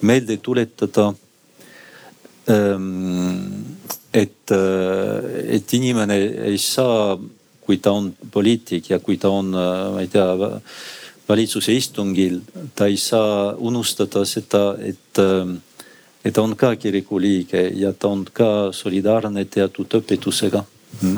meelde 0.01 0.39
tuletada, 0.41 1.11
ähm, 2.49 3.67
et, 4.15 4.51
et 4.51 5.75
inimene 5.77 6.17
ei 6.51 6.59
saa, 6.59 7.19
kui 7.61 7.79
ta 7.79 7.93
on 7.95 8.09
poliitik 8.33 8.89
ja 8.91 8.99
kui 8.99 9.19
ta 9.21 9.31
on, 9.31 9.53
ma 9.55 10.01
ei 10.01 10.09
tea, 10.11 10.33
valitsuse 11.31 11.75
istungil, 11.77 12.41
ta 12.75 12.89
ei 12.91 12.99
saa 12.99 13.55
unustada 13.59 14.25
seda, 14.27 14.75
et, 14.83 15.19
äh, 15.19 15.53
et 16.25 16.35
ta 16.35 16.43
on 16.43 16.55
ka 16.57 16.75
kiriku 16.77 17.19
liige 17.19 17.63
ja 17.77 17.93
ta 17.93 18.11
on 18.13 18.27
ka 18.33 18.71
solidaarne 18.77 19.45
teatud 19.49 19.99
õpetusega 20.01 20.63
mm. 21.01 21.17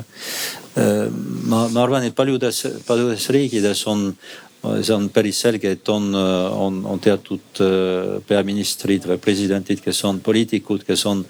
ma, 1.50 1.66
ma 1.68 1.82
arvan, 1.82 2.06
et 2.06 2.14
paljudes, 2.14 2.62
paljudes 2.86 3.28
riikides 3.34 3.82
on, 3.90 4.12
see 4.78 4.94
on 4.94 5.08
päris 5.14 5.42
selge, 5.42 5.74
et 5.74 5.92
on, 5.92 6.12
on, 6.14 6.82
on 6.86 7.02
teatud 7.02 7.64
äh, 7.64 8.20
peaministrid 8.28 9.08
või 9.10 9.18
presidendid, 9.22 9.82
kes 9.82 10.04
on 10.08 10.22
poliitikud, 10.22 10.86
kes 10.86 11.06
on 11.10 11.24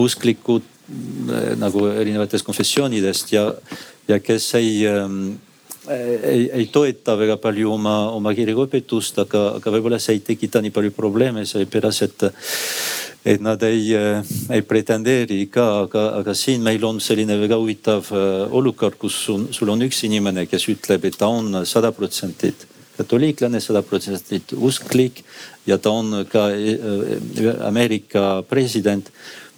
usklikud 0.00 0.64
äh, 0.64 1.52
nagu 1.60 1.84
erinevatest 1.92 2.48
konfessioonidest 2.48 3.36
ja, 3.36 3.50
ja 4.08 4.22
kes 4.24 4.54
ei 4.60 4.72
ähm, 4.88 5.36
ei, 5.88 6.50
ei 6.52 6.66
toeta 6.72 7.14
väga 7.18 7.38
palju 7.40 7.72
oma, 7.72 7.94
oma 8.12 8.32
kirjaõpetust, 8.36 9.22
aga, 9.24 9.44
aga 9.58 9.72
võib-olla 9.72 9.98
see 10.02 10.18
ei 10.18 10.24
tekita 10.24 10.60
nii 10.64 10.72
palju 10.74 10.92
probleeme, 10.96 11.44
seepärast 11.48 12.04
et, 12.04 12.26
et 13.24 13.42
nad 13.42 13.62
ei, 13.66 13.92
äh, 13.96 14.22
ei 14.54 14.62
pretendeeri 14.62 15.46
ka, 15.52 15.66
aga, 15.84 16.06
aga 16.20 16.34
siin 16.34 16.62
meil 16.62 16.84
on 16.84 17.00
selline 17.00 17.38
väga 17.40 17.58
huvitav 17.58 18.12
olukord, 18.50 18.98
kus 18.98 19.18
sul, 19.26 19.48
sul 19.52 19.74
on 19.74 19.82
üks 19.86 20.04
inimene, 20.06 20.46
kes 20.46 20.68
ütleb, 20.70 21.04
et 21.04 21.18
ta 21.18 21.28
on 21.28 21.64
sada 21.66 21.92
protsenti 21.92 22.54
katoliiklane, 22.98 23.60
sada 23.62 23.82
protsenti 23.86 24.40
usklik 24.56 25.22
ja 25.66 25.78
ta 25.78 25.92
on 25.94 26.24
ka 26.30 26.48
äh, 26.50 27.66
Ameerika 27.66 28.42
president. 28.48 29.10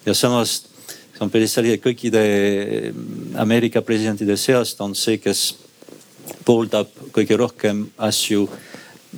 ja 0.06 0.14
samas 0.14 0.62
see 1.20 1.24
on 1.26 1.30
päris 1.30 1.52
selge, 1.52 1.76
kõikide 1.84 2.20
Ameerika 3.40 3.82
presidentide 3.84 4.36
seast 4.40 4.80
on 4.80 4.94
see, 4.96 5.18
kes 5.20 5.54
pooldab 6.46 6.88
kõige 7.12 7.36
rohkem 7.36 7.84
asju, 7.98 8.46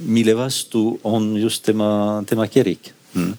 mille 0.08 0.34
vastu 0.34 0.98
on 1.04 1.36
just 1.38 1.62
tema, 1.66 2.22
tema 2.26 2.48
kirik 2.50 2.92
mm. 3.14 3.34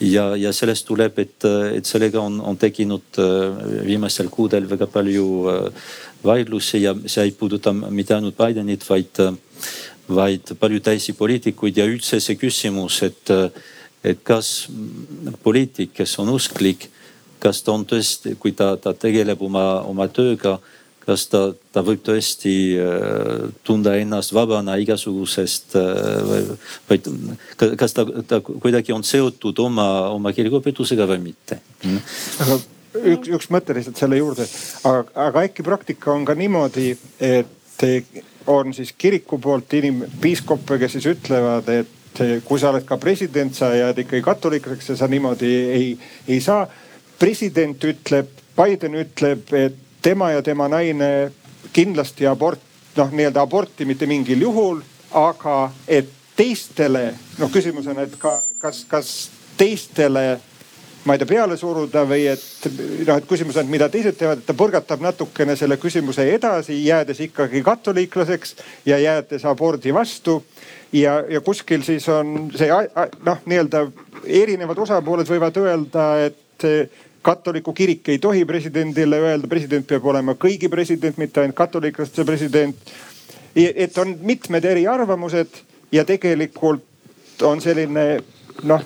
Ja, 0.00 0.30
ja 0.36 0.52
sellest 0.52 0.86
tuleb, 0.88 1.18
et, 1.18 1.44
et 1.76 1.86
sellega 1.86 2.20
on, 2.20 2.40
on 2.40 2.56
tekkinud 2.56 3.20
äh, 3.20 3.62
viimastel 3.86 4.30
kuudel 4.32 4.68
väga 4.70 4.88
palju 4.90 5.28
äh, 5.52 5.92
vaidlusi 6.24 6.82
ja 6.82 6.94
see 7.06 7.28
ei 7.28 7.32
puuduta 7.32 7.72
mitte 7.72 8.14
ainult 8.16 8.36
Bidenit, 8.36 8.84
vaid 8.88 9.22
vaid 10.10 10.54
palju 10.58 10.80
teisi 10.84 11.14
poliitikuid. 11.18 11.78
Ja 11.78 11.86
üldse 11.88 12.20
see 12.22 12.38
küsimus, 12.40 13.00
et, 13.06 13.32
et 14.04 14.22
kas 14.26 14.68
poliitik, 15.44 15.94
kes 16.00 16.16
on 16.22 16.32
usklik, 16.34 16.88
kas 17.40 17.62
ta 17.64 17.74
on 17.74 17.86
tõesti, 17.88 18.36
kui 18.40 18.52
ta, 18.56 18.74
ta 18.76 18.92
tegeleb 18.96 19.42
oma, 19.42 19.82
oma 19.88 20.08
tööga, 20.12 20.58
kas 21.10 21.26
ta, 21.30 21.42
ta 21.74 21.82
võib 21.86 22.02
tõesti 22.06 22.54
äh, 22.78 23.46
tunda 23.66 23.96
ennast 23.98 24.34
vabana 24.36 24.78
igasugusest 24.80 25.78
äh, 25.80 26.02
või, 26.30 26.42
või 26.90 27.74
kas 27.80 27.96
ta, 27.96 28.06
ta 28.30 28.40
kuidagi 28.46 28.94
on 28.94 29.06
seotud 29.06 29.58
oma, 29.66 29.88
oma 30.14 30.34
kirikuõpetusega 30.36 31.08
või 31.10 31.24
mitte 31.30 31.60
aga 32.46 32.60
üks, 32.94 33.30
üks 33.30 33.50
mõte 33.54 33.74
lihtsalt 33.76 33.98
selle 34.00 34.20
juurde, 34.20 34.46
aga, 34.88 35.06
aga 35.28 35.46
äkki 35.48 35.66
praktika 35.66 36.12
on 36.14 36.26
ka 36.28 36.36
niimoodi, 36.38 36.92
et 37.22 37.56
on 38.50 38.74
siis 38.74 38.92
kiriku 38.98 39.38
poolt 39.38 39.72
inim-, 39.78 40.04
piiskoppe, 40.20 40.78
kes 40.80 40.98
siis 40.98 41.08
ütlevad, 41.12 41.68
et 41.72 42.22
kui 42.44 42.60
sa 42.60 42.72
oled 42.72 42.84
ka 42.88 42.98
president, 43.00 43.54
sa 43.54 43.70
jääd 43.74 44.02
ikkagi 44.02 44.22
katoliiklaseks 44.26 44.92
ja 44.92 44.98
sa 45.00 45.08
niimoodi 45.08 45.52
ei, 45.76 45.92
ei 46.28 46.40
saa. 46.44 46.66
president 47.18 47.84
ütleb, 47.84 48.28
Biden 48.56 48.96
ütleb, 48.96 49.52
et 49.52 49.76
tema 50.02 50.30
ja 50.32 50.42
tema 50.42 50.68
naine 50.68 51.30
kindlasti 51.72 52.26
abort, 52.26 52.60
noh 52.96 53.12
nii-öelda 53.12 53.42
aborti 53.42 53.84
mitte 53.84 54.06
mingil 54.06 54.40
juhul, 54.42 54.80
aga 55.14 55.70
et 55.88 56.08
teistele, 56.36 57.10
noh 57.38 57.50
küsimus 57.52 57.90
on, 57.90 58.00
et 58.02 58.14
ka, 58.18 58.38
kas, 58.62 58.84
kas 58.88 59.10
teistele 59.60 60.40
ma 61.04 61.14
ei 61.14 61.20
tea, 61.20 61.28
peale 61.28 61.56
suruda 61.56 62.02
või 62.08 62.26
et 62.28 62.66
noh, 63.06 63.16
et 63.16 63.28
küsimus 63.28 63.56
on, 63.56 63.64
et 63.64 63.72
mida 63.72 63.88
teised 63.92 64.18
teevad, 64.20 64.42
et 64.42 64.48
ta 64.48 64.56
põrgatab 64.56 65.00
natukene 65.04 65.56
selle 65.56 65.78
küsimuse 65.80 66.26
edasi, 66.34 66.76
jäädes 66.84 67.22
ikkagi 67.24 67.62
katoliiklaseks 67.64 68.56
ja 68.88 68.98
jäädes 69.00 69.46
abordi 69.48 69.94
vastu. 69.96 70.42
ja, 70.92 71.22
ja 71.28 71.40
kuskil 71.40 71.82
siis 71.82 72.08
on 72.08 72.50
see 72.56 72.68
noh, 73.24 73.40
nii-öelda 73.46 73.86
erinevad 74.26 74.78
osapooled 74.78 75.28
võivad 75.28 75.56
öelda, 75.56 76.06
et 76.26 76.68
katoliku 77.22 77.72
kirik 77.72 78.08
ei 78.08 78.18
tohi 78.18 78.44
presidendile 78.44 79.18
öelda, 79.20 79.48
president 79.48 79.86
peab 79.86 80.06
olema 80.06 80.34
kõigi 80.40 80.70
president, 80.72 81.18
mitte 81.20 81.42
ainult 81.42 81.56
katoliklaste 81.56 82.24
president. 82.24 82.76
et 83.54 83.98
on 83.98 84.16
mitmed 84.22 84.64
eriarvamused 84.64 85.48
ja 85.92 86.04
tegelikult 86.04 87.42
on 87.42 87.60
selline 87.60 88.20
noh 88.62 88.84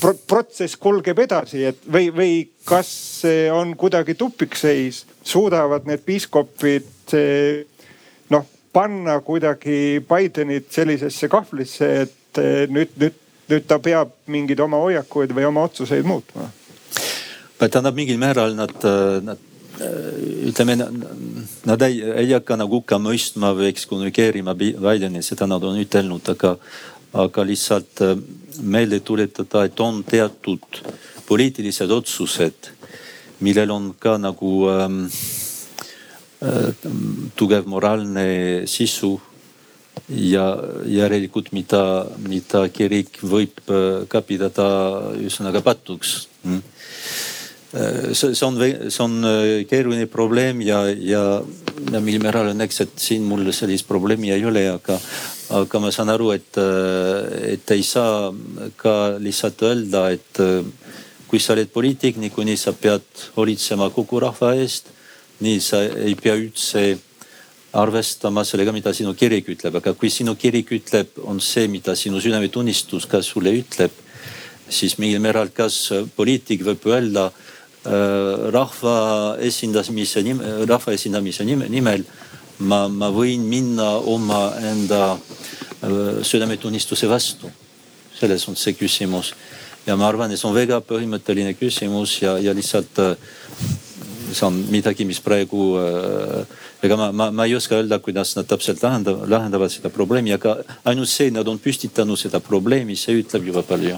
pro, 0.00 0.14
protsess 0.28 0.76
kulgeb 0.76 1.18
edasi, 1.18 1.64
et 1.64 1.80
või, 1.92 2.10
või 2.14 2.34
kas 2.64 2.90
see 3.22 3.48
on 3.52 3.74
kuidagi 3.76 4.14
tupikseis, 4.14 5.04
suudavad 5.22 5.86
need 5.86 6.04
piiskopid 6.06 7.16
noh 8.30 8.46
panna 8.72 9.20
kuidagi 9.20 10.04
Bidenit 10.08 10.70
sellisesse 10.72 11.28
kahvlisse, 11.28 11.90
et 12.06 12.42
nüüd, 12.70 12.94
nüüd, 13.00 13.18
nüüd 13.50 13.66
ta 13.66 13.80
peab 13.82 14.14
mingeid 14.26 14.60
oma 14.60 14.78
hoiakuid 14.84 15.34
või 15.34 15.48
oma 15.48 15.66
otsuseid 15.68 16.06
muutma 16.06 16.48
tähendab 17.66 17.96
mingil 17.98 18.18
määral 18.22 18.54
nad, 18.54 18.74
nad 19.26 19.38
ütleme, 20.48 20.76
nad 21.64 21.82
ei, 21.82 22.00
ei 22.02 22.32
hakka 22.32 22.56
nagu 22.58 22.80
hukka 22.80 22.98
mõistma 23.02 23.52
või 23.56 23.70
ekskommunikeerima 23.72 24.54
Bideni, 24.58 25.22
seda 25.22 25.46
nad 25.50 25.64
on 25.64 25.78
ütelnud, 25.80 26.26
aga, 26.34 26.54
aga 27.24 27.44
lihtsalt 27.46 28.02
äh, 28.04 28.16
meelde 28.62 29.00
tuletada, 29.06 29.64
et 29.68 29.80
on 29.80 30.02
teatud 30.06 30.82
poliitilised 31.28 31.92
otsused, 31.92 32.72
millel 33.44 33.70
on 33.74 33.92
ka 34.00 34.16
nagu 34.18 34.52
ähm, 34.72 35.00
äh, 36.42 36.70
tugev 37.38 37.68
moraalne 37.70 38.66
sisu 38.66 39.14
ja 40.08 40.50
järelikult, 40.88 41.52
mida, 41.52 41.82
mida 42.24 42.66
kirik 42.72 43.20
võib 43.22 43.62
äh, 43.70 44.06
ka 44.10 44.24
pidada 44.26 44.68
ühesõnaga 45.18 45.62
patuks 45.62 46.24
mm 46.42 46.62
see, 47.72 48.34
see 48.34 48.46
on, 48.46 48.56
see 48.90 49.02
on 49.04 49.24
äh, 49.24 49.64
keeruline 49.68 50.06
probleem 50.06 50.62
ja, 50.64 50.84
ja, 50.88 51.22
ja 51.92 52.00
mil 52.00 52.20
määral 52.22 52.52
õnneks, 52.54 52.82
et 52.84 52.94
siin 53.00 53.26
mul 53.28 53.50
sellist 53.52 53.88
probleemi 53.88 54.32
ei 54.32 54.44
ole, 54.48 54.64
aga, 54.72 54.98
aga 55.58 55.82
ma 55.82 55.92
saan 55.92 56.12
aru, 56.14 56.30
et, 56.36 56.60
äh, 56.60 57.52
et 57.54 57.74
ei 57.76 57.84
saa 57.84 58.30
ka 58.76 58.94
lihtsalt 59.20 59.66
öelda, 59.68 60.08
et 60.16 60.42
kui 61.28 61.40
sa 61.42 61.52
oled 61.52 61.68
poliitik, 61.72 62.16
niikuinii 62.16 62.56
sa 62.56 62.72
pead 62.72 63.04
hoolitsema 63.36 63.90
kogu 63.92 64.22
rahva 64.24 64.54
eest. 64.56 64.94
nii 65.38 65.60
sa 65.62 65.78
ei 65.84 66.16
pea 66.18 66.32
üldse 66.34 66.98
arvestama 67.78 68.42
sellega, 68.42 68.72
mida 68.74 68.90
sinu 68.96 69.12
kirik 69.14 69.46
ütleb, 69.52 69.76
aga 69.78 69.92
kui 69.94 70.10
sinu 70.10 70.34
kirik 70.34 70.72
ütleb, 70.74 71.20
on 71.22 71.38
see, 71.38 71.68
mida 71.70 71.94
sinu 71.94 72.18
südametunnistus 72.18 73.06
ka 73.06 73.20
sulle 73.22 73.52
ütleb, 73.54 73.92
siis 74.68 74.96
mingil 74.98 75.22
määral, 75.22 75.52
kas 75.54 75.92
poliitik 76.16 76.64
võib 76.66 76.88
öelda 76.90 77.28
Äh, 77.88 78.50
rahva 78.52 79.36
esindamise 79.40 80.20
nimel, 80.20 80.66
rahva 80.68 80.92
esindamise 80.92 81.44
nimel 81.46 82.02
ma, 82.60 82.82
ma 82.84 83.08
võin 83.08 83.46
minna 83.48 83.94
omaenda 84.04 85.14
äh, 85.14 86.18
südametunnistuse 86.20 87.08
vastu. 87.08 87.48
selles 88.18 88.44
on 88.50 88.56
see 88.56 88.74
küsimus 88.74 89.32
ja 89.86 89.96
ma 89.96 90.08
arvan, 90.08 90.30
et 90.30 90.40
see 90.40 90.48
on 90.48 90.56
väga 90.56 90.82
põhimõtteline 90.84 91.54
küsimus 91.56 92.18
ja, 92.20 92.36
ja 92.36 92.52
lihtsalt 92.52 93.00
äh, 93.00 93.16
see 94.34 94.44
on 94.44 94.60
midagi, 94.68 95.08
mis 95.08 95.22
praegu 95.24 95.78
ega 96.82 96.96
ma, 96.98 97.08
ma, 97.12 97.30
ma 97.30 97.48
ei 97.48 97.56
oska 97.56 97.78
öelda, 97.78 98.02
kuidas 98.04 98.34
nad 98.36 98.50
täpselt 98.50 98.84
lahendavad, 98.84 99.30
lahendavad 99.32 99.72
seda 99.72 99.88
probleemi, 99.88 100.36
aga 100.36 100.58
ainult 100.84 101.08
see, 101.08 101.32
nad 101.32 101.48
on 101.48 101.56
püstitanud 101.56 102.20
seda 102.20 102.42
probleemi, 102.44 103.00
see 103.00 103.16
ütleb 103.22 103.48
juba 103.48 103.64
palju 103.64 103.96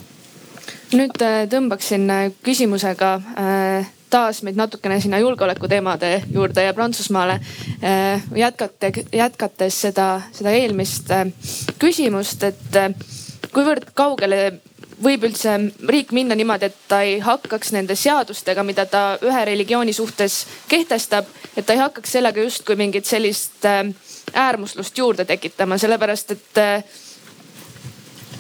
nüüd 0.97 1.23
äh, 1.23 1.45
tõmbaksin 1.51 2.07
äh, 2.11 2.29
küsimusega 2.45 3.11
äh, 3.39 3.91
taas 4.11 4.41
meid 4.43 4.59
natukene 4.59 4.99
sinna 5.01 5.21
julgeolekuteemade 5.23 6.25
juurde 6.35 6.65
ja 6.65 6.75
Prantsusmaale. 6.75 7.37
jätkate, 8.35 8.93
jätkates 9.13 9.77
seda, 9.85 10.07
seda 10.35 10.51
eelmist 10.51 11.13
küsimust, 11.79 12.43
et 12.43 12.99
kuivõrd 13.55 13.93
kaugele 13.95 14.41
võib 14.99 15.29
üldse 15.29 15.55
riik 15.87 16.11
minna 16.11 16.35
niimoodi, 16.35 16.67
et 16.67 16.81
ta 16.91 17.05
ei 17.07 17.21
hakkaks 17.23 17.71
nende 17.77 17.95
seadustega, 17.95 18.65
mida 18.67 18.89
ta 18.91 19.05
ühe 19.23 19.45
religiooni 19.53 19.95
suhtes 19.95 20.41
kehtestab, 20.69 21.31
et 21.55 21.67
ta 21.67 21.79
ei 21.79 21.85
hakkaks 21.85 22.19
sellega 22.19 22.43
justkui 22.43 22.75
mingit 22.77 23.07
sellist 23.07 23.63
äärmuslust 24.35 24.99
juurde 24.99 25.25
tekitama, 25.25 25.79
sellepärast 25.79 26.35
et 26.35 26.63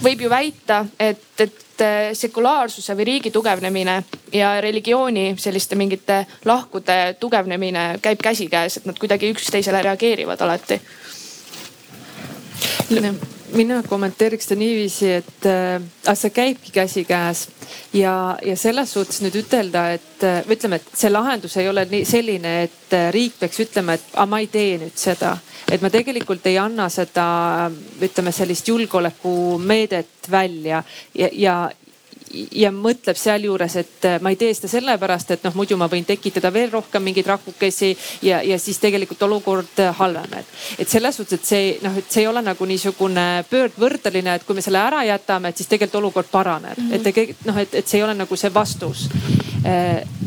võib 0.03 0.21
ju 0.27 0.31
väita, 0.31 0.85
et, 0.99 1.27
et 1.39 1.67
et 1.81 2.17
sekulaarsuse 2.17 2.95
või 2.97 3.07
riigi 3.09 3.31
tugevnemine 3.33 4.03
ja 4.33 4.61
religiooni 4.61 5.35
selliste 5.39 5.77
mingite 5.81 6.27
lahkude 6.45 7.17
tugevnemine 7.21 7.99
käib 8.03 8.21
käsikäes, 8.23 8.77
et 8.77 8.89
nad 8.89 8.99
kuidagi 8.99 9.31
üksteisele 9.33 9.83
reageerivad 9.83 10.41
alati 10.41 10.81
mina 13.57 13.81
kommenteeriks 13.87 14.49
seda 14.49 14.59
niiviisi, 14.61 15.11
et 15.21 15.47
äh, 15.49 16.15
see 16.17 16.31
käibki 16.35 16.73
käsikäes. 16.75 17.49
Ja, 17.93 18.39
ja 18.45 18.57
selles 18.59 18.93
suhtes 18.93 19.21
nüüd 19.23 19.37
ütelda, 19.43 19.87
et 19.97 20.25
äh, 20.27 20.41
ütleme, 20.51 20.81
et 20.81 20.91
see 20.99 21.11
lahendus 21.11 21.57
ei 21.61 21.69
ole 21.71 21.85
nii 21.91 22.05
selline, 22.09 22.55
et 22.67 22.97
äh, 22.97 23.09
riik 23.15 23.39
peaks 23.41 23.63
ütlema, 23.67 23.97
et 23.99 24.15
aga 24.15 24.27
ma 24.31 24.41
ei 24.43 24.51
tee 24.53 24.79
nüüd 24.83 24.97
seda. 24.99 25.37
Et 25.71 25.83
ma 25.83 25.91
tegelikult 25.93 26.47
ei 26.51 26.59
anna 26.59 26.89
seda, 26.91 27.27
ütleme 28.03 28.33
sellist 28.35 28.69
julgeolekumeedet 28.69 30.31
välja. 30.31 30.83
Ja, 31.15 31.29
ja 31.33 31.57
ja 32.53 32.71
mõtleb 32.75 33.19
sealjuures, 33.19 33.77
et 33.81 34.07
ma 34.23 34.33
ei 34.33 34.39
tee 34.39 34.53
seda 34.55 34.71
sellepärast, 34.71 35.35
et 35.35 35.45
noh, 35.47 35.55
muidu 35.59 35.77
ma 35.81 35.89
võin 35.91 36.07
tekitada 36.07 36.53
veel 36.55 36.71
rohkem 36.73 37.03
mingeid 37.03 37.27
rakukesi 37.27 37.91
ja, 38.27 38.41
ja 38.47 38.59
siis 38.59 38.79
tegelikult 38.83 39.23
olukord 39.27 39.83
halveneb. 39.99 40.47
et 40.79 40.89
selles 40.89 41.17
suhtes, 41.17 41.41
et 41.41 41.47
see 41.47 41.77
noh, 41.83 41.97
et 41.99 42.11
see 42.11 42.25
ei 42.25 42.31
ole 42.31 42.43
nagu 42.47 42.67
niisugune 42.67 43.27
pöördvõrdeline, 43.51 44.37
et 44.37 44.47
kui 44.47 44.55
me 44.55 44.65
selle 44.65 44.83
ära 44.83 45.03
jätame, 45.09 45.51
et 45.51 45.57
siis 45.57 45.69
tegelikult 45.69 46.03
olukord 46.03 46.31
paraneb 46.31 46.79
mm, 46.79 46.89
-hmm. 46.89 46.95
et 46.95 47.03
tegelikult 47.03 47.47
noh, 47.47 47.59
et, 47.59 47.75
et 47.75 47.89
see 47.89 47.99
ei 47.99 48.05
ole 48.05 48.15
nagu 48.15 48.37
see 48.37 48.55
vastus. 48.55 49.09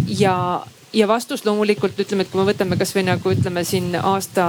ja 0.07 0.65
ja 0.93 1.07
vastus 1.07 1.45
loomulikult 1.45 1.99
ütleme, 1.99 2.23
et 2.23 2.31
kui 2.31 2.39
me 2.39 2.45
võtame 2.51 2.77
kasvõi 2.77 3.03
nagu 3.07 3.31
ütleme 3.33 3.63
siin 3.65 3.95
aasta 3.97 4.45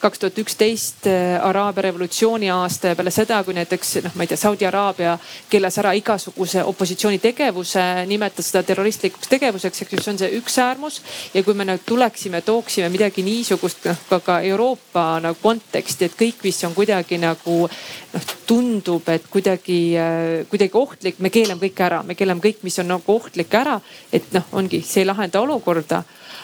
kaks 0.00 0.18
tuhat 0.18 0.38
üksteist 0.42 1.06
äh, 1.06 1.36
Araabia 1.44 1.84
revolutsiooni 1.86 2.50
aasta 2.50 2.90
ja 2.90 2.96
peale 2.98 3.12
seda, 3.14 3.42
kui 3.44 3.54
näiteks 3.54 3.92
noh, 4.04 4.16
ma 4.16 4.24
ei 4.24 4.30
tea, 4.32 4.38
Saudi 4.40 4.66
Araabia 4.66 5.16
keelas 5.50 5.78
ära 5.82 5.92
igasuguse 5.94 6.64
opositsiooni 6.66 7.20
tegevuse, 7.22 7.84
nimetas 8.10 8.50
seda 8.50 8.64
terroristlikuks 8.66 9.30
tegevuseks, 9.30 9.84
eks 9.84 9.94
ju, 9.94 10.02
see 10.02 10.14
on 10.14 10.20
see 10.22 10.32
üks 10.40 10.58
äärmus. 10.62 11.00
ja 11.34 11.44
kui 11.46 11.54
me 11.54 11.68
nüüd 11.68 11.84
tuleksime, 11.86 12.42
tooksime 12.42 12.88
midagi 12.90 13.22
niisugust 13.26 13.86
noh 13.86 14.02
ka, 14.08 14.20
ka 14.26 14.40
Euroopa 14.50 15.06
nagu 15.22 15.38
konteksti, 15.42 16.10
et 16.10 16.18
kõik, 16.18 16.42
mis 16.48 16.62
on 16.66 16.74
kuidagi 16.74 17.20
nagu 17.20 17.58
noh, 17.68 18.28
tundub, 18.46 19.06
et 19.12 19.30
kuidagi, 19.30 19.80
äh, 20.00 20.46
kuidagi 20.50 20.78
ohtlik, 20.82 21.22
me 21.22 21.30
keelame 21.30 21.62
kõik 21.68 21.84
ära, 21.86 22.02
me 22.02 22.18
keelame 22.18 22.42
kõik, 22.42 22.64
mis 22.66 22.78
on 22.82 22.90
nagu 22.96 23.14
ohtlik 23.14 23.54
ära. 23.54 23.80
et 24.12 24.32
noh, 24.32 24.48
ongi, 24.52 24.82
see 24.82 25.04
ei 25.04 25.06
lahenda 25.12 25.40
olukorda 25.40 25.59
olukorda. 25.60 26.02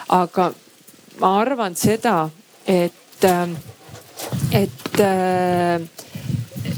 aga 0.09 0.52
ma 1.20 1.40
arvan 1.40 1.74
seda, 1.74 2.28
et, 2.66 3.24
ähm, 3.24 3.56
et 4.52 5.01
äh, 5.01 5.80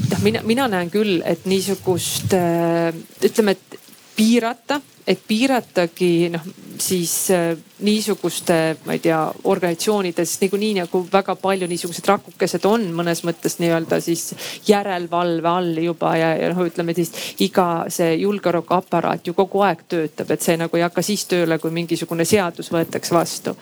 noh, 0.09 0.21
mina, 0.23 0.41
mina 0.43 0.67
näen 0.67 0.89
küll, 0.89 1.21
et 1.25 1.45
niisugust 1.45 2.33
äh, 2.33 2.93
ütleme, 3.23 3.51
et 3.51 3.79
piirata, 4.15 4.79
et 5.07 5.21
piiratagi 5.27 6.29
noh 6.33 6.47
siis 6.79 7.29
äh, 7.35 7.57
niisuguste, 7.79 8.77
ma 8.85 8.93
ei 8.93 8.99
tea, 8.99 9.19
organisatsioonides 9.43 10.35
niikuinii 10.41 10.73
nagu 10.81 11.01
väga 11.11 11.35
palju 11.39 11.67
niisugused 11.69 12.07
rakukesed 12.09 12.65
on 12.67 12.85
mõnes 12.95 13.21
mõttes 13.27 13.57
nii-öelda 13.61 13.99
siis 14.03 14.33
järelevalve 14.67 15.49
all 15.49 15.79
juba 15.83 16.13
ja, 16.19 16.31
ja 16.39 16.49
noh, 16.51 16.61
ütleme 16.67 16.95
siis 16.97 17.11
iga 17.45 17.85
see 17.91 18.15
julgeolekuaparaat 18.21 19.27
ju 19.27 19.35
kogu 19.37 19.63
aeg 19.67 19.85
töötab, 19.91 20.33
et 20.33 20.43
see 20.43 20.57
nagu 20.59 20.77
ei 20.77 20.83
hakka 20.85 21.03
siis 21.05 21.25
tööle, 21.29 21.59
kui 21.59 21.71
mingisugune 21.75 22.25
seadus 22.27 22.71
võetakse 22.73 23.15
vastu. 23.15 23.55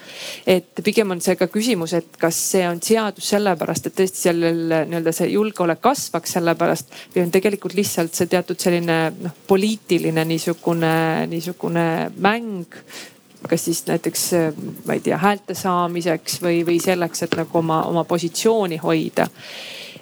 et 0.48 0.84
pigem 0.84 1.11
on 1.11 1.22
see 1.22 1.35
ka 1.38 1.49
küsimus, 1.52 1.94
et 1.98 2.18
kas 2.19 2.39
see 2.53 2.65
on 2.68 2.81
seadus 2.81 3.30
sellepärast, 3.35 3.88
et 3.89 3.98
tõesti 4.02 4.27
sellel 4.30 4.64
nii-öelda 4.89 5.14
see 5.14 5.30
julgeolek 5.34 5.81
kasvaks 5.84 6.38
sellepärast 6.38 6.98
või 7.15 7.27
on 7.27 7.35
tegelikult 7.35 7.77
lihtsalt 7.77 8.18
see 8.18 8.31
teatud 8.31 8.60
selline 8.60 8.98
noh, 9.22 9.38
poliitiline 9.48 10.26
niisugune, 10.26 11.27
niisugune 11.30 11.88
mäng 12.18 12.81
kas 13.47 13.65
siis 13.65 13.83
näiteks 13.87 14.25
ma 14.85 14.97
ei 14.97 15.03
tea 15.03 15.17
häälte 15.17 15.55
saamiseks 15.57 16.41
või, 16.43 16.61
või 16.67 16.79
selleks, 16.83 17.23
et 17.23 17.37
nagu 17.39 17.59
oma, 17.59 17.83
oma 17.89 18.03
positsiooni 18.07 18.77
hoida. 18.83 19.27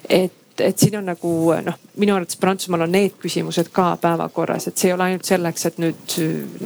et, 0.08 0.60
et 0.60 0.78
siin 0.78 0.98
on 0.98 1.06
nagu 1.10 1.32
noh, 1.64 1.78
minu 1.96 2.14
arvates 2.14 2.40
Prantsusmaal 2.40 2.86
on 2.86 2.92
need 2.92 3.18
küsimused 3.22 3.70
ka 3.72 3.96
päevakorras, 4.00 4.68
et 4.68 4.76
see 4.78 4.90
ei 4.90 4.96
ole 4.96 5.10
ainult 5.10 5.28
selleks, 5.28 5.66
et 5.66 5.78
nüüd 5.82 6.16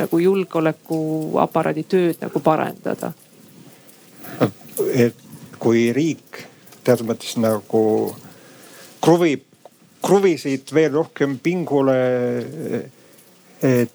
nagu 0.00 0.18
julgeolekuaparaadi 0.18 1.84
tööd 1.88 2.24
nagu 2.24 2.40
parendada. 2.40 3.12
kui 5.60 5.92
riik 5.92 6.44
teatud 6.84 7.06
mõttes 7.06 7.36
nagu 7.36 7.84
kruvib 9.04 9.44
kruvisid 10.02 10.72
veel 10.74 10.92
rohkem 10.92 11.38
pingule. 11.38 11.96
et 13.62 13.92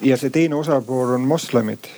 ja 0.00 0.16
see 0.16 0.30
teine 0.30 0.54
osapool 0.54 1.14
on 1.14 1.20
moslemid. 1.28 1.88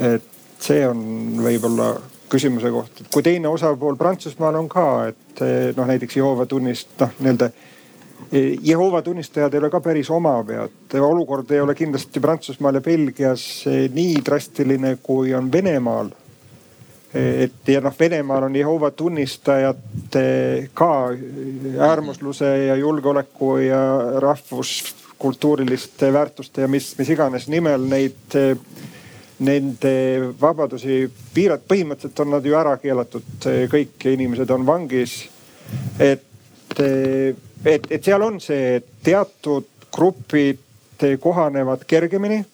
et 0.00 0.24
see 0.60 0.82
on 0.88 1.00
võib-olla 1.42 1.92
küsimuse 2.28 2.70
koht, 2.72 3.00
et 3.00 3.08
kui 3.12 3.24
teine 3.24 3.48
osapool 3.48 3.96
Prantsusmaal 3.96 4.58
on 4.60 4.68
ka, 4.70 4.86
et 5.10 5.42
eh, 5.44 5.56
noh, 5.76 5.88
näiteks 5.88 6.18
Jehoova 6.18 6.46
tunnist, 6.46 6.92
noh 7.00 7.14
nii-öelda. 7.18 7.50
Eh, 8.28 8.58
Jehoova 8.64 9.02
tunnistajad 9.02 9.54
ei 9.54 9.62
ole 9.62 9.70
ka 9.72 9.80
päris 9.80 10.10
omapead, 10.12 10.96
olukord 11.00 11.50
ei 11.54 11.62
ole 11.64 11.76
kindlasti 11.78 12.20
Prantsusmaal 12.20 12.80
ja 12.80 12.84
Belgias 12.84 13.44
eh, 13.70 13.86
nii 13.94 14.18
drastiline, 14.24 14.96
kui 15.02 15.34
on 15.34 15.52
Venemaal. 15.52 16.10
et 17.14 17.68
ja 17.72 17.80
noh, 17.80 17.94
Venemaal 18.00 18.44
on 18.50 18.56
Jehoova 18.56 18.90
tunnistajad 18.90 20.16
ka 20.76 20.88
äärmusluse 21.80 22.50
ja 22.66 22.76
julgeoleku 22.76 23.56
ja 23.56 23.80
rahvuskultuuriliste 25.18 26.12
väärtuste 26.12 26.60
ja 26.60 26.68
mis, 26.68 26.94
mis 26.98 27.08
iganes 27.10 27.48
nimel 27.48 27.82
neid 27.88 28.36
nende 29.38 30.32
vabadusi 30.40 31.10
piirata, 31.34 31.64
põhimõtteliselt 31.68 32.20
on 32.20 32.30
nad 32.34 32.46
ju 32.46 32.54
ära 32.58 32.76
keelatud, 32.78 33.46
kõik 33.70 34.06
inimesed 34.06 34.50
on 34.50 34.66
vangis. 34.66 35.28
et, 35.98 36.24
et, 36.78 37.90
et 37.90 38.04
seal 38.04 38.22
on 38.22 38.40
see, 38.40 38.76
et 38.76 38.86
teatud 39.02 39.66
grupid 39.92 40.58
kohanevad 41.20 41.84
kergemini 41.86 42.44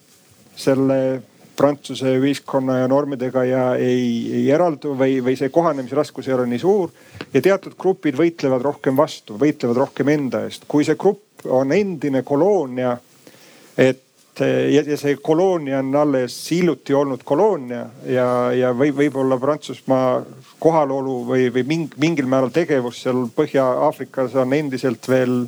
selle 0.56 1.22
Prantsuse 1.54 2.16
ühiskonna 2.18 2.80
ja 2.80 2.88
normidega 2.88 3.44
ja 3.44 3.64
ei, 3.78 4.26
ei 4.40 4.50
eraldu 4.50 4.96
või, 4.98 5.20
või 5.22 5.36
see 5.38 5.52
kohanemisraskus 5.54 6.26
ei 6.28 6.34
ole 6.34 6.46
nii 6.50 6.58
suur. 6.58 6.90
ja 7.32 7.40
teatud 7.40 7.76
grupid 7.78 8.16
võitlevad 8.18 8.62
rohkem 8.62 8.96
vastu, 8.96 9.38
võitlevad 9.38 9.76
rohkem 9.76 10.08
enda 10.08 10.42
eest. 10.44 10.64
kui 10.68 10.84
see 10.84 10.98
grupp 10.98 11.23
on 11.50 11.72
endine 11.72 12.22
koloonia, 12.22 12.96
et 13.78 14.04
ja, 14.40 14.82
ja 14.82 14.96
see 14.98 15.16
koloonia 15.22 15.78
on 15.78 15.94
alles 15.96 16.36
hiljuti 16.50 16.94
olnud 16.94 17.22
koloonia 17.24 17.84
ja, 18.06 18.26
ja 18.54 18.72
võib, 18.74 18.96
võib-olla 18.98 19.38
Prantsusmaa 19.40 20.24
kohalolu 20.58 21.20
või, 21.28 21.48
või 21.54 21.64
ming, 21.68 21.94
mingil 22.00 22.26
määral 22.30 22.50
tegevus 22.54 23.02
seal 23.04 23.26
Põhja-Aafrikas 23.36 24.34
on 24.40 24.52
endiselt 24.56 25.08
veel, 25.08 25.44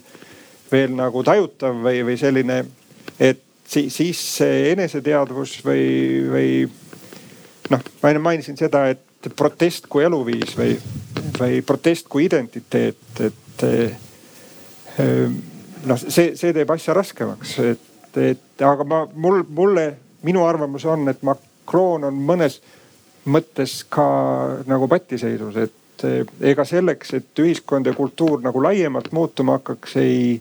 veel 0.72 0.94
nagu 0.98 1.24
tajutav 1.26 1.82
või, 1.82 2.04
või 2.06 2.18
selline, 2.20 2.60
et 3.18 3.42
si, 3.66 3.88
siis 3.90 4.20
see 4.38 4.70
eneseteadvus 4.74 5.58
või, 5.66 5.86
või 6.30 6.50
noh, 7.72 7.90
ma 8.02 8.12
enne 8.12 8.22
mainisin 8.22 8.58
seda, 8.58 8.86
et 8.94 9.32
protest 9.36 9.90
kui 9.90 10.06
eluviis 10.06 10.54
või, 10.58 10.76
või 11.40 11.62
protest 11.66 12.06
kui 12.12 12.28
identiteet, 12.28 13.22
et 13.26 13.66
noh, 15.86 16.00
see, 16.00 16.34
see 16.38 16.52
teeb 16.56 16.70
asja 16.74 16.94
raskemaks, 16.96 17.58
et 17.64 17.92
et, 18.16 18.62
aga 18.64 18.84
ma, 18.88 19.02
mul, 19.14 19.42
mulle, 19.52 19.86
minu 20.24 20.44
arvamus 20.46 20.86
on, 20.88 21.04
et 21.12 21.22
Macron 21.26 22.06
on 22.08 22.20
mõnes 22.28 22.60
mõttes 23.28 23.82
ka 23.90 24.06
nagu 24.70 24.88
patiseisus, 24.88 25.58
et 25.60 26.06
ega 26.44 26.64
selleks, 26.68 27.14
et 27.16 27.42
ühiskond 27.42 27.88
ja 27.88 27.94
kultuur 27.96 28.42
nagu 28.44 28.62
laiemalt 28.62 29.10
muutuma 29.16 29.58
hakkaks, 29.58 29.96
ei 30.00 30.36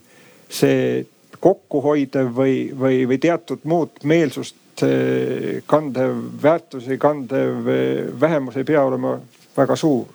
see 0.52 1.06
kokkuhoidev 1.40 2.32
või, 2.36 2.58
või, 2.78 3.04
või 3.10 3.20
teatud 3.22 3.66
muud 3.70 4.04
meelsust 4.08 4.84
eh, 4.86 5.62
kandev, 5.68 6.16
väärtusi 6.42 6.98
kandev 7.02 7.70
eh, 7.70 8.04
vähemus 8.22 8.58
ei 8.58 8.68
pea 8.68 8.84
olema 8.86 9.18
väga 9.58 9.76
suur 9.80 10.06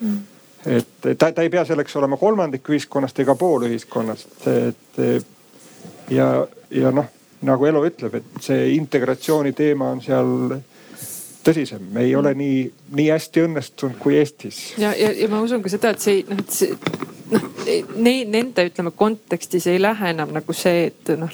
mm. 0.00 0.18
Et 0.66 1.16
ta, 1.18 1.30
ta 1.32 1.42
ei 1.42 1.50
pea 1.52 1.64
selleks 1.68 1.96
olema 2.00 2.16
kolmandik 2.16 2.68
ühiskonnast 2.70 3.18
ega 3.24 3.34
pool 3.38 3.66
ühiskonnast, 3.68 4.46
et 4.48 5.02
ja 6.10 6.28
ja 6.74 6.90
noh, 6.90 7.10
nagu 7.44 7.66
elu 7.68 7.82
ütleb, 7.88 8.20
et 8.20 8.44
see 8.44 8.74
integratsiooni 8.76 9.52
teema 9.56 9.90
on 9.94 10.00
seal 10.04 10.56
tõsisem, 11.44 11.88
ei 12.00 12.14
ole 12.16 12.34
nii, 12.38 12.60
nii 12.98 13.08
hästi 13.12 13.44
õnnestunud 13.48 13.98
kui 14.02 14.18
Eestis. 14.20 14.60
ja, 14.80 14.94
ja, 14.98 15.12
ja 15.12 15.28
ma 15.32 15.42
usun 15.44 15.62
ka 15.64 15.72
seda, 15.72 15.94
et 15.94 16.04
see 16.04 16.22
noh, 16.28 16.40
et 16.40 16.54
see 16.54 16.72
noh, 17.32 17.44
nende 18.28 18.64
ütleme 18.68 18.92
kontekstis 18.96 19.66
ei 19.70 19.82
lähe 19.82 20.10
enam 20.12 20.32
nagu 20.34 20.56
see, 20.56 20.86
et 20.90 21.12
noh, 21.18 21.30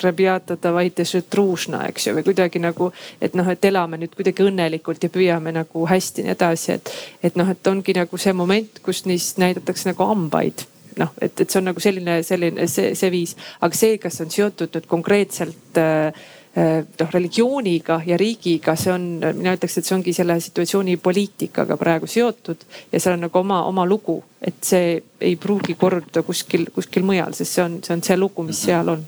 eks 1.91 2.09
ju, 2.09 2.17
või 2.17 2.27
kuidagi 2.27 2.63
nagu, 2.63 2.91
et 3.23 3.37
noh, 3.39 3.49
et 3.51 3.71
elame 3.71 4.01
nüüd 4.01 4.15
kuidagi 4.17 4.47
õnnelikult 4.47 5.07
ja 5.07 5.13
püüame 5.13 5.55
nagu 5.57 5.87
hästi 5.91 6.27
nii 6.27 6.35
edasi, 6.37 6.79
et, 6.79 6.93
et 7.23 7.39
noh, 7.41 7.49
et 7.51 7.73
ongi 7.73 7.97
nagu 7.97 8.21
see 8.21 8.35
moment, 8.37 8.83
kus 8.85 9.05
neist 9.11 9.41
näidatakse 9.43 9.91
nagu 9.91 10.11
hambaid. 10.11 10.67
Noh, 10.99 11.13
et, 11.23 11.39
et 11.39 11.47
see 11.47 11.61
on 11.61 11.69
nagu 11.71 11.81
selline, 11.81 12.19
selline 12.27 12.67
see, 12.69 12.95
see 12.99 13.11
viis, 13.15 13.37
aga 13.63 13.77
see, 13.77 13.97
kas 14.03 14.21
on 14.25 14.31
seotud 14.33 14.75
nüüd 14.75 14.89
konkreetselt 14.91 15.79
äh, 15.79 16.11
noh 16.57 17.13
religiooniga 17.15 18.01
ja 18.07 18.17
riigiga, 18.19 18.75
see 18.75 18.91
on, 18.91 19.05
mina 19.39 19.53
ütleks, 19.55 19.77
et 19.79 19.87
see 19.87 19.95
ongi 19.95 20.15
selle 20.15 20.35
situatsiooni 20.43 20.97
poliitikaga 20.99 21.77
praegu 21.79 22.09
seotud 22.11 22.65
ja 22.91 22.99
seal 22.99 23.15
on 23.15 23.23
nagu 23.29 23.39
oma, 23.39 23.61
oma 23.69 23.85
lugu, 23.87 24.17
et 24.43 24.59
see 24.67 24.97
ei 25.23 25.37
pruugi 25.39 25.77
korduda 25.79 26.25
kuskil, 26.27 26.67
kuskil 26.75 27.07
mujal, 27.07 27.37
sest 27.39 27.55
see 27.55 27.65
on, 27.65 27.79
see 27.87 27.95
on 27.95 28.03
see 28.03 28.19
lugu, 28.19 28.43
mis 28.49 28.65
seal 28.67 28.97
on. 28.97 29.05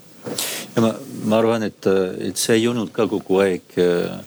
ja 0.76 0.84
ma, 0.84 0.92
ma 1.26 1.40
arvan, 1.42 1.66
et, 1.66 1.90
et 2.30 2.38
see 2.38 2.60
ei 2.60 2.68
olnud 2.70 2.94
ka 2.94 3.08
kogu 3.10 3.42
aeg 3.42 3.74
äh, 3.82 4.22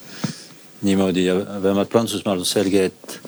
niimoodi 0.84 1.26
ja 1.30 1.40
vähemalt 1.40 1.90
Prantsusmaal 1.90 2.44
on 2.44 2.52
selge, 2.52 2.90
et 2.92 3.20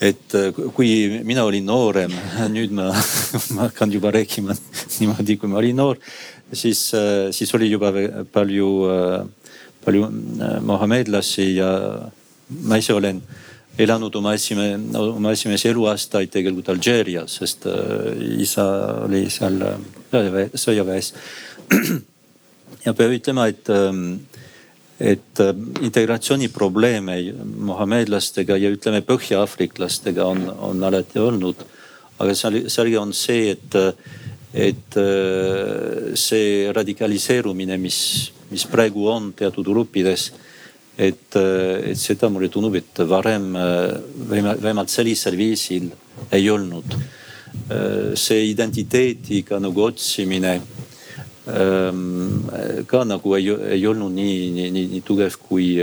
et 0.00 0.34
äh, 0.34 0.52
kui 0.74 1.20
mina 1.24 1.44
olin 1.44 1.64
noorem, 1.66 2.12
nüüd 2.56 2.74
ma, 2.76 2.90
ma 3.56 3.68
hakkan 3.68 3.92
juba 3.92 4.12
rääkima 4.16 4.56
niimoodi, 5.00 5.38
kui 5.40 5.52
ma 5.52 5.60
olin 5.62 5.76
noor, 5.80 6.00
siis, 6.52 6.94
äh, 6.94 7.30
siis 7.32 7.54
oli 7.54 7.70
juba 7.70 7.92
palju, 8.32 8.70
äh, 8.90 9.26
palju 9.84 10.08
mohamedlasi 10.66 11.56
ja 11.56 11.70
ma 12.62 12.78
ise 12.78 12.94
olen 12.94 13.20
elanud 13.78 14.14
oma 14.16 14.32
esimene, 14.34 14.98
oma 14.98 15.32
esimese 15.36 15.68
eluaastaid 15.70 16.30
tegelikult 16.32 16.70
Alžeerias, 16.72 17.36
sest 17.42 17.66
isa 18.40 18.64
oli 19.04 19.26
seal 19.30 19.60
sõjaväes. 20.56 21.12
ja 22.86 22.94
peab 22.96 23.14
ütlema, 23.18 23.46
et 23.52 23.68
et 25.00 25.40
äh, 25.40 25.52
integratsiooniprobleeme 25.84 27.16
mohamedlastega 27.68 28.56
ja 28.56 28.70
ütleme 28.72 29.02
põhja-aafriklastega 29.04 30.24
on, 30.24 30.46
on 30.58 30.84
alati 30.88 31.20
olnud. 31.20 31.64
aga 32.18 32.32
selge 32.32 32.98
on 32.98 33.12
see, 33.12 33.50
et, 33.52 33.74
et 34.56 34.96
äh, 34.96 36.14
see 36.16 36.72
radikaliseerumine, 36.72 37.76
mis, 37.76 37.98
mis 38.48 38.64
praegu 38.70 39.04
on 39.12 39.30
teatud 39.36 39.68
gruppides, 39.68 40.30
et, 40.96 41.36
äh, 41.36 41.92
et 41.92 42.00
seda 42.00 42.30
mulle 42.32 42.48
tundub, 42.48 42.78
et 42.80 43.04
varem 43.04 43.52
vähemalt 43.52 44.92
sellisel 44.92 45.36
viisil 45.36 45.92
ei 46.32 46.50
olnud. 46.50 46.98
see 48.14 48.50
identiteediga 48.50 49.56
nagu 49.58 49.80
otsimine 49.82 50.60
ka 51.46 53.04
nagu 53.06 53.34
ei, 53.36 53.46
ei 53.78 53.86
olnud 53.86 54.12
nii, 54.12 54.50
nii, 54.52 54.70
nii, 54.74 54.86
nii 54.92 55.02
tugev 55.06 55.38
kui, 55.40 55.76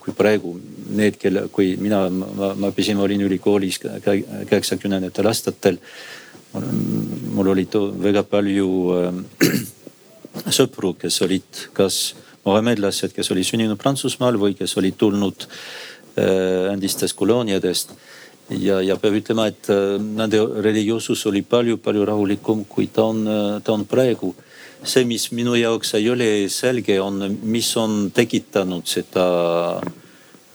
kui 0.00 0.14
praegu. 0.16 0.56
Need, 0.90 1.20
kelle, 1.22 1.44
kui 1.54 1.76
mina, 1.78 2.08
ma, 2.10 2.54
ma 2.58 2.72
püsin, 2.74 2.98
olin 2.98 3.22
ülikoolis 3.22 3.78
kaheksakümnendatel 3.78 5.28
aastatel. 5.30 5.78
Mul 6.52 7.48
oli 7.48 7.66
väga 8.02 8.22
palju 8.26 8.68
äh, 8.94 9.14
sõpru, 10.58 10.94
kes 10.98 11.20
olid 11.22 11.66
kas 11.76 12.14
mohamedlased, 12.44 13.14
kes 13.14 13.30
olid 13.30 13.46
sündinud 13.46 13.78
Prantsusmaal 13.78 14.38
või 14.40 14.56
kes 14.58 14.76
olid 14.80 14.96
tulnud 14.98 15.46
äh, 15.46 16.72
endistest 16.72 17.16
kolooniadest. 17.18 17.94
Ja, 18.50 18.80
ja 18.82 18.96
peab 18.98 19.14
ütlema, 19.20 19.46
et 19.52 19.70
äh, 19.70 19.96
nende 20.00 20.42
religioossus 20.64 21.22
oli 21.30 21.44
palju-palju 21.46 22.06
rahulikum, 22.08 22.64
kui 22.66 22.88
ta 22.90 23.06
on, 23.12 23.22
ta 23.62 23.76
on 23.76 23.86
praegu. 23.86 24.34
See, 24.82 25.04
mis 25.04 25.28
minu 25.36 25.54
jaoks 25.54 25.92
ei 25.98 26.08
ole 26.10 26.48
selge, 26.50 26.96
on, 27.04 27.20
mis 27.44 27.68
on 27.76 28.08
tekitanud 28.16 28.88
seda, 28.88 29.26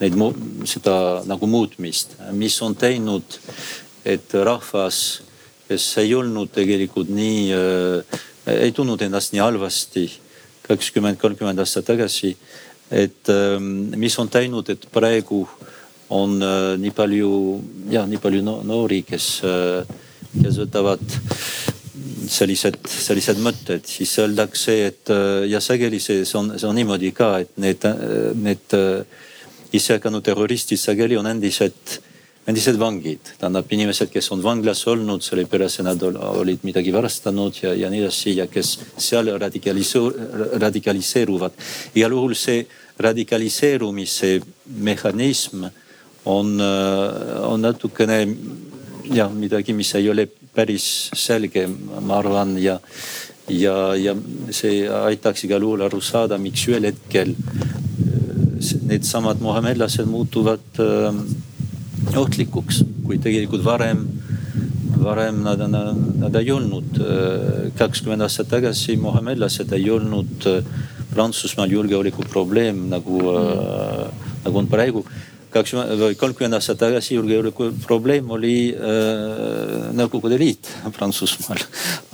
neid, 0.01 0.17
seda 0.67 0.97
nagu 1.29 1.47
muutmist, 1.47 2.17
mis 2.33 2.57
on 2.65 2.73
teinud, 2.75 3.37
et 4.03 4.33
rahvas, 4.33 5.21
kes 5.67 5.85
ei 6.03 6.13
olnud 6.15 6.51
tegelikult 6.53 7.09
nii 7.13 7.41
äh,, 7.55 8.21
ei 8.55 8.71
tundnud 8.75 9.01
ennast 9.01 9.33
nii 9.33 9.41
halvasti 9.41 10.05
kakskümmend, 10.65 11.17
kolmkümmend 11.21 11.61
aastat 11.61 11.87
tagasi. 11.89 12.35
et 12.91 13.29
äh, 13.29 13.59
mis 13.97 14.19
on 14.19 14.29
teinud, 14.29 14.69
et 14.69 14.87
praegu 14.93 15.45
on 16.09 16.41
äh, 16.41 16.75
nii 16.77 16.91
palju, 16.93 17.31
jah, 17.89 18.05
nii 18.07 18.21
palju 18.21 18.43
noori, 18.45 19.01
kes 19.07 19.29
äh,, 19.45 19.95
kes 20.35 20.59
võtavad 20.61 21.01
sellised, 22.29 22.77
sellised 22.89 23.39
mõtted, 23.41 23.85
siis 23.89 24.11
öeldakse, 24.21 24.75
et 24.89 25.13
äh, 25.13 25.45
ja 25.49 25.61
sageli 25.63 25.99
see, 25.99 26.25
see 26.25 26.39
on, 26.39 26.53
see 26.59 26.69
on 26.69 26.77
niimoodi 26.77 27.11
ka, 27.15 27.37
et 27.45 27.55
need, 27.61 27.87
need 28.41 28.77
äh, 28.77 29.23
ise 29.75 29.97
hakanud 29.97 30.23
terroristid 30.25 30.79
sageli 30.79 31.17
on 31.19 31.29
endised 31.29 31.97
endised 32.45 32.77
vangid, 32.77 33.31
tähendab 33.39 33.71
inimesed, 33.73 34.11
kes 34.13 34.29
on 34.35 34.43
vanglas 34.45 34.83
olnud, 34.87 35.23
sellepärast 35.25 35.81
nad 35.85 36.03
olid 36.05 36.65
midagi 36.67 36.93
varastanud 36.93 37.57
ja, 37.63 37.73
ja 37.73 37.89
nii 37.89 38.03
edasi 38.03 38.35
ja 38.37 38.45
kes 38.47 38.75
seal 39.01 39.31
radikaliseeruvad. 39.39 41.53
igal 41.95 42.17
juhul 42.17 42.35
see 42.37 42.65
radikaliseerumise 43.01 44.39
mehhanism 44.77 45.65
on, 46.25 46.61
on 46.61 47.61
natukene 47.61 48.19
jah, 49.09 49.33
midagi, 49.33 49.73
mis 49.73 49.95
ei 49.95 50.09
ole 50.09 50.27
päris 50.55 51.09
selge, 51.17 51.67
ma 51.67 52.19
arvan 52.19 52.57
ja, 52.61 52.79
ja, 53.49 53.95
ja 53.97 54.15
see 54.53 54.85
aitaks 54.89 55.43
igal 55.49 55.65
juhul 55.65 55.81
aru 55.85 56.01
saada, 56.01 56.37
miks 56.37 56.67
ühel 56.69 56.91
hetkel 56.91 57.33
needsamad 58.85 59.41
muhamedlased 59.43 60.07
muutuvad 60.09 60.79
äh, 60.79 61.13
ohtlikuks, 62.15 62.83
kui 63.05 63.19
tegelikult 63.21 63.63
varem, 63.65 64.05
varem 65.01 65.41
nad, 65.45 65.61
nad, 65.69 66.03
nad 66.21 66.35
ei 66.41 66.51
olnud. 66.51 67.01
kakskümmend 67.77 68.23
aastat 68.23 68.47
tagasi 68.49 68.95
muhamedlased 68.97 69.73
ei 69.75 69.89
olnud 69.91 70.47
Prantsusmaal 71.15 71.71
julgeolekuprobleem 71.71 72.85
nagu 72.91 73.19
mm., 73.19 74.23
nagu 74.45 74.61
on 74.61 74.67
praegu 74.69 75.03
kakskümmend 75.55 76.01
või 76.01 76.17
kolmkümmend 76.19 76.57
aastat 76.57 76.79
tagasi 76.81 77.15
julgeolekuprobleem 77.15 78.31
oli 78.35 78.57
äh, 78.75 79.87
Nõukogude 79.95 80.37
Liit 80.39 80.69
Prantsusmaal. 80.97 81.63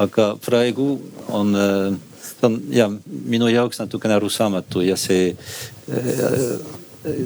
aga 0.01 0.31
praegu 0.45 0.93
on 1.29 1.55
äh,, 1.57 1.97
on 2.41 2.57
ja 2.73 2.87
minu 3.05 3.49
jaoks 3.51 3.81
natukene 3.81 4.15
arusaamatu 4.17 4.81
ja 4.85 4.97
see 4.97 5.33
äh, 5.33 6.55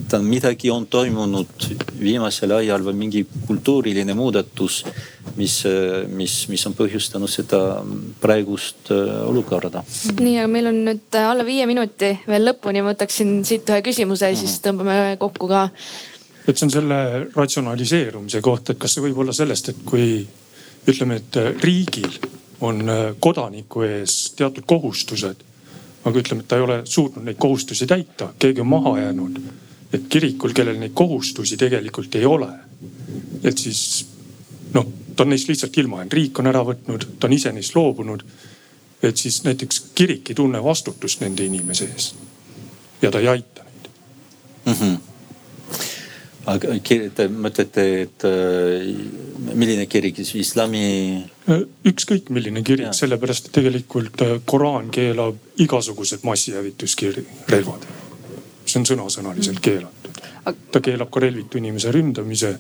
ta 0.07 0.19
midagi 0.23 0.69
on 0.72 0.85
toimunud 0.88 1.65
viimasel 1.99 2.53
ajal 2.56 2.84
või 2.85 2.95
mingi 2.99 3.23
kultuuriline 3.47 4.14
muudatus, 4.15 4.81
mis, 5.35 5.57
mis, 6.15 6.35
mis 6.52 6.64
on 6.69 6.76
põhjustanud 6.77 7.31
seda 7.31 7.60
praegust 8.22 8.91
äh, 8.95 9.02
olukorda. 9.27 9.84
nii, 10.19 10.38
aga 10.39 10.52
meil 10.52 10.69
on 10.72 10.80
nüüd 10.88 11.18
alla 11.19 11.43
viie 11.47 11.68
minuti 11.68 12.14
veel 12.27 12.47
lõpuni, 12.47 12.84
ma 12.84 12.93
võtaksin 12.93 13.41
siit 13.47 13.68
ühe 13.69 13.81
küsimuse 13.85 14.31
ja 14.31 14.38
siis 14.38 14.53
mhm. 14.56 14.64
tõmbame 14.69 15.18
kokku 15.19 15.49
ka. 15.52 15.65
et 16.47 16.56
see 16.56 16.69
on 16.69 16.76
selle 16.77 17.02
ratsionaliseerumise 17.35 18.41
kohta, 18.45 18.73
et 18.73 18.80
kas 18.80 18.95
see 18.95 19.03
võib 19.10 19.19
olla 19.26 19.35
sellest, 19.35 19.73
et 19.73 19.84
kui 19.85 20.23
ütleme, 20.88 21.19
et 21.19 21.41
riigil 21.65 22.15
on 22.64 22.80
äh, 22.88 23.03
kodaniku 23.19 23.84
ees 23.89 24.31
teatud 24.39 24.64
kohustused 24.64 25.43
aga 26.06 26.22
ütleme, 26.22 26.43
et 26.43 26.47
ta 26.47 26.60
ei 26.60 26.64
ole 26.64 26.81
suutnud 26.85 27.26
neid 27.26 27.38
kohustusi 27.41 27.88
täita, 27.89 28.30
keegi 28.39 28.61
on 28.61 28.69
maha 28.72 28.97
jäänud 29.02 29.39
et 29.95 30.09
kirikul, 30.11 30.53
kellel 30.55 30.80
neid 30.81 30.93
kohustusi 30.97 31.57
tegelikult 31.57 32.15
ei 32.19 32.26
ole, 32.27 32.49
et 33.43 33.57
siis 33.57 34.05
noh, 34.76 34.88
ta 35.15 35.23
on 35.23 35.31
neist 35.31 35.49
lihtsalt 35.49 35.77
ilma 35.81 36.01
jäänud, 36.01 36.19
riik 36.19 36.39
on 36.41 36.51
ära 36.51 36.63
võtnud, 36.67 37.07
ta 37.19 37.30
on 37.30 37.35
ise 37.38 37.53
neist 37.55 37.76
loobunud. 37.77 38.26
et 39.05 39.17
siis 39.17 39.43
näiteks 39.43 39.84
kirik 39.95 40.30
ei 40.30 40.35
tunne 40.35 40.63
vastutust 40.63 41.22
nende 41.22 41.45
inimese 41.45 41.85
ees 41.85 42.13
ja 43.01 43.11
ta 43.11 43.19
ei 43.19 43.27
aita 43.27 43.65
neid 43.65 43.89
mm. 44.65 44.73
-hmm 44.73 44.95
aga 46.45 46.76
te 47.15 47.27
mõtlete, 47.27 47.84
et 48.05 48.26
äh, 48.30 48.85
milline 49.53 49.88
kirik 49.89 50.15
siis, 50.22 50.35
islami? 50.35 51.23
Äh, 51.49 51.63
ükskõik 51.89 52.30
milline 52.30 52.61
kirik, 52.61 52.93
sellepärast 52.93 53.49
et 53.49 53.55
tegelikult 53.57 54.22
äh, 54.22 54.35
Koraan 54.45 54.91
keelab 54.93 55.35
igasugused 55.57 56.22
massihävituskirjelvad 56.23 58.05
see 58.66 58.80
on 58.80 58.88
sõnasõnaliselt 58.90 59.60
keelatud. 59.62 60.22
ta 60.72 60.82
keelab 60.82 61.10
ka 61.12 61.20
relvitu 61.20 61.58
inimese 61.58 61.92
ründamise 61.92 62.56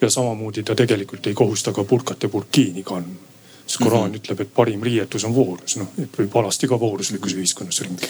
ja 0.00 0.10
samamoodi 0.10 0.62
ta 0.62 0.74
tegelikult 0.74 1.26
ei 1.26 1.34
kohusta 1.34 1.72
ka 1.72 1.84
purkat 1.84 2.22
ja 2.22 2.28
burkiini 2.28 2.82
kandma. 2.82 3.20
sest 3.66 3.78
Koraan 3.82 4.10
mm 4.10 4.14
-hmm. 4.14 4.16
ütleb, 4.16 4.40
et 4.40 4.54
parim 4.54 4.82
riietus 4.82 5.24
on 5.24 5.34
voorus, 5.34 5.76
noh 5.76 5.88
et 6.02 6.18
võib 6.18 6.36
alasti 6.36 6.68
ka 6.68 6.80
vooruslikus 6.80 7.34
ühiskonnas 7.34 7.80
ringi. 7.80 8.08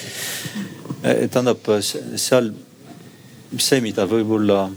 Tähendab 1.30 1.58
seal 2.16 2.52
see, 3.58 3.80
mida 3.80 4.06
võib-olla 4.06 4.70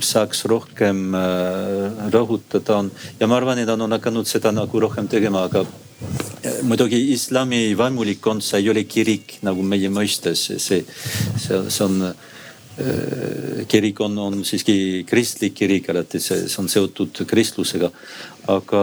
saaks 0.00 0.44
rohkem 0.44 1.14
eh, 1.14 2.10
rõhutada 2.12 2.76
on 2.76 2.90
ja 3.20 3.26
ma 3.26 3.36
arvan, 3.36 3.58
et 3.58 3.66
nad 3.66 3.80
on 3.80 3.92
hakanud 3.96 4.28
seda 4.28 4.52
nagu 4.52 4.80
rohkem 4.80 5.08
tegema, 5.08 5.44
aga 5.44 5.64
muidugi 6.66 6.98
islami 7.14 7.74
vaimulikkond, 7.78 8.44
see 8.44 8.60
ei 8.60 8.70
ole 8.72 8.84
kirik 8.88 9.38
nagu 9.46 9.64
meie 9.64 9.88
mõistes, 9.92 10.42
see, 10.60 10.82
see, 11.40 11.60
see 11.72 11.84
on 11.86 12.10
äh, 12.10 13.64
kirik 13.70 14.00
on, 14.04 14.18
on 14.20 14.44
siiski 14.44 15.06
kristlik 15.08 15.56
kirik 15.56 15.88
alati, 15.92 16.20
see, 16.20 16.44
on 16.60 16.68
seotud 16.68 17.24
kristlusega. 17.28 17.90
aga, 18.52 18.82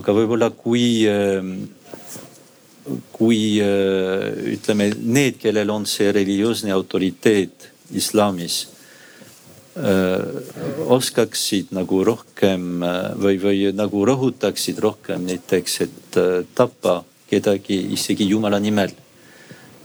aga 0.00 0.16
võib-olla 0.16 0.50
kui, 0.56 1.04
äh, 1.04 1.44
kui 3.12 3.60
äh, 3.60 4.26
ütleme, 4.56 4.90
need, 4.96 5.38
kellel 5.42 5.76
on 5.76 5.86
see 5.86 6.10
religioosne 6.16 6.72
autoriteet 6.74 7.70
islamis 8.00 8.62
oskaksid 10.90 11.70
nagu 11.76 12.02
rohkem 12.04 12.82
äh, 12.82 13.12
või, 13.14 13.38
või 13.38 13.70
nagu 13.76 14.02
rõhutaksid 14.08 14.80
rohkem 14.82 15.28
näiteks, 15.28 15.80
et 15.86 16.18
äh, 16.18 16.42
tappa 16.54 17.04
kedagi 17.30 17.78
isegi 17.94 18.26
jumala 18.32 18.58
nimel. 18.58 18.90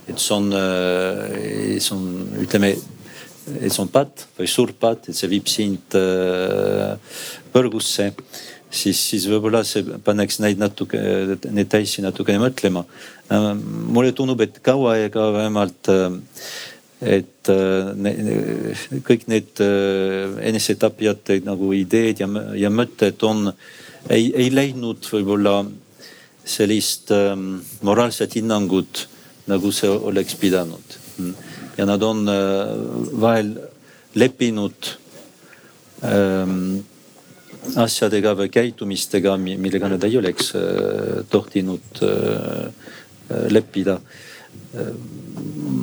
et 0.06 0.18
see 0.22 0.34
on, 0.34 0.52
see 1.82 1.94
on, 1.94 2.02
ütleme, 2.38 2.72
see 3.46 3.80
on 3.82 3.88
patt 3.90 4.26
või 4.38 4.46
suur 4.50 4.70
patt, 4.78 5.08
et 5.08 5.18
see 5.18 5.30
viib 5.30 5.46
sind 5.50 5.96
põrgusse 7.54 8.12
siis, 8.70 9.00
siis 9.00 9.26
võib-olla 9.30 9.64
see 9.66 9.82
paneks 10.06 10.38
neid 10.42 10.62
natuke, 10.62 11.00
neid 11.50 11.70
täisi 11.70 12.02
natukene 12.02 12.38
mõtlema. 12.42 12.84
mulle 13.30 14.12
tundub, 14.12 14.40
et 14.46 14.60
kaua 14.62 14.94
aega 14.94 15.30
vähemalt 15.34 15.90
et 17.06 17.50
äh, 17.52 17.90
ne, 17.94 18.12
kõik 19.06 19.26
need 19.30 19.62
äh, 19.62 20.36
enesetapjate 20.50 21.38
nagu 21.46 21.70
ideed 21.76 22.22
ja, 22.22 22.28
ja 22.58 22.70
mõtted 22.72 23.22
on, 23.28 23.50
ei, 24.10 24.32
ei 24.34 24.50
leidnud 24.50 25.06
võib-olla 25.12 25.60
sellist 26.46 27.10
ähm, 27.14 27.60
moraalset 27.86 28.36
hinnangut, 28.38 29.06
nagu 29.50 29.72
see 29.74 29.90
oleks 29.90 30.36
pidanud. 30.38 30.98
ja 31.76 31.86
nad 31.86 32.02
on 32.02 32.28
äh, 32.28 32.74
vahel 33.20 33.54
leppinud 34.14 34.92
ähm, 36.04 36.78
asjadega 37.76 38.34
või 38.38 38.50
käitumistega, 38.52 39.34
millega 39.36 39.90
nad 39.90 40.04
ei 40.06 40.16
oleks 40.18 40.54
äh, 40.54 41.24
tohtinud 41.30 42.02
äh, 42.02 42.70
leppida 43.50 44.00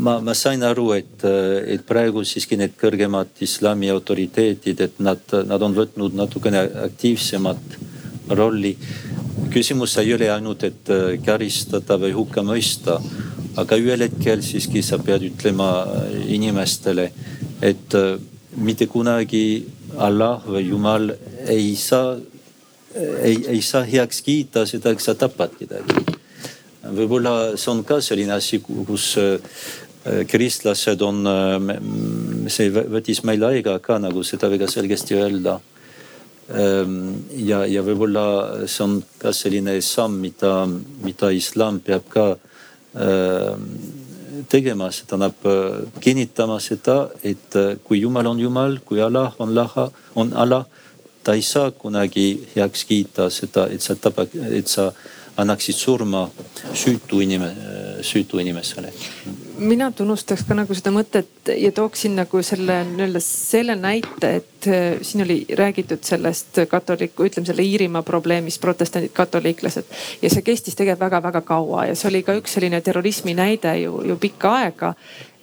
ma, 0.03 0.19
ma 0.19 0.33
sain 0.33 0.63
aru, 0.63 0.91
et, 0.97 1.25
et 1.73 1.83
praegu 1.87 2.23
siiski 2.27 2.57
need 2.59 2.75
kõrgemad 2.79 3.41
islami 3.45 3.91
autoriteedid, 3.93 4.81
et 4.87 5.01
nad, 5.03 5.21
nad 5.47 5.65
on 5.65 5.75
võtnud 5.77 6.15
natukene 6.17 6.63
aktiivsemat 6.87 7.77
rolli. 8.37 8.75
küsimus 9.53 9.97
ei 10.01 10.13
ole 10.13 10.29
ainult, 10.33 10.63
et 10.63 10.89
karistada 11.25 11.97
või 12.01 12.13
hukka 12.15 12.41
mõista, 12.41 12.97
aga 13.57 13.77
ühel 13.77 14.07
hetkel 14.07 14.41
siiski 14.41 14.81
sa 14.81 14.97
pead 14.97 15.27
ütlema 15.29 15.69
inimestele, 16.27 17.11
et 17.61 17.97
mitte 18.57 18.87
kunagi 18.87 19.65
Allah 19.97 20.41
või 20.47 20.67
Jumal 20.67 21.11
ei 21.49 21.75
saa, 21.77 22.17
ei, 23.21 23.37
ei 23.55 23.61
saa 23.61 23.85
heaks 23.85 24.21
kiita 24.25 24.65
seda, 24.65 24.93
et 24.93 25.05
sa 25.05 25.13
tapad 25.13 25.53
kedagi 25.59 26.22
võib-olla 26.97 27.33
see 27.57 27.71
on 27.73 27.83
ka 27.87 27.99
selline 28.03 28.35
asi, 28.35 28.59
kus 28.63 29.13
äh, 29.21 29.37
kristlased 30.29 31.01
on, 31.05 31.21
äh, 31.27 31.75
see 32.51 32.71
võttis 32.71 33.23
meil 33.27 33.43
aega 33.49 33.77
ka 33.83 33.99
nagu 34.03 34.23
seda 34.27 34.49
väga 34.51 34.69
selgesti 34.71 35.17
öelda. 35.19 35.59
Ähm, 36.53 37.23
ja, 37.39 37.63
ja 37.65 37.83
võib-olla 37.85 38.67
see 38.67 38.83
on 38.83 38.97
ka 39.21 39.31
selline 39.35 39.77
samm, 39.81 40.19
mida, 40.23 40.65
mida 41.03 41.31
islam 41.31 41.79
peab 41.79 42.09
ka 42.11 42.25
ähm, 42.99 43.69
tegema, 44.51 44.91
see 44.91 45.07
tähendab 45.07 45.47
äh, 45.47 45.83
kinnitama 46.03 46.59
seda, 46.63 47.07
et 47.23 47.59
kui 47.87 48.03
Jumal 48.03 48.27
on 48.33 48.41
Jumal, 48.43 48.81
kui 48.85 49.01
Allah 49.01 49.31
on 49.39 49.55
Allah, 49.55 49.91
on 50.19 50.33
Allah, 50.35 50.65
ta 51.23 51.33
ei 51.33 51.41
saa 51.41 51.71
kunagi 51.71 52.27
heaks 52.55 52.83
kiita 52.89 53.29
seda, 53.31 53.67
et 53.71 53.81
sa 53.81 53.95
tabad, 53.95 54.33
et 54.51 54.67
sa 54.67 54.91
annaksid 55.37 55.75
surma 55.75 56.27
süütu 56.73 57.21
inime-, 57.21 57.55
süütu 58.01 58.39
inimesele 58.39 58.93
mina 59.57 59.91
tunnustaks 59.91 60.43
ka 60.47 60.55
nagu 60.57 60.75
seda 60.75 60.91
mõtet 60.93 61.51
ja 61.57 61.71
tooksin 61.75 62.15
nagu 62.17 62.41
selle 62.45 62.79
nii-öelda 62.87 63.21
selle 63.23 63.75
näite, 63.79 64.31
et 64.39 64.67
äh, 64.67 64.85
siin 65.05 65.23
oli 65.25 65.39
räägitud 65.57 66.03
sellest 66.05 66.63
katoliku, 66.69 67.27
ütleme 67.27 67.47
selle 67.47 67.65
Iirimaa 67.65 68.03
probleemist, 68.03 68.61
protestandid, 68.61 69.13
katoliiklased. 69.13 69.85
ja 70.21 70.29
see 70.29 70.41
kestis 70.45 70.75
tegelikult 70.75 71.05
väga-väga 71.05 71.41
kaua 71.45 71.85
ja 71.89 71.95
see 71.95 72.09
oli 72.09 72.23
ka 72.23 72.35
üks 72.39 72.57
selline 72.57 72.81
terrorismi 72.81 73.35
näide 73.37 73.75
ju, 73.83 74.01
ju 74.07 74.17
pikka 74.17 74.55
aega 74.63 74.93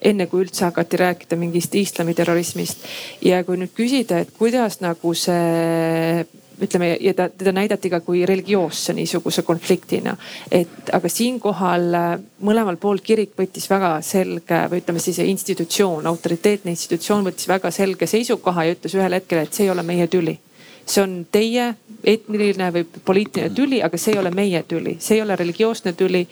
enne 0.02 0.26
kui 0.26 0.44
üldse 0.44 0.64
hakati 0.64 0.96
rääkida 0.96 1.36
mingist 1.36 1.74
islamiterrorismist. 1.74 2.86
ja 3.22 3.44
kui 3.44 3.60
nüüd 3.60 3.74
küsida, 3.76 4.20
et 4.20 4.34
kuidas 4.38 4.80
nagu 4.80 5.14
see 5.14 6.26
ütleme 6.62 6.96
ja 7.00 7.14
ta, 7.14 7.28
teda 7.28 7.52
näidati 7.52 7.90
ka 7.90 8.00
kui 8.04 8.24
religioosse 8.26 8.94
niisuguse 8.96 9.42
konfliktina. 9.42 10.16
et 10.50 10.92
aga 10.92 11.08
siinkohal 11.08 11.94
äh, 11.94 12.10
mõlemal 12.42 12.76
pool 12.76 13.00
kirik 13.04 13.32
võttis 13.38 13.70
väga 13.70 13.96
selge 14.02 14.66
või 14.70 14.82
ütleme 14.82 15.00
siis 15.00 15.18
institutsioon, 15.18 16.06
autoriteetne 16.06 16.70
institutsioon 16.70 17.24
võttis 17.24 17.48
väga 17.48 17.70
selge 17.70 18.06
seisukoha 18.06 18.64
ja 18.64 18.76
ütles 18.76 18.94
ühel 18.94 19.18
hetkel, 19.20 19.44
et 19.44 19.54
see 19.54 19.68
ei 19.68 19.74
ole 19.74 19.82
meie 19.86 20.06
tüli 20.06 20.38
see 20.90 21.02
on 21.02 21.14
teie 21.32 21.74
etniline 22.04 22.70
või 22.74 22.84
poliitiline 23.04 23.50
tüli, 23.54 23.80
aga 23.84 23.98
see 24.00 24.14
ei 24.14 24.20
ole 24.20 24.30
meie 24.34 24.62
tüli, 24.68 24.96
see 24.98 25.18
ei 25.18 25.22
ole 25.22 25.36
religioosne 25.36 25.92
tüli. 25.92 26.26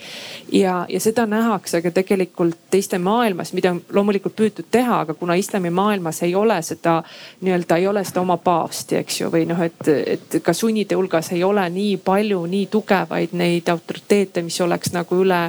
ja, 0.53 0.87
ja 0.89 1.01
seda 1.01 1.27
nähakse 1.27 1.83
ka 1.83 1.91
tegelikult 1.95 2.57
teiste 2.71 2.99
maailmas, 2.99 3.53
mida 3.53 3.71
on 3.71 3.83
loomulikult 3.93 4.37
püütud 4.37 4.71
teha, 4.71 5.01
aga 5.05 5.15
kuna 5.15 5.35
islamimaailmas 5.35 6.23
ei 6.23 6.35
ole 6.35 6.61
seda 6.63 7.03
nii-öelda, 7.41 7.77
ei 7.77 7.87
ole 7.87 8.05
seda 8.05 8.21
oma 8.21 8.37
paavsti, 8.37 8.97
eks 9.03 9.21
ju, 9.21 9.33
või 9.33 9.47
noh, 9.49 9.61
et, 9.63 9.89
et 9.89 10.39
ka 10.43 10.53
sunnide 10.53 10.97
hulgas 10.97 11.33
ei 11.33 11.45
ole 11.45 11.69
nii 11.71 11.97
palju 12.05 12.45
nii 12.47 12.67
tugevaid 12.73 13.37
neid 13.37 13.69
autoriteete, 13.69 14.43
mis 14.43 14.61
oleks 14.65 14.95
nagu 14.97 15.23
üle 15.23 15.43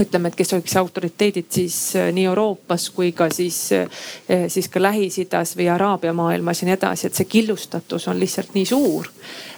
ütleme, 0.00 0.28
et 0.28 0.36
kes 0.36 0.52
oleks 0.56 0.76
autoriteedid 0.76 1.48
siis 1.50 1.96
äh, 1.96 2.12
nii 2.14 2.24
Euroopas 2.30 2.88
kui 2.90 3.12
ka 3.12 3.28
siis, 3.30 3.58
äh, 3.72 4.46
siis 4.48 4.68
ka 4.72 4.82
Lähis-Idas 4.82 5.56
või 5.58 5.68
Araabia 5.72 6.12
maailmas 6.16 6.62
ja 6.62 6.68
nii 6.68 6.76
edasi, 6.78 7.06
et 7.06 7.18
see 7.18 7.28
killustatus 7.28 8.08
on 8.08 8.20
lihtsalt 8.20 8.54
nii 8.54 8.66
suur. 8.66 9.10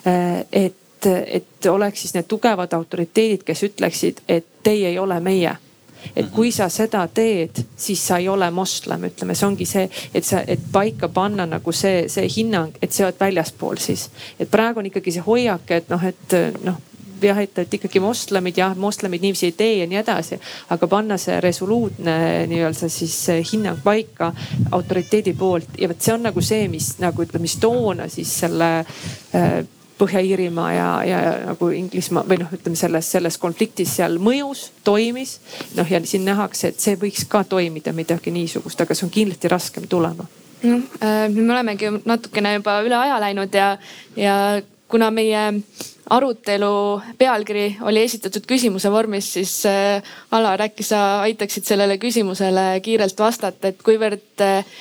Äh, 0.06 0.44
et, 0.52 1.06
et 1.06 1.66
oleks 1.70 2.02
siis 2.02 2.14
need 2.16 2.28
tugevad 2.28 2.72
autoriteedid, 2.72 3.44
kes 3.44 3.62
ütleksid, 3.68 4.24
et 4.28 4.46
teie 4.62 4.90
ei 4.94 4.98
ole 4.98 5.20
meie 5.20 5.56
et 6.16 6.26
kui 6.28 6.50
sa 6.52 6.66
seda 6.68 7.06
teed, 7.08 7.62
siis 7.80 8.02
sa 8.06 8.18
ei 8.20 8.26
ole 8.28 8.50
moslem, 8.52 9.06
ütleme, 9.08 9.32
see 9.32 9.46
ongi 9.46 9.64
see, 9.64 9.86
et 10.12 10.26
sa, 10.26 10.42
et 10.44 10.60
paika 10.72 11.08
panna 11.08 11.46
nagu 11.48 11.72
see, 11.72 12.04
see 12.12 12.28
hinnang, 12.28 12.76
et 12.82 12.92
sa 12.92 13.06
oled 13.06 13.20
väljaspool 13.20 13.80
siis. 13.80 14.10
et 14.38 14.50
praegu 14.50 14.82
on 14.82 14.90
ikkagi 14.90 15.14
see 15.16 15.24
hoiak, 15.24 15.70
et 15.78 15.88
noh, 15.88 16.04
et 16.04 16.36
noh 16.60 16.76
jah, 17.22 17.38
et, 17.42 17.58
et 17.58 17.76
ikkagi 17.78 18.00
moslemid 18.02 18.58
jah, 18.58 18.74
moslemid 18.76 19.22
niiviisi 19.24 19.50
ei 19.50 19.56
tee 19.58 19.76
ja 19.78 19.86
nii 19.90 20.00
edasi. 20.00 20.38
aga 20.74 20.88
panna 20.88 21.18
see 21.20 21.40
resoluutne 21.40 22.16
nii-öelda 22.50 22.88
siis 22.88 23.16
hinnang 23.52 23.80
paika 23.84 24.32
autoriteedi 24.72 25.34
poolt 25.38 25.78
ja 25.78 25.88
vot 25.88 26.00
see 26.00 26.14
on 26.14 26.26
nagu 26.28 26.42
see, 26.44 26.68
mis 26.68 26.94
nagu 27.02 27.24
ütleme, 27.24 27.44
mis 27.44 27.56
toona 27.62 28.08
siis 28.08 28.34
selle 28.44 28.70
äh, 28.80 29.64
Põhja-Iirimaa 29.94 30.70
ja, 30.74 30.86
ja 31.06 31.18
nagu 31.52 31.68
Inglismaa 31.70 32.24
või 32.26 32.40
noh, 32.40 32.50
ütleme 32.56 32.74
selles, 32.76 33.12
selles 33.14 33.36
konfliktis 33.38 33.92
seal 33.94 34.18
mõjus, 34.18 34.72
toimis. 34.84 35.36
noh, 35.78 35.86
ja 35.90 36.00
siin 36.02 36.24
nähakse, 36.26 36.72
et 36.72 36.82
see 36.82 36.98
võiks 36.98 37.28
ka 37.30 37.44
toimida 37.46 37.94
midagi 37.94 38.34
niisugust, 38.34 38.80
aga 38.82 38.96
see 38.96 39.06
on 39.06 39.14
kindlasti 39.14 39.52
raskem 39.52 39.86
tulema 39.88 40.26
noh 40.64 40.82
äh,, 41.00 41.28
me 41.28 41.52
olemegi 41.52 41.90
natukene 42.04 42.56
juba 42.58 42.78
üle 42.84 42.96
aja 42.96 43.18
läinud 43.22 43.54
ja, 43.54 43.74
ja 44.16 44.36
kuna 44.94 45.10
meie 45.10 45.42
arutelu 46.14 46.74
pealkiri 47.18 47.64
oli 47.88 48.04
esitatud 48.06 48.44
küsimuse 48.46 48.92
vormis, 48.94 49.32
siis 49.34 49.54
äh, 49.66 50.02
Alar, 50.36 50.62
äkki 50.68 50.86
sa 50.86 51.24
aitaksid 51.24 51.66
sellele 51.66 51.96
küsimusele 51.98 52.78
kiirelt 52.84 53.18
vastata, 53.18 53.72
et 53.72 53.80
kuivõrd 53.82 54.44
äh, 54.44 54.76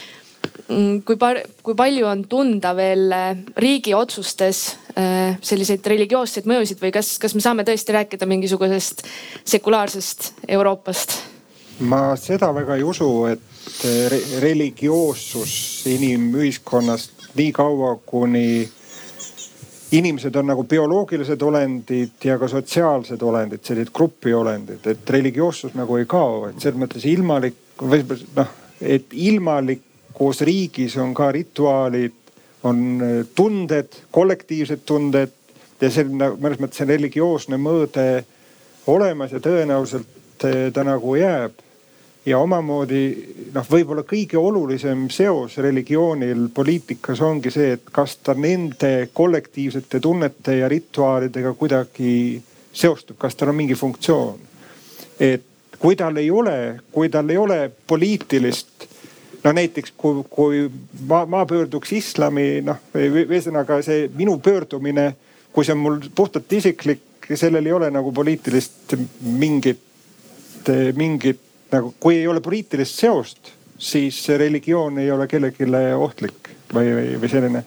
mm, 0.67 0.99
kui 1.07 1.17
par-, 1.17 1.41
kui 1.65 1.77
palju 1.79 2.05
on 2.11 2.21
tunda 2.29 2.75
veel 2.77 3.07
äh, 3.15 3.31
riigi 3.57 3.95
otsustes 3.97 4.63
selliseid 4.93 5.87
religioosseid 5.89 6.45
mõjusid 6.45 6.77
või 6.77 6.91
kas, 6.93 7.15
kas 7.17 7.33
me 7.33 7.41
saame 7.41 7.63
tõesti 7.65 7.95
rääkida 7.95 8.27
mingisugusest 8.29 9.01
sekulaarsest 9.55 10.27
Euroopast? 10.45 11.15
ma 11.89 12.11
seda 12.21 12.51
väga 12.53 12.77
ei 12.77 12.85
usu, 12.85 13.07
et 13.31 13.81
religioossus 14.43 15.55
inimühiskonnast 15.89 17.33
nii 17.33 17.49
kaua, 17.57 17.95
kuni 18.05 18.69
inimesed 19.93 20.35
on 20.35 20.47
nagu 20.49 20.63
bioloogilised 20.69 21.41
olendid 21.41 22.25
ja 22.25 22.37
ka 22.41 22.47
sotsiaalsed 22.49 23.21
olendid, 23.21 23.61
sellised 23.65 23.93
grupiolendid, 23.93 24.85
et 24.89 25.09
religioossus 25.09 25.75
nagu 25.77 25.97
ei 25.99 26.07
kao, 26.09 26.47
et 26.49 26.59
selles 26.61 26.79
mõttes 26.81 27.05
ilmalik 27.09 27.81
või 27.81 28.01
noh, 28.37 28.51
et 28.81 29.13
ilmalikus 29.13 30.41
riigis 30.45 30.97
on 31.01 31.13
ka 31.17 31.29
rituaalid, 31.35 32.19
on 32.63 32.79
tunded, 33.35 33.95
kollektiivsed 34.11 34.85
tunded 34.85 35.33
ja 35.83 35.89
on 36.03 36.17
nagu 36.17 36.39
mõnes 36.39 36.61
mõttes 36.61 36.79
see 36.79 36.87
religioosne 36.87 37.59
mõõde 37.59 38.07
olemas 38.87 39.33
ja 39.35 39.41
tõenäoliselt 39.43 40.45
eh, 40.47 40.69
ta 40.73 40.85
nagu 40.87 41.15
jääb 41.19 41.59
ja 42.25 42.39
omamoodi 42.39 43.03
noh, 43.53 43.65
võib-olla 43.69 44.05
kõige 44.07 44.39
olulisem 44.39 45.07
seos 45.11 45.57
religioonil 45.63 46.47
poliitikas 46.55 47.21
ongi 47.21 47.51
see, 47.51 47.73
et 47.77 47.91
kas 47.91 48.17
ta 48.23 48.35
nende 48.37 49.09
kollektiivsete 49.13 49.99
tunnete 49.99 50.57
ja 50.61 50.69
rituaalidega 50.71 51.53
kuidagi 51.59 52.41
seostub, 52.73 53.17
kas 53.19 53.35
tal 53.35 53.51
on 53.51 53.59
mingi 53.59 53.75
funktsioon. 53.75 54.39
et 55.19 55.43
kui 55.79 55.95
tal 55.99 56.17
ei 56.17 56.31
ole, 56.31 56.79
kui 56.91 57.09
tal 57.09 57.29
ei 57.29 57.37
ole 57.37 57.71
poliitilist 57.87 58.87
no 59.43 59.51
näiteks 59.51 59.93
kui, 59.97 60.23
kui 60.29 60.61
ma, 61.07 61.25
ma 61.25 61.45
pöörduks 61.45 61.91
islami, 61.91 62.61
noh 62.63 62.79
ühesõnaga 62.95 63.81
see 63.83 64.07
minu 64.15 64.37
pöördumine, 64.43 65.11
kui 65.51 65.67
see 65.67 65.75
on 65.75 65.83
mul 65.83 65.99
puhtalt 66.15 66.53
isiklik, 66.55 67.27
sellel 67.35 67.67
ei 67.67 67.75
ole 67.75 67.89
nagu 67.91 68.11
poliitilist 68.15 68.95
mingit, 69.21 69.83
mingit 70.95 71.41
nagu 71.73 71.93
kui 71.99 72.17
ei 72.21 72.27
ole 72.27 72.41
poliitilist 72.41 72.99
seost, 73.03 73.53
siis 73.77 74.21
religioon 74.29 74.99
ei 75.01 75.11
ole 75.11 75.27
kellelegi 75.27 75.67
ohtlik 75.97 76.53
või, 76.73 76.91
või, 76.95 77.07
või 77.21 77.29
selline. 77.29 77.63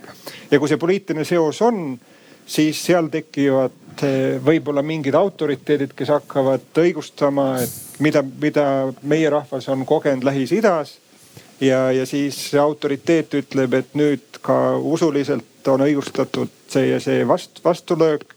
ja 0.50 0.58
kui 0.58 0.68
see 0.70 0.80
poliitiline 0.80 1.24
seos 1.24 1.60
on, 1.62 1.98
siis 2.46 2.78
seal 2.86 3.10
tekivad 3.12 4.04
eh, 4.06 4.36
võib-olla 4.44 4.82
mingid 4.86 5.14
autoriteedid, 5.14 5.94
kes 5.96 6.12
hakkavad 6.14 6.78
õigustama, 6.82 7.48
et 7.62 8.00
mida, 8.04 8.22
mida 8.22 8.66
meie 9.02 9.30
rahvas 9.30 9.68
on 9.72 9.84
kogenud 9.86 10.24
Lähis-Idas. 10.24 10.98
ja, 11.60 11.90
ja 11.92 12.06
siis 12.06 12.54
autoriteet 12.54 13.34
ütleb, 13.34 13.74
et 13.74 13.94
nüüd 13.94 14.40
ka 14.42 14.76
usuliselt 14.76 15.68
on 15.68 15.82
õigustatud 15.82 16.52
see 16.70 16.90
ja 16.92 17.00
see 17.00 17.28
vast, 17.28 17.62
vastulöök. 17.64 18.34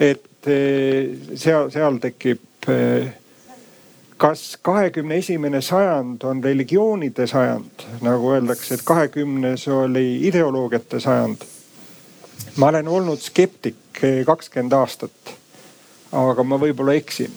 et 0.00 0.46
eh, 0.46 1.14
seal, 1.34 1.70
seal 1.70 2.00
tekib 2.02 2.68
eh, 2.68 3.12
kas 4.16 4.58
kahekümne 4.62 5.16
esimene 5.16 5.60
sajand 5.62 6.22
on 6.22 6.44
religioonide 6.44 7.26
sajand, 7.26 7.86
nagu 8.02 8.32
öeldakse, 8.32 8.74
et 8.74 8.84
kahekümnes 8.84 9.68
oli 9.68 10.26
ideoloogiate 10.28 11.00
sajand. 11.00 11.36
ma 12.56 12.68
olen 12.68 12.88
olnud 12.88 13.18
skeptik 13.18 14.02
kakskümmend 14.26 14.72
aastat. 14.72 15.34
aga 16.12 16.42
ma 16.42 16.56
võib-olla 16.56 16.94
eksin. 16.94 17.32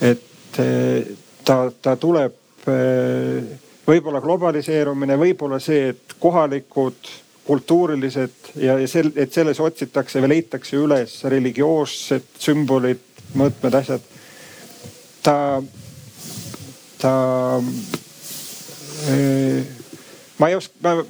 et 0.00 0.58
eh, 0.58 1.06
ta, 1.44 1.72
ta 1.82 1.96
tuleb 1.96 2.68
eh, 2.68 3.58
võib-olla 3.86 4.20
globaliseerumine, 4.20 5.18
võib-olla 5.18 5.58
see, 5.60 5.88
et 5.88 6.16
kohalikud 6.18 7.10
kultuurilised 7.44 8.54
ja, 8.56 8.78
ja 8.78 8.88
sel, 8.88 9.10
et 9.16 9.32
selles 9.32 9.60
otsitakse 9.60 10.22
või 10.22 10.36
leitakse 10.36 10.76
üles 10.78 11.24
religioossed 11.24 12.30
sümbolid, 12.38 13.02
mõõtmed, 13.34 13.74
asjad 13.74 14.11
ta, 15.22 15.62
ta 16.98 17.12
ma 20.38 20.48
ei 20.48 20.54
oska, 20.54 20.74
ma, 20.82 21.04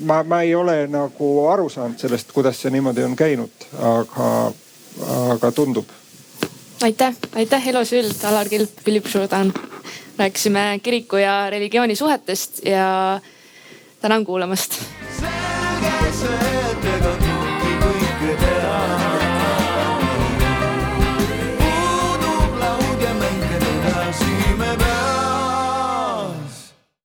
ma, 0.00 0.22
ma 0.22 0.42
ei 0.42 0.54
ole 0.54 0.86
nagu 0.90 1.32
aru 1.50 1.68
saanud 1.68 1.98
sellest, 1.98 2.32
kuidas 2.32 2.60
see 2.62 2.70
niimoodi 2.74 3.04
on 3.06 3.16
käinud, 3.16 3.68
aga, 3.78 4.30
aga 5.34 5.52
tundub. 5.52 5.90
aitäh, 6.82 7.14
aitäh, 7.34 7.68
Elo 7.68 7.84
Sült, 7.84 8.24
Alar 8.24 8.48
Kilp, 8.48 8.70
Philipp 8.84 9.06
Jourdan. 9.14 9.52
rääkisime 10.18 10.80
kiriku 10.82 11.16
ja 11.16 11.50
religiooni 11.50 11.96
suhetest 11.96 12.64
ja 12.64 13.20
tänan 14.00 14.24
kuulamast 14.24 14.82